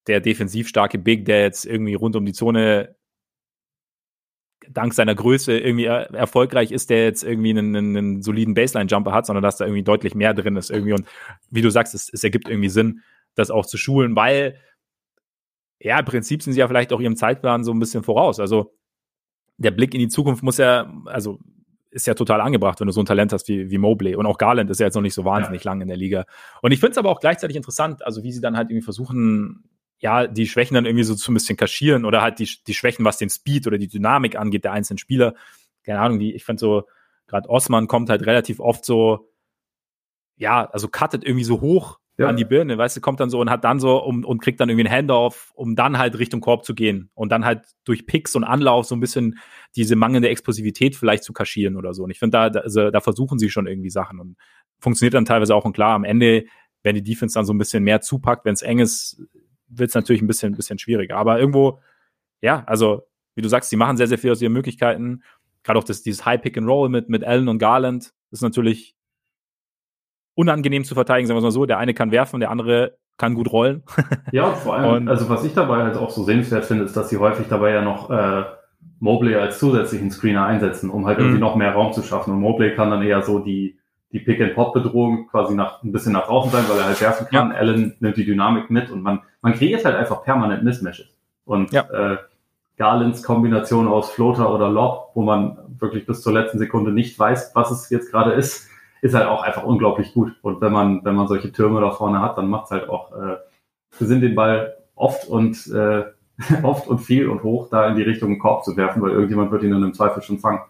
der 0.07 0.21
defensiv 0.21 0.69
starke 0.69 0.99
Big, 0.99 1.25
der 1.25 1.43
jetzt 1.43 1.65
irgendwie 1.65 1.95
rund 1.95 2.17
um 2.17 2.27
die 2.27 2.35
Zone 2.35 2.95
dank 4.69 4.95
seiner 4.95 5.15
Größe 5.15 5.59
irgendwie 5.59 5.85
er 5.85 6.11
erfolgreich 6.15 6.73
ist, 6.73 6.91
der 6.91 7.05
jetzt 7.05 7.23
irgendwie 7.23 7.51
einen, 7.51 7.75
einen 7.77 8.23
soliden 8.23 8.55
Baseline-Jumper 8.55 9.13
hat, 9.13 9.27
sondern 9.27 9.43
dass 9.43 9.57
da 9.57 9.65
irgendwie 9.65 9.83
deutlich 9.83 10.15
mehr 10.15 10.35
drin 10.35 10.57
ist 10.57 10.71
irgendwie. 10.71 10.93
Und 10.93 11.07
wie 11.51 11.63
du 11.63 11.71
sagst, 11.71 11.95
es, 11.95 12.11
es 12.13 12.25
ergibt 12.25 12.49
irgendwie 12.49 12.69
Sinn, 12.69 13.03
das 13.35 13.51
auch 13.51 13.67
zu 13.67 13.77
schulen, 13.77 14.17
weil 14.17 14.59
ja, 15.85 15.99
im 15.99 16.05
Prinzip 16.07 16.43
sind 16.43 16.55
sie 16.55 16.61
ja 16.61 16.67
vielleicht 16.67 16.93
auch 16.93 17.01
ihrem 17.01 17.15
Zeitplan 17.15 17.63
so 17.63 17.73
ein 17.73 17.79
bisschen 17.79 18.03
voraus. 18.03 18.41
Also 18.41 18.75
der 19.59 19.71
Blick 19.71 19.93
in 19.93 20.01
die 20.01 20.09
Zukunft 20.09 20.43
muss 20.43 20.57
ja, 20.57 20.91
also 21.05 21.39
ist 21.91 22.07
ja 22.07 22.15
total 22.15 22.41
angebracht, 22.41 22.81
wenn 22.81 22.87
du 22.87 22.93
so 22.93 23.03
ein 23.03 23.07
Talent 23.07 23.35
hast 23.35 23.47
wie, 23.49 23.71
wie 23.71 23.77
Mobley. 23.77 24.17
Und 24.17 24.25
auch 24.25 24.39
Garland 24.39 24.71
ist 24.71 24.81
ja 24.81 24.87
jetzt 24.87 24.95
noch 24.95 25.03
nicht 25.03 25.15
so 25.15 25.27
wahnsinnig 25.27 25.63
ja. 25.63 25.71
lang 25.71 25.83
in 25.83 25.89
der 25.89 25.99
Liga. 25.99 26.25
Und 26.63 26.73
ich 26.73 26.81
finde 26.81 26.93
es 26.93 26.99
aber 26.99 27.11
auch 27.11 27.21
gleichzeitig 27.21 27.55
interessant, 27.55 28.05
also 28.05 28.23
wie 28.23 28.33
sie 28.33 28.41
dann 28.41 28.57
halt 28.57 28.71
irgendwie 28.71 28.83
versuchen, 28.83 29.69
ja, 29.99 30.27
die 30.27 30.47
Schwächen 30.47 30.75
dann 30.75 30.87
irgendwie 30.87 31.05
so 31.05 31.15
zu 31.15 31.31
ein 31.31 31.35
bisschen 31.35 31.59
kaschieren 31.59 32.07
oder 32.07 32.23
halt 32.23 32.39
die, 32.39 32.49
die 32.67 32.75
Schwächen, 32.75 33.05
was 33.05 33.19
den 33.19 33.29
Speed 33.29 33.67
oder 33.67 33.77
die 33.77 33.89
Dynamik 33.89 34.37
angeht, 34.37 34.65
der 34.65 34.73
einzelnen 34.73 34.99
Spieler. 34.99 35.35
Keine 35.85 36.01
Ahnung, 36.01 36.19
die, 36.19 36.35
ich 36.35 36.45
finde 36.45 36.61
so, 36.61 36.85
gerade 37.27 37.49
Osman 37.51 37.89
kommt 37.89 38.09
halt 38.09 38.25
relativ 38.25 38.59
oft 38.59 38.87
so, 38.87 39.31
ja, 40.37 40.65
also 40.65 40.89
cuttet 40.89 41.25
irgendwie 41.25 41.45
so 41.45 41.61
hoch 41.61 41.99
ja. 42.19 42.29
an 42.29 42.37
die 42.37 42.45
Birne, 42.45 42.79
weißt 42.79 42.97
du, 42.97 43.01
kommt 43.01 43.21
dann 43.21 43.31
so 43.31 43.41
und 43.41 43.51
hat 43.51 43.65
dann 43.65 43.81
so 43.81 44.03
um, 44.03 44.25
und 44.25 44.41
kriegt 44.41 44.61
dann 44.61 44.69
irgendwie 44.69 44.87
einen 44.87 44.97
Handoff, 44.97 45.53
um 45.55 45.75
dann 45.75 45.99
halt 45.99 46.19
Richtung 46.19 46.41
Korb 46.41 46.65
zu 46.65 46.75
gehen 46.75 47.11
und 47.15 47.31
dann 47.31 47.45
halt 47.45 47.65
durch 47.85 48.07
Picks 48.07 48.37
und 48.37 48.45
Anlauf 48.45 48.87
so 48.87 48.95
ein 48.95 49.01
bisschen 49.01 49.39
diese 49.75 49.97
mangelnde 49.97 50.29
Explosivität 50.29 50.95
vielleicht 50.95 51.25
zu 51.25 51.33
kaschieren 51.33 51.77
oder 51.77 51.93
so. 51.93 52.05
Und 52.05 52.11
ich 52.11 52.19
finde, 52.19 52.39
da, 52.39 52.51
da, 52.51 52.61
also, 52.61 52.91
da 52.91 53.01
versuchen 53.01 53.39
sie 53.39 53.51
schon 53.51 53.67
irgendwie 53.67 53.91
Sachen 53.91 54.21
und 54.21 54.37
funktioniert 54.79 55.15
dann 55.15 55.25
teilweise 55.25 55.55
auch. 55.55 55.65
Und 55.65 55.73
klar, 55.73 55.95
am 55.95 56.05
Ende, 56.05 56.45
wenn 56.83 56.95
die 56.95 57.03
Defense 57.03 57.35
dann 57.35 57.47
so 57.47 57.53
ein 57.53 57.59
bisschen 57.59 57.83
mehr 57.83 58.01
zupackt, 58.01 58.45
wenn 58.45 58.55
es 58.55 58.63
eng 58.63 58.79
ist, 58.79 59.21
wird 59.67 59.89
es 59.89 59.95
natürlich 59.95 60.23
ein 60.23 60.29
bisschen, 60.29 60.53
ein 60.53 60.57
bisschen 60.57 60.79
schwieriger. 60.79 61.17
Aber 61.17 61.41
irgendwo, 61.41 61.81
ja, 62.41 62.63
also 62.67 63.03
wie 63.35 63.43
du 63.43 63.49
sagst, 63.49 63.71
sie 63.71 63.77
machen 63.77 63.97
sehr, 63.97 64.07
sehr 64.07 64.19
viel 64.19 64.31
aus 64.31 64.41
ihren 64.41 64.53
Möglichkeiten. 64.53 65.25
Gerade 65.65 65.79
auch 65.79 65.85
das, 65.85 66.03
dieses 66.03 66.25
High 66.25 66.41
Pick 66.41 66.57
and 66.57 66.69
Roll 66.69 66.89
mit, 66.89 67.09
mit 67.09 67.25
Allen 67.25 67.49
und 67.49 67.59
Garland 67.59 68.13
ist 68.31 68.43
natürlich 68.43 68.94
unangenehm 70.35 70.85
zu 70.85 70.95
verteidigen, 70.95 71.27
sagen 71.27 71.39
wir 71.39 71.43
mal 71.43 71.51
so. 71.51 71.67
Der 71.67 71.79
eine 71.79 71.95
kann 71.95 72.11
werfen, 72.11 72.41
der 72.41 72.51
andere 72.51 72.97
kann 73.17 73.35
gut 73.35 73.53
rollen. 73.53 73.83
ja, 74.33 74.51
vor 74.51 74.75
allem, 74.75 75.03
und, 75.03 75.09
also 75.09 75.29
was 75.29 75.45
ich 75.45 75.55
dabei 75.55 75.83
halt 75.83 75.97
auch 75.97 76.11
so 76.11 76.25
sehenswert 76.25 76.65
finde, 76.65 76.85
ist, 76.85 76.97
dass 76.97 77.09
sie 77.09 77.19
häufig 77.19 77.47
dabei 77.49 77.71
ja 77.71 77.83
noch 77.83 78.11
äh, 78.11 78.45
Mobley 78.99 79.37
als 79.37 79.59
zusätzlichen 79.59 80.11
Screener 80.11 80.45
einsetzen, 80.47 80.91
um 80.91 81.07
halt 81.07 81.19
irgendwie 81.19 81.37
mhm. 81.37 81.43
noch 81.43 81.57
mehr 81.57 81.73
Raum 81.73 81.93
zu 81.93 82.03
schaffen. 82.03 82.33
Und 82.33 82.41
Mobley 82.41 82.75
kann 82.75 82.91
dann 82.91 83.03
eher 83.03 83.23
so 83.23 83.39
die, 83.39 83.79
die 84.13 84.19
Pick-and-Pop-Bedrohung 84.19 85.29
quasi 85.29 85.55
nach, 85.55 85.83
ein 85.83 85.93
bisschen 85.93 86.13
nach 86.13 86.27
draußen 86.27 86.51
sein, 86.51 86.65
weil 86.69 86.79
er 86.79 86.87
halt 86.87 87.01
werfen 87.01 87.27
kann. 87.31 87.51
Ja. 87.51 87.57
Allen 87.57 87.97
nimmt 88.01 88.17
die 88.17 88.25
Dynamik 88.25 88.71
mit 88.71 88.91
und 88.91 89.03
man, 89.03 89.21
man 89.43 89.55
kreiert 89.55 89.85
halt 89.85 89.97
einfach 89.97 90.25
permanent 90.25 90.65
Mismatches. 90.65 91.17
Und 91.45 91.73
ja. 91.73 91.83
äh, 91.91 92.17
Garlands 92.77 93.23
Kombination 93.23 93.87
aus 93.87 94.11
Floater 94.11 94.53
oder 94.53 94.69
Lob, 94.69 95.11
wo 95.15 95.23
man 95.23 95.59
wirklich 95.79 96.07
bis 96.07 96.23
zur 96.23 96.33
letzten 96.33 96.59
Sekunde 96.59 96.91
nicht 96.91 97.19
weiß, 97.19 97.53
was 97.55 97.71
es 97.71 97.91
jetzt 97.91 98.11
gerade 98.11 98.33
ist, 98.33 98.69
ist 99.05 99.15
halt 99.15 99.27
auch 99.27 99.43
einfach 99.43 99.65
unglaublich 99.65 100.15
gut. 100.15 100.33
Und 100.41 100.63
wenn 100.63 100.73
man, 100.73 101.05
wenn 101.05 101.15
man 101.15 101.29
solche 101.29 101.53
Türme 101.53 101.83
da 101.83 101.91
vorne 101.91 102.23
hat, 102.23 102.39
dann 102.39 102.49
macht 102.49 102.65
es 102.65 102.71
halt 102.71 102.89
auch 102.89 103.13
äh, 103.13 103.37
Sinn, 103.91 104.23
den 104.23 104.35
Ball 104.35 104.79
oft 104.95 105.29
und 105.29 105.67
äh, 105.67 106.05
oft 106.63 106.89
und 106.89 107.01
viel 107.01 107.29
und 107.29 107.43
hoch 107.43 107.69
da 107.69 107.87
in 107.89 107.97
die 107.97 108.03
Richtung 108.03 108.39
Korb 108.39 108.65
zu 108.65 108.79
werfen, 108.79 109.03
weil 109.03 109.11
irgendjemand 109.11 109.53
wird 109.53 109.63
ihn 109.63 109.73
dann 109.73 109.83
im 109.83 109.93
Zweifel 109.93 110.23
schon 110.23 110.39
fangen. 110.39 110.61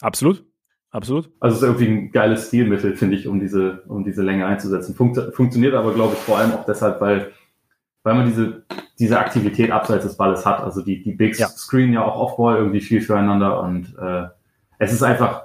Absolut. 0.00 0.44
Absolut. 0.90 1.30
Also 1.38 1.54
es 1.54 1.62
ist 1.62 1.68
irgendwie 1.68 1.86
ein 1.88 2.10
geiles 2.10 2.48
Stilmittel, 2.48 2.96
finde 2.96 3.16
ich, 3.16 3.28
um 3.28 3.38
diese, 3.38 3.82
um 3.86 4.02
diese 4.02 4.22
Länge 4.22 4.46
einzusetzen. 4.46 4.96
Funkt, 4.96 5.20
funktioniert 5.34 5.74
aber, 5.74 5.94
glaube 5.94 6.14
ich, 6.14 6.18
vor 6.20 6.38
allem 6.38 6.52
auch 6.52 6.64
deshalb, 6.64 7.00
weil, 7.00 7.30
weil 8.02 8.14
man 8.14 8.26
diese, 8.26 8.64
diese 8.98 9.20
Aktivität 9.20 9.70
abseits 9.70 10.04
des 10.04 10.16
Balles 10.16 10.44
hat. 10.44 10.60
Also 10.60 10.82
die, 10.82 11.00
die 11.00 11.12
Bigs 11.12 11.38
ja. 11.38 11.46
screen 11.46 11.92
ja 11.92 12.04
auch 12.04 12.16
Offball 12.16 12.56
irgendwie 12.56 12.80
viel 12.80 13.00
füreinander 13.00 13.60
und 13.62 13.96
äh, 13.98 14.26
es 14.78 14.92
ist 14.92 15.02
einfach, 15.04 15.43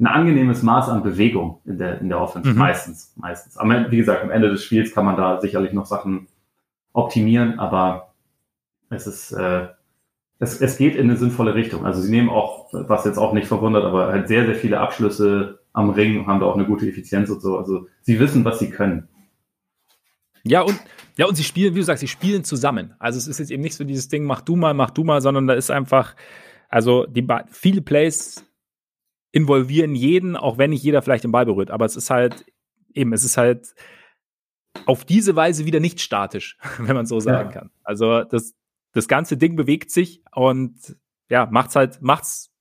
ein 0.00 0.06
angenehmes 0.06 0.62
Maß 0.62 0.88
an 0.88 1.02
Bewegung 1.02 1.60
in 1.66 1.78
der, 1.78 2.00
in 2.00 2.08
der 2.08 2.20
Offense, 2.20 2.50
mhm. 2.50 2.58
meistens, 2.58 3.12
meistens. 3.16 3.58
Aber 3.58 3.90
wie 3.90 3.98
gesagt, 3.98 4.22
am 4.22 4.30
Ende 4.30 4.48
des 4.48 4.64
Spiels 4.64 4.94
kann 4.94 5.04
man 5.04 5.16
da 5.16 5.40
sicherlich 5.40 5.72
noch 5.72 5.86
Sachen 5.86 6.26
optimieren, 6.92 7.58
aber 7.58 8.14
es 8.88 9.06
ist, 9.06 9.32
äh, 9.32 9.68
es, 10.38 10.60
es 10.60 10.78
geht 10.78 10.96
in 10.96 11.02
eine 11.02 11.18
sinnvolle 11.18 11.54
Richtung. 11.54 11.84
Also 11.84 12.00
sie 12.00 12.10
nehmen 12.10 12.30
auch, 12.30 12.72
was 12.72 13.04
jetzt 13.04 13.18
auch 13.18 13.34
nicht 13.34 13.46
verwundert, 13.46 13.84
aber 13.84 14.08
halt 14.08 14.26
sehr, 14.26 14.46
sehr 14.46 14.54
viele 14.54 14.80
Abschlüsse 14.80 15.60
am 15.72 15.90
Ring 15.90 16.18
und 16.18 16.26
haben 16.26 16.40
da 16.40 16.46
auch 16.46 16.56
eine 16.56 16.66
gute 16.66 16.88
Effizienz 16.88 17.28
und 17.28 17.42
so. 17.42 17.58
Also 17.58 17.86
sie 18.00 18.18
wissen, 18.18 18.44
was 18.44 18.58
sie 18.58 18.70
können. 18.70 19.06
Ja, 20.42 20.62
und, 20.62 20.80
ja, 21.18 21.26
und 21.26 21.34
sie 21.34 21.44
spielen, 21.44 21.74
wie 21.74 21.80
du 21.80 21.84
sagst, 21.84 22.00
sie 22.00 22.08
spielen 22.08 22.42
zusammen. 22.42 22.94
Also 22.98 23.18
es 23.18 23.28
ist 23.28 23.38
jetzt 23.38 23.50
eben 23.50 23.62
nicht 23.62 23.74
so 23.74 23.84
dieses 23.84 24.08
Ding, 24.08 24.24
mach 24.24 24.40
du 24.40 24.56
mal, 24.56 24.72
mach 24.72 24.90
du 24.90 25.04
mal, 25.04 25.20
sondern 25.20 25.46
da 25.46 25.52
ist 25.52 25.70
einfach, 25.70 26.16
also 26.70 27.04
die 27.04 27.26
viele 27.50 27.82
Plays 27.82 28.46
involvieren 29.32 29.94
jeden, 29.94 30.36
auch 30.36 30.58
wenn 30.58 30.70
nicht 30.70 30.82
jeder 30.82 31.02
vielleicht 31.02 31.24
den 31.24 31.32
Ball 31.32 31.46
berührt. 31.46 31.70
Aber 31.70 31.84
es 31.84 31.96
ist 31.96 32.10
halt 32.10 32.44
eben, 32.94 33.12
es 33.12 33.24
ist 33.24 33.36
halt 33.36 33.74
auf 34.86 35.04
diese 35.04 35.36
Weise 35.36 35.66
wieder 35.66 35.80
nicht 35.80 36.00
statisch, 36.00 36.56
wenn 36.78 36.94
man 36.96 37.06
so 37.06 37.20
sagen 37.20 37.50
ja. 37.50 37.60
kann. 37.60 37.70
Also 37.82 38.24
das, 38.24 38.54
das 38.92 39.08
ganze 39.08 39.36
Ding 39.36 39.56
bewegt 39.56 39.90
sich 39.90 40.22
und 40.34 40.96
ja, 41.28 41.46
macht's 41.46 41.76
halt, 41.76 42.02
macht's 42.02 42.52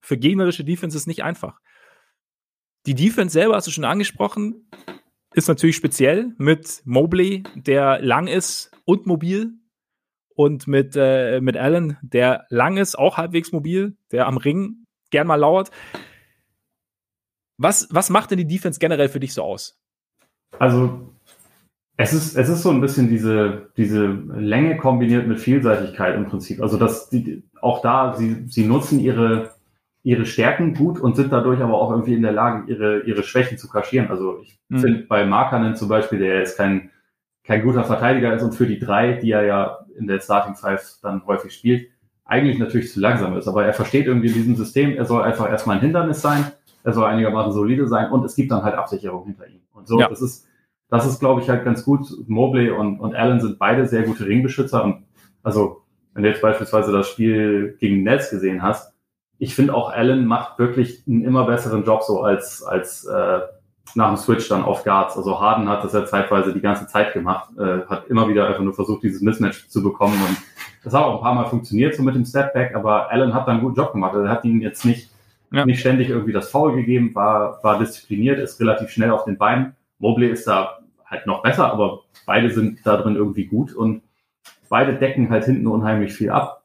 für 0.00 0.16
gegnerische 0.16 0.64
Defenses 0.64 1.06
nicht 1.06 1.22
einfach. 1.22 1.60
Die 2.86 2.94
Defense 2.94 3.34
selber 3.34 3.56
hast 3.56 3.66
du 3.66 3.70
schon 3.70 3.84
angesprochen, 3.84 4.70
ist 5.34 5.48
natürlich 5.48 5.76
speziell 5.76 6.34
mit 6.38 6.82
Mobley, 6.84 7.42
der 7.54 8.00
lang 8.00 8.26
ist 8.26 8.70
und 8.84 9.06
mobil. 9.06 9.54
Und 10.34 10.66
mit, 10.66 10.94
äh, 10.96 11.40
mit 11.42 11.58
Allen, 11.58 11.98
der 12.00 12.46
lang 12.48 12.78
ist, 12.78 12.98
auch 12.98 13.18
halbwegs 13.18 13.52
mobil, 13.52 13.98
der 14.10 14.26
am 14.26 14.38
Ring 14.38 14.86
gern 15.10 15.26
mal 15.26 15.36
lauert. 15.36 15.70
Was, 17.58 17.88
was 17.90 18.08
macht 18.08 18.30
denn 18.30 18.38
die 18.38 18.46
Defense 18.46 18.80
generell 18.80 19.08
für 19.08 19.20
dich 19.20 19.34
so 19.34 19.42
aus? 19.42 19.78
Also, 20.58 21.12
es 21.96 22.14
ist, 22.14 22.36
es 22.36 22.48
ist 22.48 22.62
so 22.62 22.70
ein 22.70 22.80
bisschen 22.80 23.10
diese, 23.10 23.70
diese 23.76 24.06
Länge 24.06 24.78
kombiniert 24.78 25.26
mit 25.26 25.40
Vielseitigkeit 25.40 26.16
im 26.16 26.26
Prinzip. 26.26 26.62
Also, 26.62 26.78
dass 26.78 27.10
die, 27.10 27.44
auch 27.60 27.82
da, 27.82 28.14
sie, 28.14 28.46
sie 28.46 28.64
nutzen 28.64 28.98
ihre, 28.98 29.50
ihre 30.02 30.24
Stärken 30.24 30.74
gut 30.74 30.98
und 30.98 31.16
sind 31.16 31.32
dadurch 31.32 31.60
aber 31.60 31.74
auch 31.74 31.90
irgendwie 31.90 32.14
in 32.14 32.22
der 32.22 32.32
Lage, 32.32 32.72
ihre, 32.72 33.00
ihre 33.00 33.22
Schwächen 33.22 33.58
zu 33.58 33.68
kaschieren. 33.68 34.08
Also, 34.08 34.40
ich 34.40 34.58
mhm. 34.68 34.78
finde 34.78 35.06
bei 35.06 35.26
Markanen 35.26 35.76
zum 35.76 35.88
Beispiel, 35.88 36.18
der 36.18 36.38
jetzt 36.38 36.56
kein, 36.56 36.90
kein 37.44 37.62
guter 37.62 37.84
Verteidiger 37.84 38.34
ist 38.34 38.42
und 38.42 38.54
für 38.54 38.66
die 38.66 38.78
drei, 38.78 39.12
die 39.12 39.32
er 39.32 39.44
ja 39.44 39.78
in 39.98 40.06
der 40.06 40.20
Starting 40.20 40.54
Five 40.54 40.96
dann 41.02 41.26
häufig 41.26 41.52
spielt, 41.52 41.90
eigentlich 42.30 42.58
natürlich 42.58 42.92
zu 42.92 43.00
langsam 43.00 43.36
ist, 43.36 43.48
aber 43.48 43.66
er 43.66 43.72
versteht 43.72 44.06
irgendwie 44.06 44.28
in 44.28 44.34
diesem 44.34 44.56
System, 44.56 44.96
er 44.96 45.04
soll 45.04 45.22
einfach 45.22 45.50
erstmal 45.50 45.76
ein 45.76 45.82
Hindernis 45.82 46.22
sein, 46.22 46.46
er 46.84 46.92
soll 46.92 47.04
einigermaßen 47.06 47.52
solide 47.52 47.88
sein 47.88 48.10
und 48.12 48.24
es 48.24 48.36
gibt 48.36 48.52
dann 48.52 48.62
halt 48.62 48.76
Absicherung 48.76 49.26
hinter 49.26 49.48
ihm. 49.48 49.60
Und 49.72 49.88
so, 49.88 49.98
ja. 49.98 50.08
das 50.08 50.22
ist, 50.22 50.46
das 50.88 51.06
ist, 51.06 51.18
glaube 51.18 51.40
ich, 51.40 51.50
halt 51.50 51.64
ganz 51.64 51.84
gut. 51.84 52.06
Mobley 52.28 52.70
und, 52.70 53.00
und 53.00 53.16
Allen 53.16 53.40
sind 53.40 53.58
beide 53.58 53.86
sehr 53.86 54.04
gute 54.04 54.26
Ringbeschützer 54.26 54.84
und 54.84 55.04
also, 55.42 55.82
wenn 56.14 56.22
du 56.22 56.28
jetzt 56.28 56.42
beispielsweise 56.42 56.92
das 56.92 57.08
Spiel 57.08 57.76
gegen 57.80 58.04
Nets 58.04 58.30
gesehen 58.30 58.62
hast, 58.62 58.94
ich 59.38 59.54
finde 59.54 59.74
auch 59.74 59.90
Allen 59.90 60.26
macht 60.26 60.58
wirklich 60.58 61.02
einen 61.08 61.24
immer 61.24 61.46
besseren 61.46 61.84
Job 61.84 62.02
so 62.02 62.22
als, 62.22 62.62
als 62.62 63.06
äh, 63.06 63.40
nach 63.94 64.08
dem 64.08 64.16
Switch 64.16 64.48
dann 64.48 64.62
auf 64.62 64.84
Guards. 64.84 65.16
Also 65.16 65.40
Harden 65.40 65.68
hat 65.68 65.82
das 65.82 65.94
ja 65.94 66.04
zeitweise 66.04 66.52
die 66.52 66.60
ganze 66.60 66.86
Zeit 66.86 67.12
gemacht, 67.12 67.50
äh, 67.58 67.80
hat 67.86 68.06
immer 68.08 68.28
wieder 68.28 68.46
einfach 68.46 68.62
nur 68.62 68.74
versucht, 68.74 69.02
dieses 69.02 69.20
Mismatch 69.20 69.68
zu 69.68 69.82
bekommen 69.82 70.20
und 70.28 70.36
das 70.82 70.94
hat 70.94 71.02
auch 71.02 71.16
ein 71.16 71.22
paar 71.22 71.34
Mal 71.34 71.46
funktioniert 71.46 71.94
so 71.94 72.02
mit 72.02 72.14
dem 72.14 72.24
Stepback, 72.24 72.74
aber 72.74 73.10
Allen 73.10 73.34
hat 73.34 73.46
da 73.46 73.52
einen 73.52 73.60
guten 73.60 73.76
Job 73.76 73.92
gemacht. 73.92 74.14
Er 74.14 74.28
hat 74.28 74.44
ihn 74.44 74.60
jetzt 74.60 74.84
nicht 74.84 75.10
ja. 75.52 75.66
nicht 75.66 75.80
ständig 75.80 76.08
irgendwie 76.08 76.32
das 76.32 76.50
Foul 76.50 76.74
gegeben, 76.74 77.14
war, 77.14 77.62
war 77.62 77.78
diszipliniert, 77.78 78.38
ist 78.38 78.60
relativ 78.60 78.90
schnell 78.90 79.10
auf 79.10 79.24
den 79.24 79.38
Beinen. 79.38 79.74
Mobley 79.98 80.28
ist 80.28 80.46
da 80.46 80.78
halt 81.04 81.26
noch 81.26 81.42
besser, 81.42 81.72
aber 81.72 82.02
beide 82.26 82.50
sind 82.50 82.80
da 82.84 82.96
drin 82.96 83.16
irgendwie 83.16 83.46
gut 83.46 83.74
und 83.74 84.02
beide 84.68 84.94
decken 84.94 85.30
halt 85.30 85.44
hinten 85.44 85.66
unheimlich 85.66 86.12
viel 86.12 86.30
ab. 86.30 86.64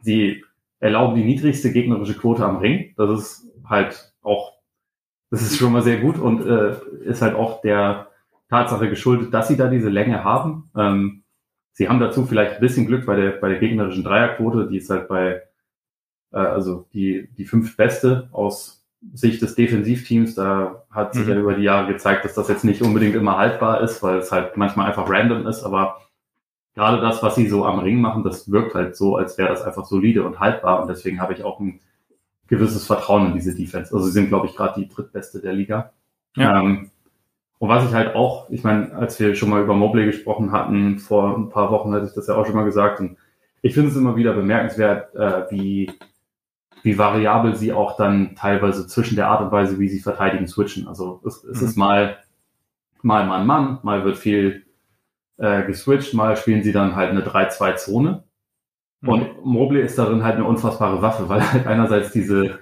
Sie 0.00 0.44
erlauben 0.78 1.16
die 1.16 1.24
niedrigste 1.24 1.72
gegnerische 1.72 2.14
Quote 2.14 2.44
am 2.44 2.58
Ring. 2.58 2.92
Das 2.96 3.10
ist 3.10 3.50
halt 3.64 4.12
auch, 4.22 4.54
das 5.30 5.42
ist 5.42 5.56
schon 5.56 5.72
mal 5.72 5.82
sehr 5.82 5.98
gut 5.98 6.18
und 6.18 6.44
äh, 6.44 6.76
ist 7.04 7.22
halt 7.22 7.34
auch 7.34 7.62
der 7.62 8.08
Tatsache 8.50 8.90
geschuldet, 8.90 9.32
dass 9.32 9.48
sie 9.48 9.56
da 9.56 9.68
diese 9.68 9.88
Länge 9.88 10.22
haben. 10.24 10.70
Ähm, 10.76 11.21
sie 11.72 11.88
haben 11.88 12.00
dazu 12.00 12.26
vielleicht 12.26 12.54
ein 12.54 12.60
bisschen 12.60 12.86
Glück 12.86 13.06
bei 13.06 13.16
der, 13.16 13.30
bei 13.32 13.48
der 13.48 13.58
gegnerischen 13.58 14.04
Dreierquote, 14.04 14.68
die 14.68 14.78
ist 14.78 14.90
halt 14.90 15.08
bei, 15.08 15.42
äh, 16.32 16.36
also 16.36 16.86
die, 16.92 17.28
die 17.36 17.44
fünf 17.44 17.76
beste 17.76 18.28
aus 18.32 18.84
Sicht 19.12 19.42
des 19.42 19.54
Defensivteams. 19.54 20.34
Da 20.34 20.84
hat 20.90 21.14
sich 21.14 21.24
mhm. 21.24 21.30
ja 21.30 21.40
über 21.40 21.54
die 21.54 21.64
Jahre 21.64 21.92
gezeigt, 21.92 22.24
dass 22.24 22.34
das 22.34 22.48
jetzt 22.48 22.64
nicht 22.64 22.82
unbedingt 22.82 23.14
immer 23.14 23.36
haltbar 23.36 23.80
ist, 23.80 24.02
weil 24.02 24.18
es 24.18 24.30
halt 24.30 24.56
manchmal 24.56 24.88
einfach 24.88 25.08
random 25.08 25.46
ist, 25.46 25.64
aber 25.64 25.98
gerade 26.74 27.00
das, 27.00 27.22
was 27.22 27.34
sie 27.34 27.48
so 27.48 27.64
am 27.64 27.80
Ring 27.80 28.00
machen, 28.00 28.24
das 28.24 28.50
wirkt 28.50 28.74
halt 28.74 28.96
so, 28.96 29.16
als 29.16 29.36
wäre 29.38 29.48
das 29.48 29.62
einfach 29.62 29.84
solide 29.84 30.24
und 30.24 30.40
haltbar. 30.40 30.80
Und 30.80 30.88
deswegen 30.88 31.20
habe 31.20 31.34
ich 31.34 31.44
auch 31.44 31.60
ein 31.60 31.80
gewisses 32.46 32.86
Vertrauen 32.86 33.26
in 33.26 33.34
diese 33.34 33.54
Defense. 33.54 33.94
Also 33.94 34.06
sie 34.06 34.12
sind, 34.12 34.28
glaube 34.28 34.46
ich, 34.46 34.56
gerade 34.56 34.80
die 34.80 34.88
drittbeste 34.88 35.40
der 35.40 35.52
Liga. 35.52 35.92
Ja. 36.36 36.60
Ähm, 36.60 36.90
und 37.62 37.68
was 37.68 37.84
ich 37.84 37.94
halt 37.94 38.16
auch, 38.16 38.50
ich 38.50 38.64
meine, 38.64 38.92
als 38.92 39.20
wir 39.20 39.36
schon 39.36 39.48
mal 39.48 39.62
über 39.62 39.74
Mobley 39.74 40.04
gesprochen 40.06 40.50
hatten, 40.50 40.98
vor 40.98 41.38
ein 41.38 41.48
paar 41.48 41.70
Wochen 41.70 41.94
hatte 41.94 42.06
ich 42.06 42.12
das 42.12 42.26
ja 42.26 42.34
auch 42.34 42.44
schon 42.44 42.56
mal 42.56 42.64
gesagt. 42.64 42.98
Und 42.98 43.18
ich 43.60 43.74
finde 43.74 43.90
es 43.90 43.96
immer 43.96 44.16
wieder 44.16 44.32
bemerkenswert, 44.32 45.14
äh, 45.14 45.48
wie, 45.48 45.92
wie 46.82 46.98
variabel 46.98 47.54
sie 47.54 47.72
auch 47.72 47.96
dann 47.96 48.34
teilweise 48.34 48.88
zwischen 48.88 49.14
der 49.14 49.28
Art 49.28 49.42
und 49.42 49.52
Weise, 49.52 49.78
wie 49.78 49.88
sie 49.88 50.00
verteidigen, 50.00 50.48
switchen. 50.48 50.88
Also 50.88 51.20
es, 51.24 51.44
es 51.44 51.60
mhm. 51.60 51.66
ist 51.68 51.76
mal, 51.76 52.16
mal 53.00 53.28
Mann, 53.28 53.46
Mann, 53.46 53.78
mal 53.84 54.04
wird 54.04 54.18
viel 54.18 54.66
äh, 55.36 55.62
geswitcht, 55.62 56.14
mal 56.14 56.36
spielen 56.36 56.64
sie 56.64 56.72
dann 56.72 56.96
halt 56.96 57.10
eine 57.10 57.24
3-2-Zone. 57.24 58.24
Mhm. 59.02 59.08
Und 59.08 59.44
Mobley 59.44 59.82
ist 59.82 59.96
darin 59.96 60.24
halt 60.24 60.34
eine 60.34 60.46
unfassbare 60.46 61.00
Waffe, 61.00 61.28
weil 61.28 61.38
er 61.38 61.52
halt 61.52 61.68
einerseits 61.68 62.10
diese, 62.10 62.58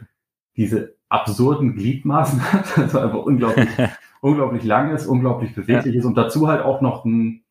diese 0.59 0.95
absurden 1.09 1.75
Gliedmaßen 1.75 2.39
hat, 2.53 2.77
also 2.77 2.99
einfach 2.99 3.21
unglaublich, 3.21 3.67
unglaublich 4.21 4.65
lang 4.65 4.95
ist, 4.95 5.07
unglaublich 5.07 5.55
beweglich 5.55 5.95
ja. 5.95 6.01
ist 6.01 6.07
und 6.07 6.17
dazu 6.17 6.49
halt 6.49 6.63
auch 6.63 6.81
noch 6.81 7.05
ein 7.05 7.45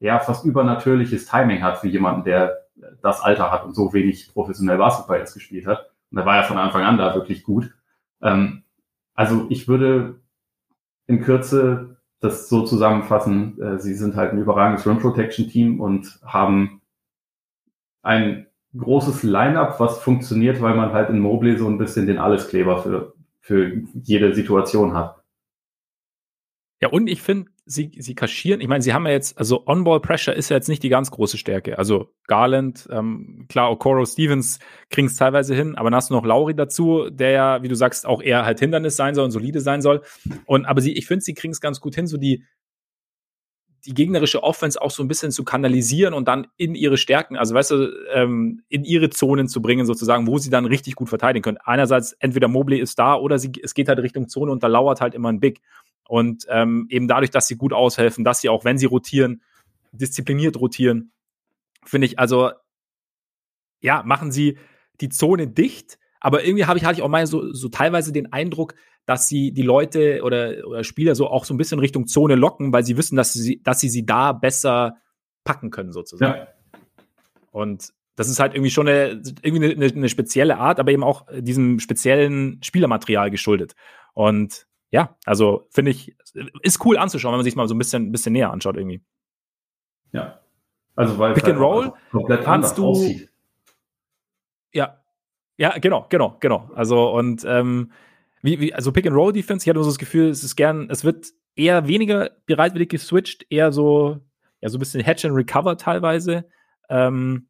ja, 0.00 0.18
fast 0.18 0.44
übernatürliches 0.44 1.26
Timing 1.26 1.62
hat 1.62 1.78
für 1.78 1.88
jemanden, 1.88 2.24
der 2.24 2.66
das 3.02 3.20
Alter 3.20 3.50
hat 3.50 3.64
und 3.64 3.74
so 3.74 3.92
wenig 3.92 4.32
professionell 4.32 4.78
Basketball 4.78 5.18
jetzt 5.18 5.34
gespielt 5.34 5.66
hat. 5.66 5.90
Und 6.10 6.18
er 6.18 6.26
war 6.26 6.36
ja 6.36 6.42
von 6.42 6.58
Anfang 6.58 6.82
an 6.82 6.98
da 6.98 7.14
wirklich 7.14 7.42
gut. 7.42 7.74
Ähm, 8.22 8.62
also 9.14 9.46
ich 9.48 9.66
würde 9.68 10.20
in 11.06 11.22
Kürze 11.22 11.96
das 12.20 12.48
so 12.48 12.64
zusammenfassen, 12.64 13.60
äh, 13.60 13.78
sie 13.78 13.94
sind 13.94 14.16
halt 14.16 14.32
ein 14.32 14.38
überragendes 14.38 14.86
Run 14.86 14.98
Protection 14.98 15.48
Team 15.48 15.80
und 15.80 16.18
haben 16.24 16.80
ein 18.02 18.46
großes 18.76 19.22
Line-up, 19.22 19.80
was 19.80 19.98
funktioniert, 19.98 20.60
weil 20.60 20.74
man 20.74 20.92
halt 20.92 21.10
in 21.10 21.18
Mobley 21.18 21.56
so 21.56 21.66
ein 21.66 21.78
bisschen 21.78 22.06
den 22.06 22.18
Alleskleber 22.18 22.82
für, 22.82 23.14
für 23.40 23.82
jede 23.94 24.34
Situation 24.34 24.94
hat. 24.94 25.15
Ja, 26.82 26.88
und 26.88 27.08
ich 27.08 27.22
finde, 27.22 27.50
sie, 27.64 27.90
sie 27.98 28.14
kaschieren, 28.14 28.60
ich 28.60 28.68
meine, 28.68 28.82
sie 28.82 28.92
haben 28.92 29.06
ja 29.06 29.12
jetzt, 29.12 29.38
also 29.38 29.66
On-Ball-Pressure 29.66 30.34
ist 30.34 30.50
ja 30.50 30.56
jetzt 30.56 30.68
nicht 30.68 30.82
die 30.82 30.90
ganz 30.90 31.10
große 31.10 31.38
Stärke. 31.38 31.78
Also 31.78 32.12
Garland, 32.26 32.86
ähm, 32.90 33.46
klar, 33.48 33.70
Okoro 33.70 34.04
Stevens 34.04 34.58
kriegen 34.90 35.08
es 35.08 35.16
teilweise 35.16 35.54
hin, 35.54 35.74
aber 35.74 35.90
dann 35.90 35.96
hast 35.96 36.10
du 36.10 36.14
noch 36.14 36.24
Lauri 36.24 36.54
dazu, 36.54 37.08
der 37.10 37.30
ja, 37.30 37.62
wie 37.62 37.68
du 37.68 37.74
sagst, 37.74 38.06
auch 38.06 38.22
eher 38.22 38.44
halt 38.44 38.60
Hindernis 38.60 38.96
sein 38.96 39.14
soll 39.14 39.24
und 39.24 39.30
solide 39.30 39.60
sein 39.60 39.80
soll. 39.80 40.02
Und 40.44 40.66
aber 40.66 40.82
sie, 40.82 40.92
ich 40.92 41.06
finde, 41.06 41.24
sie 41.24 41.34
kriegen 41.34 41.52
es 41.52 41.60
ganz 41.60 41.80
gut 41.80 41.94
hin, 41.94 42.06
so 42.06 42.18
die, 42.18 42.44
die 43.86 43.94
gegnerische 43.94 44.42
Offense 44.42 44.80
auch 44.80 44.90
so 44.90 45.02
ein 45.02 45.08
bisschen 45.08 45.30
zu 45.30 45.44
kanalisieren 45.44 46.12
und 46.12 46.28
dann 46.28 46.48
in 46.56 46.74
ihre 46.74 46.96
Stärken, 46.96 47.36
also 47.36 47.54
weißt 47.54 47.70
du, 47.70 47.88
ähm, 48.12 48.62
in 48.68 48.84
ihre 48.84 49.10
Zonen 49.10 49.48
zu 49.48 49.62
bringen, 49.62 49.86
sozusagen, 49.86 50.26
wo 50.26 50.38
sie 50.38 50.50
dann 50.50 50.66
richtig 50.66 50.96
gut 50.96 51.08
verteidigen 51.08 51.42
können. 51.42 51.58
Einerseits 51.64 52.12
entweder 52.14 52.48
Mobley 52.48 52.80
ist 52.80 52.98
da 52.98 53.14
oder 53.14 53.38
sie, 53.38 53.52
es 53.62 53.74
geht 53.74 53.88
halt 53.88 54.00
Richtung 54.00 54.28
Zone 54.28 54.50
und 54.50 54.62
da 54.62 54.66
lauert 54.66 55.00
halt 55.00 55.14
immer 55.14 55.30
ein 55.30 55.40
Big. 55.40 55.60
Und 56.08 56.46
ähm, 56.48 56.86
eben 56.88 57.08
dadurch, 57.08 57.30
dass 57.30 57.46
sie 57.46 57.56
gut 57.56 57.72
aushelfen, 57.72 58.24
dass 58.24 58.40
sie 58.40 58.48
auch, 58.48 58.64
wenn 58.64 58.78
sie 58.78 58.86
rotieren, 58.86 59.42
diszipliniert 59.92 60.58
rotieren, 60.60 61.12
finde 61.84 62.06
ich, 62.06 62.18
also 62.18 62.50
ja, 63.80 64.02
machen 64.04 64.32
sie 64.32 64.58
die 65.00 65.08
Zone 65.08 65.48
dicht, 65.48 65.98
aber 66.20 66.44
irgendwie 66.44 66.64
habe 66.64 66.78
ich, 66.78 66.84
hatte 66.84 66.98
ich 66.98 67.02
auch 67.02 67.08
mal 67.08 67.26
so, 67.26 67.52
so 67.52 67.68
teilweise 67.68 68.12
den 68.12 68.32
Eindruck, 68.32 68.74
dass 69.04 69.28
sie 69.28 69.52
die 69.52 69.62
Leute 69.62 70.22
oder, 70.22 70.66
oder 70.66 70.82
Spieler 70.82 71.14
so 71.14 71.28
auch 71.28 71.44
so 71.44 71.54
ein 71.54 71.58
bisschen 71.58 71.78
Richtung 71.78 72.06
Zone 72.06 72.34
locken, 72.34 72.72
weil 72.72 72.84
sie 72.84 72.96
wissen, 72.96 73.16
dass 73.16 73.32
sie, 73.32 73.62
dass 73.62 73.80
sie 73.80 73.88
sie 73.88 74.04
da 74.04 74.32
besser 74.32 74.96
packen 75.44 75.70
können, 75.70 75.92
sozusagen. 75.92 76.38
Ja. 76.38 76.48
Und 77.52 77.92
das 78.16 78.28
ist 78.28 78.40
halt 78.40 78.54
irgendwie 78.54 78.70
schon 78.70 78.88
eine, 78.88 79.22
irgendwie 79.42 79.72
eine, 79.72 79.86
eine 79.86 80.08
spezielle 80.08 80.58
Art, 80.58 80.80
aber 80.80 80.90
eben 80.90 81.04
auch 81.04 81.26
diesem 81.38 81.78
speziellen 81.78 82.60
Spielermaterial 82.62 83.30
geschuldet. 83.30 83.74
Und 84.14 84.66
ja, 84.90 85.16
also 85.24 85.66
finde 85.70 85.90
ich, 85.90 86.16
ist 86.62 86.84
cool 86.84 86.96
anzuschauen, 86.96 87.32
wenn 87.32 87.38
man 87.38 87.44
sich 87.44 87.56
mal 87.56 87.68
so 87.68 87.74
ein 87.74 87.78
bisschen, 87.78 88.12
bisschen 88.12 88.32
näher 88.32 88.50
anschaut 88.50 88.76
irgendwie. 88.76 89.02
Ja. 90.12 90.40
Also 90.94 91.18
weil 91.18 91.34
Pick 91.34 91.44
and 91.44 91.54
halt 91.54 91.62
Roll 91.62 91.92
komplett 92.10 92.44
kannst 92.44 92.78
du 92.78 92.86
aussieht. 92.86 93.30
Ja. 94.72 95.02
Ja, 95.58 95.78
genau, 95.78 96.06
genau, 96.10 96.36
genau. 96.40 96.70
Also 96.74 97.10
und 97.10 97.44
ähm, 97.46 97.90
wie, 98.42 98.60
wie, 98.60 98.74
also 98.74 98.92
Pick 98.92 99.06
and 99.06 99.16
Roll 99.16 99.32
Defense, 99.32 99.64
ich 99.64 99.70
hatte 99.70 99.82
so 99.82 99.88
das 99.88 99.98
Gefühl, 99.98 100.28
es 100.28 100.44
ist 100.44 100.56
gern, 100.56 100.88
es 100.90 101.02
wird 101.04 101.26
eher 101.56 101.88
weniger 101.88 102.30
bereitwillig 102.46 102.90
geswitcht, 102.90 103.46
eher 103.50 103.72
so, 103.72 104.20
ja, 104.60 104.68
so 104.68 104.76
ein 104.76 104.80
bisschen 104.80 105.02
Hatch 105.02 105.24
and 105.24 105.34
Recover 105.34 105.76
teilweise. 105.76 106.48
Ähm, 106.88 107.48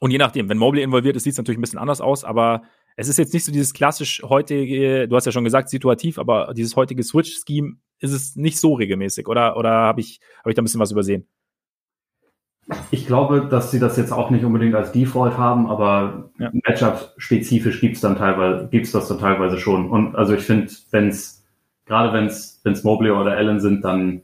und 0.00 0.10
je 0.10 0.18
nachdem, 0.18 0.48
wenn 0.48 0.58
Mobley 0.58 0.82
involviert 0.82 1.16
ist, 1.16 1.24
sieht 1.24 1.32
es 1.32 1.38
natürlich 1.38 1.58
ein 1.58 1.62
bisschen 1.62 1.78
anders 1.78 2.00
aus, 2.00 2.24
aber 2.24 2.62
es 2.96 3.08
ist 3.08 3.18
jetzt 3.18 3.32
nicht 3.32 3.44
so 3.44 3.52
dieses 3.52 3.72
klassisch 3.72 4.22
heutige, 4.22 5.08
du 5.08 5.16
hast 5.16 5.26
ja 5.26 5.32
schon 5.32 5.44
gesagt, 5.44 5.68
situativ, 5.68 6.18
aber 6.18 6.52
dieses 6.54 6.76
heutige 6.76 7.02
Switch-Scheme 7.02 7.76
ist 7.98 8.12
es 8.12 8.36
nicht 8.36 8.58
so 8.60 8.74
regelmäßig, 8.74 9.28
oder, 9.28 9.56
oder 9.56 9.70
habe 9.70 10.00
ich, 10.00 10.20
hab 10.40 10.48
ich 10.48 10.54
da 10.54 10.62
ein 10.62 10.64
bisschen 10.64 10.80
was 10.80 10.92
übersehen? 10.92 11.26
Ich 12.90 13.06
glaube, 13.06 13.48
dass 13.50 13.70
sie 13.70 13.80
das 13.80 13.96
jetzt 13.96 14.12
auch 14.12 14.30
nicht 14.30 14.44
unbedingt 14.44 14.74
als 14.74 14.92
Default 14.92 15.36
haben, 15.36 15.68
aber 15.68 16.30
ja. 16.38 16.50
Matchup-spezifisch 16.52 17.80
gibt's 17.80 18.00
dann 18.00 18.16
teilweise, 18.16 18.68
gibt's 18.70 18.92
das 18.92 19.08
dann 19.08 19.18
teilweise 19.18 19.58
schon. 19.58 19.90
Und 19.90 20.14
also 20.14 20.34
ich 20.34 20.42
finde, 20.42 20.72
wenn 20.90 21.08
es, 21.08 21.44
gerade 21.86 22.12
wenn 22.12 22.26
es 22.26 22.84
Mobley 22.84 23.10
oder 23.10 23.32
Allen 23.32 23.60
sind, 23.60 23.84
dann 23.84 24.22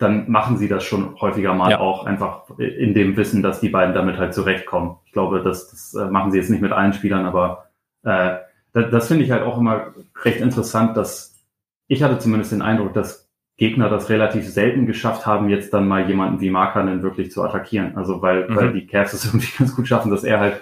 dann 0.00 0.30
machen 0.30 0.56
sie 0.56 0.66
das 0.66 0.82
schon 0.82 1.20
häufiger 1.20 1.52
mal 1.52 1.72
ja. 1.72 1.80
auch 1.80 2.06
einfach 2.06 2.48
in 2.58 2.94
dem 2.94 3.16
Wissen, 3.18 3.42
dass 3.42 3.60
die 3.60 3.68
beiden 3.68 3.94
damit 3.94 4.16
halt 4.16 4.32
zurechtkommen. 4.32 4.96
Ich 5.04 5.12
glaube, 5.12 5.42
das, 5.42 5.70
das 5.70 5.94
äh, 5.94 6.10
machen 6.10 6.32
sie 6.32 6.38
jetzt 6.38 6.48
nicht 6.48 6.62
mit 6.62 6.72
allen 6.72 6.94
Spielern, 6.94 7.26
aber 7.26 7.66
äh, 8.02 8.36
das, 8.72 8.90
das 8.90 9.08
finde 9.08 9.24
ich 9.24 9.30
halt 9.30 9.42
auch 9.42 9.58
immer 9.58 9.88
recht 10.24 10.40
interessant, 10.40 10.96
dass 10.96 11.36
ich 11.86 12.02
hatte 12.02 12.18
zumindest 12.18 12.52
den 12.52 12.62
Eindruck, 12.62 12.94
dass 12.94 13.28
Gegner 13.58 13.90
das 13.90 14.08
relativ 14.08 14.48
selten 14.48 14.86
geschafft 14.86 15.26
haben, 15.26 15.50
jetzt 15.50 15.74
dann 15.74 15.86
mal 15.86 16.08
jemanden 16.08 16.40
wie 16.40 16.48
Markanen 16.48 17.02
wirklich 17.02 17.30
zu 17.30 17.42
attackieren. 17.42 17.94
Also 17.96 18.22
weil, 18.22 18.48
mhm. 18.48 18.56
weil 18.56 18.72
die 18.72 18.86
Cavs 18.86 19.12
es 19.12 19.24
irgendwie 19.26 19.52
ganz 19.58 19.76
gut 19.76 19.86
schaffen, 19.86 20.10
dass 20.10 20.24
er 20.24 20.40
halt 20.40 20.60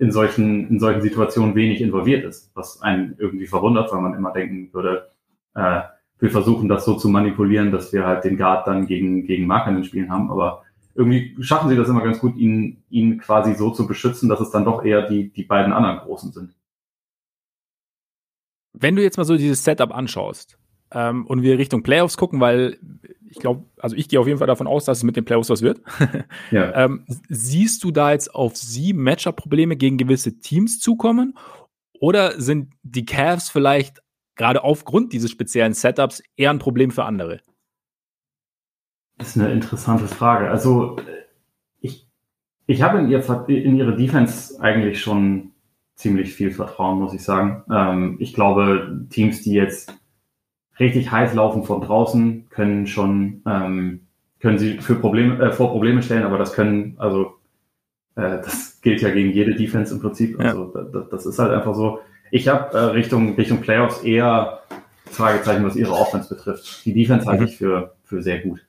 in 0.00 0.10
solchen, 0.10 0.68
in 0.68 0.80
solchen 0.80 1.02
Situationen 1.02 1.54
wenig 1.54 1.80
involviert 1.80 2.24
ist, 2.24 2.50
was 2.56 2.82
einen 2.82 3.14
irgendwie 3.18 3.46
verwundert, 3.46 3.92
weil 3.92 4.00
man 4.00 4.14
immer 4.14 4.32
denken 4.32 4.70
würde, 4.72 5.12
äh, 5.54 5.82
wir 6.20 6.30
versuchen 6.30 6.68
das 6.68 6.84
so 6.84 6.94
zu 6.94 7.08
manipulieren, 7.08 7.72
dass 7.72 7.92
wir 7.92 8.06
halt 8.06 8.24
den 8.24 8.36
Guard 8.36 8.66
dann 8.66 8.86
gegen, 8.86 9.24
gegen 9.26 9.46
Marker 9.46 9.70
in 9.70 9.76
den 9.76 9.84
Spielen 9.84 10.10
haben. 10.10 10.30
Aber 10.30 10.62
irgendwie 10.94 11.34
schaffen 11.40 11.70
sie 11.70 11.76
das 11.76 11.88
immer 11.88 12.02
ganz 12.02 12.20
gut, 12.20 12.36
ihn, 12.36 12.82
ihn 12.90 13.18
quasi 13.18 13.54
so 13.54 13.70
zu 13.70 13.86
beschützen, 13.86 14.28
dass 14.28 14.40
es 14.40 14.50
dann 14.50 14.64
doch 14.64 14.84
eher 14.84 15.08
die, 15.08 15.30
die 15.30 15.44
beiden 15.44 15.72
anderen 15.72 15.98
Großen 15.98 16.32
sind. 16.32 16.54
Wenn 18.72 18.96
du 18.96 19.02
jetzt 19.02 19.16
mal 19.16 19.24
so 19.24 19.36
dieses 19.36 19.64
Setup 19.64 19.94
anschaust 19.94 20.58
ähm, 20.92 21.26
und 21.26 21.42
wir 21.42 21.58
Richtung 21.58 21.82
Playoffs 21.82 22.16
gucken, 22.16 22.40
weil 22.40 22.78
ich 23.30 23.38
glaube, 23.38 23.64
also 23.78 23.96
ich 23.96 24.08
gehe 24.08 24.20
auf 24.20 24.26
jeden 24.26 24.38
Fall 24.38 24.46
davon 24.46 24.66
aus, 24.66 24.84
dass 24.84 24.98
es 24.98 25.04
mit 25.04 25.16
den 25.16 25.24
Playoffs 25.24 25.50
was 25.50 25.62
wird. 25.62 25.80
ja. 26.50 26.74
ähm, 26.84 27.04
siehst 27.28 27.82
du 27.84 27.92
da 27.92 28.12
jetzt 28.12 28.34
auf 28.34 28.56
sie 28.56 28.92
Matchup-Probleme 28.92 29.76
gegen 29.76 29.96
gewisse 29.96 30.38
Teams 30.38 30.80
zukommen? 30.80 31.34
Oder 32.00 32.40
sind 32.40 32.72
die 32.82 33.04
Cavs 33.04 33.50
vielleicht 33.50 34.02
gerade 34.40 34.64
aufgrund 34.64 35.12
dieses 35.12 35.30
speziellen 35.30 35.74
Setups 35.74 36.22
eher 36.34 36.50
ein 36.50 36.58
Problem 36.58 36.90
für 36.90 37.04
andere? 37.04 37.40
Das 39.18 39.28
ist 39.28 39.38
eine 39.38 39.52
interessante 39.52 40.06
Frage. 40.06 40.50
Also 40.50 40.96
ich, 41.80 42.08
ich 42.66 42.80
habe 42.80 42.98
in, 42.98 43.08
ihr, 43.08 43.48
in 43.48 43.76
ihre 43.76 43.94
Defense 43.94 44.58
eigentlich 44.62 45.02
schon 45.02 45.50
ziemlich 45.94 46.32
viel 46.32 46.50
Vertrauen, 46.50 46.98
muss 46.98 47.12
ich 47.12 47.22
sagen. 47.22 47.64
Ähm, 47.70 48.16
ich 48.18 48.32
glaube, 48.32 49.06
Teams, 49.10 49.42
die 49.42 49.52
jetzt 49.52 49.94
richtig 50.78 51.10
heiß 51.10 51.34
laufen 51.34 51.64
von 51.64 51.82
draußen, 51.82 52.48
können 52.48 52.86
schon 52.86 53.42
ähm, 53.46 54.06
können 54.40 54.58
sie 54.58 54.78
für 54.78 54.94
Probleme, 54.94 55.38
äh, 55.38 55.52
vor 55.52 55.70
Probleme 55.70 56.02
stellen, 56.02 56.22
aber 56.22 56.38
das 56.38 56.54
können, 56.54 56.94
also 56.96 57.34
Äh, 58.16 58.38
das 58.42 58.80
gilt 58.80 59.02
ja 59.02 59.10
gegen 59.10 59.30
jede 59.30 59.54
Defense 59.54 59.94
im 59.94 60.00
Prinzip. 60.00 60.38
Also 60.40 60.72
ja. 60.74 60.82
das, 60.82 61.08
das, 61.10 61.26
ist 61.26 61.38
halt 61.38 61.52
einfach 61.52 61.74
so. 61.74 62.00
Ich 62.30 62.48
habe 62.48 62.76
äh, 62.76 62.82
Richtung, 62.82 63.34
Richtung 63.34 63.60
Playoffs 63.60 64.02
eher 64.02 64.60
Fragezeichen, 65.06 65.64
was 65.64 65.76
ihre 65.76 65.92
Offense 65.92 66.34
betrifft. 66.34 66.84
Die 66.84 66.94
Defense 66.94 67.26
halte 67.26 67.42
mhm. 67.42 67.48
ich 67.48 67.56
für, 67.56 67.94
für 68.04 68.22
sehr 68.22 68.40
gut. 68.40 68.60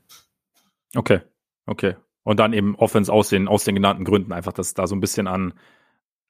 Okay, 0.96 1.22
okay. 1.66 1.96
Und 2.24 2.40
dann 2.40 2.54
eben 2.54 2.76
Offense 2.76 3.12
aus 3.12 3.30
den, 3.30 3.48
aus 3.48 3.64
den 3.64 3.76
genannten 3.76 4.04
Gründen 4.04 4.32
einfach, 4.32 4.54
dass 4.54 4.74
da 4.74 4.88
so 4.88 4.96
ein 4.96 5.00
bisschen 5.00 5.28
an, 5.28 5.54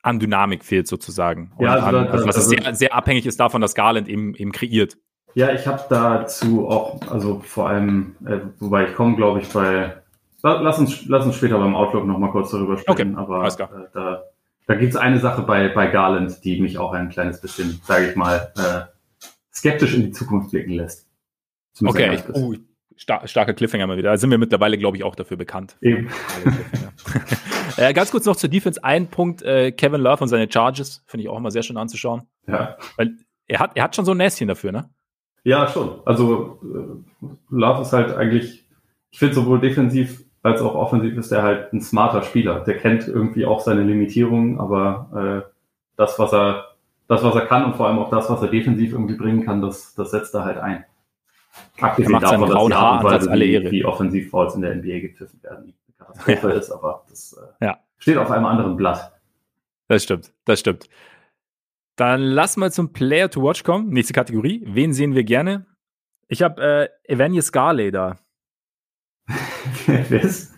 an 0.02 0.20
Dynamik 0.20 0.64
fehlt 0.64 0.88
sozusagen. 0.88 1.52
Und 1.58 1.66
ja, 1.66 1.74
also, 1.74 1.98
an, 1.98 2.08
also 2.08 2.28
was 2.28 2.36
also, 2.38 2.50
sehr, 2.50 2.76
sehr 2.76 2.94
abhängig 2.94 3.26
ist 3.26 3.40
davon, 3.40 3.62
dass 3.62 3.76
Garland 3.76 4.08
eben, 4.08 4.36
eben 4.36 4.52
kreiert. 4.52 4.98
Ja, 5.34 5.52
ich 5.54 5.66
habe 5.66 5.84
dazu 5.90 6.68
auch, 6.68 7.00
also 7.10 7.40
vor 7.40 7.70
allem, 7.70 8.16
äh, 8.26 8.40
wobei 8.60 8.90
ich 8.90 8.96
komme, 8.96 9.16
glaube 9.16 9.40
ich, 9.40 9.48
bei, 9.50 9.96
lass 10.44 10.78
uns, 10.78 11.06
lass 11.08 11.26
uns 11.26 11.36
später 11.36 11.58
beim 11.58 11.76
Outlook 11.76 12.06
nochmal 12.06 12.32
kurz 12.32 12.52
darüber 12.52 12.78
sprechen, 12.78 13.18
okay, 13.18 13.34
aber 13.34 13.48
äh, 13.48 13.88
da, 13.94 14.24
da 14.72 14.78
gibt 14.78 14.94
es 14.94 14.96
eine 14.96 15.20
Sache 15.20 15.42
bei, 15.42 15.68
bei 15.68 15.88
Garland, 15.88 16.46
die 16.46 16.62
mich 16.62 16.78
auch 16.78 16.94
ein 16.94 17.10
kleines 17.10 17.42
bisschen, 17.42 17.82
sage 17.84 18.10
ich 18.10 18.16
mal, 18.16 18.54
äh, 18.56 19.18
skeptisch 19.54 19.94
in 19.94 20.04
die 20.04 20.12
Zukunft 20.12 20.52
blicken 20.52 20.72
lässt. 20.72 21.10
Okay, 21.84 22.16
ich, 22.16 22.24
oh, 22.34 22.54
star 22.98 23.28
starke 23.28 23.54
Cliffhanger 23.54 23.86
mal 23.86 23.98
wieder. 23.98 24.12
Da 24.12 24.18
sind 24.18 24.32
wir 24.32 24.38
mittlerweile, 24.38 24.78
glaube 24.78 24.96
ich, 24.96 25.04
auch 25.04 25.16
dafür 25.16 25.36
bekannt. 25.36 25.76
Eben. 25.82 26.10
äh, 27.78 27.92
ganz 27.94 28.12
kurz 28.12 28.26
noch 28.26 28.38
zur 28.38 28.50
Defense. 28.50 28.82
Ein 28.82 29.08
Punkt, 29.08 29.42
äh, 29.42 29.74
Kevin 29.74 30.00
Love 30.00 30.24
und 30.24 30.30
seine 30.30 30.50
Charges, 30.50 31.04
finde 31.06 31.24
ich 31.24 31.30
auch 31.30 31.38
immer 31.38 31.52
sehr 31.52 31.64
schön 31.64 31.76
anzuschauen. 31.76 32.22
Ja. 32.48 32.78
Weil 32.96 33.18
er 33.48 33.60
hat, 33.60 33.72
er 33.76 33.84
hat 33.84 33.94
schon 33.94 34.06
so 34.06 34.12
ein 34.12 34.18
Näschen 34.18 34.48
dafür, 34.48 34.72
ne? 34.72 34.90
Ja, 35.44 35.68
schon. 35.68 36.00
Also 36.06 36.62
äh, 36.64 37.26
Love 37.50 37.82
ist 37.82 37.92
halt 37.92 38.16
eigentlich, 38.16 38.66
ich 39.10 39.20
finde 39.20 39.36
sowohl 39.36 39.60
defensiv 39.60 40.24
als 40.44 40.62
auch 40.62 40.76
offensiv 40.76 41.18
ist 41.18 41.32
er 41.32 41.44
halt 41.44 41.74
ein 41.74 41.82
smarter 41.82 42.24
Spieler. 42.24 42.62
Der 42.62 42.78
kennt 42.78 43.08
irgendwie 43.08 43.46
auch 43.46 43.60
seine 43.60 43.84
Limitierungen, 43.84 44.60
aber 44.60 45.46
äh, 45.46 45.52
das, 45.98 46.18
was 46.18 46.34
er, 46.34 46.76
das, 47.08 47.24
was 47.24 47.36
er 47.36 47.46
kann 47.46 47.66
und 47.66 47.76
vor 47.76 47.88
allem 47.88 48.00
auch 48.00 48.10
das, 48.10 48.30
was 48.30 48.42
er 48.42 48.48
defensiv 48.48 48.94
irgendwie 48.94 49.16
bringen 49.16 49.46
kann, 49.46 49.62
das, 49.62 49.94
das 49.94 50.12
setzt 50.12 50.34
er 50.34 50.46
halt 50.46 50.58
ein. 50.58 50.86
Abgesehen 51.80 52.20
davon, 52.20 52.50
dass 52.50 52.66
die 52.66 52.74
Art 52.74 53.04
und 53.04 53.12
Weise, 53.12 53.32
alle 53.32 53.46
Ehre. 53.46 53.66
wie, 53.66 53.72
wie 53.72 53.86
Offensivfalls 53.86 54.56
in 54.56 54.62
der 54.62 54.76
NBA 54.76 55.00
gepfiffen 55.00 55.44
werden, 55.44 55.66
die 55.66 55.94
Katastrophe 55.98 56.48
ja. 56.50 56.54
ist, 56.54 56.72
aber 56.72 57.04
das 57.10 57.38
äh, 57.60 57.66
ja. 57.66 57.80
steht 57.98 58.18
auf 58.18 58.32
einem 58.32 58.46
anderen 58.46 58.78
Blatt. 58.78 59.12
Das 59.88 60.04
stimmt, 60.04 60.32
das 60.46 60.60
stimmt. 60.60 60.90
Dann 61.98 62.22
lass 62.22 62.58
mal 62.58 62.72
zum 62.72 62.94
Player 62.94 63.30
to 63.30 63.44
Watch 63.44 63.64
kommen. 63.64 63.90
Nächste 63.90 64.14
Kategorie. 64.14 64.64
Wen 64.66 64.94
sehen 64.94 65.14
wir 65.14 65.24
gerne? 65.24 65.66
Ich 66.30 66.42
habe 66.42 66.90
äh, 67.06 67.14
Evanius 67.14 67.52
Garley 67.52 67.92
da. 67.92 68.16
Wer 69.86 70.24
ist? 70.24 70.54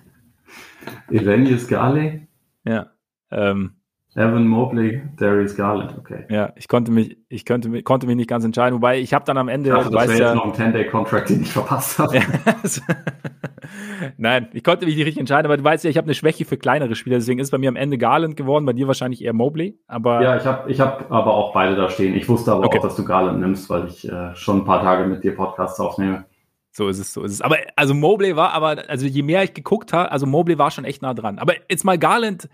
Evanius 1.10 1.68
Garley? 1.68 2.28
Ja. 2.66 2.92
Ähm, 3.32 3.76
Evan 4.16 4.48
Mobley, 4.48 5.02
Darius 5.18 5.56
Garland, 5.56 5.98
okay. 5.98 6.26
Ja, 6.30 6.54
ich 6.56 6.68
konnte 6.68 6.92
mich, 6.92 7.18
ich 7.30 7.46
könnte, 7.46 7.82
konnte 7.82 8.06
mich 8.06 8.16
nicht 8.16 8.30
ganz 8.30 8.46
entscheiden, 8.46 8.76
wobei 8.76 9.00
ich 9.00 9.12
habe 9.12 9.26
dann 9.26 9.38
am 9.38 9.48
Ende. 9.48 9.72
Dachte, 9.72 9.90
das 9.90 10.08
wäre 10.08 10.20
ja, 10.20 10.26
jetzt 10.28 10.36
noch 10.36 10.46
ein 10.46 10.72
10-Day-Contract, 10.74 11.30
den 11.30 11.42
ich 11.42 11.52
verpasst 11.52 11.98
habe. 11.98 12.20
Nein, 14.18 14.50
ich 14.54 14.64
konnte 14.64 14.86
mich 14.86 14.96
nicht 14.96 15.06
richtig 15.06 15.20
entscheiden, 15.20 15.48
aber 15.48 15.58
du 15.58 15.64
weißt 15.64 15.84
ja, 15.84 15.90
ich 15.90 15.98
habe 15.98 16.06
eine 16.06 16.14
Schwäche 16.14 16.46
für 16.46 16.58
kleinere 16.58 16.94
Spieler, 16.94 17.16
deswegen 17.16 17.40
ist 17.40 17.50
bei 17.50 17.58
mir 17.58 17.70
am 17.70 17.76
Ende 17.76 17.98
Garland 17.98 18.36
geworden, 18.36 18.66
bei 18.66 18.74
dir 18.74 18.86
wahrscheinlich 18.86 19.24
eher 19.24 19.34
Mobley. 19.34 19.80
Aber 19.88 20.22
ja, 20.22 20.38
ich 20.38 20.46
habe 20.46 20.72
ich 20.72 20.80
hab 20.80 21.12
aber 21.12 21.34
auch 21.34 21.52
beide 21.52 21.76
da 21.76 21.90
stehen. 21.90 22.14
Ich 22.14 22.30
wusste 22.30 22.52
aber 22.52 22.68
okay. 22.68 22.78
auch, 22.78 22.84
dass 22.84 22.96
du 22.96 23.06
Garland 23.06 23.40
nimmst, 23.40 23.68
weil 23.72 23.88
ich 23.88 24.08
äh, 24.08 24.36
schon 24.36 24.60
ein 24.60 24.66
paar 24.66 24.82
Tage 24.82 25.08
mit 25.08 25.24
dir 25.24 25.36
Podcasts 25.36 25.80
aufnehme. 25.80 26.26
So 26.76 26.88
ist 26.88 26.98
es, 26.98 27.14
so 27.14 27.24
ist 27.24 27.34
es. 27.34 27.42
Aber 27.42 27.58
also 27.76 27.94
Mobley 27.94 28.36
war 28.36 28.52
aber, 28.52 28.90
also 28.90 29.06
je 29.06 29.22
mehr 29.22 29.44
ich 29.44 29.54
geguckt 29.54 29.94
habe, 29.94 30.12
also 30.12 30.26
Mobley 30.26 30.58
war 30.58 30.72
schon 30.72 30.86
echt 30.86 31.04
nah 31.04 31.14
dran. 31.14 31.38
Aber 31.38 31.54
jetzt 31.70 31.84
mal 31.86 32.00
Garland, 32.00 32.50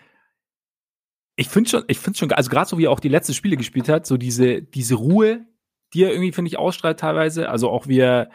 ich 1.37 1.47
finde 1.47 1.69
schon, 1.69 1.83
ich 1.87 1.99
finde 1.99 2.19
schon, 2.19 2.31
also 2.33 2.49
gerade 2.49 2.69
so 2.69 2.77
wie 2.77 2.85
er 2.85 2.91
auch 2.91 2.99
die 2.99 3.07
letzten 3.07 3.33
Spiele 3.33 3.55
gespielt 3.55 3.87
hat, 3.87 4.05
so 4.05 4.17
diese, 4.17 4.61
diese 4.61 4.95
Ruhe, 4.95 5.45
die 5.93 6.03
er 6.03 6.11
irgendwie, 6.11 6.33
finde 6.33 6.49
ich, 6.49 6.59
ausstrahlt 6.59 6.99
teilweise. 6.99 7.49
Also 7.49 7.69
auch 7.69 7.87
wie 7.87 7.99
er, 7.99 8.29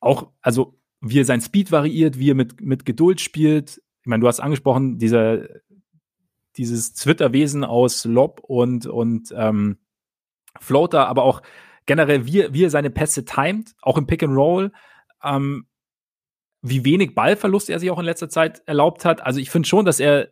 auch, 0.00 0.30
also 0.40 0.80
wie 1.02 1.20
er 1.20 1.26
sein 1.26 1.42
Speed 1.42 1.70
variiert, 1.70 2.18
wie 2.18 2.30
er 2.30 2.34
mit, 2.34 2.62
mit 2.62 2.86
Geduld 2.86 3.20
spielt. 3.20 3.82
Ich 4.00 4.06
meine, 4.06 4.22
du 4.22 4.28
hast 4.28 4.40
angesprochen, 4.40 4.98
dieser, 4.98 5.46
dieses 6.56 6.94
Twitter-Wesen 6.94 7.64
aus 7.64 8.06
Lob 8.06 8.40
und, 8.40 8.86
und 8.86 9.32
ähm, 9.36 9.76
Floater, 10.58 11.06
aber 11.06 11.24
auch 11.24 11.42
generell, 11.84 12.26
wie, 12.26 12.46
wie 12.52 12.64
er 12.64 12.70
seine 12.70 12.90
Pässe 12.90 13.26
timet, 13.26 13.74
auch 13.82 13.98
im 13.98 14.06
Pick 14.06 14.22
and 14.22 14.34
Roll, 14.34 14.72
ähm, 15.22 15.66
wie 16.62 16.84
wenig 16.84 17.14
Ballverlust 17.14 17.70
er 17.70 17.78
sich 17.78 17.90
auch 17.90 17.98
in 17.98 18.04
letzter 18.04 18.28
Zeit 18.28 18.62
erlaubt 18.66 19.04
hat. 19.04 19.20
Also 19.24 19.40
ich 19.40 19.50
finde 19.50 19.68
schon, 19.68 19.84
dass 19.84 20.00
er 20.00 20.28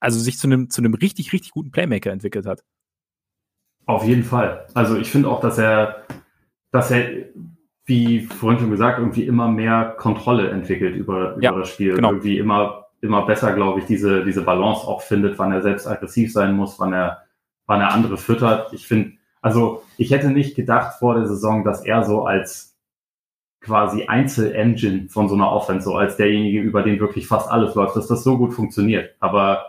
also 0.00 0.18
sich 0.18 0.38
zu 0.38 0.46
einem, 0.46 0.70
zu 0.70 0.82
einem 0.82 0.94
richtig, 0.94 1.32
richtig 1.32 1.52
guten 1.52 1.70
Playmaker 1.70 2.12
entwickelt 2.12 2.46
hat. 2.46 2.62
Auf 3.86 4.04
jeden 4.04 4.22
Fall. 4.22 4.66
Also 4.74 4.96
ich 4.96 5.10
finde 5.10 5.28
auch, 5.28 5.40
dass 5.40 5.58
er, 5.58 6.04
dass 6.70 6.90
er, 6.90 7.26
wie 7.84 8.20
vorhin 8.22 8.60
schon 8.60 8.70
gesagt, 8.70 8.98
irgendwie 8.98 9.26
immer 9.26 9.48
mehr 9.48 9.94
Kontrolle 9.98 10.50
entwickelt 10.50 10.96
über, 10.96 11.36
ja, 11.40 11.50
über 11.50 11.60
das 11.60 11.70
Spiel. 11.70 11.94
Genau. 11.94 12.10
Irgendwie 12.10 12.38
immer, 12.38 12.86
immer 13.00 13.26
besser, 13.26 13.54
glaube 13.54 13.80
ich, 13.80 13.86
diese, 13.86 14.24
diese 14.24 14.42
Balance 14.42 14.86
auch 14.86 15.02
findet, 15.02 15.38
wann 15.38 15.52
er 15.52 15.62
selbst 15.62 15.86
aggressiv 15.86 16.32
sein 16.32 16.54
muss, 16.54 16.78
wann 16.78 16.92
er, 16.92 17.24
wann 17.66 17.80
er 17.80 17.92
andere 17.92 18.16
füttert. 18.16 18.72
Ich 18.72 18.86
finde, 18.86 19.12
also 19.42 19.82
ich 19.98 20.10
hätte 20.10 20.30
nicht 20.30 20.54
gedacht 20.54 20.98
vor 20.98 21.14
der 21.14 21.26
Saison, 21.26 21.64
dass 21.64 21.84
er 21.84 22.04
so 22.04 22.24
als 22.24 22.73
quasi 23.64 24.04
Einzelengine 24.04 25.08
von 25.08 25.28
so 25.28 25.34
einer 25.34 25.50
Offense, 25.50 25.84
so 25.84 25.94
als 25.96 26.16
derjenige, 26.16 26.60
über 26.60 26.82
den 26.82 27.00
wirklich 27.00 27.26
fast 27.26 27.50
alles 27.50 27.74
läuft, 27.74 27.96
dass 27.96 28.06
das 28.06 28.22
so 28.22 28.38
gut 28.38 28.52
funktioniert. 28.52 29.16
Aber 29.20 29.66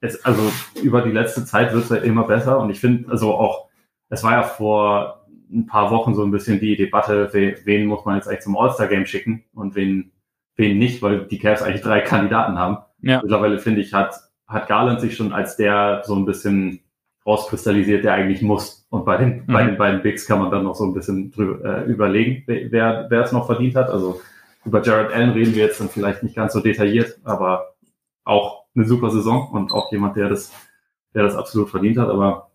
es, 0.00 0.24
also 0.24 0.42
über 0.82 1.02
die 1.02 1.10
letzte 1.10 1.44
Zeit 1.44 1.72
wird 1.72 1.84
es 1.84 1.90
halt 1.90 2.04
immer 2.04 2.24
besser 2.24 2.60
und 2.60 2.70
ich 2.70 2.80
finde, 2.80 3.10
also 3.10 3.34
auch, 3.34 3.68
es 4.10 4.22
war 4.22 4.32
ja 4.32 4.42
vor 4.42 5.26
ein 5.52 5.66
paar 5.66 5.90
Wochen 5.90 6.14
so 6.14 6.22
ein 6.22 6.30
bisschen 6.30 6.60
die 6.60 6.76
Debatte, 6.76 7.30
wen 7.32 7.86
muss 7.86 8.04
man 8.04 8.16
jetzt 8.16 8.28
eigentlich 8.28 8.40
zum 8.40 8.56
All-Star-Game 8.56 9.06
schicken 9.06 9.44
und 9.52 9.74
wen, 9.74 10.12
wen 10.56 10.78
nicht, 10.78 11.02
weil 11.02 11.26
die 11.26 11.38
Cavs 11.38 11.62
eigentlich 11.62 11.82
drei 11.82 12.00
Kandidaten 12.00 12.58
haben. 12.58 12.78
Ja. 13.02 13.20
Mittlerweile 13.22 13.58
finde 13.58 13.80
ich, 13.80 13.94
hat, 13.94 14.14
hat 14.46 14.68
Garland 14.68 15.00
sich 15.00 15.16
schon 15.16 15.32
als 15.32 15.56
der 15.56 16.02
so 16.04 16.14
ein 16.14 16.24
bisschen 16.24 16.80
rauskristallisiert, 17.26 18.04
der 18.04 18.14
eigentlich 18.14 18.42
muss. 18.42 18.86
Und 18.90 19.04
bei 19.04 19.16
den, 19.16 19.44
mhm. 19.46 19.52
bei 19.52 19.64
den 19.64 19.76
beiden 19.76 20.02
Bigs 20.02 20.26
kann 20.26 20.38
man 20.38 20.50
dann 20.50 20.64
noch 20.64 20.74
so 20.74 20.84
ein 20.84 20.94
bisschen 20.94 21.30
drüber, 21.30 21.64
äh, 21.64 21.84
überlegen, 21.84 22.42
wer, 22.46 23.06
wer 23.08 23.22
es 23.22 23.32
noch 23.32 23.46
verdient 23.46 23.76
hat. 23.76 23.90
Also 23.90 24.20
über 24.64 24.82
Jared 24.82 25.12
Allen 25.12 25.30
reden 25.30 25.54
wir 25.54 25.64
jetzt 25.64 25.80
dann 25.80 25.88
vielleicht 25.88 26.22
nicht 26.22 26.36
ganz 26.36 26.52
so 26.52 26.60
detailliert, 26.60 27.18
aber 27.24 27.74
auch 28.24 28.64
eine 28.74 28.84
super 28.84 29.10
Saison 29.10 29.50
und 29.50 29.72
auch 29.72 29.90
jemand, 29.92 30.16
der 30.16 30.28
das, 30.28 30.52
der 31.14 31.22
das 31.22 31.36
absolut 31.36 31.70
verdient 31.70 31.98
hat. 31.98 32.08
Aber 32.08 32.50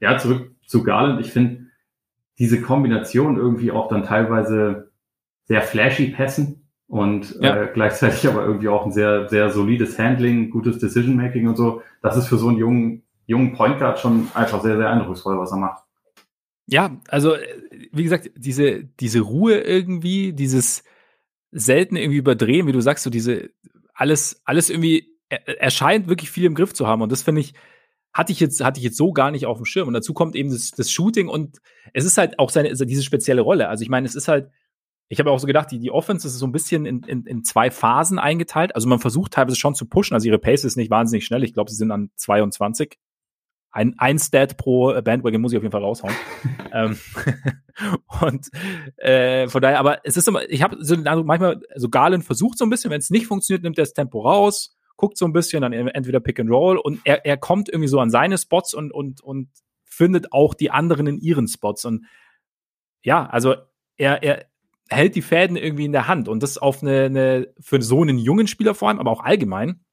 ja, 0.00 0.18
zurück 0.18 0.50
zu 0.66 0.82
Garland. 0.82 1.20
Ich 1.20 1.32
finde 1.32 1.66
diese 2.38 2.60
Kombination 2.60 3.36
irgendwie 3.36 3.70
auch 3.70 3.88
dann 3.88 4.04
teilweise 4.04 4.90
sehr 5.44 5.62
flashy 5.62 6.08
Pässen 6.08 6.68
und 6.86 7.36
ja. 7.40 7.62
äh, 7.62 7.70
gleichzeitig 7.72 8.26
aber 8.28 8.44
irgendwie 8.44 8.68
auch 8.68 8.84
ein 8.84 8.92
sehr, 8.92 9.28
sehr 9.28 9.50
solides 9.50 9.98
Handling, 9.98 10.50
gutes 10.50 10.78
Decision 10.78 11.16
Making 11.16 11.48
und 11.48 11.56
so. 11.56 11.82
Das 12.02 12.16
ist 12.16 12.26
für 12.26 12.36
so 12.36 12.48
einen 12.48 12.58
jungen, 12.58 13.02
jungen 13.26 13.54
Point 13.54 13.78
Guard 13.78 13.98
schon 13.98 14.28
einfach 14.34 14.62
sehr, 14.62 14.76
sehr 14.76 14.90
eindrucksvoll, 14.90 15.38
was 15.38 15.52
er 15.52 15.58
macht. 15.58 15.84
Ja, 16.66 16.96
also 17.08 17.34
wie 17.90 18.04
gesagt, 18.04 18.30
diese, 18.36 18.84
diese 18.84 19.20
Ruhe 19.20 19.60
irgendwie, 19.60 20.32
dieses 20.32 20.84
selten 21.50 21.96
irgendwie 21.96 22.18
überdrehen, 22.18 22.66
wie 22.66 22.72
du 22.72 22.80
sagst, 22.80 23.04
so 23.04 23.10
diese 23.10 23.50
alles, 23.94 24.40
alles 24.44 24.70
irgendwie 24.70 25.12
er, 25.32 25.60
er 25.60 25.70
scheint 25.70 26.08
wirklich 26.08 26.30
viel 26.30 26.44
im 26.44 26.54
Griff 26.54 26.74
zu 26.74 26.86
haben. 26.86 27.02
Und 27.02 27.10
das 27.10 27.22
finde 27.22 27.40
ich, 27.40 27.54
hatte 28.12 28.32
ich 28.32 28.40
jetzt, 28.40 28.62
hatte 28.62 28.78
ich 28.78 28.84
jetzt 28.84 28.96
so 28.96 29.12
gar 29.12 29.30
nicht 29.30 29.46
auf 29.46 29.56
dem 29.56 29.64
Schirm. 29.64 29.88
Und 29.88 29.94
dazu 29.94 30.12
kommt 30.12 30.36
eben 30.36 30.50
das, 30.50 30.70
das 30.70 30.90
Shooting 30.90 31.28
und 31.28 31.58
es 31.94 32.04
ist 32.04 32.18
halt 32.18 32.38
auch 32.38 32.50
seine, 32.50 32.72
diese 32.74 33.02
spezielle 33.02 33.40
Rolle. 33.40 33.68
Also 33.68 33.82
ich 33.82 33.88
meine, 33.88 34.06
es 34.06 34.14
ist 34.14 34.28
halt, 34.28 34.50
ich 35.08 35.18
habe 35.18 35.30
auch 35.30 35.38
so 35.38 35.46
gedacht, 35.46 35.70
die, 35.70 35.78
die 35.78 35.90
Offense 35.90 36.26
ist 36.26 36.38
so 36.38 36.46
ein 36.46 36.52
bisschen 36.52 36.86
in, 36.86 37.02
in, 37.02 37.24
in 37.26 37.44
zwei 37.44 37.70
Phasen 37.70 38.18
eingeteilt. 38.18 38.74
Also 38.74 38.88
man 38.88 38.98
versucht 38.98 39.32
teilweise 39.32 39.56
schon 39.56 39.74
zu 39.74 39.86
pushen. 39.86 40.14
Also 40.14 40.26
ihre 40.26 40.38
Pace 40.38 40.64
ist 40.64 40.76
nicht 40.76 40.90
wahnsinnig 40.90 41.24
schnell. 41.24 41.44
Ich 41.44 41.54
glaube, 41.54 41.70
sie 41.70 41.76
sind 41.76 41.90
an 41.90 42.10
22. 42.16 42.98
Ein, 43.72 43.94
ein 43.98 44.18
Stat 44.18 44.56
pro 44.58 44.92
Bandwagon 45.02 45.40
muss 45.40 45.52
ich 45.52 45.56
auf 45.56 45.62
jeden 45.62 45.72
Fall 45.72 45.82
raushauen. 45.82 46.14
ähm, 46.72 46.98
und 48.20 48.48
äh, 48.98 49.48
von 49.48 49.62
daher, 49.62 49.78
aber 49.80 50.00
es 50.04 50.16
ist 50.16 50.28
immer, 50.28 50.48
ich 50.48 50.62
habe 50.62 50.76
so 50.80 50.94
Eindruck, 50.94 51.26
manchmal, 51.26 51.60
so 51.74 51.88
Garland 51.88 52.24
versucht 52.24 52.58
so 52.58 52.64
ein 52.64 52.70
bisschen, 52.70 52.90
wenn 52.90 53.00
es 53.00 53.10
nicht 53.10 53.26
funktioniert, 53.26 53.62
nimmt 53.62 53.78
er 53.78 53.84
das 53.84 53.94
Tempo 53.94 54.20
raus 54.20 54.76
guckt 55.02 55.18
so 55.18 55.24
ein 55.24 55.32
bisschen, 55.32 55.62
dann 55.62 55.72
entweder 55.72 56.20
Pick 56.20 56.38
and 56.38 56.48
Roll 56.48 56.76
und 56.76 57.00
er, 57.02 57.26
er 57.26 57.36
kommt 57.36 57.68
irgendwie 57.68 57.88
so 57.88 57.98
an 57.98 58.08
seine 58.08 58.38
Spots 58.38 58.72
und, 58.72 58.92
und, 58.92 59.20
und 59.20 59.48
findet 59.84 60.32
auch 60.32 60.54
die 60.54 60.70
anderen 60.70 61.08
in 61.08 61.18
ihren 61.18 61.48
Spots. 61.48 61.84
Und 61.84 62.06
ja, 63.02 63.26
also 63.26 63.56
er, 63.96 64.22
er 64.22 64.46
hält 64.88 65.16
die 65.16 65.22
Fäden 65.22 65.56
irgendwie 65.56 65.86
in 65.86 65.92
der 65.92 66.06
Hand 66.06 66.28
und 66.28 66.42
das 66.42 66.56
auf 66.56 66.82
eine, 66.82 67.06
eine 67.06 67.48
für 67.58 67.82
so 67.82 68.02
einen 68.02 68.16
jungen 68.16 68.46
Spieler 68.46 68.76
vor 68.76 68.88
allem, 68.88 69.00
aber 69.00 69.10
auch 69.10 69.24
allgemein 69.24 69.84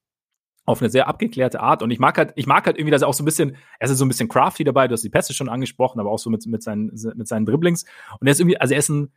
auf 0.69 0.81
eine 0.81 0.89
sehr 0.89 1.07
abgeklärte 1.07 1.59
Art. 1.59 1.83
Und 1.83 1.91
ich 1.91 1.99
mag 1.99 2.17
halt, 2.17 2.33
ich 2.35 2.47
mag 2.47 2.65
halt 2.65 2.77
irgendwie, 2.77 2.91
dass 2.91 3.01
er 3.01 3.07
auch 3.07 3.13
so 3.13 3.23
ein 3.23 3.25
bisschen, 3.25 3.57
er 3.79 3.89
ist 3.89 3.97
so 3.97 4.05
ein 4.05 4.07
bisschen 4.07 4.29
crafty 4.29 4.63
dabei, 4.63 4.87
du 4.87 4.93
hast 4.93 5.03
die 5.03 5.09
Pässe 5.09 5.33
schon 5.33 5.49
angesprochen, 5.49 5.99
aber 5.99 6.11
auch 6.11 6.19
so 6.19 6.29
mit, 6.29 6.45
mit, 6.47 6.63
seinen, 6.63 6.91
mit 7.15 7.27
seinen 7.27 7.45
Dribblings. 7.45 7.85
Und 8.19 8.27
er 8.27 8.31
ist 8.31 8.39
irgendwie, 8.39 8.57
also 8.57 8.73
er 8.73 8.79
ist 8.79 8.89
ein, 8.89 9.11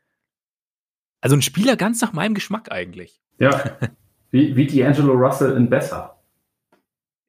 also 1.21 1.37
ein 1.37 1.43
Spieler 1.43 1.77
ganz 1.77 2.01
nach 2.01 2.13
meinem 2.13 2.35
Geschmack 2.35 2.73
eigentlich. 2.73 3.21
Ja, 3.39 3.77
Wie, 4.33 4.57
wie 4.57 4.67
D'Angelo 4.67 5.13
Russell 5.13 5.57
in 5.57 5.69
besser. 5.69 6.19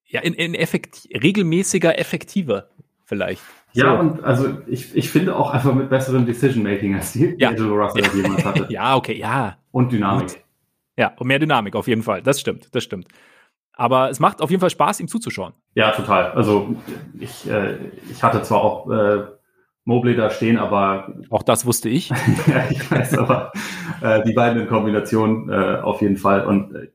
ja, 0.05 0.21
in, 0.21 0.33
in 0.33 0.55
effekt, 0.55 1.07
regelmäßiger, 1.13 1.99
effektiver 1.99 2.69
vielleicht. 3.03 3.41
Ja, 3.73 3.95
so. 3.95 3.99
und 3.99 4.23
also 4.23 4.57
ich, 4.67 4.95
ich 4.95 5.09
finde 5.09 5.35
auch 5.35 5.51
einfach 5.51 5.75
mit 5.75 5.89
besserem 5.89 6.25
Decision-Making, 6.25 6.95
als 6.95 7.11
die 7.11 7.35
ja. 7.37 7.49
Angelo 7.49 7.75
Russell 7.75 8.05
jemals 8.15 8.45
hatte. 8.45 8.67
ja, 8.69 8.95
okay, 8.95 9.17
ja. 9.17 9.57
Und 9.71 9.91
Dynamik. 9.91 10.29
Gut. 10.29 10.37
Ja, 10.97 11.13
und 11.17 11.27
mehr 11.27 11.39
Dynamik 11.39 11.75
auf 11.75 11.87
jeden 11.87 12.03
Fall. 12.03 12.21
Das 12.21 12.39
stimmt, 12.39 12.73
das 12.73 12.83
stimmt. 12.83 13.07
Aber 13.75 14.09
es 14.09 14.19
macht 14.19 14.41
auf 14.41 14.49
jeden 14.49 14.61
Fall 14.61 14.69
Spaß, 14.69 14.99
ihm 14.99 15.07
zuzuschauen. 15.07 15.53
Ja, 15.73 15.91
total. 15.91 16.31
Also 16.31 16.75
ich, 17.19 17.49
äh, 17.49 17.77
ich 18.11 18.21
hatte 18.21 18.43
zwar 18.43 18.61
auch 18.61 18.89
äh, 18.89 19.23
Mobley 19.85 20.15
da 20.15 20.29
stehen, 20.29 20.57
aber. 20.57 21.13
Auch 21.29 21.43
das 21.43 21.65
wusste 21.65 21.89
ich. 21.89 22.09
ja, 22.09 22.15
ich 22.69 22.89
weiß, 22.89 23.17
aber 23.17 23.51
äh, 24.01 24.23
die 24.23 24.33
beiden 24.33 24.61
in 24.61 24.67
Kombination 24.67 25.49
äh, 25.49 25.79
auf 25.81 26.01
jeden 26.01 26.17
Fall. 26.17 26.45
Und 26.45 26.75
äh, 26.75 26.87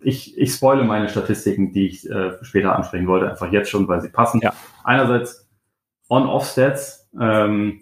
ich, 0.00 0.36
ich 0.36 0.52
spoile 0.52 0.84
meine 0.84 1.08
Statistiken, 1.08 1.72
die 1.72 1.86
ich 1.86 2.08
äh, 2.10 2.32
später 2.42 2.74
ansprechen 2.74 3.06
wollte, 3.06 3.30
einfach 3.30 3.52
jetzt 3.52 3.70
schon, 3.70 3.86
weil 3.86 4.00
sie 4.00 4.08
passen. 4.08 4.40
Ja. 4.42 4.52
Einerseits 4.82 5.48
On-Off-Stats. 6.08 7.10
Ähm, 7.18 7.81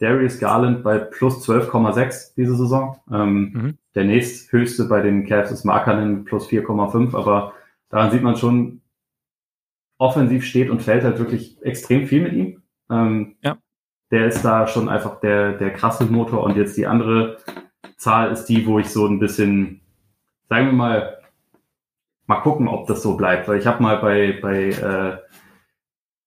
Darius 0.00 0.38
Garland 0.38 0.82
bei 0.82 0.98
plus 0.98 1.46
12,6 1.46 2.34
diese 2.36 2.56
Saison. 2.56 2.98
Ähm, 3.12 3.52
mhm. 3.52 3.78
Der 3.94 4.04
nächsthöchste 4.04 4.86
bei 4.86 5.02
den 5.02 5.26
Cavs 5.26 5.50
ist 5.50 5.64
Markanen 5.64 6.24
plus 6.24 6.48
4,5, 6.48 7.16
aber 7.16 7.52
daran 7.90 8.10
sieht 8.10 8.22
man 8.22 8.36
schon, 8.36 8.80
offensiv 9.98 10.46
steht 10.46 10.70
und 10.70 10.82
fällt 10.82 11.04
halt 11.04 11.18
wirklich 11.18 11.62
extrem 11.62 12.06
viel 12.06 12.22
mit 12.22 12.32
ihm. 12.32 12.62
Ähm, 12.90 13.36
ja. 13.42 13.58
Der 14.10 14.26
ist 14.26 14.42
da 14.42 14.66
schon 14.66 14.88
einfach 14.88 15.20
der, 15.20 15.52
der 15.52 15.72
krasse 15.72 16.06
Motor 16.06 16.42
und 16.42 16.56
jetzt 16.56 16.76
die 16.78 16.86
andere 16.86 17.36
Zahl 17.96 18.32
ist 18.32 18.46
die, 18.46 18.66
wo 18.66 18.78
ich 18.78 18.88
so 18.88 19.06
ein 19.06 19.18
bisschen, 19.18 19.82
sagen 20.48 20.66
wir 20.66 20.72
mal, 20.72 21.18
mal 22.26 22.40
gucken, 22.40 22.66
ob 22.66 22.86
das 22.86 23.02
so 23.02 23.16
bleibt, 23.16 23.46
weil 23.46 23.58
ich 23.58 23.66
habe 23.66 23.82
mal 23.82 23.98
bei, 23.98 24.38
bei 24.40 24.70
äh, 24.70 25.18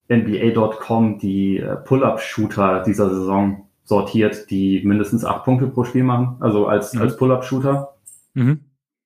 NBA.com 0.09 1.19
die 1.19 1.57
äh, 1.57 1.75
Pull-Up-Shooter 1.77 2.83
dieser 2.83 3.09
Saison 3.09 3.67
sortiert, 3.83 4.49
die 4.49 4.81
mindestens 4.83 5.25
acht 5.25 5.43
Punkte 5.43 5.67
pro 5.67 5.83
Spiel 5.83 6.03
machen, 6.03 6.37
also 6.39 6.67
als, 6.67 6.93
mhm. 6.93 7.01
als 7.01 7.17
Pull-Up-Shooter. 7.17 7.95
Mhm. 8.33 8.61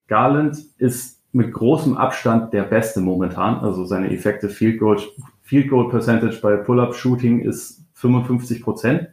Garland 0.07 0.57
ist 0.77 1.21
mit 1.31 1.53
großem 1.53 1.97
Abstand 1.97 2.53
der 2.53 2.63
Beste 2.63 3.01
momentan, 3.01 3.59
also 3.59 3.85
seine 3.85 4.11
Effekte 4.11 4.49
Field 4.49 4.79
Goal, 4.79 4.99
Field 5.41 5.69
Goal 5.69 5.89
Percentage 5.89 6.39
bei 6.41 6.55
Pull-Up-Shooting 6.57 7.41
ist 7.41 7.85
55 7.93 8.61
Prozent. 8.61 9.09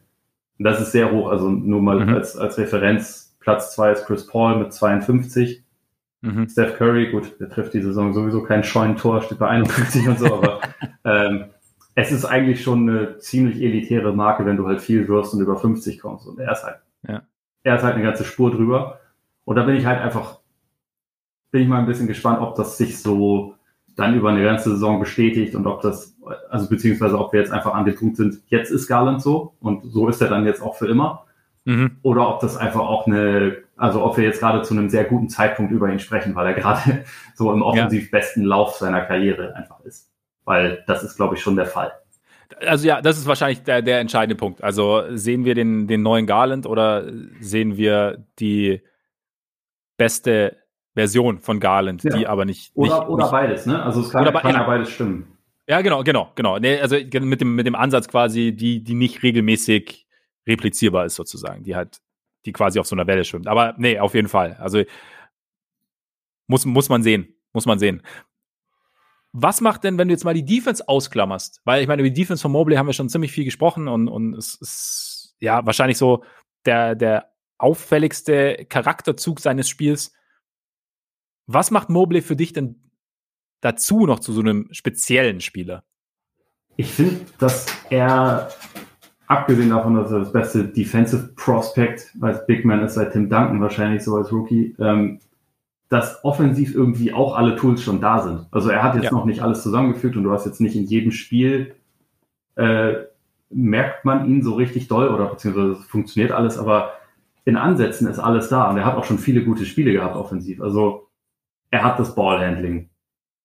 Das 0.59 0.81
ist 0.81 0.93
sehr 0.93 1.11
hoch, 1.11 1.31
also 1.31 1.51
nur 1.51 1.83
mal 1.83 2.05
mhm. 2.05 2.15
als, 2.15 2.37
als 2.37 2.59
Referenz. 2.59 3.37
Platz 3.41 3.75
zwei 3.75 3.93
ist 3.93 4.07
Chris 4.07 4.27
Paul 4.27 4.59
mit 4.59 4.73
52. 4.73 5.65
Mhm. 6.23 6.49
Steph 6.49 6.77
Curry, 6.79 7.11
gut, 7.11 7.39
der 7.41 7.51
trifft 7.51 7.75
die 7.75 7.83
Saison 7.83 8.15
sowieso 8.15 8.43
kein 8.43 8.65
Scheunentor, 8.65 9.21
steht 9.23 9.39
bei 9.39 9.49
51 9.49 10.09
und 10.09 10.19
so, 10.19 10.27
aber 10.35 10.61
ähm, 11.05 11.47
es 11.95 12.11
ist 12.11 12.25
eigentlich 12.25 12.63
schon 12.63 12.89
eine 12.89 13.19
ziemlich 13.19 13.63
elitäre 13.63 14.13
Marke, 14.13 14.45
wenn 14.45 14.57
du 14.57 14.67
halt 14.67 14.81
viel 14.81 15.07
wirst 15.09 15.35
und 15.35 15.41
über 15.41 15.57
50 15.57 16.01
kommst. 16.01 16.27
Und 16.27 16.39
er 16.39 16.53
ist 16.53 16.65
halt, 16.65 16.77
ja. 17.07 17.23
er 17.63 17.77
ist 17.77 17.83
halt 17.83 17.95
eine 17.95 18.03
ganze 18.03 18.25
Spur 18.25 18.51
drüber. 18.51 19.01
Und 19.45 19.57
da 19.57 19.63
bin 19.63 19.77
ich 19.77 19.87
halt 19.87 20.01
einfach, 20.01 20.41
bin 21.51 21.63
ich 21.63 21.69
mal 21.69 21.79
ein 21.79 21.87
bisschen 21.87 22.09
gespannt, 22.09 22.41
ob 22.41 22.57
das 22.57 22.79
sich 22.79 23.01
so 23.01 23.55
dann 23.95 24.17
über 24.17 24.31
eine 24.31 24.43
ganze 24.43 24.71
Saison 24.71 24.99
bestätigt 24.99 25.55
und 25.55 25.69
ob 25.69 25.83
das, 25.83 26.17
also 26.51 26.69
beziehungsweise 26.69 27.17
ob 27.17 27.33
wir 27.33 27.39
jetzt 27.39 27.53
einfach 27.53 27.75
an 27.75 27.85
dem 27.85 27.95
Punkt 27.95 28.17
sind, 28.17 28.41
jetzt 28.49 28.73
ist 28.73 28.89
Garland 28.89 29.23
so 29.23 29.55
und 29.61 29.85
so 29.85 30.09
ist 30.09 30.21
er 30.21 30.29
dann 30.29 30.47
jetzt 30.47 30.63
auch 30.63 30.75
für 30.75 30.89
immer. 30.89 31.27
Mhm. 31.65 31.99
Oder 32.03 32.29
ob 32.29 32.41
das 32.41 32.57
einfach 32.57 32.81
auch 32.81 33.07
eine, 33.07 33.59
also 33.77 34.05
ob 34.05 34.17
wir 34.17 34.25
jetzt 34.25 34.41
gerade 34.41 34.63
zu 34.63 34.75
einem 34.75 34.91
sehr 34.91 35.05
guten 35.05 35.29
Zeitpunkt 35.29 35.71
über 35.71 35.89
ihn 35.93 36.01
sprechen, 36.01 36.35
weil 36.35 36.49
er 36.49 36.55
gerade 36.55 37.05
so 37.37 37.53
im 37.53 37.63
offensiv 37.63 38.11
besten 38.11 38.43
Lauf 38.43 38.75
seiner 38.75 39.03
Karriere 39.03 39.55
einfach 39.55 39.79
ist 39.85 40.14
weil 40.45 40.85
das 40.87 41.03
ist, 41.03 41.17
glaube 41.17 41.35
ich, 41.35 41.43
schon 41.43 41.57
der 41.57 41.67
Fall. 41.67 41.93
Also 42.61 42.87
ja, 42.87 43.01
das 43.01 43.19
ist 43.19 43.27
wahrscheinlich 43.27 43.63
der, 43.63 43.83
der 43.83 44.01
entscheidende 44.01 44.37
Punkt. 44.37 44.63
Also 44.63 45.05
sehen 45.11 45.45
wir 45.45 45.55
den, 45.55 45.87
den 45.87 46.03
neuen 46.03 46.27
Garland 46.27 46.67
oder 46.67 47.11
sehen 47.41 47.77
wir 47.77 48.25
die 48.39 48.83
beste 49.97 50.57
Version 50.95 51.41
von 51.41 51.59
Garland, 51.59 52.05
ja. 52.05 52.17
die 52.17 52.27
aber 52.27 52.45
nicht. 52.45 52.73
Oder, 52.75 53.01
nicht, 53.01 53.09
oder 53.09 53.25
nicht, 53.25 53.33
beides, 53.33 53.67
ne? 53.67 53.83
Also 53.83 54.01
es 54.01 54.11
kann, 54.11 54.25
kann 54.33 54.55
ja 54.55 54.63
beides 54.63 54.91
stimmen. 54.91 55.37
Ja, 55.67 55.81
genau, 55.81 56.05
genau, 56.05 56.31
genau. 56.35 56.59
Nee, 56.59 56.79
also 56.79 56.97
mit 56.97 57.41
dem, 57.41 57.55
mit 57.55 57.67
dem 57.67 57.75
Ansatz 57.75 58.09
quasi, 58.09 58.53
die, 58.53 58.85
die 58.85 58.95
nicht 58.95 59.23
regelmäßig 59.23 60.07
replizierbar 60.47 61.07
ist, 61.07 61.15
sozusagen, 61.15 61.65
die 61.65 61.75
halt, 61.75 61.99
die 62.45 62.53
quasi 62.53 62.79
auf 62.79 62.87
so 62.87 62.95
einer 62.95 63.07
Welle 63.07 63.25
schwimmt. 63.25 63.49
Aber 63.49 63.75
nee, 63.79 63.99
auf 63.99 64.15
jeden 64.15 64.29
Fall. 64.29 64.57
Also 64.61 64.83
muss, 66.47 66.67
muss 66.67 66.89
man 66.89 67.03
sehen. 67.03 67.35
Muss 67.55 67.67
man 67.67 67.79
sehen. 67.79 68.03
Was 69.37 69.61
macht 69.61 69.83
denn, 69.83 69.99
wenn 69.99 70.07
du 70.07 70.15
jetzt 70.15 70.25
mal 70.25 70.33
die 70.33 70.45
Defense 70.45 70.89
ausklammerst? 70.89 71.61
Weil 71.65 71.83
ich 71.83 71.89
meine, 71.89 72.03
über 72.03 72.09
die 72.09 72.21
Defense 72.21 72.41
von 72.41 72.53
Mobley 72.53 72.77
haben 72.77 72.87
wir 72.87 72.93
schon 72.93 73.09
ziemlich 73.09 73.33
viel 73.33 73.45
gesprochen 73.45 73.89
und, 73.89 74.07
und 74.07 74.35
es 74.35 74.55
ist 74.55 75.35
ja 75.41 75.67
wahrscheinlich 75.67 75.99
so 75.99 76.23
der, 76.67 76.95
der 76.95 77.33
auffälligste 77.59 78.65
Charakterzug 78.69 79.41
seines 79.41 79.69
Spiels. 79.69 80.13
Was 81.49 81.73
macht 81.73 81.91
Mobley 81.91 82.23
für 82.23 82.37
dich 82.37 82.53
denn 82.53 82.93
dazu 83.61 84.07
noch 84.07 84.21
zu 84.21 84.33
so 84.33 84.41
einem 84.41 84.69
speziellen 84.71 85.41
Spieler? 85.41 85.83
Ich 86.77 86.93
finde, 86.93 87.27
dass 87.39 87.67
er, 87.91 88.51
abgesehen 89.27 89.71
davon, 89.71 89.97
dass 89.97 90.13
er 90.13 90.21
das 90.21 90.33
beste 90.33 90.65
Defensive 90.65 91.33
Prospect 91.35 92.15
als 92.21 92.47
Big 92.47 92.65
Man 92.65 92.85
ist, 92.85 92.95
seit 92.95 93.13
Tim 93.13 93.29
Duncan 93.29 93.61
wahrscheinlich 93.61 94.05
so 94.05 94.15
als 94.15 94.31
Rookie, 94.31 94.77
ähm, 94.79 95.19
dass 95.89 96.25
offensiv 96.25 96.75
irgendwie 96.75 97.13
auch 97.13 97.37
alle 97.37 97.57
Tools 97.57 97.83
schon 97.83 98.01
da 98.01 98.21
sind. 98.21 98.47
Also 98.51 98.71
er 98.71 98.83
hat 98.83 98.95
jetzt 98.95 99.05
ja. 99.05 99.11
noch 99.13 99.27
nicht 99.27 99.43
alles 99.43 99.63
zusammengefügt 99.63 100.17
und 100.17 100.25
du 100.25 100.33
hast 100.33 100.47
jetzt 100.47 100.61
nicht 100.61 100.77
in 100.77 100.85
jedem 100.85 101.13
Spiel 101.13 101.75
äh, 102.57 102.95
merkt 103.51 104.05
man 104.05 104.29
ihn 104.29 104.43
so 104.43 104.55
richtig 104.55 104.89
doll 104.89 105.09
oder 105.09 105.27
beziehungsweise 105.27 105.77
funktioniert 105.77 106.33
alles, 106.33 106.59
aber 106.59 106.95
in 107.45 107.57
Ansätzen 107.57 108.09
ist 108.09 108.19
alles 108.19 108.49
da 108.49 108.71
und 108.71 108.77
er 108.77 108.85
hat 108.85 108.97
auch 108.97 109.05
schon 109.05 109.19
viele 109.19 109.45
gute 109.45 109.67
Spiele 109.67 109.93
gehabt 109.93 110.17
offensiv. 110.17 110.61
Also 110.61 111.09
er 111.71 111.85
hat 111.85 111.99
das 111.99 112.15
Ballhandling, 112.15 112.89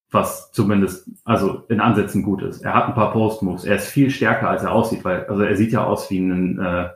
was 0.10 0.52
zumindest 0.52 1.10
also 1.26 1.64
in 1.68 1.82
Ansätzen 1.82 2.24
gut 2.24 2.42
ist. 2.42 2.62
Er 2.62 2.74
hat 2.74 2.88
ein 2.88 2.94
paar 2.94 3.12
Post-Moves. 3.12 3.66
Er 3.66 3.76
ist 3.76 3.88
viel 3.88 4.10
stärker, 4.10 4.50
als 4.50 4.64
er 4.64 4.72
aussieht, 4.72 5.04
weil 5.04 5.26
also 5.26 5.44
er 5.44 5.56
sieht 5.56 5.72
ja 5.72 5.84
aus 5.84 6.10
wie 6.10 6.20
ein 6.20 6.60
äh, 6.60 6.90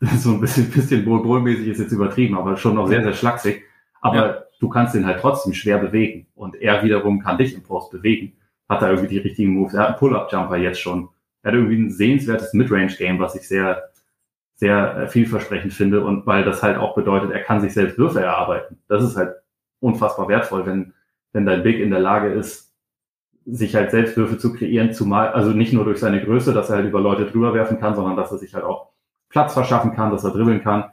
so 0.18 0.32
ein 0.32 0.40
bisschen, 0.40 0.70
bisschen 0.70 1.04
Bull-mäßig 1.04 1.68
ist 1.68 1.78
jetzt 1.78 1.92
übertrieben, 1.92 2.36
aber 2.36 2.56
schon 2.56 2.74
noch 2.74 2.88
sehr, 2.88 3.02
sehr 3.02 3.14
schlaksig. 3.14 3.62
Aber 4.00 4.16
ja. 4.16 4.42
du 4.60 4.68
kannst 4.68 4.94
ihn 4.94 5.06
halt 5.06 5.20
trotzdem 5.20 5.54
schwer 5.54 5.78
bewegen. 5.78 6.26
Und 6.34 6.56
er 6.56 6.82
wiederum 6.82 7.20
kann 7.20 7.38
dich 7.38 7.54
im 7.54 7.62
Post 7.62 7.90
bewegen. 7.90 8.32
Hat 8.68 8.82
da 8.82 8.88
irgendwie 8.90 9.08
die 9.08 9.18
richtigen 9.18 9.52
Moves. 9.52 9.74
Er 9.74 9.82
hat 9.82 9.88
einen 9.88 9.98
Pull-Up-Jumper 9.98 10.56
jetzt 10.56 10.80
schon. 10.80 11.08
Er 11.42 11.52
hat 11.52 11.54
irgendwie 11.58 11.78
ein 11.78 11.90
sehenswertes 11.90 12.52
Midrange-Game, 12.52 13.18
was 13.18 13.34
ich 13.36 13.46
sehr, 13.46 13.90
sehr 14.54 14.96
äh, 14.96 15.08
vielversprechend 15.08 15.72
finde. 15.72 16.04
Und 16.04 16.26
weil 16.26 16.44
das 16.44 16.62
halt 16.62 16.78
auch 16.78 16.94
bedeutet, 16.94 17.30
er 17.30 17.42
kann 17.42 17.60
sich 17.60 17.72
selbst 17.72 17.98
Würfe 17.98 18.20
erarbeiten. 18.20 18.78
Das 18.88 19.02
ist 19.02 19.16
halt 19.16 19.36
unfassbar 19.80 20.28
wertvoll, 20.28 20.66
wenn, 20.66 20.94
wenn 21.32 21.46
dein 21.46 21.62
Big 21.62 21.78
in 21.78 21.90
der 21.90 22.00
Lage 22.00 22.32
ist, 22.32 22.66
sich 23.46 23.76
halt 23.76 23.92
selbst 23.92 24.16
Würfe 24.16 24.38
zu 24.38 24.52
kreieren, 24.52 24.92
zumal, 24.92 25.28
also 25.28 25.50
nicht 25.50 25.72
nur 25.72 25.84
durch 25.84 26.00
seine 26.00 26.24
Größe, 26.24 26.52
dass 26.52 26.68
er 26.68 26.76
halt 26.76 26.88
über 26.88 27.00
Leute 27.00 27.26
drüber 27.26 27.54
werfen 27.54 27.78
kann, 27.78 27.94
sondern 27.94 28.16
dass 28.16 28.32
er 28.32 28.38
sich 28.38 28.54
halt 28.54 28.64
auch 28.64 28.88
Platz 29.28 29.52
verschaffen 29.54 29.92
kann, 29.92 30.10
dass 30.10 30.24
er 30.24 30.32
dribbeln 30.32 30.62
kann. 30.62 30.90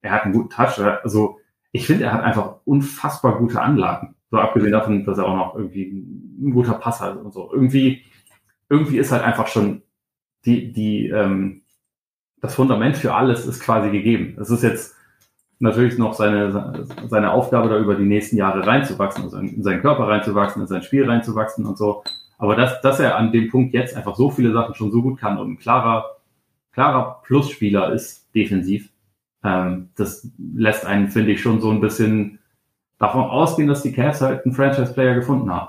Er 0.00 0.12
hat 0.12 0.24
einen 0.24 0.32
guten 0.32 0.50
Touch. 0.50 0.78
Also 1.02 1.40
ich 1.74 1.88
finde, 1.88 2.04
er 2.04 2.12
hat 2.12 2.22
einfach 2.22 2.58
unfassbar 2.64 3.36
gute 3.36 3.60
Anlagen. 3.60 4.14
So 4.30 4.38
abgesehen 4.38 4.70
davon, 4.70 5.04
dass 5.04 5.18
er 5.18 5.26
auch 5.26 5.36
noch 5.36 5.54
irgendwie 5.56 5.90
ein 5.90 6.52
guter 6.52 6.74
Passer 6.74 7.10
ist 7.10 7.20
und 7.20 7.34
so. 7.34 7.50
Irgendwie, 7.52 8.02
irgendwie 8.68 8.98
ist 8.98 9.10
halt 9.10 9.24
einfach 9.24 9.48
schon 9.48 9.82
die, 10.44 10.72
die, 10.72 11.08
ähm, 11.08 11.62
das 12.40 12.54
Fundament 12.54 12.96
für 12.96 13.12
alles 13.12 13.44
ist 13.44 13.58
quasi 13.58 13.90
gegeben. 13.90 14.36
Es 14.40 14.50
ist 14.50 14.62
jetzt 14.62 14.94
natürlich 15.58 15.98
noch 15.98 16.14
seine, 16.14 16.86
seine 17.08 17.32
Aufgabe, 17.32 17.68
da 17.68 17.76
über 17.76 17.96
die 17.96 18.04
nächsten 18.04 18.36
Jahre 18.36 18.64
reinzuwachsen, 18.64 19.24
also 19.24 19.38
in 19.38 19.64
seinen 19.64 19.80
Körper 19.80 20.06
reinzuwachsen, 20.06 20.62
in 20.62 20.68
sein 20.68 20.82
Spiel 20.82 21.10
reinzuwachsen 21.10 21.66
und 21.66 21.76
so. 21.76 22.04
Aber 22.38 22.54
dass, 22.54 22.80
dass 22.82 23.00
er 23.00 23.16
an 23.16 23.32
dem 23.32 23.50
Punkt 23.50 23.74
jetzt 23.74 23.96
einfach 23.96 24.14
so 24.14 24.30
viele 24.30 24.52
Sachen 24.52 24.76
schon 24.76 24.92
so 24.92 25.02
gut 25.02 25.18
kann 25.18 25.38
und 25.38 25.50
ein 25.50 25.58
klarer, 25.58 26.18
klarer 26.70 27.20
Plusspieler 27.24 27.92
ist 27.92 28.32
defensiv, 28.32 28.90
ähm, 29.44 29.90
das 29.96 30.28
lässt 30.54 30.86
einen, 30.86 31.08
finde 31.08 31.32
ich, 31.32 31.42
schon 31.42 31.60
so 31.60 31.70
ein 31.70 31.80
bisschen 31.80 32.38
davon 32.98 33.24
ausgehen, 33.24 33.68
dass 33.68 33.82
die 33.82 33.92
Cavs 33.92 34.20
halt 34.20 34.44
einen 34.44 34.54
Franchise-Player 34.54 35.14
gefunden 35.14 35.52
haben. 35.52 35.68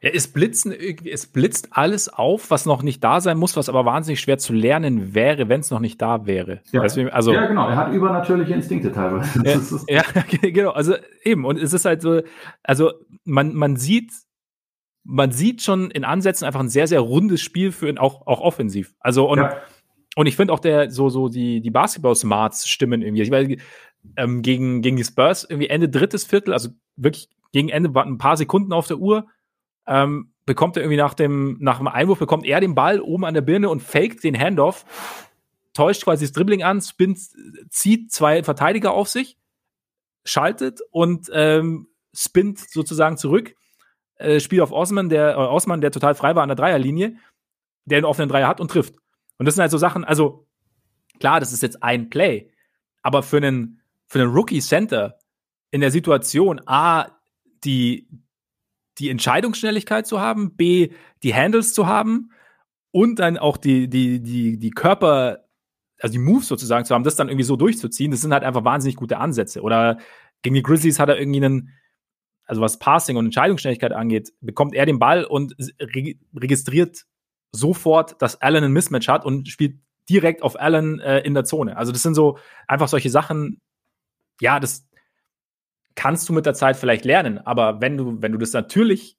Ja, 0.00 0.10
es 0.10 0.28
blitzen 0.28 0.72
es 0.72 1.26
blitzt 1.26 1.68
alles 1.72 2.08
auf, 2.08 2.52
was 2.52 2.66
noch 2.66 2.82
nicht 2.82 3.02
da 3.02 3.20
sein 3.20 3.36
muss, 3.36 3.56
was 3.56 3.68
aber 3.68 3.84
wahnsinnig 3.84 4.20
schwer 4.20 4.38
zu 4.38 4.52
lernen 4.52 5.12
wäre, 5.12 5.48
wenn 5.48 5.60
es 5.60 5.72
noch 5.72 5.80
nicht 5.80 6.00
da 6.00 6.24
wäre. 6.24 6.60
Ja. 6.70 6.82
also, 6.82 7.32
ja, 7.32 7.46
genau. 7.46 7.68
Er 7.68 7.76
hat 7.76 7.92
übernatürliche 7.92 8.54
Instinkte 8.54 8.92
teilweise. 8.92 9.82
Ja, 9.88 10.02
ja, 10.14 10.22
genau. 10.50 10.70
Also 10.70 10.94
eben. 11.24 11.44
Und 11.44 11.58
es 11.58 11.72
ist 11.72 11.84
halt 11.84 12.02
so, 12.02 12.20
also 12.62 12.92
man, 13.24 13.54
man 13.54 13.74
sieht, 13.74 14.12
man 15.02 15.32
sieht 15.32 15.62
schon 15.62 15.90
in 15.90 16.04
Ansätzen 16.04 16.46
einfach 16.46 16.60
ein 16.60 16.68
sehr, 16.68 16.86
sehr 16.86 17.00
rundes 17.00 17.40
Spiel 17.40 17.72
für 17.72 17.88
ihn, 17.88 17.98
auch, 17.98 18.24
auch 18.24 18.40
offensiv. 18.40 18.94
Also 19.00 19.28
und 19.28 19.38
ja. 19.38 19.56
Und 20.18 20.26
ich 20.26 20.34
finde 20.34 20.52
auch 20.52 20.58
der, 20.58 20.90
so, 20.90 21.10
so 21.10 21.28
die, 21.28 21.60
die 21.60 21.70
Basketball-Smarts 21.70 22.68
stimmen 22.68 23.02
irgendwie. 23.02 23.30
Weil 23.30 23.58
ähm, 24.16 24.42
gegen, 24.42 24.82
gegen 24.82 24.96
die 24.96 25.04
Spurs 25.04 25.46
irgendwie 25.48 25.68
Ende 25.68 25.88
drittes 25.88 26.24
Viertel, 26.24 26.52
also 26.52 26.70
wirklich 26.96 27.28
gegen 27.52 27.68
Ende 27.68 27.88
ein 28.00 28.18
paar 28.18 28.36
Sekunden 28.36 28.72
auf 28.72 28.88
der 28.88 28.98
Uhr, 28.98 29.28
ähm, 29.86 30.32
bekommt 30.44 30.76
er 30.76 30.82
irgendwie 30.82 30.96
nach 30.96 31.14
dem, 31.14 31.58
nach 31.60 31.78
dem 31.78 31.86
Einwurf, 31.86 32.18
bekommt 32.18 32.46
er 32.46 32.58
den 32.58 32.74
Ball 32.74 33.00
oben 33.00 33.26
an 33.26 33.34
der 33.34 33.42
Birne 33.42 33.68
und 33.68 33.80
faked 33.80 34.24
den 34.24 34.36
Handoff, 34.36 34.84
täuscht 35.72 36.02
quasi 36.02 36.24
das 36.24 36.32
Dribbling 36.32 36.64
an, 36.64 36.80
spinnt, 36.80 37.20
zieht 37.70 38.10
zwei 38.10 38.42
Verteidiger 38.42 38.94
auf 38.94 39.06
sich, 39.06 39.36
schaltet 40.24 40.80
und 40.90 41.30
ähm, 41.32 41.86
spinnt 42.12 42.58
sozusagen 42.58 43.18
zurück, 43.18 43.54
äh, 44.16 44.40
spielt 44.40 44.62
auf 44.62 44.72
Osman, 44.72 45.10
der, 45.10 45.34
äh, 45.34 45.36
Osman, 45.36 45.80
der 45.80 45.92
total 45.92 46.16
frei 46.16 46.34
war 46.34 46.42
an 46.42 46.48
der 46.48 46.56
Dreierlinie, 46.56 47.14
der 47.84 47.98
einen 47.98 48.04
offenen 48.04 48.28
Dreier 48.28 48.48
hat 48.48 48.60
und 48.60 48.68
trifft. 48.68 48.96
Und 49.38 49.46
das 49.46 49.54
sind 49.54 49.62
halt 49.62 49.70
so 49.70 49.78
Sachen, 49.78 50.04
also 50.04 50.46
klar, 51.18 51.40
das 51.40 51.52
ist 51.52 51.62
jetzt 51.62 51.82
ein 51.82 52.10
Play, 52.10 52.50
aber 53.02 53.22
für 53.22 53.38
einen, 53.38 53.80
für 54.06 54.20
einen 54.20 54.32
Rookie 54.32 54.60
Center 54.60 55.18
in 55.70 55.80
der 55.80 55.90
Situation, 55.90 56.60
A, 56.66 57.06
die, 57.64 58.08
die 58.98 59.10
Entscheidungsschnelligkeit 59.10 60.06
zu 60.06 60.20
haben, 60.20 60.56
B, 60.56 60.90
die 61.22 61.34
Handles 61.34 61.72
zu 61.72 61.86
haben 61.86 62.30
und 62.90 63.18
dann 63.18 63.38
auch 63.38 63.56
die, 63.56 63.88
die, 63.88 64.20
die, 64.20 64.58
die 64.58 64.70
Körper, 64.70 65.44
also 66.00 66.12
die 66.12 66.18
Moves 66.18 66.48
sozusagen 66.48 66.84
zu 66.84 66.94
haben, 66.94 67.04
das 67.04 67.16
dann 67.16 67.28
irgendwie 67.28 67.44
so 67.44 67.56
durchzuziehen, 67.56 68.10
das 68.10 68.20
sind 68.20 68.32
halt 68.32 68.44
einfach 68.44 68.64
wahnsinnig 68.64 68.96
gute 68.96 69.18
Ansätze. 69.18 69.62
Oder 69.62 69.98
gegen 70.42 70.54
die 70.54 70.62
Grizzlies 70.62 70.98
hat 70.98 71.08
er 71.08 71.18
irgendwie 71.18 71.44
einen, 71.44 71.70
also 72.44 72.60
was 72.60 72.78
Passing 72.78 73.16
und 73.16 73.26
Entscheidungsschnelligkeit 73.26 73.92
angeht, 73.92 74.32
bekommt 74.40 74.74
er 74.74 74.86
den 74.86 74.98
Ball 74.98 75.24
und 75.24 75.54
registriert 76.34 77.04
sofort, 77.52 78.20
dass 78.20 78.40
Allen 78.40 78.64
ein 78.64 78.72
Mismatch 78.72 79.08
hat 79.08 79.24
und 79.24 79.48
spielt 79.48 79.78
direkt 80.08 80.42
auf 80.42 80.58
Allen 80.58 81.00
äh, 81.00 81.20
in 81.20 81.34
der 81.34 81.44
Zone. 81.44 81.76
Also 81.76 81.92
das 81.92 82.02
sind 82.02 82.14
so 82.14 82.38
einfach 82.66 82.88
solche 82.88 83.10
Sachen, 83.10 83.60
ja, 84.40 84.60
das 84.60 84.86
kannst 85.94 86.28
du 86.28 86.32
mit 86.32 86.46
der 86.46 86.54
Zeit 86.54 86.76
vielleicht 86.76 87.04
lernen, 87.04 87.38
aber 87.38 87.80
wenn 87.80 87.96
du, 87.96 88.22
wenn 88.22 88.32
du 88.32 88.38
das 88.38 88.52
natürlich, 88.52 89.16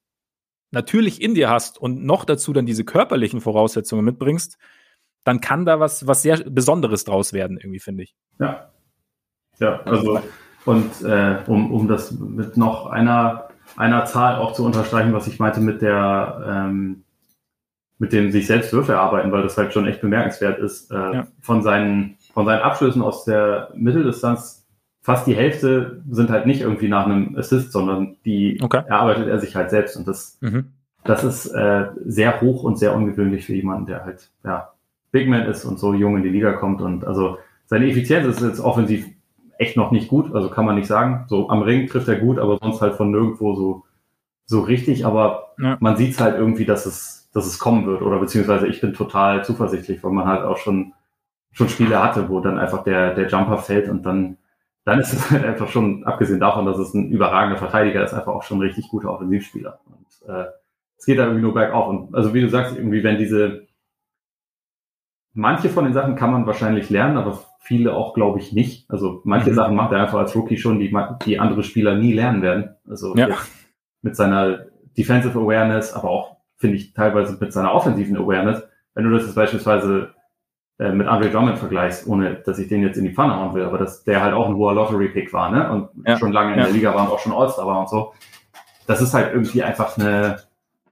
natürlich 0.72 1.22
in 1.22 1.36
dir 1.36 1.50
hast 1.50 1.78
und 1.78 2.04
noch 2.06 2.26
dazu 2.26 2.54
dann 2.54 2.66
diese 2.66 2.86
körperlichen 2.86 3.42
Voraussetzungen 3.42 4.06
mitbringst, 4.06 4.58
dann 5.24 5.42
kann 5.42 5.66
da 5.66 5.80
was, 5.80 6.08
was 6.08 6.22
sehr 6.22 6.38
Besonderes 6.38 7.04
draus 7.04 7.34
werden, 7.34 7.58
irgendwie, 7.58 7.80
finde 7.80 8.04
ich. 8.04 8.16
Ja. 8.40 8.72
Ja, 9.60 9.82
also, 9.84 10.22
und 10.64 11.02
äh, 11.02 11.40
um, 11.48 11.72
um 11.72 11.88
das 11.90 12.12
mit 12.12 12.56
noch 12.56 12.86
einer, 12.86 13.50
einer 13.76 14.06
Zahl 14.06 14.38
auch 14.38 14.54
zu 14.54 14.66
unterstreichen, 14.66 15.12
was 15.12 15.28
ich 15.28 15.38
meinte 15.38 15.60
mit 15.60 15.82
der, 15.82 16.46
ähm, 16.48 17.04
mit 18.00 18.14
dem 18.14 18.32
sich 18.32 18.48
selbst 18.48 18.74
Würfe 18.74 18.94
erarbeiten, 18.94 19.32
weil 19.32 19.44
das 19.44 19.58
halt 19.58 19.74
schon 19.74 19.86
echt 19.86 20.02
bemerkenswert 20.02 20.58
ist. 20.60 20.90
Äh, 20.90 20.96
ja. 20.96 21.28
von, 21.42 21.62
seinen, 21.62 22.18
von 22.34 22.46
seinen 22.46 22.62
Abschlüssen 22.62 23.02
aus 23.02 23.26
der 23.26 23.70
Mitteldistanz, 23.76 24.66
fast 25.02 25.28
die 25.28 25.36
Hälfte 25.36 26.02
sind 26.10 26.30
halt 26.30 26.46
nicht 26.46 26.62
irgendwie 26.62 26.88
nach 26.88 27.06
einem 27.06 27.36
Assist, 27.38 27.72
sondern 27.72 28.16
die 28.26 28.58
okay. 28.62 28.84
erarbeitet 28.88 29.28
er 29.28 29.40
sich 29.40 29.56
halt 29.56 29.70
selbst. 29.70 29.98
Und 29.98 30.08
das, 30.08 30.38
mhm. 30.40 30.68
das 31.04 31.24
ist 31.24 31.48
äh, 31.48 31.88
sehr 32.06 32.42
hoch 32.42 32.64
und 32.64 32.80
sehr 32.80 32.96
ungewöhnlich 32.96 33.46
für 33.46 33.54
jemanden, 33.54 33.86
der 33.86 34.06
halt 34.06 34.32
ja, 34.46 34.72
Big 35.12 35.28
Man 35.28 35.46
ist 35.46 35.66
und 35.66 35.78
so 35.78 35.94
jung 35.94 36.16
in 36.18 36.24
die 36.24 36.30
Liga 36.30 36.54
kommt. 36.54 36.82
Und 36.82 37.06
also 37.06 37.38
seine 37.66 37.90
Effizienz 37.90 38.26
ist 38.28 38.42
jetzt 38.42 38.62
offensiv 38.62 39.08
echt 39.58 39.76
noch 39.76 39.92
nicht 39.92 40.08
gut, 40.08 40.34
also 40.34 40.50
kann 40.50 40.66
man 40.66 40.76
nicht 40.76 40.88
sagen. 40.88 41.26
So 41.28 41.50
am 41.50 41.64
Ring 41.64 41.88
trifft 41.88 42.08
er 42.08 42.16
gut, 42.16 42.40
aber 42.40 42.58
sonst 42.62 42.82
halt 42.82 42.96
von 42.96 43.12
nirgendwo 43.12 43.56
so, 43.56 43.84
so 44.46 44.62
richtig. 44.62 45.06
Aber 45.06 45.54
ja. 45.60 45.76
man 45.82 45.98
sieht 45.98 46.18
halt 46.20 46.38
irgendwie, 46.38 46.66
dass 46.66 46.86
es 46.86 47.19
dass 47.40 47.48
es 47.48 47.60
kommen 47.60 47.86
wird. 47.86 48.02
Oder 48.02 48.20
beziehungsweise 48.20 48.68
ich 48.68 48.82
bin 48.82 48.94
total 48.94 49.44
zuversichtlich, 49.44 50.04
weil 50.04 50.12
man 50.12 50.28
halt 50.28 50.44
auch 50.44 50.58
schon, 50.58 50.94
schon 51.52 51.70
Spiele 51.70 52.04
hatte, 52.04 52.30
wo 52.30 52.40
dann 52.40 52.60
einfach 52.60 52.84
der, 52.84 53.16
der 53.16 53.28
Jumper 53.28 53.58
fällt 53.58 53.90
und 53.90 54.06
dann, 54.06 54.38
dann 54.86 55.00
ist 55.00 55.14
es 55.14 55.32
halt 55.32 55.46
einfach 55.46 55.70
schon, 55.70 56.04
abgesehen 56.04 56.40
davon, 56.40 56.66
dass 56.66 56.78
es 56.78 56.94
ein 56.94 57.10
überragender 57.10 57.58
Verteidiger 57.58 58.04
ist, 58.04 58.14
einfach 58.14 58.34
auch 58.34 58.44
schon 58.44 58.60
ein 58.60 58.64
richtig 58.64 58.90
guter 58.90 59.12
Offensivspieler. 59.12 59.80
Und 59.86 60.30
äh, 60.30 60.46
es 60.98 61.06
geht 61.06 61.18
da 61.18 61.24
irgendwie 61.24 61.44
nur 61.44 61.54
bergauf. 61.54 61.88
Und 61.88 62.14
also 62.14 62.34
wie 62.34 62.42
du 62.42 62.50
sagst, 62.50 62.76
irgendwie, 62.76 63.04
wenn 63.04 63.18
diese 63.18 63.68
manche 65.34 65.70
von 65.70 65.86
den 65.86 65.94
Sachen 65.94 66.16
kann 66.16 66.32
man 66.32 66.46
wahrscheinlich 66.46 66.90
lernen, 66.90 67.18
aber 67.18 67.40
viele 67.60 67.94
auch, 67.94 68.14
glaube 68.14 68.40
ich, 68.40 68.52
nicht. 68.52 68.90
Also 68.90 69.22
manche 69.24 69.52
mhm. 69.52 69.56
Sachen 69.56 69.76
macht 69.76 69.92
er 69.92 70.02
einfach 70.02 70.20
als 70.20 70.36
Rookie 70.36 70.58
schon, 70.58 70.80
die, 70.80 70.96
die 71.26 71.40
andere 71.40 71.64
Spieler 71.64 71.96
nie 71.96 72.14
lernen 72.14 72.42
werden. 72.42 72.76
Also 72.88 73.16
ja. 73.16 73.30
mit 74.02 74.16
seiner 74.16 74.66
Defensive 74.98 75.38
Awareness, 75.40 75.94
aber 75.94 76.10
auch 76.10 76.39
finde 76.60 76.78
ich, 76.78 76.94
teilweise 76.94 77.38
mit 77.40 77.52
seiner 77.54 77.74
offensiven 77.74 78.18
Awareness. 78.18 78.62
Wenn 78.94 79.06
du 79.06 79.12
das 79.12 79.26
jetzt 79.26 79.36
beispielsweise 79.36 80.14
äh, 80.78 80.92
mit 80.92 81.08
Andre 81.08 81.30
Drummond 81.30 81.58
vergleichst, 81.58 82.08
ohne 82.08 82.36
dass 82.36 82.60
ich 82.60 82.68
den 82.68 82.82
jetzt 82.82 82.98
in 82.98 83.06
die 83.06 83.14
Pfanne 83.14 83.36
hauen 83.36 83.54
will, 83.54 83.64
aber 83.64 83.78
dass 83.78 84.04
der 84.04 84.22
halt 84.22 84.34
auch 84.34 84.48
ein 84.48 84.56
hoher 84.56 84.74
Lottery-Pick 84.74 85.34
war, 85.34 85.50
ne? 85.50 85.72
Und 85.72 85.90
ja. 86.06 86.18
schon 86.18 86.32
lange 86.32 86.54
in 86.54 86.60
ja. 86.60 86.66
der 86.66 86.74
Liga 86.74 86.94
war 86.94 87.04
und 87.04 87.12
auch 87.12 87.20
schon 87.20 87.34
All-Star 87.34 87.66
war 87.66 87.80
und 87.80 87.90
so. 87.90 88.14
Das 88.88 89.02
ist 89.02 89.14
halt 89.14 89.34
irgendwie 89.34 89.64
einfach 89.64 89.98
eine, 89.98 90.38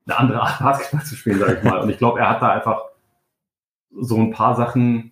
eine 0.06 0.18
andere 0.18 0.42
Art 0.42 0.60
Basketball 0.64 1.06
zu 1.06 1.16
spielen, 1.16 1.40
sag 1.40 1.58
ich 1.58 1.64
mal. 1.64 1.80
Und 1.80 1.90
ich 1.90 1.98
glaube, 1.98 2.20
er 2.20 2.30
hat 2.30 2.42
da 2.42 2.50
einfach 2.50 2.82
so 3.92 4.18
ein 4.18 4.32
paar 4.32 4.56
Sachen 4.56 5.12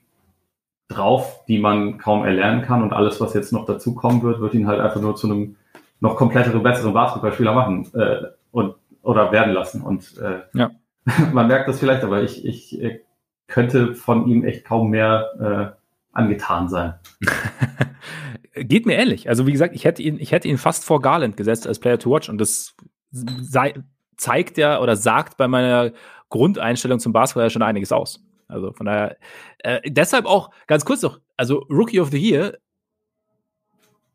drauf, 0.87 1.43
die 1.47 1.57
man 1.57 1.97
kaum 1.97 2.23
erlernen 2.23 2.61
kann 2.61 2.83
und 2.83 2.93
alles, 2.93 3.19
was 3.19 3.33
jetzt 3.33 3.51
noch 3.51 3.65
dazu 3.65 3.95
kommen 3.95 4.21
wird, 4.21 4.39
wird 4.39 4.53
ihn 4.53 4.67
halt 4.67 4.79
einfach 4.79 5.01
nur 5.01 5.15
zu 5.15 5.27
einem 5.27 5.55
noch 5.99 6.15
kompletteren, 6.15 6.61
besseren 6.61 6.93
Basketballspieler 6.93 7.53
machen. 7.53 7.87
Äh, 7.93 8.27
und 8.51 8.75
oder 9.05 9.31
werden 9.31 9.53
lassen. 9.53 9.81
Und 9.81 10.17
äh, 10.17 10.41
ja. 10.53 10.71
man 11.33 11.47
merkt 11.47 11.69
das 11.69 11.79
vielleicht, 11.79 12.03
aber 12.03 12.23
ich, 12.23 12.45
ich 12.45 12.81
äh, 12.81 13.01
könnte 13.47 13.95
von 13.95 14.27
ihm 14.27 14.43
echt 14.43 14.65
kaum 14.65 14.89
mehr 14.89 15.75
äh, 15.75 15.79
angetan 16.11 16.67
sein. 16.67 16.95
Geht 18.55 18.85
mir 18.85 18.97
ähnlich. 18.97 19.29
Also 19.29 19.45
wie 19.45 19.51
gesagt, 19.51 19.75
ich 19.75 19.85
hätte 19.85 20.01
ihn, 20.01 20.17
ich 20.19 20.31
hätte 20.31 20.47
ihn 20.47 20.57
fast 20.57 20.85
vor 20.85 21.01
Garland 21.01 21.37
gesetzt 21.37 21.67
als 21.67 21.79
Player 21.79 21.99
to 21.99 22.09
Watch 22.09 22.29
und 22.29 22.39
das 22.39 22.75
sei, 23.11 23.73
zeigt 24.17 24.57
ja 24.57 24.79
oder 24.81 24.95
sagt 24.95 25.37
bei 25.37 25.47
meiner 25.47 25.91
Grundeinstellung 26.29 26.99
zum 26.99 27.13
Basketball 27.13 27.45
ja 27.45 27.49
schon 27.49 27.61
einiges 27.61 27.91
aus. 27.91 28.25
Also 28.47 28.71
von 28.71 28.85
daher, 28.85 29.17
äh, 29.59 29.81
deshalb 29.85 30.25
auch 30.25 30.51
ganz 30.67 30.85
kurz 30.85 31.01
noch, 31.01 31.19
also 31.37 31.65
Rookie 31.69 31.99
of 31.99 32.09
the 32.11 32.17
Year, 32.17 32.57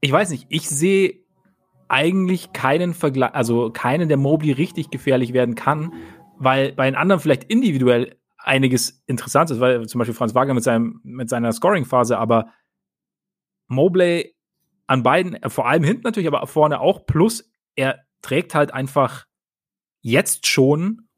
ich 0.01 0.11
weiß 0.11 0.31
nicht, 0.31 0.47
ich 0.49 0.69
sehe 0.69 1.20
eigentlich 1.91 2.53
keinen 2.53 2.95
Vergleich, 2.95 3.35
also 3.35 3.71
keinen, 3.71 4.09
der 4.09 4.17
Mobley 4.17 4.53
richtig 4.53 4.91
gefährlich 4.91 5.33
werden 5.33 5.55
kann, 5.55 5.93
weil 6.39 6.73
bei 6.73 6.87
den 6.87 6.95
anderen 6.95 7.21
vielleicht 7.21 7.45
individuell 7.45 8.17
einiges 8.39 9.03
interessant 9.07 9.51
ist, 9.51 9.61
weil 9.61 9.87
zum 9.87 9.99
Beispiel 9.99 10.15
Franz 10.15 10.35
Wagner 10.35 10.55
mit, 10.55 10.65
seinem, 10.65 11.01
mit 11.03 11.29
seiner 11.29 11.53
Scoring-Phase, 11.53 12.17
aber 12.17 12.53
Mobley 13.67 14.35
an 14.87 15.03
beiden, 15.03 15.39
vor 15.51 15.69
allem 15.69 15.85
hinten 15.85 16.03
natürlich, 16.05 16.29
aber 16.29 16.47
vorne 16.47 16.81
auch, 16.81 17.07
plus 17.07 17.53
er 17.75 18.01
trägt 18.23 18.55
halt 18.55 18.73
einfach 18.73 19.27
jetzt 20.01 20.47
schon 20.47 21.09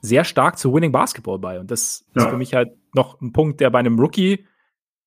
sehr 0.00 0.24
stark 0.24 0.58
zu 0.58 0.74
Winning 0.74 0.92
Basketball 0.92 1.38
bei. 1.38 1.60
Und 1.60 1.70
das 1.70 2.04
ja. 2.14 2.24
ist 2.24 2.30
für 2.30 2.36
mich 2.36 2.54
halt 2.54 2.76
noch 2.94 3.20
ein 3.20 3.32
Punkt, 3.32 3.60
der 3.60 3.70
bei 3.70 3.78
einem 3.78 3.98
Rookie 3.98 4.46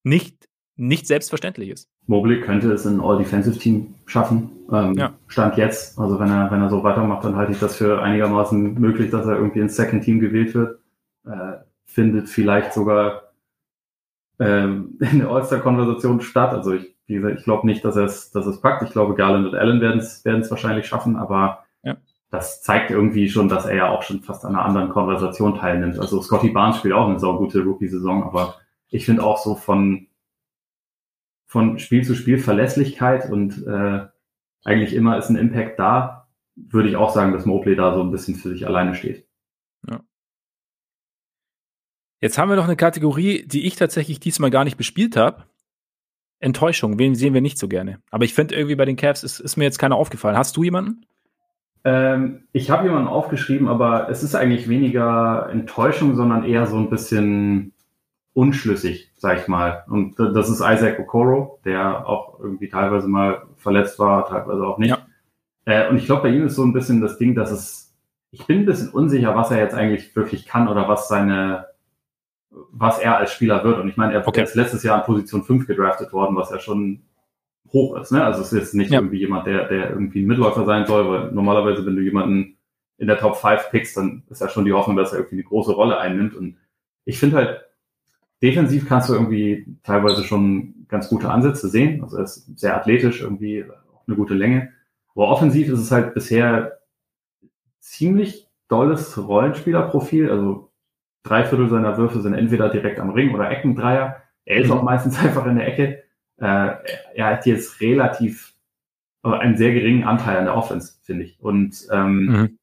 nicht, 0.04 0.48
nicht 0.76 1.08
selbstverständlich 1.08 1.70
ist. 1.70 1.90
Mobley 2.08 2.42
könnte 2.42 2.72
es 2.72 2.86
in 2.86 3.02
All-Defensive-Team 3.02 3.96
schaffen. 4.06 4.52
Ähm, 4.72 4.94
ja. 4.94 5.14
Stand 5.28 5.58
jetzt. 5.58 5.98
Also 6.00 6.20
wenn 6.20 6.30
er, 6.30 6.52
wenn 6.52 6.62
er 6.62 6.70
so 6.70 6.84
weitermacht, 6.84 7.24
dann 7.24 7.36
halte 7.36 7.52
ich 7.52 7.60
das 7.60 7.76
für 7.76 8.02
einigermaßen 8.02 8.76
möglich, 8.80 9.12
dass 9.12 9.26
er 9.26 9.38
irgendwie 9.38 9.60
ins 9.60 9.76
Second-Team 9.76 10.20
gewählt 10.20 10.54
wird. 10.54 10.80
Äh, 11.26 11.58
findet 11.86 12.30
vielleicht 12.30 12.74
sogar 12.74 13.32
ähm, 14.40 14.98
in 15.12 15.20
der 15.20 15.30
All-Star-Konversation 15.30 16.22
statt. 16.22 16.52
Also 16.54 16.74
ich, 16.74 16.96
wie 17.08 17.16
gesagt, 17.16 17.40
ich 17.40 17.44
glaube 17.44 17.66
nicht, 17.66 17.84
dass 17.86 17.96
er 17.96 18.06
es, 18.06 18.32
dass 18.32 18.46
es 18.46 18.62
packt. 18.62 18.84
Ich 18.84 18.92
glaube, 18.92 19.16
Garland 19.16 19.48
und 19.48 19.56
Allen 19.56 19.82
werden 19.82 20.00
es, 20.00 20.26
werden 20.26 20.42
es 20.42 20.52
wahrscheinlich 20.52 20.88
schaffen, 20.88 21.16
aber 21.16 21.66
ja. 21.84 21.96
das 22.32 22.62
zeigt 22.62 22.92
irgendwie 22.92 23.30
schon, 23.30 23.50
dass 23.50 23.66
er 23.66 23.76
ja 23.76 23.90
auch 23.90 24.04
schon 24.04 24.22
fast 24.22 24.46
an 24.46 24.56
einer 24.56 24.66
anderen 24.66 24.90
Konversation 24.90 25.58
teilnimmt. 25.58 26.00
Also 26.00 26.22
Scotty 26.22 26.50
Barnes 26.50 26.78
spielt 26.78 26.94
auch 26.94 27.08
eine 27.08 27.20
saugute 27.20 27.64
Rookie-Saison, 27.64 28.24
aber 28.24 28.56
ich 28.90 29.06
finde 29.06 29.24
auch 29.24 29.38
so 29.38 29.56
von, 29.56 30.08
von 31.46 31.80
Spiel 31.80 32.04
zu 32.04 32.16
Spiel 32.16 32.38
Verlässlichkeit 32.38 33.30
und 33.30 33.66
äh, 33.66 34.06
eigentlich 34.64 34.94
immer 34.94 35.18
ist 35.18 35.30
ein 35.30 35.36
Impact 35.36 35.80
da, 35.80 36.28
würde 36.56 36.90
ich 36.90 36.96
auch 36.96 37.14
sagen, 37.14 37.34
dass 37.34 37.46
Mobley 37.46 37.76
da 37.76 37.94
so 37.94 38.02
ein 38.02 38.12
bisschen 38.12 38.36
für 38.36 38.50
sich 38.50 38.66
alleine 38.66 38.96
steht. 38.96 39.28
Ja. 39.88 40.02
Jetzt 42.22 42.38
haben 42.38 42.50
wir 42.50 42.56
noch 42.56 42.66
eine 42.66 42.76
Kategorie, 42.76 43.46
die 43.46 43.68
ich 43.68 43.76
tatsächlich 43.76 44.20
diesmal 44.20 44.50
gar 44.50 44.64
nicht 44.64 44.78
bespielt 44.78 45.16
habe. 45.16 45.44
Enttäuschung, 46.40 47.00
wen 47.00 47.16
sehen 47.16 47.34
wir 47.34 47.42
nicht 47.42 47.58
so 47.58 47.68
gerne. 47.68 48.00
Aber 48.12 48.26
ich 48.26 48.34
finde 48.34 48.56
irgendwie 48.56 48.76
bei 48.76 48.86
den 48.86 48.96
Cavs 48.96 49.24
ist, 49.24 49.40
ist, 49.40 49.58
mir 49.58 49.64
jetzt 49.64 49.80
keiner 49.80 49.96
aufgefallen. 49.96 50.38
Hast 50.38 50.58
du 50.58 50.64
jemanden? 50.64 51.06
Ähm, 51.84 52.48
ich 52.52 52.70
habe 52.72 52.88
jemanden 52.88 53.08
aufgeschrieben, 53.08 53.68
aber 53.68 54.10
es 54.10 54.24
ist 54.24 54.36
eigentlich 54.36 54.68
weniger 54.68 55.50
Enttäuschung, 55.52 56.16
sondern 56.16 56.44
eher 56.44 56.66
so 56.66 56.78
ein 56.78 56.90
bisschen 56.90 57.75
unschlüssig, 58.36 59.12
sag 59.16 59.40
ich 59.40 59.48
mal. 59.48 59.86
Und 59.88 60.20
das 60.20 60.50
ist 60.50 60.60
Isaac 60.60 61.00
Okoro, 61.00 61.60
der 61.64 62.08
auch 62.08 62.40
irgendwie 62.40 62.68
teilweise 62.68 63.08
mal 63.08 63.44
verletzt 63.56 63.98
war, 63.98 64.28
teilweise 64.28 64.68
auch 64.68 64.78
nicht. 64.78 64.90
Ja. 64.90 65.08
Äh, 65.64 65.90
und 65.90 65.98
ich 65.98 66.06
glaube, 66.06 66.24
bei 66.24 66.30
ihm 66.30 66.46
ist 66.46 66.56
so 66.56 66.64
ein 66.64 66.74
bisschen 66.74 67.02
das 67.02 67.18
Ding, 67.18 67.34
dass 67.34 67.50
es, 67.50 67.96
ich 68.32 68.46
bin 68.46 68.60
ein 68.60 68.66
bisschen 68.66 68.90
unsicher, 68.90 69.36
was 69.36 69.52
er 69.52 69.60
jetzt 69.60 69.74
eigentlich 69.74 70.14
wirklich 70.18 70.46
kann 70.46 70.68
oder 70.68 70.90
was 70.90 71.08
seine, 71.08 71.68
was 72.72 73.00
er 73.00 73.18
als 73.18 73.32
Spieler 73.32 73.64
wird. 73.64 73.80
Und 73.80 73.88
ich 73.88 73.96
meine, 73.96 74.14
er 74.14 74.28
okay. 74.28 74.44
ist 74.44 74.56
letztes 74.56 74.84
Jahr 74.84 75.00
an 75.00 75.06
Position 75.06 75.44
5 75.44 75.66
gedraftet 75.66 76.12
worden, 76.12 76.36
was 76.36 76.52
ja 76.52 76.60
schon 76.60 77.04
hoch 77.72 77.98
ist. 77.98 78.12
Ne? 78.12 78.22
Also 78.22 78.42
es 78.42 78.52
ist 78.52 78.60
jetzt 78.60 78.74
nicht 78.76 78.92
Ja. 78.92 79.00
irgendwie 79.00 79.20
jemand, 79.20 79.48
der, 79.48 79.70
der 79.70 79.92
irgendwie 79.92 80.24
ein 80.24 80.28
Mitläufer 80.28 80.66
sein 80.66 80.86
soll, 80.86 81.08
weil 81.08 81.32
normalerweise, 81.32 81.86
wenn 81.86 81.96
du 81.96 82.02
jemanden 82.02 82.58
in 82.98 83.08
der 83.08 83.18
Top 83.18 83.38
5 83.38 83.70
pickst, 83.72 83.96
dann 83.96 84.24
ist 84.30 84.42
ja 84.42 84.50
schon 84.50 84.66
die 84.66 84.74
Hoffnung, 84.74 84.98
dass 84.98 85.14
er 85.14 85.20
irgendwie 85.20 85.36
eine 85.36 85.44
große 85.44 85.72
Rolle 85.72 85.98
einnimmt. 85.98 86.36
Und 86.36 86.58
ich 87.06 87.18
finde 87.18 87.38
halt, 87.38 87.65
defensiv 88.42 88.88
kannst 88.88 89.10
du 89.10 89.14
irgendwie 89.14 89.66
teilweise 89.84 90.24
schon 90.24 90.86
ganz 90.88 91.10
gute 91.10 91.30
Ansätze 91.30 91.68
sehen. 91.70 92.04
Also 92.04 92.18
er 92.18 92.24
ist 92.24 92.58
sehr 92.60 92.76
athletisch, 92.78 93.22
irgendwie 93.22 93.66
auch 93.94 94.08
eine 94.08 94.16
gute 94.16 94.34
Länge. 94.34 94.72
Aber 95.16 95.30
offensiv 95.30 95.70
ist 95.70 95.80
es 95.80 95.92
halt 95.92 96.14
bisher 96.14 96.80
ziemlich 97.80 98.48
dolles 98.68 99.18
Rollenspielerprofil. 99.18 100.30
Also 100.30 100.72
drei 101.24 101.44
Viertel 101.46 101.70
seiner 101.70 101.98
Würfe 101.98 102.22
sind 102.22 102.34
entweder 102.34 102.70
direkt 102.70 103.00
am 103.00 103.12
Ring 103.12 103.34
oder 103.34 103.50
Eckendreier. 103.50 104.22
Er 104.46 104.58
ist 104.58 104.68
Mhm. 104.68 104.74
auch 104.74 104.84
meistens 104.84 105.18
einfach 105.20 105.46
in 105.46 105.56
der 105.56 105.68
Ecke. 105.68 106.04
Äh, 106.38 106.76
er 107.16 107.26
hat 107.28 107.46
jetzt 107.46 107.80
relativ 107.82 108.54
einen 109.24 109.58
sehr 109.58 109.74
geringen 109.74 110.04
Anteil 110.04 110.38
an 110.38 110.46
der 110.46 110.56
Offense, 110.56 111.00
finde 111.02 111.24
ich. 111.24 111.40
Und 111.42 111.88
ähm, 111.92 112.26
Mhm. 112.26 112.58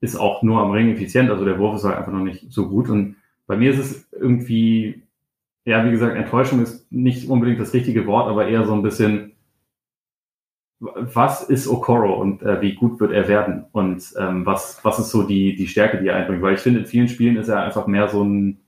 ist 0.00 0.16
auch 0.16 0.42
nur 0.42 0.60
am 0.60 0.72
Ring 0.72 0.90
effizient. 0.90 1.30
Also 1.30 1.44
der 1.44 1.58
Wurf 1.58 1.76
ist 1.76 1.84
halt 1.84 1.96
einfach 1.96 2.12
noch 2.12 2.24
nicht 2.24 2.50
so 2.50 2.68
gut. 2.68 2.88
Und 2.88 3.16
bei 3.52 3.58
mir 3.58 3.72
ist 3.72 3.80
es 3.80 4.08
irgendwie, 4.12 5.02
ja, 5.66 5.84
wie 5.84 5.90
gesagt, 5.90 6.16
Enttäuschung 6.16 6.62
ist 6.62 6.90
nicht 6.90 7.28
unbedingt 7.28 7.60
das 7.60 7.74
richtige 7.74 8.06
Wort, 8.06 8.30
aber 8.30 8.48
eher 8.48 8.64
so 8.64 8.72
ein 8.72 8.80
bisschen, 8.80 9.32
was 10.80 11.42
ist 11.42 11.68
Okoro 11.68 12.14
und 12.14 12.40
äh, 12.40 12.62
wie 12.62 12.74
gut 12.74 12.98
wird 12.98 13.12
er 13.12 13.28
werden? 13.28 13.66
Und 13.72 14.14
ähm, 14.18 14.46
was, 14.46 14.82
was 14.84 14.98
ist 14.98 15.10
so 15.10 15.24
die, 15.24 15.54
die 15.54 15.68
Stärke, 15.68 15.98
die 15.98 16.08
er 16.08 16.16
einbringt? 16.16 16.40
Weil 16.40 16.54
ich 16.54 16.60
finde, 16.60 16.80
in 16.80 16.86
vielen 16.86 17.08
Spielen 17.08 17.36
ist 17.36 17.48
er 17.48 17.62
einfach 17.62 17.86
mehr 17.86 18.08
so 18.08 18.24
ein, 18.24 18.62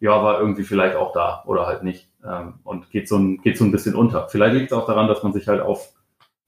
ja, 0.00 0.22
war 0.22 0.38
irgendwie 0.38 0.64
vielleicht 0.64 0.96
auch 0.96 1.14
da 1.14 1.42
oder 1.46 1.66
halt 1.66 1.82
nicht. 1.82 2.06
Ähm, 2.22 2.56
und 2.62 2.90
geht 2.90 3.08
so 3.08 3.16
ein, 3.16 3.40
geht 3.40 3.56
so 3.56 3.64
ein 3.64 3.72
bisschen 3.72 3.94
unter. 3.94 4.28
Vielleicht 4.28 4.54
liegt 4.54 4.66
es 4.70 4.76
auch 4.76 4.86
daran, 4.86 5.08
dass 5.08 5.22
man 5.22 5.32
sich 5.32 5.48
halt 5.48 5.62
auf, 5.62 5.94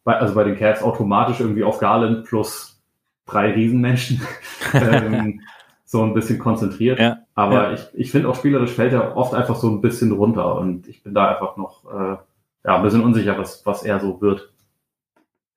bei, 0.04 0.18
also 0.18 0.34
bei 0.34 0.44
den 0.44 0.58
Cavs 0.58 0.82
automatisch 0.82 1.40
irgendwie 1.40 1.64
auf 1.64 1.78
Garland 1.78 2.26
plus 2.26 2.82
drei 3.24 3.52
Riesenmenschen 3.52 4.20
ähm, 4.74 5.40
so 5.88 6.02
ein 6.02 6.14
bisschen 6.14 6.38
konzentriert. 6.40 6.98
Ja, 6.98 7.18
Aber 7.34 7.68
ja. 7.68 7.72
ich, 7.74 7.86
ich 7.94 8.10
finde 8.10 8.28
auch 8.28 8.34
spielerisch 8.34 8.72
fällt 8.72 8.92
er 8.92 9.16
oft 9.16 9.34
einfach 9.34 9.54
so 9.54 9.68
ein 9.70 9.80
bisschen 9.80 10.12
runter 10.12 10.56
und 10.58 10.88
ich 10.88 11.02
bin 11.02 11.14
da 11.14 11.28
einfach 11.30 11.56
noch 11.56 11.84
äh, 11.84 12.16
ja, 12.64 12.76
ein 12.76 12.82
bisschen 12.82 13.02
unsicher, 13.04 13.38
was, 13.38 13.64
was 13.64 13.84
er 13.84 14.00
so 14.00 14.20
wird. 14.20 14.52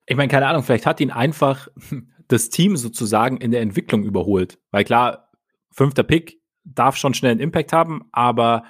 Ich 0.05 0.15
meine, 0.15 0.29
keine 0.29 0.47
Ahnung, 0.47 0.63
vielleicht 0.63 0.85
hat 0.85 1.01
ihn 1.01 1.11
einfach 1.11 1.67
das 2.27 2.49
Team 2.49 2.77
sozusagen 2.77 3.37
in 3.37 3.49
der 3.51 3.61
Entwicklung 3.61 4.03
überholt. 4.03 4.59
Weil 4.71 4.83
klar, 4.83 5.29
fünfter 5.71 6.03
Pick 6.03 6.39
darf 6.63 6.95
schon 6.95 7.15
schnell 7.15 7.31
einen 7.31 7.39
Impact 7.41 7.73
haben, 7.73 8.07
aber 8.11 8.63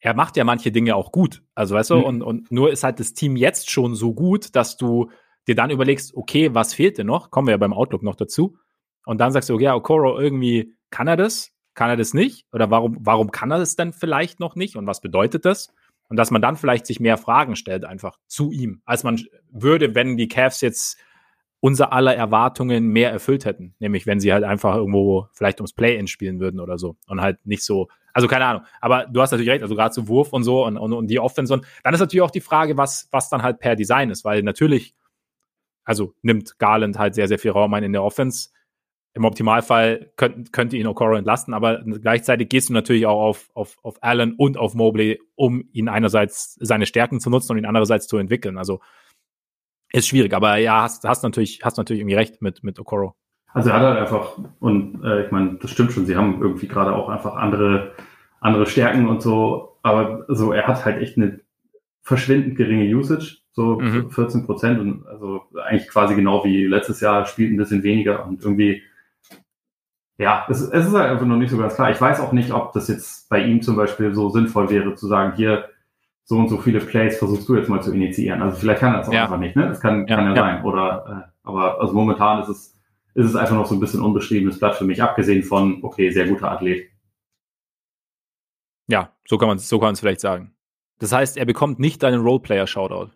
er 0.00 0.14
macht 0.14 0.36
ja 0.36 0.44
manche 0.44 0.70
Dinge 0.70 0.94
auch 0.94 1.10
gut. 1.10 1.42
Also 1.54 1.74
weißt 1.74 1.90
du, 1.90 1.96
Mhm. 1.96 2.04
und, 2.04 2.22
und 2.22 2.52
nur 2.52 2.70
ist 2.70 2.84
halt 2.84 3.00
das 3.00 3.14
Team 3.14 3.34
jetzt 3.36 3.70
schon 3.70 3.94
so 3.94 4.12
gut, 4.12 4.54
dass 4.54 4.76
du 4.76 5.10
dir 5.46 5.54
dann 5.54 5.70
überlegst, 5.70 6.14
okay, 6.14 6.54
was 6.54 6.74
fehlt 6.74 6.98
denn 6.98 7.06
noch? 7.06 7.30
Kommen 7.30 7.48
wir 7.48 7.52
ja 7.52 7.56
beim 7.58 7.72
Outlook 7.72 8.02
noch 8.02 8.14
dazu. 8.16 8.58
Und 9.08 9.22
dann 9.22 9.32
sagst 9.32 9.48
du, 9.48 9.58
ja, 9.58 9.74
Okoro, 9.74 10.20
irgendwie 10.20 10.74
kann 10.90 11.08
er 11.08 11.16
das, 11.16 11.50
kann 11.72 11.88
er 11.88 11.96
das 11.96 12.12
nicht? 12.12 12.44
Oder 12.52 12.70
warum, 12.70 12.98
warum 13.00 13.30
kann 13.30 13.50
er 13.50 13.56
das 13.56 13.74
denn 13.74 13.94
vielleicht 13.94 14.38
noch 14.38 14.54
nicht? 14.54 14.76
Und 14.76 14.86
was 14.86 15.00
bedeutet 15.00 15.46
das? 15.46 15.72
Und 16.10 16.18
dass 16.18 16.30
man 16.30 16.42
dann 16.42 16.56
vielleicht 16.56 16.84
sich 16.84 17.00
mehr 17.00 17.16
Fragen 17.16 17.56
stellt 17.56 17.86
einfach 17.86 18.18
zu 18.26 18.52
ihm, 18.52 18.82
als 18.84 19.04
man 19.04 19.18
würde, 19.50 19.94
wenn 19.94 20.18
die 20.18 20.28
Cavs 20.28 20.60
jetzt 20.60 20.98
unser 21.60 21.90
aller 21.94 22.14
Erwartungen 22.14 22.88
mehr 22.88 23.10
erfüllt 23.10 23.46
hätten. 23.46 23.74
Nämlich, 23.78 24.06
wenn 24.06 24.20
sie 24.20 24.30
halt 24.30 24.44
einfach 24.44 24.76
irgendwo 24.76 25.28
vielleicht 25.32 25.58
ums 25.58 25.72
Play-In 25.72 26.06
spielen 26.06 26.38
würden 26.38 26.60
oder 26.60 26.76
so. 26.76 26.98
Und 27.06 27.22
halt 27.22 27.38
nicht 27.46 27.64
so, 27.64 27.88
also 28.12 28.28
keine 28.28 28.44
Ahnung. 28.44 28.64
Aber 28.82 29.06
du 29.06 29.22
hast 29.22 29.30
natürlich 29.30 29.50
recht, 29.50 29.62
also 29.62 29.74
gerade 29.74 29.94
zu 29.94 30.06
Wurf 30.06 30.34
und 30.34 30.44
so 30.44 30.66
und, 30.66 30.76
und, 30.76 30.92
und 30.92 31.06
die 31.06 31.18
Offense. 31.18 31.54
Und 31.54 31.66
dann 31.82 31.94
ist 31.94 32.00
natürlich 32.00 32.20
auch 32.22 32.30
die 32.30 32.42
Frage, 32.42 32.76
was, 32.76 33.08
was 33.10 33.30
dann 33.30 33.42
halt 33.42 33.58
per 33.58 33.74
Design 33.74 34.10
ist, 34.10 34.26
weil 34.26 34.42
natürlich, 34.42 34.94
also 35.84 36.12
nimmt 36.20 36.58
Garland 36.58 36.98
halt 36.98 37.14
sehr, 37.14 37.26
sehr 37.26 37.38
viel 37.38 37.52
Raum 37.52 37.72
ein 37.72 37.84
in 37.84 37.94
der 37.94 38.02
Offense. 38.02 38.50
Im 39.18 39.24
Optimalfall 39.24 40.12
könnt, 40.16 40.52
könnte 40.52 40.76
ihn 40.76 40.86
Okoro 40.86 41.16
entlasten, 41.16 41.52
aber 41.52 41.82
gleichzeitig 41.82 42.48
gehst 42.48 42.68
du 42.68 42.72
natürlich 42.72 43.04
auch 43.04 43.20
auf, 43.20 43.50
auf, 43.52 43.76
auf 43.82 44.00
Allen 44.00 44.34
und 44.34 44.56
auf 44.56 44.74
Mobley, 44.74 45.20
um 45.34 45.64
ihn 45.72 45.88
einerseits 45.88 46.54
seine 46.60 46.86
Stärken 46.86 47.18
zu 47.18 47.28
nutzen 47.28 47.52
und 47.52 47.58
ihn 47.58 47.66
andererseits 47.66 48.06
zu 48.06 48.16
entwickeln. 48.16 48.58
Also 48.58 48.78
ist 49.92 50.06
schwierig, 50.06 50.34
aber 50.34 50.56
ja, 50.58 50.82
hast, 50.82 51.02
hast 51.02 51.24
natürlich, 51.24 51.60
hast 51.64 51.78
natürlich 51.78 52.00
irgendwie 52.00 52.14
recht 52.14 52.40
mit, 52.42 52.62
mit 52.62 52.78
Okoro. 52.78 53.16
Also 53.52 53.70
er 53.70 53.76
hat 53.76 53.82
halt 53.82 53.98
einfach, 53.98 54.38
und 54.60 55.02
äh, 55.02 55.24
ich 55.24 55.32
meine, 55.32 55.58
das 55.60 55.72
stimmt 55.72 55.90
schon, 55.90 56.06
sie 56.06 56.14
haben 56.14 56.40
irgendwie 56.40 56.68
gerade 56.68 56.94
auch 56.94 57.08
einfach 57.08 57.34
andere, 57.34 57.92
andere 58.40 58.66
Stärken 58.66 59.08
und 59.08 59.20
so, 59.20 59.78
aber 59.82 60.26
so, 60.28 60.52
er 60.52 60.68
hat 60.68 60.84
halt 60.84 61.02
echt 61.02 61.16
eine 61.16 61.40
verschwindend 62.02 62.56
geringe 62.56 62.94
Usage, 62.94 63.38
so 63.50 63.80
Mhm. 63.80 64.10
14 64.12 64.46
Prozent 64.46 64.78
und 64.78 65.06
also 65.08 65.42
eigentlich 65.64 65.88
quasi 65.88 66.14
genau 66.14 66.44
wie 66.44 66.66
letztes 66.66 67.00
Jahr, 67.00 67.26
spielt 67.26 67.52
ein 67.52 67.56
bisschen 67.56 67.82
weniger 67.82 68.24
und 68.24 68.44
irgendwie, 68.44 68.82
ja, 70.18 70.46
es, 70.48 70.60
es 70.60 70.86
ist 70.86 70.92
halt 70.94 71.10
einfach 71.10 71.26
noch 71.26 71.36
nicht 71.36 71.50
so 71.50 71.56
ganz 71.58 71.74
klar. 71.76 71.90
Ich 71.90 72.00
weiß 72.00 72.20
auch 72.20 72.32
nicht, 72.32 72.52
ob 72.52 72.72
das 72.72 72.88
jetzt 72.88 73.28
bei 73.28 73.40
ihm 73.42 73.62
zum 73.62 73.76
Beispiel 73.76 74.14
so 74.14 74.28
sinnvoll 74.30 74.68
wäre, 74.70 74.94
zu 74.94 75.06
sagen, 75.06 75.34
hier, 75.36 75.68
so 76.24 76.36
und 76.36 76.48
so 76.48 76.58
viele 76.58 76.80
Plays 76.80 77.18
versuchst 77.18 77.48
du 77.48 77.56
jetzt 77.56 77.68
mal 77.70 77.82
zu 77.82 77.92
initiieren. 77.92 78.42
Also 78.42 78.58
vielleicht 78.58 78.80
kann 78.80 78.92
er 78.92 78.98
das 78.98 79.08
auch 79.08 79.12
Ja. 79.14 79.22
einfach 79.24 79.38
nicht, 79.38 79.56
ne? 79.56 79.68
Das 79.68 79.80
kann, 79.80 80.06
Ja, 80.06 80.16
kann 80.16 80.26
ja, 80.26 80.34
ja. 80.34 80.42
sein. 80.42 80.64
Oder, 80.64 81.26
äh, 81.26 81.48
aber 81.48 81.80
also 81.80 81.94
momentan 81.94 82.42
ist 82.42 82.48
es, 82.48 82.74
ist 83.14 83.26
es 83.26 83.36
einfach 83.36 83.54
noch 83.54 83.64
so 83.66 83.74
ein 83.74 83.80
bisschen 83.80 84.02
unbeschriebenes 84.02 84.58
Blatt 84.58 84.74
für 84.74 84.84
mich, 84.84 85.02
abgesehen 85.02 85.42
von, 85.42 85.78
okay, 85.82 86.10
sehr 86.10 86.26
guter 86.26 86.50
Athlet. 86.52 86.90
Ja, 88.88 89.12
so 89.26 89.38
kann 89.38 89.48
man 89.48 89.56
es 89.58 89.68
so 89.68 89.78
kann 89.78 89.96
vielleicht 89.96 90.20
sagen. 90.20 90.54
Das 90.98 91.12
heißt, 91.12 91.36
er 91.36 91.44
bekommt 91.46 91.78
nicht 91.78 92.02
deinen 92.02 92.20
Roleplayer-Shoutout. 92.22 93.10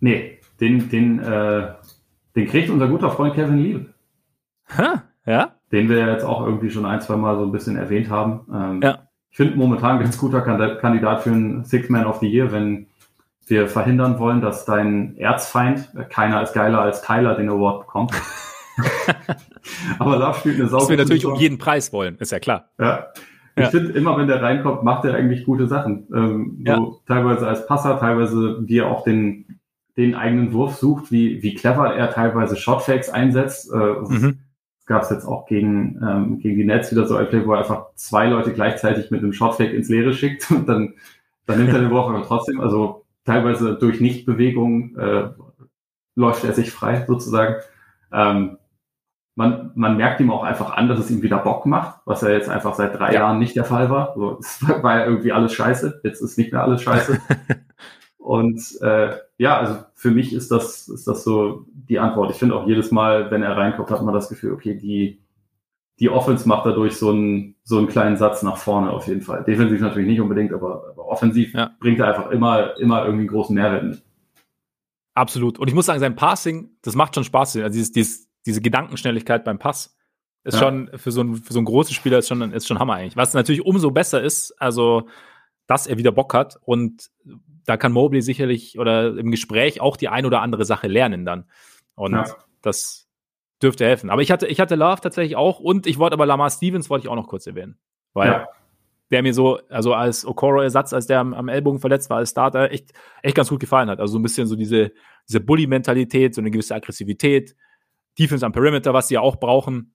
Nee, 0.00 0.38
den, 0.60 0.88
den, 0.88 1.18
äh, 1.20 1.74
den 2.34 2.46
kriegt 2.46 2.70
unser 2.70 2.88
guter 2.88 3.10
Freund 3.10 3.34
Kevin 3.34 3.58
Lieb, 3.58 3.94
Ha, 4.76 5.04
ja? 5.26 5.54
Den 5.72 5.88
wir 5.88 6.06
jetzt 6.06 6.24
auch 6.24 6.44
irgendwie 6.44 6.70
schon 6.70 6.86
ein, 6.86 7.00
zwei 7.00 7.16
Mal 7.16 7.36
so 7.36 7.42
ein 7.44 7.52
bisschen 7.52 7.76
erwähnt 7.76 8.08
haben. 8.10 8.40
Ähm, 8.52 8.80
Ja. 8.82 8.98
Ich 9.30 9.36
finde 9.36 9.56
momentan 9.56 9.96
ein 9.98 10.02
ganz 10.02 10.16
guter 10.18 10.40
Kand- 10.40 10.78
Kandidat 10.80 11.22
für 11.22 11.30
einen 11.30 11.64
Six 11.64 11.90
Man 11.90 12.06
of 12.06 12.18
the 12.20 12.26
Year, 12.26 12.50
wenn 12.50 12.86
wir 13.46 13.68
verhindern 13.68 14.18
wollen, 14.18 14.40
dass 14.40 14.64
dein 14.64 15.16
Erzfeind, 15.18 15.88
äh, 15.96 16.04
keiner 16.04 16.42
ist 16.42 16.54
geiler 16.54 16.80
als 16.80 17.02
Tyler, 17.02 17.34
den 17.34 17.48
Award 17.50 17.80
bekommt. 17.86 18.12
Aber 19.98 20.16
Love 20.18 20.38
spielt 20.38 20.58
eine 20.60 20.68
Sau. 20.68 20.78
Was 20.78 20.88
wir 20.88 20.96
natürlich 20.96 21.26
um 21.26 21.34
jeden 21.36 21.58
Preis 21.58 21.92
wollen, 21.92 22.16
ist 22.18 22.32
ja 22.32 22.38
klar. 22.38 22.70
Ja. 22.78 23.06
Ich 23.56 23.64
Ja. 23.64 23.70
finde, 23.70 23.92
immer 23.92 24.16
wenn 24.16 24.28
der 24.28 24.40
reinkommt, 24.40 24.84
macht 24.84 25.04
er 25.04 25.14
eigentlich 25.14 25.44
gute 25.44 25.66
Sachen. 25.66 26.06
Ähm, 26.14 26.62
Ja. 26.64 26.76
so 26.76 27.00
teilweise 27.06 27.46
als 27.46 27.66
Passer, 27.66 27.98
teilweise 27.98 28.58
wie 28.66 28.78
er 28.78 28.86
auch 28.90 29.02
den, 29.04 29.60
den 29.96 30.14
eigenen 30.14 30.52
Wurf 30.52 30.76
sucht, 30.76 31.10
wie, 31.10 31.42
wie 31.42 31.54
clever 31.54 31.94
er 31.94 32.10
teilweise 32.10 32.56
Shotfakes 32.56 33.10
einsetzt. 33.10 33.70
Äh, 33.72 33.76
Mhm. 33.76 34.38
Gab 34.88 35.02
es 35.02 35.10
jetzt 35.10 35.26
auch 35.26 35.46
gegen, 35.46 36.00
ähm, 36.02 36.38
gegen 36.40 36.56
die 36.56 36.64
Nets 36.64 36.90
wieder 36.90 37.06
so 37.06 37.14
ein 37.16 37.28
Play, 37.28 37.46
wo 37.46 37.52
er 37.52 37.58
einfach 37.58 37.94
zwei 37.94 38.26
Leute 38.26 38.52
gleichzeitig 38.52 39.10
mit 39.10 39.22
einem 39.22 39.32
Shotfake 39.32 39.72
ins 39.72 39.88
Leere 39.88 40.12
schickt 40.12 40.50
und 40.50 40.68
dann, 40.68 40.94
dann 41.46 41.58
nimmt 41.58 41.72
er 41.72 41.80
den 41.80 41.90
Wurf 41.90 42.06
aber 42.08 42.22
trotzdem. 42.24 42.60
Also 42.60 43.04
teilweise 43.24 43.74
durch 43.74 44.00
Nichtbewegung 44.00 44.96
äh, 44.96 45.28
läuft 46.16 46.44
er 46.44 46.54
sich 46.54 46.72
frei 46.72 47.04
sozusagen. 47.06 47.56
Ähm, 48.10 48.58
man, 49.36 49.70
man 49.76 49.96
merkt 49.96 50.20
ihm 50.20 50.32
auch 50.32 50.42
einfach 50.42 50.76
an, 50.76 50.88
dass 50.88 50.98
es 50.98 51.10
ihm 51.12 51.22
wieder 51.22 51.38
Bock 51.38 51.64
macht, 51.64 52.00
was 52.06 52.22
ja 52.22 52.30
jetzt 52.30 52.48
einfach 52.48 52.74
seit 52.74 52.98
drei 52.98 53.12
Ja. 53.12 53.20
Jahren 53.20 53.38
nicht 53.38 53.54
der 53.54 53.64
Fall 53.64 53.88
war. 53.88 54.14
So, 54.16 54.38
es 54.40 54.66
war 54.82 54.98
ja 54.98 55.04
irgendwie 55.06 55.30
alles 55.30 55.52
scheiße, 55.52 56.00
jetzt 56.02 56.20
ist 56.22 56.38
nicht 56.38 56.50
mehr 56.52 56.64
alles 56.64 56.82
scheiße. 56.82 57.20
Und 58.28 58.60
äh, 58.82 59.16
ja, 59.38 59.58
also 59.58 59.78
für 59.94 60.10
mich 60.10 60.34
ist 60.34 60.50
das, 60.50 60.86
ist 60.90 61.08
das 61.08 61.24
so 61.24 61.64
die 61.72 61.98
Antwort. 61.98 62.30
Ich 62.30 62.36
finde 62.36 62.56
auch 62.56 62.66
jedes 62.68 62.90
Mal, 62.90 63.30
wenn 63.30 63.42
er 63.42 63.56
reinkommt, 63.56 63.90
hat 63.90 64.02
man 64.02 64.12
das 64.12 64.28
Gefühl, 64.28 64.52
okay, 64.52 64.74
die, 64.76 65.18
die 65.98 66.10
Offense 66.10 66.46
macht 66.46 66.66
dadurch 66.66 66.98
so 66.98 67.08
einen, 67.08 67.54
so 67.64 67.78
einen 67.78 67.86
kleinen 67.86 68.18
Satz 68.18 68.42
nach 68.42 68.58
vorne 68.58 68.90
auf 68.90 69.06
jeden 69.06 69.22
Fall. 69.22 69.44
Defensiv 69.44 69.80
natürlich 69.80 70.06
nicht 70.08 70.20
unbedingt, 70.20 70.52
aber, 70.52 70.88
aber 70.90 71.06
offensiv 71.06 71.54
Ja. 71.54 71.70
bringt 71.80 72.00
er 72.00 72.08
einfach 72.08 72.30
immer, 72.30 72.76
immer 72.78 72.98
irgendwie 73.06 73.22
einen 73.22 73.28
großen 73.28 73.54
Mehrwert 73.54 73.84
mit. 73.84 74.02
Absolut. 75.14 75.58
Und 75.58 75.68
ich 75.68 75.74
muss 75.74 75.86
sagen, 75.86 76.00
sein 76.00 76.14
Passing, 76.14 76.68
das 76.82 76.94
macht 76.94 77.14
schon 77.14 77.24
Spaß. 77.24 77.56
Also 77.56 77.72
dieses, 77.72 77.92
dieses, 77.92 78.28
diese 78.44 78.60
Gedankenschnelligkeit 78.60 79.42
beim 79.42 79.58
Pass 79.58 79.96
ist 80.44 80.52
Ja. 80.52 80.60
schon 80.60 80.90
für 80.96 81.12
so, 81.12 81.20
einen, 81.22 81.36
für 81.36 81.54
so 81.54 81.60
einen 81.60 81.64
großen 81.64 81.94
Spieler 81.94 82.18
ist 82.18 82.28
schon, 82.28 82.42
ist 82.52 82.68
schon 82.68 82.78
Hammer 82.78 82.92
eigentlich. 82.96 83.16
Was 83.16 83.32
natürlich 83.32 83.64
umso 83.64 83.90
besser 83.90 84.22
ist, 84.22 84.52
also, 84.60 85.08
dass 85.66 85.86
er 85.86 85.96
wieder 85.96 86.12
Bock 86.12 86.34
hat. 86.34 86.58
Und 86.66 87.08
da 87.68 87.76
kann 87.76 87.92
Mobley 87.92 88.22
sicherlich 88.22 88.78
oder 88.78 89.16
im 89.18 89.30
Gespräch 89.30 89.80
auch 89.82 89.98
die 89.98 90.08
ein 90.08 90.24
oder 90.24 90.40
andere 90.40 90.64
Sache 90.64 90.88
lernen 90.88 91.26
dann. 91.26 91.44
Und 91.94 92.14
Ja. 92.14 92.24
das 92.62 93.06
dürfte 93.62 93.84
helfen. 93.84 94.08
Aber 94.08 94.22
ich 94.22 94.30
hatte, 94.30 94.46
ich 94.46 94.58
hatte 94.58 94.74
Love 94.74 95.02
tatsächlich 95.02 95.36
auch 95.36 95.60
und 95.60 95.86
ich 95.86 95.98
wollte 95.98 96.14
aber 96.14 96.24
Lamar 96.24 96.48
Stevens 96.50 96.88
wollte 96.88 97.04
ich 97.06 97.10
auch 97.10 97.16
noch 97.16 97.28
kurz 97.28 97.46
erwähnen. 97.46 97.76
Weil 98.14 98.28
Ja. 98.30 98.48
der 99.10 99.22
mir 99.22 99.34
so, 99.34 99.58
also 99.68 99.92
als 99.92 100.24
Okoro-Ersatz, 100.24 100.94
als 100.94 101.06
der 101.06 101.20
am, 101.20 101.34
am 101.34 101.48
Ellbogen 101.48 101.78
verletzt 101.80 102.08
war, 102.08 102.16
als 102.18 102.30
Starter, 102.30 102.70
echt, 102.70 102.92
echt 103.22 103.34
ganz 103.36 103.50
gut 103.50 103.60
gefallen 103.60 103.90
hat. 103.90 104.00
Also 104.00 104.12
so 104.12 104.18
ein 104.18 104.22
bisschen 104.22 104.46
so 104.46 104.56
diese, 104.56 104.92
diese 105.28 105.40
Bully-Mentalität, 105.40 106.34
so 106.34 106.40
eine 106.40 106.50
gewisse 106.50 106.74
Aggressivität, 106.74 107.54
Defense 108.18 108.46
am 108.46 108.52
Perimeter, 108.52 108.94
was 108.94 109.08
sie 109.08 109.14
ja 109.14 109.20
auch 109.20 109.36
brauchen. 109.36 109.94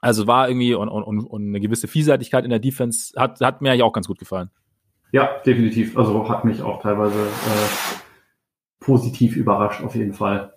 Also 0.00 0.26
war 0.26 0.48
irgendwie 0.48 0.74
und, 0.74 0.88
und, 0.88 1.04
und 1.24 1.42
eine 1.48 1.60
gewisse 1.60 1.86
Vielseitigkeit 1.88 2.42
in 2.44 2.50
der 2.50 2.58
Defense, 2.58 3.12
hat, 3.20 3.40
hat 3.40 3.60
mir 3.62 3.70
eigentlich 3.70 3.82
auch 3.82 3.92
ganz 3.92 4.06
gut 4.08 4.18
gefallen. 4.18 4.50
Ja, 5.12 5.38
definitiv. 5.44 5.96
Also 5.96 6.28
hat 6.28 6.44
mich 6.44 6.62
auch 6.62 6.82
teilweise 6.82 7.18
äh, 7.18 7.98
positiv 8.80 9.36
überrascht 9.36 9.82
auf 9.82 9.94
jeden 9.94 10.12
Fall. 10.12 10.54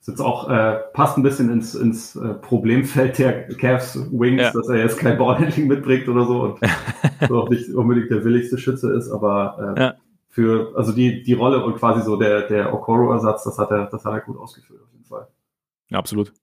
Ist 0.00 0.08
jetzt 0.08 0.20
auch, 0.20 0.50
äh, 0.50 0.80
passt 0.92 1.16
ein 1.16 1.22
bisschen 1.22 1.50
ins, 1.50 1.74
ins 1.74 2.14
äh, 2.16 2.34
Problemfeld 2.34 3.18
der 3.18 3.48
Cavs 3.48 3.96
Wings, 4.12 4.42
ja. 4.42 4.52
dass 4.52 4.68
er 4.68 4.76
jetzt 4.76 4.98
kein 4.98 5.16
Ballhandling 5.16 5.66
mitbringt 5.66 6.08
oder 6.08 6.26
so 6.26 6.42
und 6.42 6.58
so 7.28 7.40
auch 7.40 7.48
nicht 7.48 7.70
unbedingt 7.70 8.10
der 8.10 8.22
willigste 8.22 8.58
Schütze 8.58 8.92
ist, 8.92 9.10
aber 9.10 9.74
äh, 9.76 9.80
ja. 9.80 9.94
für, 10.28 10.74
also 10.76 10.92
die, 10.92 11.22
die 11.22 11.32
Rolle 11.32 11.64
und 11.64 11.76
quasi 11.76 12.02
so 12.02 12.16
der, 12.16 12.42
der 12.48 12.74
Okoro-Ersatz, 12.74 13.44
das 13.44 13.58
hat 13.58 13.70
er, 13.70 13.86
das 13.86 14.04
hat 14.04 14.12
er 14.12 14.20
gut 14.20 14.36
ausgeführt 14.36 14.82
auf 14.82 14.92
jeden 14.92 15.04
Fall. 15.06 15.28
Ja, 15.88 15.98
absolut. 15.98 16.34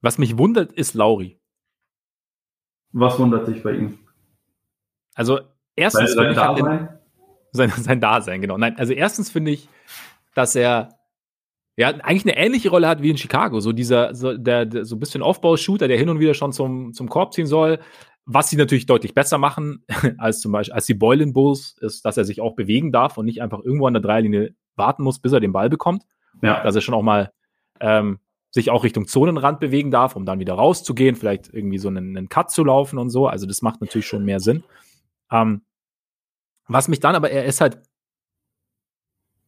Was 0.00 0.18
mich 0.18 0.38
wundert, 0.38 0.72
ist 0.72 0.94
Lauri. 0.94 1.40
Was 2.92 3.18
wundert 3.18 3.48
dich 3.48 3.62
bei 3.64 3.72
ihm? 3.72 3.98
Also 5.14 5.40
erstens 5.76 6.14
sein, 6.14 6.34
sein 6.34 6.56
Dasein? 6.56 6.88
Sein, 7.52 7.70
sein 7.70 8.00
Dasein, 8.00 8.40
genau. 8.40 8.58
Nein, 8.58 8.76
also 8.78 8.92
erstens 8.92 9.30
finde 9.30 9.52
ich, 9.52 9.68
dass 10.34 10.56
er 10.56 10.98
ja, 11.76 11.88
eigentlich 11.88 12.24
eine 12.24 12.36
ähnliche 12.36 12.70
Rolle 12.70 12.88
hat 12.88 13.02
wie 13.02 13.10
in 13.10 13.16
Chicago. 13.16 13.60
So 13.60 13.72
dieser, 13.72 14.14
so, 14.14 14.36
der, 14.36 14.64
der 14.66 14.84
so 14.84 14.96
ein 14.96 15.00
bisschen 15.00 15.22
Aufbaushooter, 15.22 15.88
der 15.88 15.98
hin 15.98 16.08
und 16.08 16.20
wieder 16.20 16.34
schon 16.34 16.52
zum, 16.52 16.92
zum 16.92 17.08
Korb 17.08 17.32
ziehen 17.32 17.46
soll. 17.46 17.80
Was 18.26 18.48
sie 18.48 18.56
natürlich 18.56 18.86
deutlich 18.86 19.12
besser 19.12 19.38
machen 19.38 19.84
als 20.18 20.40
zum 20.40 20.52
Beispiel, 20.52 20.74
als 20.74 20.86
die 20.86 20.94
Boylan 20.94 21.32
Bulls, 21.32 21.76
ist, 21.80 22.04
dass 22.04 22.16
er 22.16 22.24
sich 22.24 22.40
auch 22.40 22.54
bewegen 22.54 22.92
darf 22.92 23.18
und 23.18 23.26
nicht 23.26 23.42
einfach 23.42 23.60
irgendwo 23.62 23.86
an 23.86 23.92
der 23.92 24.02
Dreierlinie 24.02 24.54
warten 24.76 25.02
muss, 25.02 25.18
bis 25.18 25.32
er 25.32 25.40
den 25.40 25.52
Ball 25.52 25.68
bekommt. 25.68 26.04
Ja. 26.42 26.62
Dass 26.62 26.74
er 26.74 26.80
schon 26.80 26.94
auch 26.94 27.02
mal 27.02 27.32
ähm, 27.80 28.18
sich 28.50 28.70
auch 28.70 28.84
Richtung 28.84 29.08
Zonenrand 29.08 29.58
bewegen 29.58 29.90
darf, 29.90 30.14
um 30.14 30.24
dann 30.24 30.38
wieder 30.38 30.54
rauszugehen, 30.54 31.16
vielleicht 31.16 31.52
irgendwie 31.52 31.78
so 31.78 31.88
einen, 31.88 32.16
einen 32.16 32.28
Cut 32.28 32.52
zu 32.52 32.62
laufen 32.62 32.98
und 32.98 33.10
so. 33.10 33.26
Also 33.26 33.46
das 33.46 33.62
macht 33.62 33.80
natürlich 33.80 34.06
schon 34.06 34.24
mehr 34.24 34.38
Sinn. 34.38 34.62
Ähm, 35.30 35.62
was 36.66 36.88
mich 36.88 37.00
dann 37.00 37.14
aber, 37.14 37.30
er 37.30 37.44
ist 37.44 37.60
halt, 37.60 37.78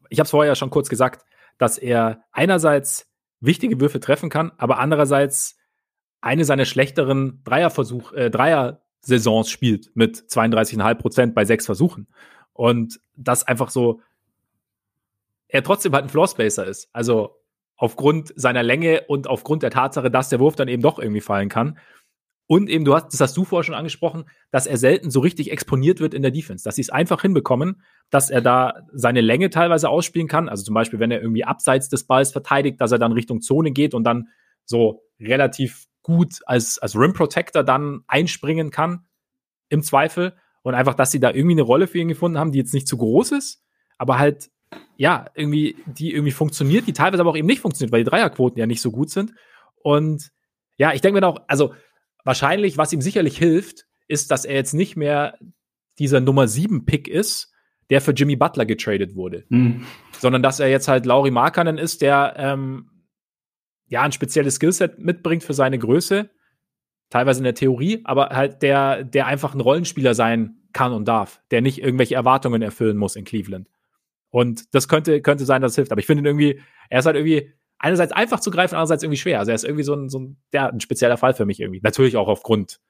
ich 0.08 0.18
habe 0.18 0.26
es 0.26 0.30
vorher 0.30 0.52
ja 0.52 0.56
schon 0.56 0.70
kurz 0.70 0.88
gesagt, 0.88 1.24
dass 1.58 1.78
er 1.78 2.24
einerseits 2.32 3.10
wichtige 3.40 3.80
Würfe 3.80 4.00
treffen 4.00 4.30
kann, 4.30 4.52
aber 4.58 4.78
andererseits 4.78 5.56
eine 6.20 6.44
seiner 6.44 6.64
schlechteren 6.64 7.42
Dreierversuch, 7.44 8.12
äh, 8.12 8.30
Dreier-Saisons 8.30 9.50
spielt 9.50 9.94
mit 9.94 10.16
32,5 10.16 10.94
Prozent 10.94 11.34
bei 11.34 11.44
sechs 11.44 11.66
Versuchen. 11.66 12.08
Und 12.52 13.00
das 13.16 13.44
einfach 13.44 13.70
so, 13.70 14.00
er 15.48 15.62
trotzdem 15.62 15.92
halt 15.92 16.04
ein 16.04 16.08
Floorspacer 16.10 16.66
ist. 16.66 16.88
Also 16.92 17.36
aufgrund 17.76 18.32
seiner 18.36 18.62
Länge 18.62 19.02
und 19.06 19.28
aufgrund 19.28 19.62
der 19.62 19.70
Tatsache, 19.70 20.10
dass 20.10 20.30
der 20.30 20.40
Wurf 20.40 20.56
dann 20.56 20.68
eben 20.68 20.82
doch 20.82 20.98
irgendwie 20.98 21.20
fallen 21.20 21.48
kann. 21.48 21.78
Und 22.48 22.70
eben, 22.70 22.84
du 22.84 22.94
hast, 22.94 23.08
das 23.12 23.20
hast 23.20 23.36
du 23.36 23.44
vorher 23.44 23.64
schon 23.64 23.74
angesprochen, 23.74 24.24
dass 24.50 24.66
er 24.66 24.76
selten 24.76 25.10
so 25.10 25.20
richtig 25.20 25.50
exponiert 25.50 25.98
wird 25.98 26.14
in 26.14 26.22
der 26.22 26.30
Defense, 26.30 26.62
dass 26.62 26.76
sie 26.76 26.82
es 26.82 26.90
einfach 26.90 27.22
hinbekommen, 27.22 27.82
dass 28.10 28.30
er 28.30 28.40
da 28.40 28.74
seine 28.92 29.20
Länge 29.20 29.50
teilweise 29.50 29.88
ausspielen 29.88 30.28
kann. 30.28 30.48
Also 30.48 30.62
zum 30.62 30.74
Beispiel, 30.74 31.00
wenn 31.00 31.10
er 31.10 31.20
irgendwie 31.20 31.44
abseits 31.44 31.88
des 31.88 32.06
Balls 32.06 32.30
verteidigt, 32.30 32.80
dass 32.80 32.92
er 32.92 32.98
dann 32.98 33.12
Richtung 33.12 33.40
Zone 33.40 33.72
geht 33.72 33.94
und 33.94 34.04
dann 34.04 34.28
so 34.64 35.02
relativ 35.18 35.86
gut 36.02 36.38
als, 36.46 36.78
als 36.78 36.96
Rim 36.96 37.14
Protector 37.14 37.64
dann 37.64 38.02
einspringen 38.06 38.70
kann, 38.70 39.06
im 39.68 39.82
Zweifel. 39.82 40.36
Und 40.62 40.74
einfach, 40.74 40.94
dass 40.94 41.10
sie 41.10 41.20
da 41.20 41.30
irgendwie 41.30 41.54
eine 41.54 41.62
Rolle 41.62 41.86
für 41.86 41.98
ihn 41.98 42.08
gefunden 42.08 42.38
haben, 42.38 42.52
die 42.52 42.58
jetzt 42.58 42.74
nicht 42.74 42.88
zu 42.88 42.96
groß 42.96 43.32
ist, 43.32 43.62
aber 43.98 44.18
halt, 44.18 44.50
ja, 44.96 45.26
irgendwie, 45.34 45.76
die 45.86 46.12
irgendwie 46.12 46.32
funktioniert, 46.32 46.86
die 46.86 46.92
teilweise 46.92 47.20
aber 47.20 47.30
auch 47.30 47.36
eben 47.36 47.46
nicht 47.46 47.60
funktioniert, 47.60 47.92
weil 47.92 48.02
die 48.02 48.10
Dreierquoten 48.10 48.58
ja 48.58 48.66
nicht 48.66 48.80
so 48.80 48.90
gut 48.90 49.10
sind. 49.10 49.32
Und 49.76 50.30
ja, 50.76 50.92
ich 50.92 51.00
denke 51.00 51.20
mir 51.20 51.26
auch, 51.26 51.40
also 51.46 51.72
wahrscheinlich, 52.26 52.76
was 52.76 52.92
ihm 52.92 53.00
sicherlich 53.00 53.38
hilft, 53.38 53.86
ist, 54.08 54.30
dass 54.30 54.44
er 54.44 54.54
jetzt 54.54 54.74
nicht 54.74 54.96
mehr 54.96 55.38
dieser 55.98 56.20
Nummer 56.20 56.46
7 56.48 56.84
Pick 56.84 57.08
ist, 57.08 57.52
der 57.88 58.00
für 58.00 58.12
Jimmy 58.12 58.36
Butler 58.36 58.66
getradet 58.66 59.14
wurde, 59.14 59.44
mhm. 59.48 59.86
sondern 60.18 60.42
dass 60.42 60.60
er 60.60 60.68
jetzt 60.68 60.88
halt 60.88 61.06
Lauri 61.06 61.30
Markanen 61.30 61.78
ist, 61.78 62.02
der 62.02 62.34
ähm, 62.36 62.90
ja 63.86 64.02
ein 64.02 64.12
spezielles 64.12 64.56
Skillset 64.56 64.98
mitbringt 64.98 65.44
für 65.44 65.54
seine 65.54 65.78
Größe, 65.78 66.28
teilweise 67.10 67.38
in 67.38 67.44
der 67.44 67.54
Theorie, 67.54 68.00
aber 68.04 68.30
halt 68.30 68.62
der, 68.62 69.04
der 69.04 69.26
einfach 69.26 69.54
ein 69.54 69.60
Rollenspieler 69.60 70.14
sein 70.14 70.56
kann 70.72 70.92
und 70.92 71.06
darf, 71.06 71.40
der 71.52 71.62
nicht 71.62 71.80
irgendwelche 71.80 72.16
Erwartungen 72.16 72.60
erfüllen 72.60 72.96
muss 72.96 73.14
in 73.14 73.24
Cleveland. 73.24 73.68
Und 74.30 74.74
das 74.74 74.88
könnte, 74.88 75.22
könnte 75.22 75.44
sein, 75.44 75.62
dass 75.62 75.72
es 75.72 75.76
hilft. 75.76 75.92
Aber 75.92 76.00
ich 76.00 76.06
finde 76.06 76.22
ihn 76.22 76.26
irgendwie, 76.26 76.60
er 76.90 76.98
ist 76.98 77.06
halt 77.06 77.16
irgendwie 77.16 77.52
einerseits 77.78 78.12
einfach 78.12 78.40
zu 78.40 78.50
greifen, 78.50 78.74
andererseits 78.74 79.02
irgendwie 79.02 79.18
schwer. 79.18 79.38
Also 79.38 79.50
er 79.50 79.54
ist 79.54 79.64
irgendwie 79.64 79.84
so 79.84 79.94
ein, 79.94 80.08
so 80.08 80.18
ein, 80.18 80.36
ja, 80.52 80.68
ein 80.68 80.80
spezieller 80.80 81.16
Fall 81.16 81.34
für 81.34 81.46
mich 81.46 81.60
irgendwie. 81.60 81.80
Natürlich 81.82 82.16
auch 82.16 82.28
aufgrund 82.28 82.80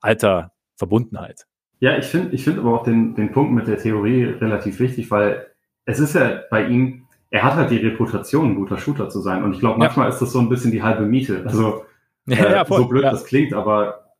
alter 0.00 0.52
Verbundenheit. 0.76 1.46
Ja, 1.80 1.96
ich 1.96 2.06
finde 2.06 2.34
ich 2.34 2.44
finde 2.44 2.60
aber 2.60 2.80
auch 2.80 2.84
den, 2.84 3.14
den 3.14 3.32
Punkt 3.32 3.52
mit 3.52 3.66
der 3.68 3.78
Theorie 3.78 4.24
relativ 4.24 4.80
wichtig, 4.80 5.10
weil 5.10 5.46
es 5.84 6.00
ist 6.00 6.14
ja 6.14 6.42
bei 6.50 6.66
ihm, 6.66 7.06
er 7.30 7.44
hat 7.44 7.54
halt 7.54 7.70
die 7.70 7.78
Reputation, 7.78 8.50
ein 8.50 8.54
guter 8.56 8.78
Shooter 8.78 9.08
zu 9.08 9.20
sein. 9.20 9.42
Und 9.42 9.54
ich 9.54 9.60
glaube, 9.60 9.78
manchmal 9.78 10.08
ja. 10.08 10.12
ist 10.12 10.20
das 10.20 10.32
so 10.32 10.40
ein 10.40 10.48
bisschen 10.48 10.72
die 10.72 10.82
halbe 10.82 11.04
Miete. 11.04 11.44
Also 11.46 11.84
ja, 12.26 12.36
äh, 12.36 12.52
ja, 12.52 12.64
so 12.64 12.86
blöd 12.86 13.04
das 13.04 13.24
klingt, 13.24 13.52
aber 13.52 14.14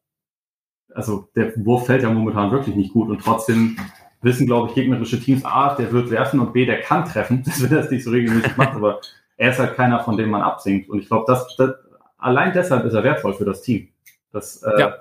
also 0.94 1.28
der 1.36 1.52
Wurf 1.64 1.86
fällt 1.86 2.02
ja 2.02 2.10
momentan 2.10 2.50
wirklich 2.50 2.74
nicht 2.74 2.92
gut 2.92 3.08
und 3.08 3.20
trotzdem 3.20 3.76
wissen, 4.22 4.46
glaube 4.46 4.68
ich, 4.68 4.74
gegnerische 4.74 5.20
Teams, 5.20 5.44
A, 5.44 5.74
der 5.74 5.92
wird 5.92 6.10
werfen 6.10 6.40
und 6.40 6.52
B, 6.52 6.66
der 6.66 6.80
kann 6.80 7.04
treffen, 7.04 7.42
wenn 7.58 7.72
er 7.72 7.84
es 7.84 7.90
nicht 7.90 8.04
so 8.04 8.10
regelmäßig 8.10 8.56
macht, 8.56 8.74
aber 8.74 9.00
er 9.38 9.50
ist 9.50 9.58
halt 9.58 9.76
keiner, 9.76 10.00
von 10.00 10.16
dem 10.16 10.30
man 10.30 10.42
absinkt. 10.42 10.90
Und 10.90 10.98
ich 10.98 11.08
glaube, 11.08 11.24
das, 11.26 11.56
das, 11.56 11.70
allein 12.18 12.52
deshalb 12.52 12.84
ist 12.84 12.94
er 12.94 13.04
wertvoll 13.04 13.32
für 13.32 13.44
das 13.44 13.62
Team. 13.62 13.88
Das, 14.32 14.62
äh, 14.62 14.80
ja. 14.80 14.94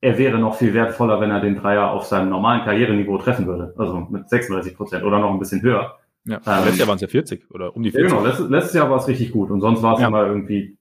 Er 0.00 0.16
wäre 0.16 0.38
noch 0.38 0.56
viel 0.56 0.72
wertvoller, 0.72 1.20
wenn 1.20 1.30
er 1.30 1.40
den 1.40 1.56
Dreier 1.56 1.90
auf 1.90 2.06
seinem 2.06 2.30
normalen 2.30 2.64
Karriereniveau 2.64 3.18
treffen 3.18 3.46
würde. 3.46 3.74
Also 3.76 4.00
mit 4.10 4.28
36 4.28 4.74
Prozent 4.74 5.04
oder 5.04 5.18
noch 5.18 5.30
ein 5.30 5.38
bisschen 5.38 5.60
höher. 5.60 5.98
Ja, 6.24 6.40
ähm, 6.46 6.64
letztes 6.64 6.78
Jahr 6.78 6.88
waren 6.88 6.96
es 6.96 7.02
ja 7.02 7.08
40 7.08 7.50
oder 7.50 7.76
um 7.76 7.82
die 7.82 7.90
40. 7.90 8.10
Ja, 8.10 8.16
genau, 8.16 8.26
letztes, 8.26 8.48
letztes 8.48 8.74
Jahr 8.74 8.90
war 8.90 8.96
es 8.96 9.08
richtig 9.08 9.32
gut 9.32 9.50
und 9.50 9.60
sonst 9.60 9.82
war 9.82 9.94
es 9.94 10.00
ja. 10.00 10.08
immer 10.08 10.26
irgendwie 10.26 10.78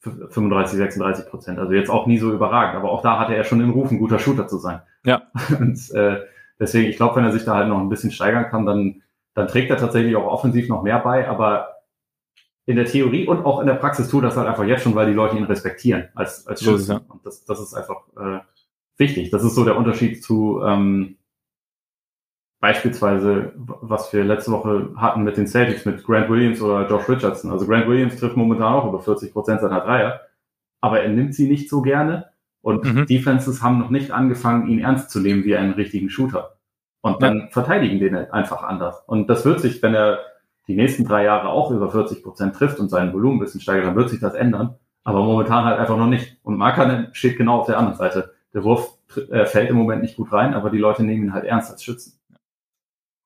35, 0.00 0.76
36 0.76 1.26
Prozent. 1.26 1.58
Also 1.58 1.72
jetzt 1.72 1.90
auch 1.90 2.06
nie 2.06 2.18
so 2.18 2.32
überragend, 2.32 2.76
aber 2.76 2.90
auch 2.90 3.02
da 3.02 3.18
hatte 3.18 3.34
er 3.34 3.44
schon 3.44 3.58
den 3.58 3.70
Ruf, 3.70 3.90
ein 3.90 3.98
guter 3.98 4.18
Shooter 4.18 4.46
zu 4.46 4.58
sein. 4.58 4.80
Ja. 5.04 5.22
Und 5.58 5.90
äh, 5.92 6.20
deswegen, 6.58 6.88
ich 6.88 6.96
glaube, 6.96 7.16
wenn 7.16 7.24
er 7.24 7.32
sich 7.32 7.44
da 7.44 7.54
halt 7.54 7.68
noch 7.68 7.78
ein 7.78 7.88
bisschen 7.88 8.10
steigern 8.10 8.48
kann, 8.48 8.64
dann 8.64 9.02
dann 9.34 9.48
trägt 9.48 9.70
er 9.70 9.76
tatsächlich 9.76 10.16
auch 10.16 10.26
offensiv 10.26 10.68
noch 10.68 10.82
mehr 10.82 10.98
bei, 10.98 11.28
aber 11.28 11.76
in 12.66 12.76
der 12.76 12.86
Theorie 12.86 13.26
und 13.26 13.44
auch 13.44 13.60
in 13.60 13.66
der 13.66 13.74
Praxis 13.74 14.08
tut 14.08 14.24
das 14.24 14.36
halt 14.36 14.48
einfach 14.48 14.64
jetzt 14.64 14.82
schon, 14.82 14.94
weil 14.94 15.06
die 15.06 15.12
Leute 15.12 15.36
ihn 15.36 15.44
respektieren 15.44 16.08
als, 16.14 16.46
als 16.46 16.62
Schützen. 16.62 16.92
Ja. 16.92 17.00
Und 17.08 17.24
das, 17.26 17.44
das 17.44 17.60
ist 17.60 17.74
einfach 17.74 18.02
äh, 18.16 18.40
wichtig. 18.96 19.30
Das 19.30 19.42
ist 19.42 19.54
so 19.54 19.64
der 19.64 19.76
Unterschied 19.76 20.22
zu 20.22 20.60
ähm, 20.64 21.16
beispielsweise, 22.60 23.54
was 23.56 24.12
wir 24.12 24.22
letzte 24.22 24.52
Woche 24.52 24.92
hatten 24.96 25.24
mit 25.24 25.36
den 25.36 25.46
Celtics, 25.46 25.84
mit 25.84 26.04
Grant 26.04 26.28
Williams 26.28 26.60
oder 26.60 26.88
Josh 26.88 27.08
Richardson. 27.08 27.50
Also 27.50 27.66
Grant 27.66 27.88
Williams 27.88 28.16
trifft 28.16 28.36
momentan 28.36 28.74
auch 28.74 28.86
über 28.86 29.00
40 29.00 29.32
Prozent 29.32 29.62
seiner 29.62 29.80
Dreier, 29.80 30.20
aber 30.80 31.00
er 31.00 31.08
nimmt 31.08 31.34
sie 31.34 31.48
nicht 31.48 31.68
so 31.68 31.82
gerne. 31.82 32.26
Und 32.62 32.84
mhm. 32.84 33.06
Defenses 33.06 33.62
haben 33.62 33.78
noch 33.78 33.88
nicht 33.88 34.10
angefangen, 34.10 34.68
ihn 34.68 34.80
ernst 34.80 35.10
zu 35.10 35.20
nehmen 35.20 35.44
wie 35.44 35.56
einen 35.56 35.72
richtigen 35.72 36.10
Shooter. 36.10 36.59
Und 37.02 37.22
dann 37.22 37.38
ja. 37.38 37.46
verteidigen 37.50 37.98
den 37.98 38.14
einfach 38.14 38.62
anders. 38.62 39.02
Und 39.06 39.28
das 39.28 39.44
wird 39.44 39.60
sich, 39.60 39.82
wenn 39.82 39.94
er 39.94 40.18
die 40.66 40.76
nächsten 40.76 41.04
drei 41.04 41.24
Jahre 41.24 41.48
auch 41.48 41.70
über 41.70 41.90
40 41.90 42.22
Prozent 42.22 42.54
trifft 42.54 42.78
und 42.78 42.90
seinen 42.90 43.12
Volumen 43.12 43.38
ein 43.38 43.40
bisschen 43.40 43.60
steigert, 43.60 43.86
dann 43.86 43.96
wird 43.96 44.10
sich 44.10 44.20
das 44.20 44.34
ändern. 44.34 44.76
Aber 45.02 45.22
momentan 45.22 45.64
halt 45.64 45.78
einfach 45.78 45.96
noch 45.96 46.06
nicht. 46.06 46.36
Und 46.42 46.56
Markanen 46.56 47.08
steht 47.12 47.38
genau 47.38 47.60
auf 47.60 47.66
der 47.66 47.78
anderen 47.78 47.96
Seite. 47.96 48.34
Der 48.52 48.64
Wurf 48.64 48.98
äh, 49.30 49.46
fällt 49.46 49.70
im 49.70 49.76
Moment 49.76 50.02
nicht 50.02 50.16
gut 50.16 50.32
rein, 50.32 50.54
aber 50.54 50.70
die 50.70 50.78
Leute 50.78 51.02
nehmen 51.02 51.24
ihn 51.24 51.32
halt 51.32 51.44
ernst 51.44 51.70
als 51.70 51.82
Schützen. 51.82 52.20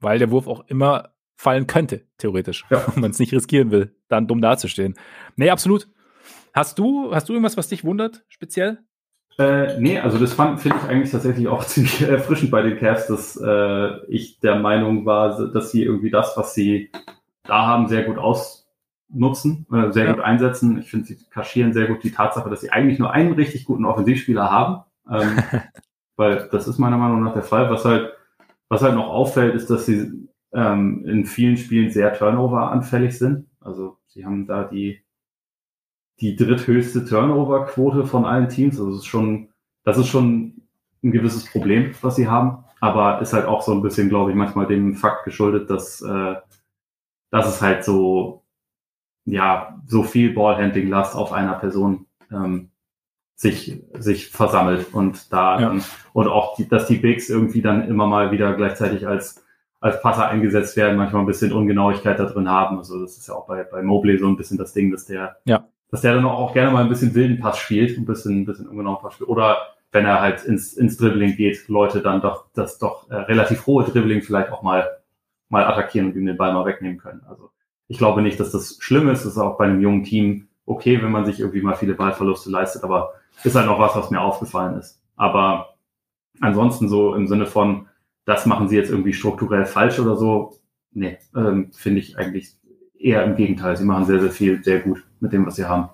Weil 0.00 0.18
der 0.18 0.30
Wurf 0.30 0.46
auch 0.46 0.64
immer 0.68 1.10
fallen 1.36 1.66
könnte, 1.66 2.06
theoretisch. 2.18 2.64
Ja. 2.70 2.86
Wenn 2.94 3.00
man 3.00 3.10
es 3.10 3.18
nicht 3.18 3.32
riskieren 3.32 3.70
will, 3.70 3.94
dann 4.08 4.28
dumm 4.28 4.40
dazustehen. 4.40 4.94
Nee, 5.36 5.50
absolut. 5.50 5.88
Hast 6.52 6.78
du, 6.78 7.12
hast 7.12 7.28
du 7.28 7.32
irgendwas, 7.32 7.56
was 7.56 7.68
dich 7.68 7.84
wundert, 7.84 8.24
speziell? 8.28 8.78
Äh, 9.38 9.80
nee, 9.80 9.98
also 9.98 10.18
das 10.18 10.34
finde 10.34 10.58
ich 10.62 10.88
eigentlich 10.88 11.10
tatsächlich 11.10 11.48
auch 11.48 11.64
ziemlich 11.66 12.02
erfrischend 12.02 12.50
bei 12.50 12.62
den 12.62 12.78
Cavs, 12.78 13.06
dass 13.06 13.36
äh, 13.36 14.04
ich 14.06 14.38
der 14.40 14.56
Meinung 14.56 15.06
war, 15.06 15.48
dass 15.48 15.70
sie 15.70 15.82
irgendwie 15.82 16.10
das, 16.10 16.36
was 16.36 16.54
sie 16.54 16.90
da 17.42 17.66
haben, 17.66 17.88
sehr 17.88 18.04
gut 18.04 18.18
ausnutzen, 18.18 19.66
äh, 19.72 19.92
sehr 19.92 20.06
ja. 20.06 20.12
gut 20.12 20.22
einsetzen. 20.22 20.78
Ich 20.78 20.90
finde, 20.90 21.06
sie 21.06 21.18
kaschieren 21.30 21.72
sehr 21.72 21.86
gut 21.86 22.04
die 22.04 22.12
Tatsache, 22.12 22.48
dass 22.48 22.60
sie 22.60 22.70
eigentlich 22.70 22.98
nur 22.98 23.12
einen 23.12 23.34
richtig 23.34 23.64
guten 23.64 23.84
Offensivspieler 23.84 24.50
haben. 24.50 24.84
Ähm, 25.10 25.38
weil 26.16 26.48
das 26.50 26.68
ist 26.68 26.78
meiner 26.78 26.98
Meinung 26.98 27.22
nach 27.22 27.34
der 27.34 27.42
Fall. 27.42 27.70
Was 27.70 27.84
halt, 27.84 28.12
was 28.68 28.82
halt 28.82 28.94
noch 28.94 29.08
auffällt, 29.08 29.54
ist, 29.54 29.68
dass 29.68 29.86
sie 29.86 30.28
ähm, 30.52 31.04
in 31.06 31.26
vielen 31.26 31.56
Spielen 31.56 31.90
sehr 31.90 32.14
Turnover-anfällig 32.14 33.18
sind. 33.18 33.48
Also 33.60 33.98
sie 34.06 34.24
haben 34.24 34.46
da 34.46 34.64
die 34.64 35.03
die 36.20 36.36
dritthöchste 36.36 37.04
Turnover-Quote 37.04 38.06
von 38.06 38.24
allen 38.24 38.48
Teams. 38.48 38.78
Also 38.78 38.90
das 38.90 39.00
ist 39.00 39.06
schon, 39.06 39.48
das 39.84 39.98
ist 39.98 40.08
schon 40.08 40.62
ein 41.02 41.12
gewisses 41.12 41.50
Problem, 41.50 41.94
was 42.00 42.16
sie 42.16 42.28
haben. 42.28 42.64
Aber 42.80 43.20
ist 43.20 43.32
halt 43.32 43.46
auch 43.46 43.62
so 43.62 43.72
ein 43.72 43.82
bisschen, 43.82 44.08
glaube 44.08 44.30
ich, 44.30 44.36
manchmal 44.36 44.66
dem 44.66 44.94
Fakt 44.94 45.24
geschuldet, 45.24 45.70
dass, 45.70 46.02
äh, 46.02 46.34
dass 47.30 47.48
es 47.48 47.62
halt 47.62 47.84
so, 47.84 48.42
ja, 49.24 49.80
so 49.86 50.02
viel 50.02 50.34
Ballhandling-Last 50.34 51.16
auf 51.16 51.32
einer 51.32 51.54
Person 51.54 52.06
ähm, 52.30 52.70
sich, 53.36 53.82
sich 53.94 54.28
versammelt 54.28 54.92
und 54.92 55.32
da 55.32 55.60
ja. 55.60 55.74
und 56.12 56.28
auch, 56.28 56.56
die, 56.56 56.68
dass 56.68 56.86
die 56.86 56.98
Bigs 56.98 57.28
irgendwie 57.28 57.62
dann 57.62 57.88
immer 57.88 58.06
mal 58.06 58.30
wieder 58.30 58.54
gleichzeitig 58.54 59.08
als 59.08 59.44
als 59.84 60.00
Passer 60.00 60.28
eingesetzt 60.28 60.78
werden, 60.78 60.96
manchmal 60.96 61.22
ein 61.22 61.26
bisschen 61.26 61.52
Ungenauigkeit 61.52 62.18
da 62.18 62.24
drin 62.24 62.48
haben. 62.48 62.78
Also 62.78 63.02
das 63.02 63.18
ist 63.18 63.28
ja 63.28 63.34
auch 63.34 63.46
bei, 63.46 63.64
bei 63.64 63.82
Mobley 63.82 64.16
so 64.16 64.26
ein 64.26 64.36
bisschen 64.36 64.56
das 64.56 64.72
Ding, 64.72 64.90
dass 64.90 65.04
der, 65.04 65.36
ja. 65.44 65.68
Dass 65.94 66.00
der 66.00 66.16
dann 66.16 66.26
auch 66.26 66.52
gerne 66.52 66.72
mal 66.72 66.82
ein 66.82 66.88
bisschen 66.88 67.14
wilden 67.14 67.38
Pass 67.38 67.56
spielt, 67.56 67.96
ein 67.96 68.04
bisschen, 68.04 68.40
ein 68.40 68.44
bisschen 68.46 68.66
ungenauen 68.66 68.98
Pass 69.00 69.14
spielt. 69.14 69.30
Oder 69.30 69.58
wenn 69.92 70.04
er 70.04 70.20
halt 70.20 70.44
ins, 70.44 70.72
ins 70.72 70.96
Dribbling 70.96 71.36
geht, 71.36 71.68
Leute 71.68 72.00
dann 72.00 72.20
doch 72.20 72.46
das 72.52 72.78
doch 72.78 73.08
äh, 73.10 73.14
relativ 73.14 73.64
hohe 73.64 73.84
Dribbling 73.84 74.20
vielleicht 74.20 74.50
auch 74.50 74.64
mal, 74.64 74.88
mal 75.50 75.64
attackieren 75.64 76.08
und 76.08 76.16
ihm 76.16 76.26
den 76.26 76.36
Ball 76.36 76.52
mal 76.52 76.66
wegnehmen 76.66 76.98
können. 76.98 77.22
Also 77.28 77.50
ich 77.86 77.96
glaube 77.96 78.22
nicht, 78.22 78.40
dass 78.40 78.50
das 78.50 78.76
schlimm 78.80 79.08
ist. 79.08 79.24
Das 79.24 79.34
ist 79.34 79.38
auch 79.38 79.56
bei 79.56 79.66
einem 79.66 79.80
jungen 79.80 80.02
Team 80.02 80.48
okay, 80.66 81.00
wenn 81.00 81.12
man 81.12 81.26
sich 81.26 81.38
irgendwie 81.38 81.62
mal 81.62 81.76
viele 81.76 81.94
Ballverluste 81.94 82.50
leistet, 82.50 82.82
aber 82.82 83.12
ist 83.44 83.54
halt 83.54 83.66
noch 83.66 83.78
was, 83.78 83.94
was 83.94 84.10
mir 84.10 84.20
aufgefallen 84.20 84.76
ist. 84.76 85.00
Aber 85.14 85.76
ansonsten 86.40 86.88
so 86.88 87.14
im 87.14 87.28
Sinne 87.28 87.46
von, 87.46 87.86
das 88.24 88.46
machen 88.46 88.66
sie 88.66 88.74
jetzt 88.74 88.90
irgendwie 88.90 89.12
strukturell 89.12 89.64
falsch 89.64 90.00
oder 90.00 90.16
so, 90.16 90.54
nee, 90.90 91.18
ähm, 91.36 91.70
finde 91.72 92.00
ich 92.00 92.18
eigentlich 92.18 92.56
eher 92.98 93.22
im 93.22 93.36
Gegenteil. 93.36 93.76
Sie 93.76 93.84
machen 93.84 94.06
sehr, 94.06 94.18
sehr 94.18 94.32
viel, 94.32 94.64
sehr 94.64 94.80
gut 94.80 95.04
mit 95.24 95.32
dem, 95.32 95.44
was 95.44 95.56
sie 95.56 95.64
haben. 95.64 95.88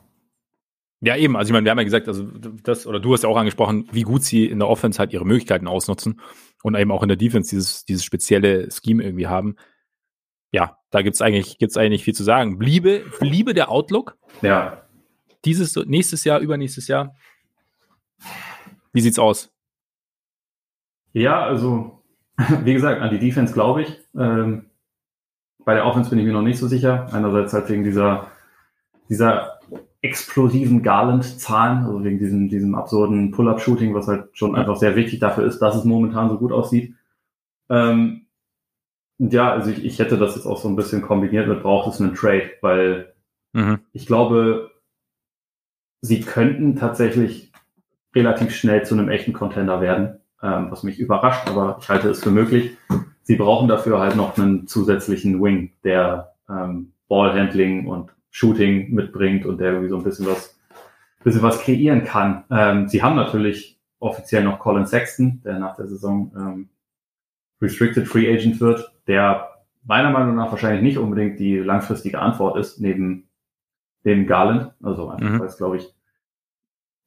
Ja, 1.01 1.17
eben. 1.17 1.37
Also 1.37 1.49
ich 1.49 1.53
meine, 1.55 1.65
wir 1.65 1.71
haben 1.71 1.79
ja 1.79 1.85
gesagt, 1.85 2.09
also 2.09 2.25
das, 2.25 2.87
oder 2.87 3.01
du 3.01 3.15
hast 3.15 3.23
ja 3.23 3.31
auch 3.31 3.39
angesprochen, 3.39 3.89
wie 3.91 4.03
gut 4.03 4.23
sie 4.23 4.45
in 4.45 4.59
der 4.59 4.69
Offense 4.69 4.99
halt 4.99 5.13
ihre 5.15 5.25
Möglichkeiten 5.25 5.67
ausnutzen 5.67 6.21
und 6.63 6.75
eben 6.75 6.93
auch 6.93 7.03
in 7.03 7.09
der 7.09 7.17
Defense 7.17 7.49
dieses, 7.49 7.87
dieses 7.87 8.05
spezielle 8.05 8.69
Scheme 8.71 9.03
irgendwie 9.03 9.27
haben. 9.27 9.57
Ja, 10.53 10.77
da 10.91 11.01
gibt's 11.01 11.23
eigentlich, 11.23 11.59
gibt's 11.59 11.79
eigentlich 11.79 12.05
viel 12.05 12.15
zu 12.15 12.25
sagen. 12.25 12.59
Bliebe, 12.59 13.05
bliebe 13.19 13.55
der 13.55 13.71
Outlook. 13.71 14.19
Ja. 14.43 14.83
Dieses, 15.47 15.75
nächstes 15.77 16.25
Jahr, 16.25 16.41
übernächstes 16.41 16.87
Jahr. 16.87 17.15
Wie 18.93 19.01
sieht's 19.01 19.19
aus? 19.19 19.51
Ja, 21.13 21.43
also, 21.43 22.03
wie 22.65 22.75
gesagt, 22.75 23.01
an 23.01 23.11
die 23.11 23.19
Defense 23.19 23.55
glaube 23.55 23.83
ich. 23.83 23.99
Ähm, 24.19 24.67
bei 25.65 25.75
der 25.75 25.87
Offense 25.87 26.11
bin 26.11 26.19
ich 26.19 26.27
mir 26.27 26.33
noch 26.33 26.43
nicht 26.43 26.59
so 26.59 26.67
sicher. 26.67 27.09
Einerseits 27.13 27.55
halt 27.55 27.69
wegen 27.71 27.85
dieser, 27.85 28.31
dieser 29.11 29.59
explosiven 30.03 30.83
Garland-Zahlen, 30.83 31.85
also 31.85 32.03
wegen 32.03 32.19
diesem, 32.19 32.49
diesem 32.49 32.75
absurden 32.75 33.33
Pull-Up-Shooting, 33.33 33.95
was 33.95 34.09
halt 34.09 34.29
schon 34.33 34.57
einfach 34.57 34.77
sehr 34.77 34.97
wichtig 34.97 35.21
dafür 35.21 35.45
ist, 35.45 35.59
dass 35.59 35.77
es 35.77 35.85
momentan 35.85 36.31
so 36.31 36.39
gut 36.39 36.53
aussieht. 36.53 36.95
Ähm, 37.69 38.27
ja, 39.19 39.53
also 39.53 39.71
ich, 39.71 39.85
ich 39.85 39.99
hätte 39.99 40.17
das 40.17 40.37
jetzt 40.37 40.47
auch 40.47 40.57
so 40.57 40.69
ein 40.69 40.77
bisschen 40.77 41.03
kombiniert 41.03 41.49
mit 41.49 41.63
braucht 41.63 41.93
es 41.93 42.01
einen 42.01 42.15
Trade, 42.15 42.51
weil 42.63 43.13
mhm. 43.53 43.81
ich 43.93 44.07
glaube, 44.07 44.71
sie 46.01 46.23
könnten 46.23 46.77
tatsächlich 46.77 47.53
relativ 48.15 48.55
schnell 48.55 48.85
zu 48.85 48.95
einem 48.95 49.11
echten 49.11 49.35
Contender 49.35 49.83
werden, 49.83 50.21
ähm, 50.43 50.69
was 50.71 50.83
mich 50.83 50.99
überrascht, 50.99 51.47
aber 51.49 51.77
ich 51.81 51.89
halte 51.91 52.09
es 52.09 52.23
für 52.23 52.31
möglich. 52.31 52.77
Sie 53.23 53.37
brauchen 53.37 53.69
dafür 53.69 54.01
halt 54.01 54.17
noch 54.17 54.39
einen 54.39 54.67
zusätzlichen 54.67 55.43
Wing, 55.43 55.73
der 55.85 56.33
ähm, 56.49 56.93
Ballhandling 57.09 57.87
und 57.87 58.11
Shooting 58.31 58.93
mitbringt 58.93 59.45
und 59.45 59.59
der 59.59 59.73
irgendwie 59.73 59.91
so 59.91 59.97
ein 59.97 60.05
bisschen 60.05 60.27
was, 60.27 60.59
bisschen 61.25 61.43
was 61.43 61.61
kreieren 61.61 62.05
kann. 62.05 62.45
Ähm, 62.51 62.89
sie 62.89 63.03
haben 63.03 63.17
natürlich 63.17 63.79
offiziell 63.99 64.45
noch 64.45 64.59
Colin 64.59 64.87
Sexton, 64.87 65.43
der 65.45 65.59
nach 65.59 65.77
der 65.77 65.87
Saison 65.87 66.33
ähm, 66.37 66.69
Restricted 67.61 68.09
Free 68.09 68.33
Agent 68.33 68.61
wird, 68.61 68.93
der 69.07 69.49
meiner 69.85 70.11
Meinung 70.11 70.37
nach 70.37 70.51
wahrscheinlich 70.51 70.83
nicht 70.83 70.99
unbedingt 70.99 71.39
die 71.39 71.57
langfristige 71.59 72.19
Antwort 72.19 72.57
ist, 72.59 72.81
neben 72.81 73.29
dem 74.05 74.27
Garland. 74.27 74.73
Also 74.83 75.11
einfach, 75.11 75.29
mhm. 75.29 75.41
weil 75.41 75.47
es, 75.47 75.57
glaube 75.57 75.77
ich, 75.77 75.95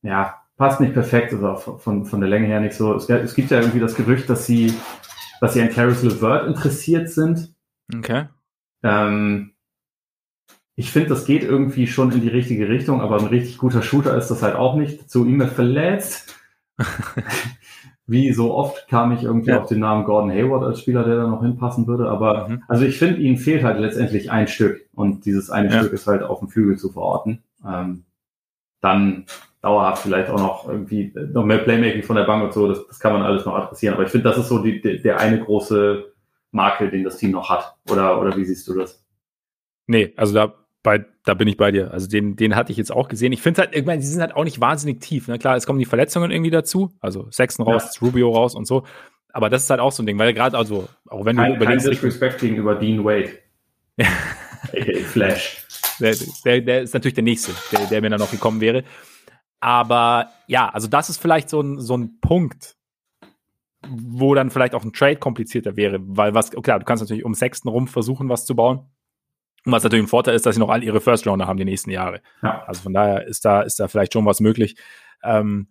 ja, 0.01 0.35
passt 0.57 0.79
nicht 0.79 0.93
perfekt, 0.93 1.33
also 1.33 1.55
von, 1.55 2.05
von 2.05 2.19
der 2.19 2.29
Länge 2.29 2.47
her 2.47 2.59
nicht 2.59 2.75
so. 2.75 2.95
Es, 2.95 3.09
es 3.09 3.35
gibt 3.35 3.51
ja 3.51 3.59
irgendwie 3.59 3.79
das 3.79 3.95
Gerücht, 3.95 4.29
dass 4.29 4.45
sie, 4.45 4.73
dass 5.41 5.53
sie 5.53 5.61
an 5.61 5.69
Caris 5.69 6.03
LeVert 6.03 6.47
interessiert 6.47 7.09
sind. 7.09 7.53
Okay. 7.95 8.27
Ähm, 8.83 9.52
ich 10.75 10.91
finde, 10.91 11.09
das 11.09 11.25
geht 11.25 11.43
irgendwie 11.43 11.87
schon 11.87 12.11
in 12.11 12.21
die 12.21 12.29
richtige 12.29 12.67
Richtung, 12.67 13.01
aber 13.01 13.19
ein 13.19 13.27
richtig 13.27 13.57
guter 13.57 13.83
Shooter 13.83 14.17
ist 14.17 14.29
das 14.29 14.41
halt 14.41 14.55
auch 14.55 14.75
nicht. 14.75 15.09
Zu 15.09 15.25
ihm 15.25 15.41
verletzt. 15.41 16.35
Wie 18.05 18.33
so 18.33 18.53
oft 18.53 18.87
kam 18.89 19.13
ich 19.13 19.23
irgendwie 19.23 19.51
ja. 19.51 19.61
auf 19.61 19.69
den 19.69 19.79
Namen 19.79 20.03
Gordon 20.03 20.31
Hayward 20.31 20.63
als 20.63 20.81
Spieler, 20.81 21.03
der 21.03 21.15
da 21.15 21.27
noch 21.27 21.41
hinpassen 21.41 21.87
würde. 21.87 22.09
Aber 22.09 22.49
mhm. 22.49 22.63
also 22.67 22.83
ich 22.85 22.97
finde, 22.97 23.21
ihnen 23.21 23.37
fehlt 23.37 23.63
halt 23.63 23.79
letztendlich 23.79 24.31
ein 24.31 24.47
Stück. 24.47 24.89
Und 24.93 25.25
dieses 25.25 25.49
eine 25.49 25.69
ja. 25.69 25.79
Stück 25.79 25.93
ist 25.93 26.07
halt 26.07 26.23
auf 26.23 26.39
dem 26.39 26.49
Flügel 26.49 26.77
zu 26.77 26.91
verorten. 26.91 27.43
Ähm, 27.65 28.03
dann 28.81 29.25
dauerhaft 29.61 30.03
vielleicht 30.03 30.29
auch 30.29 30.39
noch 30.39 30.67
irgendwie 30.67 31.13
noch 31.31 31.45
mehr 31.45 31.59
Playmaking 31.59 32.03
von 32.03 32.17
der 32.17 32.25
Bank 32.25 32.43
und 32.43 32.53
so, 32.53 32.67
das, 32.67 32.85
das 32.85 32.99
kann 32.99 33.13
man 33.13 33.21
alles 33.21 33.45
noch 33.45 33.55
adressieren. 33.55 33.93
Aber 33.93 34.03
ich 34.03 34.09
finde, 34.09 34.27
das 34.27 34.37
ist 34.37 34.49
so 34.49 34.61
die, 34.61 34.81
der 34.81 35.19
eine 35.19 35.39
große 35.39 36.11
Makel, 36.51 36.89
den 36.89 37.05
das 37.05 37.17
Team 37.17 37.31
noch 37.31 37.49
hat. 37.49 37.75
Oder, 37.89 38.19
oder 38.19 38.35
wie 38.35 38.43
siehst 38.43 38.67
du 38.67 38.77
das? 38.77 39.05
Nee, 39.87 40.13
also 40.17 40.33
da 40.33 40.53
bei, 40.84 41.05
da 41.23 41.34
bin 41.34 41.47
ich 41.47 41.57
bei 41.57 41.72
dir. 41.72 41.91
Also 41.91 42.07
den, 42.07 42.35
den 42.35 42.55
hatte 42.55 42.72
ich 42.72 42.77
jetzt 42.77 42.91
auch 42.91 43.07
gesehen. 43.07 43.31
Ich 43.31 43.41
finde 43.41 43.61
halt, 43.61 43.76
ich 43.76 43.85
meine, 43.85 44.01
die 44.01 44.05
sind 44.05 44.22
halt 44.22 44.35
auch 44.35 44.43
nicht 44.43 44.60
wahnsinnig 44.60 44.99
tief. 45.01 45.30
Ne? 45.30 45.39
Klar, 45.39 45.55
es 45.55 45.65
kommen 45.65 45.80
die 45.80 45.85
Verletzungen 45.85 46.30
irgendwie 46.30 46.51
dazu. 46.51 46.91
Also 46.99 47.31
Sexton 47.31 47.65
raus, 47.65 47.95
ja. 47.95 48.05
Rubio 48.05 48.31
raus 48.31 48.53
und 48.53 48.68
so. 48.68 48.84
Aber 49.30 49.49
das 49.49 49.64
ist 49.64 49.69
halt 49.69 49.80
auch 49.80 49.91
so 49.91 50.03
ein 50.03 50.05
Ding, 50.05 50.19
weil 50.19 50.34
gerade 50.34 50.57
also, 50.57 50.88
auch 51.07 51.26
wenn 51.26 51.38
kein, 51.38 51.51
du 51.51 51.55
überlegst. 51.55 51.85
Kein 51.85 51.93
Disrespect 51.93 52.39
gegenüber 52.39 52.76
Dean 52.76 53.03
Wade. 53.03 53.31
Flash. 55.05 55.65
Der, 55.99 56.15
der, 56.45 56.61
der, 56.61 56.81
ist 56.84 56.93
natürlich 56.93 57.15
der 57.15 57.23
Nächste, 57.23 57.51
der, 57.72 57.85
der 57.88 58.01
mir 58.01 58.10
dann 58.10 58.19
noch 58.19 58.31
gekommen 58.31 58.61
wäre. 58.61 58.84
Aber 59.60 60.30
ja, 60.47 60.69
also 60.69 60.88
das 60.88 61.10
ist 61.10 61.19
vielleicht 61.19 61.49
so 61.49 61.61
ein, 61.61 61.80
so 61.80 61.95
ein 61.95 62.19
Punkt, 62.19 62.76
wo 63.88 64.35
dann 64.35 64.49
vielleicht 64.49 64.76
auch 64.76 64.84
ein 64.84 64.93
Trade 64.93 65.15
komplizierter 65.15 65.77
wäre, 65.77 65.99
weil 66.01 66.34
was, 66.34 66.51
klar, 66.51 66.80
du 66.80 66.85
kannst 66.85 67.01
natürlich 67.01 67.26
um 67.26 67.34
Sexton 67.34 67.72
rum 67.72 67.88
versuchen, 67.88 68.30
was 68.30 68.45
zu 68.45 68.55
bauen. 68.55 68.88
Was 69.65 69.84
natürlich 69.84 70.06
ein 70.06 70.10
Vorteil 70.10 70.35
ist, 70.35 70.45
dass 70.45 70.56
sie 70.56 70.60
noch 70.60 70.69
all 70.69 70.84
ihre 70.84 70.99
First 70.99 71.26
Rounder 71.26 71.48
haben 71.48 71.57
die 71.57 71.65
nächsten 71.65 71.90
Jahre. 71.90 72.22
Ja. 72.41 72.64
Also 72.68 72.81
von 72.81 72.94
daher 72.94 73.26
ist 73.27 73.45
da, 73.45 73.61
ist 73.61 73.80
da 73.80 73.88
vielleicht 73.88 74.14
schon 74.14 74.26
was 74.26 74.41
möglich. 74.41 74.76
Ähm, 75.23 75.69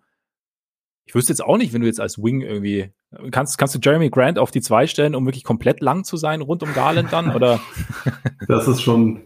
ich 1.04 1.14
wüsste 1.14 1.32
jetzt 1.32 1.44
auch 1.44 1.58
nicht, 1.58 1.72
wenn 1.72 1.82
du 1.82 1.86
jetzt 1.86 2.00
als 2.00 2.16
Wing 2.18 2.40
irgendwie 2.40 2.92
kannst, 3.30 3.58
kannst 3.58 3.74
du 3.74 3.78
Jeremy 3.82 4.10
Grant 4.10 4.38
auf 4.38 4.50
die 4.50 4.60
zwei 4.60 4.86
stellen, 4.86 5.14
um 5.14 5.26
wirklich 5.26 5.44
komplett 5.44 5.80
lang 5.80 6.04
zu 6.04 6.16
sein 6.16 6.40
rund 6.40 6.62
um 6.62 6.72
Garland 6.72 7.12
dann 7.12 7.34
oder? 7.34 7.60
Das 8.48 8.66
ist 8.66 8.82
schon 8.82 9.20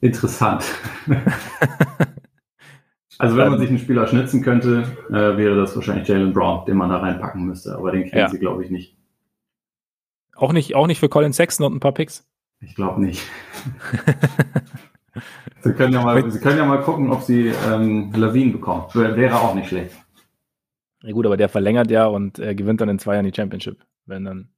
interessant. 0.00 0.64
also 3.18 3.36
wenn 3.36 3.50
man 3.50 3.58
sich 3.58 3.68
einen 3.68 3.78
Spieler 3.78 4.06
schnitzen 4.06 4.42
könnte, 4.42 4.84
äh, 5.10 5.36
wäre 5.36 5.56
das 5.56 5.74
wahrscheinlich 5.76 6.08
Jalen 6.08 6.32
Brown, 6.32 6.64
den 6.66 6.76
man 6.76 6.90
da 6.90 6.98
reinpacken 6.98 7.44
müsste, 7.44 7.76
aber 7.76 7.92
den 7.92 8.04
kennen 8.04 8.22
ja. 8.22 8.28
sie 8.28 8.38
glaube 8.38 8.64
ich 8.64 8.70
nicht. 8.70 8.96
Auch 10.36 10.52
nicht, 10.52 10.74
auch 10.74 10.86
nicht 10.86 11.00
für 11.00 11.08
Colin 11.08 11.32
Sexton 11.32 11.66
und 11.66 11.74
ein 11.76 11.80
paar 11.80 11.92
Picks. 11.92 12.26
Ich 12.64 12.74
glaube 12.74 13.00
nicht. 13.00 13.22
Sie 15.60 15.72
können, 15.72 15.94
ja 15.94 16.02
mal, 16.02 16.30
Sie 16.30 16.40
können 16.40 16.58
ja 16.58 16.66
mal 16.66 16.82
gucken, 16.82 17.10
ob 17.10 17.22
Sie 17.22 17.52
ähm, 17.68 18.12
Lawine 18.14 18.52
bekommen. 18.52 18.84
Wäre 18.92 19.40
auch 19.40 19.54
nicht 19.54 19.68
schlecht. 19.68 19.94
Ja 21.02 21.12
gut, 21.12 21.26
aber 21.26 21.36
der 21.36 21.48
verlängert 21.48 21.90
ja 21.90 22.06
und 22.06 22.38
äh, 22.38 22.54
gewinnt 22.54 22.80
dann 22.80 22.88
in 22.88 22.98
zwei 22.98 23.14
Jahren 23.14 23.26
die 23.26 23.34
Championship. 23.34 23.78
Wenn 24.06 24.24
dann. 24.24 24.48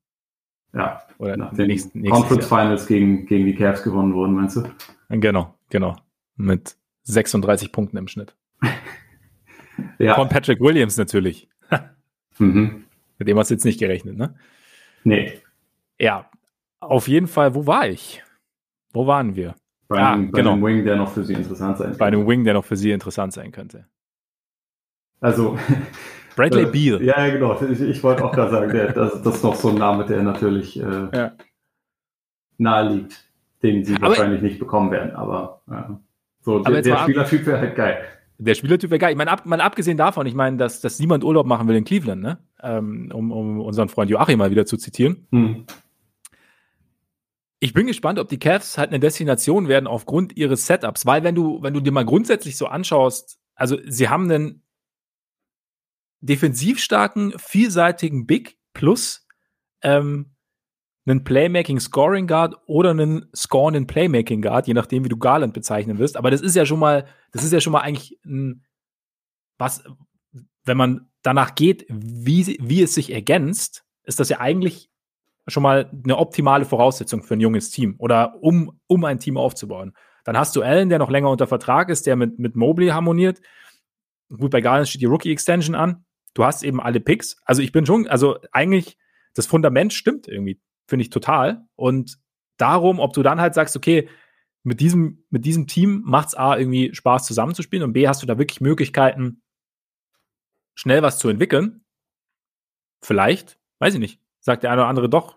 Ja, 0.72 1.02
oder 1.18 1.36
nach 1.36 1.54
den 1.54 1.68
nächsten, 1.68 2.04
Conference 2.08 2.50
Jahr. 2.50 2.60
Finals 2.60 2.86
gegen, 2.86 3.26
gegen 3.26 3.46
die 3.46 3.54
Cavs 3.54 3.82
gewonnen 3.82 4.14
wurden, 4.14 4.34
meinst 4.34 4.56
du? 4.56 4.64
Genau, 5.08 5.54
genau. 5.70 5.96
Mit 6.36 6.76
36 7.04 7.72
Punkten 7.72 7.96
im 7.96 8.08
Schnitt. 8.08 8.34
ja. 9.98 10.14
Von 10.14 10.28
Patrick 10.28 10.60
Williams 10.60 10.96
natürlich. 10.96 11.48
mhm. 12.38 12.84
Mit 13.18 13.28
dem 13.28 13.38
hast 13.38 13.50
du 13.50 13.54
jetzt 13.54 13.64
nicht 13.64 13.78
gerechnet, 13.78 14.16
ne? 14.16 14.34
Nee. 15.04 15.40
Ja, 15.98 16.28
auf 16.90 17.08
jeden 17.08 17.26
Fall, 17.26 17.54
wo 17.54 17.66
war 17.66 17.88
ich? 17.88 18.22
Wo 18.92 19.06
waren 19.06 19.36
wir? 19.36 19.54
Bei, 19.88 20.00
ah, 20.00 20.12
einem, 20.12 20.30
bei 20.30 20.40
genau. 20.40 20.52
einem 20.52 20.64
Wing, 20.64 20.84
der 20.84 20.96
noch 20.96 21.10
für 21.10 21.24
Sie 21.24 21.34
interessant 21.34 21.78
sein 21.78 21.86
könnte. 21.88 21.98
Bei 21.98 22.06
einem 22.06 22.26
Wing, 22.26 22.44
der 22.44 22.54
noch 22.54 22.64
für 22.64 22.76
Sie 22.76 22.90
interessant 22.90 23.32
sein 23.32 23.52
könnte. 23.52 23.86
Also. 25.20 25.58
Bradley 26.36 26.64
äh, 26.64 26.70
Beal. 26.70 27.02
Ja, 27.02 27.28
genau. 27.28 27.60
Ich, 27.62 27.80
ich 27.80 28.02
wollte 28.02 28.24
auch 28.24 28.32
gerade 28.32 28.50
sagen, 28.50 28.72
der, 28.72 28.92
das, 28.92 29.22
das, 29.22 29.36
ist 29.36 29.44
noch 29.44 29.54
so 29.54 29.70
ein 29.70 29.76
Name, 29.76 30.04
der 30.04 30.22
natürlich 30.22 30.78
äh, 30.78 31.08
ja. 31.12 31.32
nahe 32.58 32.92
liegt, 32.92 33.24
den 33.62 33.84
Sie 33.84 33.96
aber, 33.96 34.08
wahrscheinlich 34.08 34.42
nicht 34.42 34.58
bekommen 34.58 34.90
werden. 34.90 35.12
Aber 35.12 35.62
ja. 35.70 35.98
so, 36.42 36.58
der, 36.58 36.82
der 36.82 36.98
Spielertyp 36.98 37.46
wäre 37.46 37.60
halt 37.60 37.76
geil. 37.76 38.04
Der 38.38 38.54
Spielertyp 38.54 38.90
wäre 38.90 38.98
geil. 38.98 39.12
Ich 39.12 39.16
meine, 39.16 39.30
ab, 39.30 39.46
mal 39.46 39.62
abgesehen 39.62 39.96
davon, 39.96 40.26
ich 40.26 40.34
meine, 40.34 40.58
dass, 40.58 40.82
dass 40.82 40.98
niemand 40.98 41.24
Urlaub 41.24 41.46
machen 41.46 41.68
will 41.68 41.76
in 41.76 41.84
Cleveland, 41.84 42.20
ne? 42.20 42.38
Ähm, 42.62 43.10
um, 43.14 43.32
um 43.32 43.60
unseren 43.60 43.88
Freund 43.88 44.10
Joachim 44.10 44.38
mal 44.38 44.50
wieder 44.50 44.66
zu 44.66 44.76
zitieren. 44.76 45.26
Hm. 45.30 45.64
Ich 47.58 47.72
bin 47.72 47.86
gespannt, 47.86 48.18
ob 48.18 48.28
die 48.28 48.38
Cavs 48.38 48.76
halt 48.76 48.90
eine 48.90 49.00
Destination 49.00 49.68
werden 49.68 49.86
aufgrund 49.86 50.36
ihres 50.36 50.66
Setups, 50.66 51.06
weil 51.06 51.22
wenn 51.24 51.34
du, 51.34 51.62
wenn 51.62 51.72
du 51.72 51.80
dir 51.80 51.92
mal 51.92 52.04
grundsätzlich 52.04 52.56
so 52.58 52.66
anschaust, 52.66 53.38
also 53.54 53.78
sie 53.86 54.08
haben 54.08 54.30
einen 54.30 54.62
defensiv 56.20 56.78
starken, 56.80 57.32
vielseitigen 57.38 58.26
Big 58.26 58.58
plus 58.74 59.26
ähm, 59.82 60.36
einen 61.06 61.24
Playmaking 61.24 61.80
Scoring 61.80 62.26
Guard 62.26 62.56
oder 62.66 62.90
einen 62.90 63.30
scorenden 63.34 63.86
Playmaking 63.86 64.42
Guard, 64.42 64.66
je 64.66 64.74
nachdem, 64.74 65.04
wie 65.04 65.08
du 65.08 65.16
Garland 65.16 65.54
bezeichnen 65.54 65.98
wirst. 65.98 66.16
Aber 66.16 66.30
das 66.30 66.40
ist 66.40 66.56
ja 66.56 66.66
schon 66.66 66.80
mal, 66.80 67.06
das 67.32 67.44
ist 67.44 67.52
ja 67.52 67.60
schon 67.60 67.72
mal 67.72 67.80
eigentlich 67.80 68.18
ein, 68.26 68.64
was, 69.56 69.84
wenn 70.64 70.76
man 70.76 71.08
danach 71.22 71.54
geht, 71.54 71.86
wie, 71.88 72.58
wie 72.60 72.82
es 72.82 72.94
sich 72.94 73.12
ergänzt, 73.12 73.84
ist 74.02 74.20
das 74.20 74.28
ja 74.28 74.40
eigentlich 74.40 74.90
schon 75.46 75.62
mal 75.62 75.90
eine 76.04 76.18
optimale 76.18 76.64
Voraussetzung 76.64 77.22
für 77.22 77.34
ein 77.34 77.40
junges 77.40 77.70
Team 77.70 77.94
oder 77.98 78.42
um, 78.42 78.80
um 78.86 79.04
ein 79.04 79.18
Team 79.18 79.36
aufzubauen. 79.36 79.92
Dann 80.24 80.36
hast 80.36 80.56
du 80.56 80.62
Allen, 80.62 80.88
der 80.88 80.98
noch 80.98 81.10
länger 81.10 81.30
unter 81.30 81.46
Vertrag 81.46 81.88
ist, 81.88 82.06
der 82.06 82.16
mit, 82.16 82.38
mit 82.38 82.56
Mobley 82.56 82.88
harmoniert. 82.88 83.40
Gut, 84.28 84.50
bei 84.50 84.60
Garland 84.60 84.88
steht 84.88 85.02
die 85.02 85.06
Rookie-Extension 85.06 85.76
an. 85.76 86.04
Du 86.34 86.44
hast 86.44 86.64
eben 86.64 86.80
alle 86.80 87.00
Picks. 87.00 87.36
Also 87.44 87.62
ich 87.62 87.70
bin 87.70 87.86
schon, 87.86 88.08
also 88.08 88.38
eigentlich, 88.50 88.98
das 89.34 89.46
Fundament 89.46 89.92
stimmt 89.92 90.26
irgendwie, 90.26 90.60
finde 90.88 91.04
ich 91.04 91.10
total. 91.10 91.64
Und 91.76 92.18
darum, 92.56 92.98
ob 92.98 93.12
du 93.12 93.22
dann 93.22 93.40
halt 93.40 93.54
sagst, 93.54 93.76
okay, 93.76 94.08
mit 94.64 94.80
diesem, 94.80 95.24
mit 95.30 95.44
diesem 95.44 95.68
Team 95.68 96.02
macht 96.04 96.28
es 96.28 96.34
A 96.34 96.58
irgendwie 96.58 96.92
Spaß 96.92 97.24
zusammenzuspielen 97.24 97.84
und 97.84 97.92
B 97.92 98.08
hast 98.08 98.20
du 98.20 98.26
da 98.26 98.36
wirklich 98.36 98.60
Möglichkeiten, 98.60 99.42
schnell 100.74 101.02
was 101.02 101.20
zu 101.20 101.28
entwickeln. 101.28 101.84
Vielleicht, 103.00 103.60
weiß 103.78 103.94
ich 103.94 104.00
nicht, 104.00 104.20
sagt 104.46 104.62
der 104.62 104.70
eine 104.70 104.82
oder 104.82 104.88
andere 104.88 105.08
doch, 105.08 105.36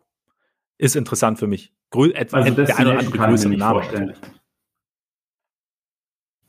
ist 0.77 0.95
interessant 0.95 1.39
für 1.39 1.47
mich. 1.47 1.73
Grö 1.89 2.11
etwa 2.11 2.37
also 2.37 2.53
der 2.53 2.77
eine 2.77 2.91
oder 2.91 2.99
andere 2.99 3.17
größere 3.17 3.57
Name. 3.57 3.81
Vorstellen. 3.81 4.13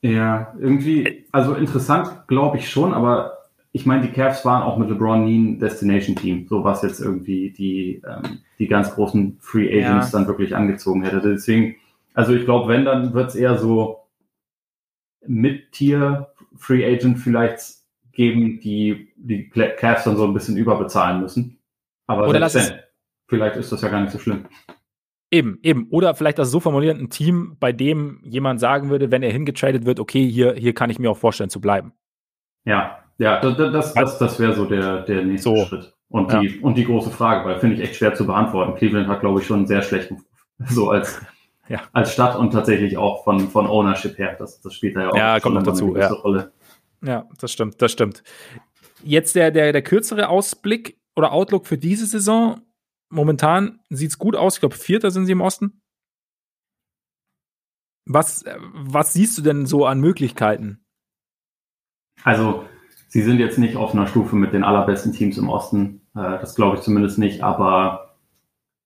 Ja, 0.03 0.53
irgendwie, 0.59 1.25
also 1.31 1.55
interessant 1.55 2.27
glaube 2.27 2.57
ich 2.57 2.69
schon, 2.69 2.93
aber 2.93 3.39
ich 3.71 3.87
meine, 3.87 4.03
die 4.03 4.13
Cavs 4.13 4.45
waren 4.45 4.61
auch 4.61 4.77
mit 4.77 4.89
LeBron 4.89 5.25
nie 5.25 5.39
ein 5.39 5.59
Destination-Team, 5.59 6.47
so 6.47 6.63
was 6.63 6.83
jetzt 6.83 6.99
irgendwie 6.99 7.49
die, 7.49 8.01
ähm, 8.07 8.41
die 8.59 8.67
ganz 8.67 8.93
großen 8.93 9.37
Free 9.39 9.67
Agents 9.67 10.11
ja. 10.11 10.19
dann 10.19 10.27
wirklich 10.27 10.55
angezogen 10.55 11.03
hätte. 11.03 11.19
Deswegen, 11.19 11.77
also 12.13 12.33
ich 12.33 12.45
glaube, 12.45 12.67
wenn, 12.67 12.85
dann 12.85 13.13
wird 13.13 13.29
es 13.29 13.35
eher 13.35 13.57
so 13.57 14.01
Mid-Tier 15.25 16.27
Free 16.57 16.85
Agent 16.85 17.17
vielleicht 17.17 17.77
geben, 18.11 18.59
die 18.59 19.13
die 19.15 19.49
Cavs 19.49 20.03
dann 20.03 20.17
so 20.17 20.25
ein 20.25 20.33
bisschen 20.33 20.57
überbezahlen 20.57 21.21
müssen. 21.21 21.57
Aber 22.11 22.27
Oder 22.27 22.39
lass 22.39 22.53
denn, 22.53 22.79
vielleicht 23.27 23.55
ist 23.55 23.71
das 23.71 23.81
ja 23.81 23.89
gar 23.89 24.01
nicht 24.01 24.11
so 24.11 24.19
schlimm. 24.19 24.45
Eben, 25.31 25.59
eben. 25.63 25.87
Oder 25.89 26.13
vielleicht 26.13 26.39
das 26.39 26.51
so 26.51 26.59
formulieren, 26.59 26.99
ein 26.99 27.09
Team, 27.09 27.55
bei 27.59 27.71
dem 27.71 28.21
jemand 28.25 28.59
sagen 28.59 28.89
würde, 28.89 29.11
wenn 29.11 29.23
er 29.23 29.31
hingetradet 29.31 29.85
wird, 29.85 29.99
okay, 29.99 30.27
hier, 30.29 30.53
hier 30.53 30.73
kann 30.73 30.89
ich 30.89 30.99
mir 30.99 31.09
auch 31.09 31.17
vorstellen 31.17 31.49
zu 31.49 31.61
bleiben. 31.61 31.93
Ja, 32.65 32.99
ja, 33.17 33.39
das, 33.39 33.93
das, 33.93 34.17
das, 34.17 34.39
wäre 34.39 34.53
so 34.53 34.65
der, 34.65 35.03
der 35.03 35.23
nächste 35.23 35.49
so. 35.49 35.65
Schritt. 35.65 35.93
Und 36.09 36.33
die, 36.33 36.47
ja. 36.47 36.61
und 36.61 36.75
die 36.75 36.83
große 36.83 37.09
Frage, 37.09 37.47
weil 37.47 37.59
finde 37.59 37.77
ich 37.77 37.81
echt 37.81 37.95
schwer 37.95 38.13
zu 38.13 38.27
beantworten. 38.27 38.75
Cleveland 38.75 39.07
hat, 39.07 39.21
glaube 39.21 39.39
ich, 39.39 39.47
schon 39.47 39.59
einen 39.59 39.67
sehr 39.67 39.81
schlechten. 39.81 40.21
So 40.67 40.91
als, 40.91 41.19
ja. 41.69 41.81
als 41.91 42.13
Stadt 42.13 42.35
und 42.35 42.51
tatsächlich 42.51 42.95
auch 42.95 43.23
von, 43.23 43.49
von 43.49 43.65
Ownership 43.65 44.19
her. 44.19 44.35
Das, 44.37 44.61
das 44.61 44.75
spielt 44.75 44.95
da 44.95 45.01
ja 45.01 45.09
auch 45.09 45.17
ja, 45.17 45.39
kommt 45.39 45.55
noch 45.55 45.63
dazu, 45.63 45.95
ja. 45.97 46.07
Rolle. 46.07 46.51
Ja, 47.03 47.27
das 47.39 47.51
stimmt, 47.51 47.81
das 47.81 47.91
stimmt. 47.91 48.21
Jetzt 49.03 49.35
der, 49.35 49.49
der, 49.49 49.71
der 49.71 49.81
kürzere 49.81 50.29
Ausblick 50.29 51.00
oder 51.15 51.31
Outlook 51.31 51.67
für 51.67 51.77
diese 51.77 52.05
Saison 52.05 52.61
momentan 53.11 53.79
sieht 53.89 54.11
es 54.11 54.17
gut 54.17 54.35
aus. 54.35 54.55
Ich 54.55 54.59
glaube, 54.61 54.75
Vierter 54.75 55.11
sind 55.11 55.25
sie 55.25 55.33
im 55.33 55.41
Osten. 55.41 55.81
Was, 58.05 58.43
was 58.73 59.13
siehst 59.13 59.37
du 59.37 59.41
denn 59.41 59.65
so 59.65 59.85
an 59.85 59.99
Möglichkeiten? 59.99 60.83
Also, 62.23 62.65
sie 63.07 63.21
sind 63.21 63.39
jetzt 63.39 63.57
nicht 63.57 63.75
auf 63.75 63.93
einer 63.93 64.07
Stufe 64.07 64.35
mit 64.35 64.53
den 64.53 64.63
allerbesten 64.63 65.13
Teams 65.13 65.37
im 65.37 65.49
Osten. 65.49 66.01
Äh, 66.15 66.39
das 66.39 66.55
glaube 66.55 66.77
ich 66.77 66.83
zumindest 66.83 67.19
nicht. 67.19 67.43
Aber 67.43 68.15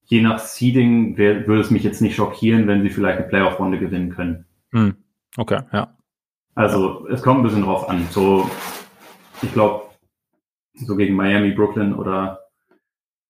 je 0.03 0.21
nach 0.21 0.39
Seeding 0.39 1.17
würde 1.17 1.59
es 1.59 1.71
mich 1.71 1.83
jetzt 1.83 2.01
nicht 2.01 2.15
schockieren, 2.15 2.67
wenn 2.67 2.81
sie 2.81 2.89
vielleicht 2.89 3.19
eine 3.19 3.27
Playoff-Runde 3.27 3.79
gewinnen 3.79 4.09
können. 4.09 4.45
Hm. 4.71 4.95
Okay, 5.37 5.61
ja. 5.71 5.95
Also, 6.55 7.07
es 7.07 7.21
kommt 7.21 7.39
ein 7.39 7.43
bisschen 7.43 7.63
drauf 7.63 7.89
an. 7.89 8.07
So, 8.11 8.49
ich 9.41 9.51
glaube, 9.53 9.84
so 10.75 10.95
gegen 10.95 11.15
Miami, 11.15 11.51
Brooklyn 11.51 11.93
oder 11.93 12.45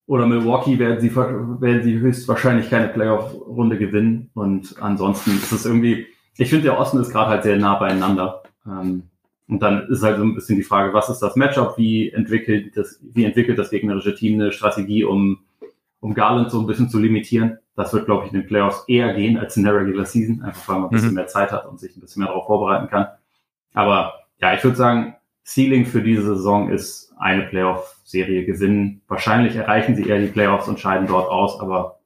oder 0.07 0.27
Milwaukee 0.27 0.77
werden 0.77 0.99
sie, 0.99 1.15
werden 1.15 1.83
sie 1.83 1.97
höchstwahrscheinlich 1.97 2.69
keine 2.69 2.89
Playoff-Runde 2.89 3.77
gewinnen. 3.77 4.29
Und 4.35 4.75
ansonsten 4.79 5.31
ist 5.31 5.51
es 5.51 5.65
irgendwie, 5.65 6.05
ich 6.37 6.49
finde, 6.49 6.65
der 6.65 6.79
Osten 6.79 6.99
ist 6.99 7.11
gerade 7.11 7.31
halt 7.31 7.43
sehr 7.43 7.57
nah 7.57 7.75
beieinander. 7.75 8.43
Ähm, 8.67 9.03
und 9.47 9.61
dann 9.61 9.87
ist 9.89 10.03
halt 10.03 10.17
so 10.17 10.23
ein 10.23 10.35
bisschen 10.35 10.57
die 10.57 10.63
Frage, 10.63 10.93
was 10.93 11.09
ist 11.09 11.19
das 11.19 11.35
Matchup? 11.35 11.77
Wie 11.77 12.11
entwickelt 12.11 12.75
das, 12.77 12.99
wie 13.01 13.25
entwickelt 13.25 13.57
das 13.57 13.69
gegnerische 13.69 14.15
Team 14.15 14.39
eine 14.39 14.51
Strategie, 14.51 15.03
um, 15.03 15.39
um 15.99 16.13
Garland 16.13 16.51
so 16.51 16.59
ein 16.59 16.67
bisschen 16.67 16.89
zu 16.89 16.99
limitieren? 16.99 17.57
Das 17.75 17.93
wird, 17.93 18.05
glaube 18.05 18.25
ich, 18.25 18.33
in 18.33 18.39
den 18.39 18.47
Playoffs 18.47 18.85
eher 18.87 19.13
gehen 19.13 19.37
als 19.37 19.57
in 19.57 19.63
der 19.63 19.75
Regular 19.75 20.05
Season, 20.05 20.41
einfach 20.43 20.67
weil 20.67 20.75
man 20.77 20.85
ein 20.85 20.91
bisschen 20.91 21.09
mhm. 21.09 21.15
mehr 21.15 21.27
Zeit 21.27 21.51
hat 21.51 21.65
und 21.65 21.79
sich 21.79 21.95
ein 21.95 22.01
bisschen 22.01 22.21
mehr 22.21 22.29
darauf 22.29 22.45
vorbereiten 22.45 22.87
kann. 22.87 23.07
Aber 23.73 24.13
ja, 24.39 24.53
ich 24.53 24.63
würde 24.63 24.77
sagen, 24.77 25.15
Ceiling 25.45 25.85
für 25.85 26.01
diese 26.01 26.23
Saison 26.23 26.69
ist 26.69 27.04
eine 27.17 27.43
Playoff-Serie 27.43 28.45
gewinnen. 28.45 29.01
Wahrscheinlich 29.07 29.55
erreichen 29.55 29.95
sie 29.95 30.07
eher 30.07 30.19
die 30.19 30.27
Playoffs 30.27 30.67
und 30.67 30.79
scheiden 30.79 31.07
dort 31.07 31.29
aus, 31.29 31.59
aber 31.59 31.99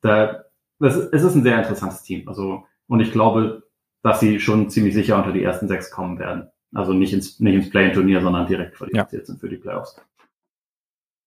da, 0.00 0.44
das, 0.78 0.96
es 0.96 1.22
ist 1.22 1.34
ein 1.34 1.42
sehr 1.42 1.58
interessantes 1.58 2.02
Team. 2.02 2.28
Also, 2.28 2.64
und 2.86 3.00
ich 3.00 3.12
glaube, 3.12 3.64
dass 4.02 4.20
sie 4.20 4.38
schon 4.38 4.68
ziemlich 4.68 4.94
sicher 4.94 5.16
unter 5.16 5.32
die 5.32 5.42
ersten 5.42 5.66
sechs 5.66 5.90
kommen 5.90 6.18
werden. 6.18 6.50
Also 6.74 6.92
nicht 6.92 7.12
ins, 7.12 7.40
nicht 7.40 7.54
ins 7.54 7.70
Play-in-Turnier, 7.70 8.20
sondern 8.20 8.46
direkt 8.46 8.76
qualifiziert 8.76 9.22
ja. 9.22 9.24
sind 9.24 9.40
für 9.40 9.48
die 9.48 9.56
Playoffs. 9.56 9.96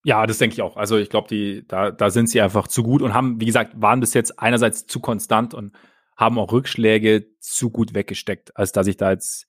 Ja, 0.03 0.25
das 0.27 0.37
denke 0.37 0.53
ich 0.53 0.61
auch. 0.61 0.77
Also 0.77 0.97
ich 0.97 1.09
glaube, 1.09 1.27
die, 1.27 1.67
da, 1.67 1.91
da 1.91 2.09
sind 2.09 2.29
sie 2.29 2.39
einfach 2.39 2.67
zu 2.67 2.83
gut 2.83 3.01
und 3.01 3.13
haben, 3.13 3.41
wie 3.41 3.45
gesagt, 3.45 3.73
waren 3.81 3.99
bis 3.99 4.13
jetzt 4.13 4.39
einerseits 4.39 4.85
zu 4.85 4.99
konstant 4.99 5.53
und 5.53 5.75
haben 6.15 6.37
auch 6.37 6.51
Rückschläge 6.51 7.27
zu 7.39 7.69
gut 7.71 7.93
weggesteckt, 7.93 8.55
als 8.55 8.71
dass 8.71 8.87
ich 8.87 8.97
da 8.97 9.11
jetzt 9.11 9.47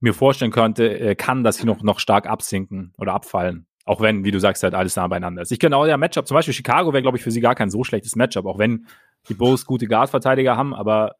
mir 0.00 0.14
vorstellen 0.14 0.50
könnte, 0.50 0.98
äh, 0.98 1.14
kann, 1.14 1.44
dass 1.44 1.58
sie 1.58 1.66
noch, 1.66 1.82
noch 1.82 1.98
stark 1.98 2.26
absinken 2.26 2.92
oder 2.98 3.14
abfallen. 3.14 3.66
Auch 3.84 4.00
wenn, 4.00 4.24
wie 4.24 4.30
du 4.30 4.38
sagst, 4.38 4.62
halt 4.62 4.74
alles 4.74 4.96
nah 4.96 5.06
beieinander 5.08 5.42
ist. 5.42 5.52
Ich 5.52 5.58
kenne 5.58 5.76
auch 5.76 5.84
der 5.84 5.98
Matchup, 5.98 6.26
zum 6.26 6.34
Beispiel 6.34 6.54
Chicago 6.54 6.92
wäre, 6.92 7.02
glaube 7.02 7.18
ich, 7.18 7.24
für 7.24 7.30
sie 7.30 7.40
gar 7.40 7.54
kein 7.54 7.70
so 7.70 7.84
schlechtes 7.84 8.16
Matchup, 8.16 8.46
auch 8.46 8.58
wenn 8.58 8.86
die 9.28 9.34
Bulls 9.34 9.66
gute 9.66 9.86
Guard-Verteidiger 9.86 10.56
haben, 10.56 10.74
aber 10.74 11.16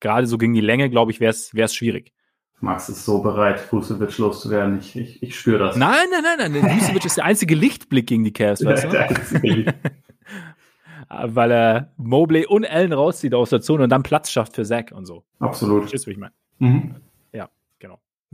gerade 0.00 0.26
so 0.26 0.38
gegen 0.38 0.54
die 0.54 0.60
Länge, 0.60 0.90
glaube 0.90 1.10
ich, 1.10 1.20
wäre 1.20 1.32
es 1.32 1.74
schwierig. 1.74 2.12
Max 2.60 2.88
ist 2.88 3.04
so 3.04 3.20
bereit, 3.20 3.70
Vucevic 3.72 4.16
loszuwerden. 4.18 4.78
Ich, 4.78 4.96
ich, 4.96 5.22
ich 5.22 5.38
spüre 5.38 5.58
das. 5.58 5.76
Nein, 5.76 6.06
nein, 6.10 6.22
nein, 6.38 6.52
nein. 6.52 6.62
Vucevic 6.62 7.04
ist 7.04 7.16
der 7.18 7.24
einzige 7.24 7.54
Lichtblick 7.54 8.06
gegen 8.06 8.24
die 8.24 8.32
Cavs, 8.32 8.64
weißt 8.64 8.84
du? 8.84 9.74
Weil 11.08 11.50
er 11.52 11.92
Mobley 11.96 12.46
und 12.46 12.66
Allen 12.68 12.92
rauszieht 12.92 13.34
aus 13.34 13.50
der 13.50 13.60
Zone 13.60 13.84
und 13.84 13.90
dann 13.90 14.02
Platz 14.02 14.30
schafft 14.30 14.54
für 14.54 14.64
Zach 14.64 14.86
und 14.92 15.04
so. 15.04 15.24
Absolut. 15.38 15.82
Verstehst 15.82 16.06
du, 16.06 16.08
wie 16.08 16.12
ich 16.12 16.18
meine? 16.18 16.32
Mhm. 16.58 16.96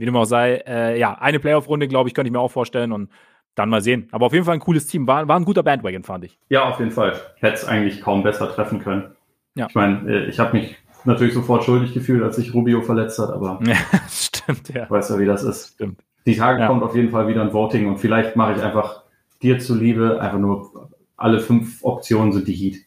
Wie 0.01 0.05
dem 0.05 0.15
auch 0.15 0.25
sei, 0.25 0.63
äh, 0.65 0.97
ja, 0.97 1.13
eine 1.13 1.39
Playoff-Runde, 1.39 1.87
glaube 1.87 2.09
ich, 2.09 2.15
könnte 2.15 2.27
ich 2.27 2.31
mir 2.33 2.39
auch 2.39 2.49
vorstellen 2.49 2.91
und 2.91 3.11
dann 3.53 3.69
mal 3.69 3.83
sehen. 3.83 4.07
Aber 4.11 4.25
auf 4.25 4.33
jeden 4.33 4.45
Fall 4.45 4.55
ein 4.55 4.59
cooles 4.59 4.87
Team. 4.87 5.05
War, 5.05 5.27
war 5.27 5.39
ein 5.39 5.45
guter 5.45 5.61
Bandwagon, 5.61 6.01
fand 6.01 6.25
ich. 6.25 6.39
Ja, 6.49 6.67
auf 6.67 6.79
jeden 6.79 6.89
Fall. 6.89 7.13
Hätte 7.35 7.53
es 7.53 7.65
eigentlich 7.65 8.01
kaum 8.01 8.23
besser 8.23 8.49
treffen 8.49 8.79
können. 8.79 9.11
Ja. 9.53 9.67
Ich 9.69 9.75
meine, 9.75 10.11
äh, 10.11 10.25
ich 10.25 10.39
habe 10.39 10.57
mich 10.57 10.75
natürlich 11.05 11.35
sofort 11.35 11.65
schuldig 11.65 11.93
gefühlt, 11.93 12.23
als 12.23 12.37
sich 12.37 12.51
Rubio 12.51 12.81
verletzt 12.81 13.19
hat, 13.19 13.29
aber 13.29 13.59
ja, 13.63 13.75
stimmt, 14.09 14.73
ja. 14.73 14.89
Weißt 14.89 15.11
ja, 15.11 15.19
wie 15.19 15.25
das 15.27 15.43
ist. 15.43 15.75
Stimmt. 15.75 16.01
Die 16.25 16.35
Tage 16.35 16.61
ja. 16.61 16.67
kommt 16.67 16.81
auf 16.81 16.95
jeden 16.95 17.11
Fall 17.11 17.27
wieder 17.27 17.43
ein 17.43 17.53
Voting 17.53 17.87
und 17.87 17.99
vielleicht 17.99 18.35
mache 18.35 18.53
ich 18.53 18.63
einfach 18.63 19.03
dir 19.43 19.59
zuliebe 19.59 20.19
einfach 20.19 20.39
nur 20.39 20.89
alle 21.15 21.41
fünf 21.41 21.83
Optionen 21.83 22.31
sind 22.31 22.47
die 22.47 22.55
Heat. 22.55 22.77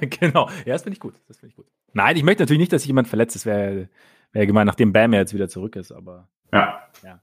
genau, 0.18 0.48
ja, 0.64 0.72
das 0.72 0.82
finde 0.82 0.94
ich 0.94 1.00
gut. 1.00 1.14
Das 1.28 1.38
finde 1.38 1.50
ich 1.50 1.56
gut. 1.56 1.66
Nein, 1.92 2.16
ich 2.16 2.24
möchte 2.24 2.42
natürlich 2.42 2.58
nicht, 2.58 2.72
dass 2.72 2.82
sich 2.82 2.88
jemand 2.88 3.06
verletzt. 3.06 3.36
Das 3.36 3.46
wäre 3.46 3.88
wär 4.32 4.46
gemein, 4.46 4.66
nachdem 4.66 4.92
Bam 4.92 5.12
ja 5.12 5.20
jetzt 5.20 5.34
wieder 5.34 5.48
zurück 5.48 5.76
ist, 5.76 5.92
aber 5.92 6.28
ja. 6.52 6.82
ja. 7.02 7.20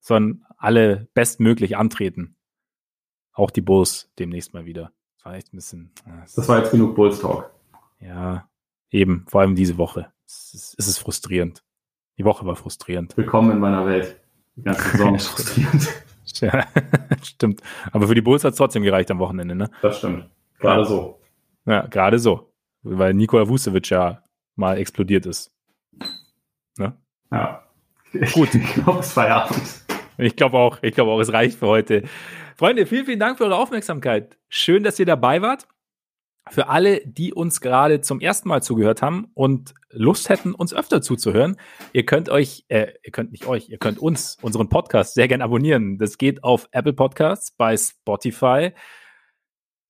Sondern 0.00 0.44
alle 0.56 1.08
bestmöglich 1.14 1.76
antreten. 1.76 2.36
Auch 3.32 3.50
die 3.50 3.62
Bulls 3.62 4.12
demnächst 4.18 4.54
mal 4.54 4.64
wieder. 4.64 4.92
Das 5.16 5.24
war 5.24 5.34
echt 5.34 5.52
ein 5.52 5.56
bisschen. 5.56 5.92
Das 6.36 6.48
war 6.48 6.58
jetzt 6.58 6.70
genug 6.70 6.94
Bulls 6.94 7.20
Talk. 7.20 7.50
Ja, 7.98 8.48
Eben, 8.94 9.24
vor 9.26 9.40
allem 9.40 9.56
diese 9.56 9.76
Woche. 9.76 10.12
Es 10.24 10.54
ist, 10.54 10.76
es 10.78 10.86
ist 10.86 10.98
frustrierend. 10.98 11.64
Die 12.16 12.24
Woche 12.24 12.46
war 12.46 12.54
frustrierend. 12.54 13.16
Willkommen 13.16 13.50
in 13.50 13.58
meiner 13.58 13.84
Welt. 13.86 14.20
Die 14.54 14.62
ganze 14.62 14.88
Saison 14.88 15.14
ist 15.16 15.26
frustrierend. 15.26 15.88
Ja, 16.36 16.64
stimmt. 17.22 17.60
Aber 17.90 18.06
für 18.06 18.14
die 18.14 18.20
Bulls 18.20 18.44
hat 18.44 18.52
es 18.52 18.58
trotzdem 18.58 18.84
gereicht 18.84 19.10
am 19.10 19.18
Wochenende, 19.18 19.56
ne? 19.56 19.68
Das 19.82 19.98
stimmt. 19.98 20.30
Gerade 20.60 20.82
ja. 20.82 20.86
so. 20.86 21.20
Ja, 21.66 21.86
gerade 21.88 22.20
so. 22.20 22.52
Weil 22.84 23.14
Nikola 23.14 23.48
Vucevic 23.48 23.90
ja 23.90 24.22
mal 24.54 24.78
explodiert 24.78 25.26
ist. 25.26 25.52
Ne? 26.78 26.96
Ja. 27.30 27.62
Gut. 28.32 28.50
Ich 28.54 28.74
glaube, 28.74 29.00
es 29.00 29.16
war 29.16 29.24
Feierabend. 29.24 29.84
Ich 30.18 30.36
glaube 30.36 30.58
auch. 30.58 30.78
Ich 30.82 30.94
glaube 30.94 31.10
auch, 31.10 31.20
es 31.20 31.32
reicht 31.32 31.58
für 31.58 31.66
heute. 31.66 32.04
Freunde, 32.56 32.86
vielen, 32.86 33.06
vielen 33.06 33.18
Dank 33.18 33.38
für 33.38 33.44
eure 33.44 33.56
Aufmerksamkeit. 33.56 34.38
Schön, 34.48 34.84
dass 34.84 34.98
ihr 34.98 35.06
dabei 35.06 35.42
wart. 35.42 35.66
Für 36.50 36.68
alle, 36.68 37.00
die 37.06 37.32
uns 37.32 37.62
gerade 37.62 38.02
zum 38.02 38.20
ersten 38.20 38.48
Mal 38.48 38.62
zugehört 38.62 39.00
haben 39.00 39.28
und 39.32 39.74
Lust 39.90 40.28
hätten, 40.28 40.54
uns 40.54 40.74
öfter 40.74 41.00
zuzuhören, 41.00 41.56
ihr 41.94 42.04
könnt 42.04 42.28
euch, 42.28 42.66
äh, 42.68 42.92
ihr 43.02 43.12
könnt 43.12 43.32
nicht 43.32 43.46
euch, 43.46 43.70
ihr 43.70 43.78
könnt 43.78 43.98
uns, 43.98 44.36
unseren 44.42 44.68
Podcast 44.68 45.14
sehr 45.14 45.26
gern 45.26 45.40
abonnieren. 45.40 45.96
Das 45.96 46.18
geht 46.18 46.44
auf 46.44 46.68
Apple 46.70 46.92
Podcasts, 46.92 47.50
bei 47.50 47.76
Spotify, 47.76 48.72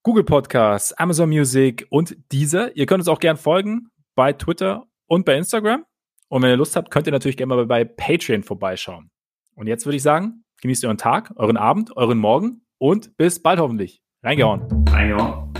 Google 0.05 0.23
Podcasts, 0.23 0.93
Amazon 0.93 1.29
Music 1.29 1.87
und 1.91 2.17
dieser. 2.31 2.77
Ihr 2.77 2.87
könnt 2.87 3.01
uns 3.01 3.09
auch 3.09 3.21
gern 3.21 3.37
folgen 3.37 3.91
bei 4.15 4.33
Twitter 4.33 4.87
und 5.07 5.25
bei 5.25 5.37
Instagram. 5.37 5.85
Und 6.35 6.43
wenn 6.43 6.51
ihr 6.51 6.57
Lust 6.57 6.75
habt, 6.75 6.91
könnt 6.91 7.07
ihr 7.07 7.13
natürlich 7.13 7.37
gerne 7.37 7.55
mal 7.55 7.65
bei 7.65 7.85
Patreon 7.85 8.43
vorbeischauen. 8.43 9.09
Und 9.55 9.69
jetzt 9.69 9.87
würde 9.87 9.95
ich 9.95 10.03
sagen, 10.03 10.43
genießt 10.63 10.85
euren 10.85 10.99
Tag, 10.99 11.33
euren 11.37 11.57
Abend, 11.57 11.97
euren 11.97 12.19
Morgen 12.19 12.63
und 12.79 13.17
bis 13.17 13.41
bald 13.41 13.61
hoffentlich. 13.61 14.03
Reingehauen. 14.21 14.85
eingehauen. 14.93 15.55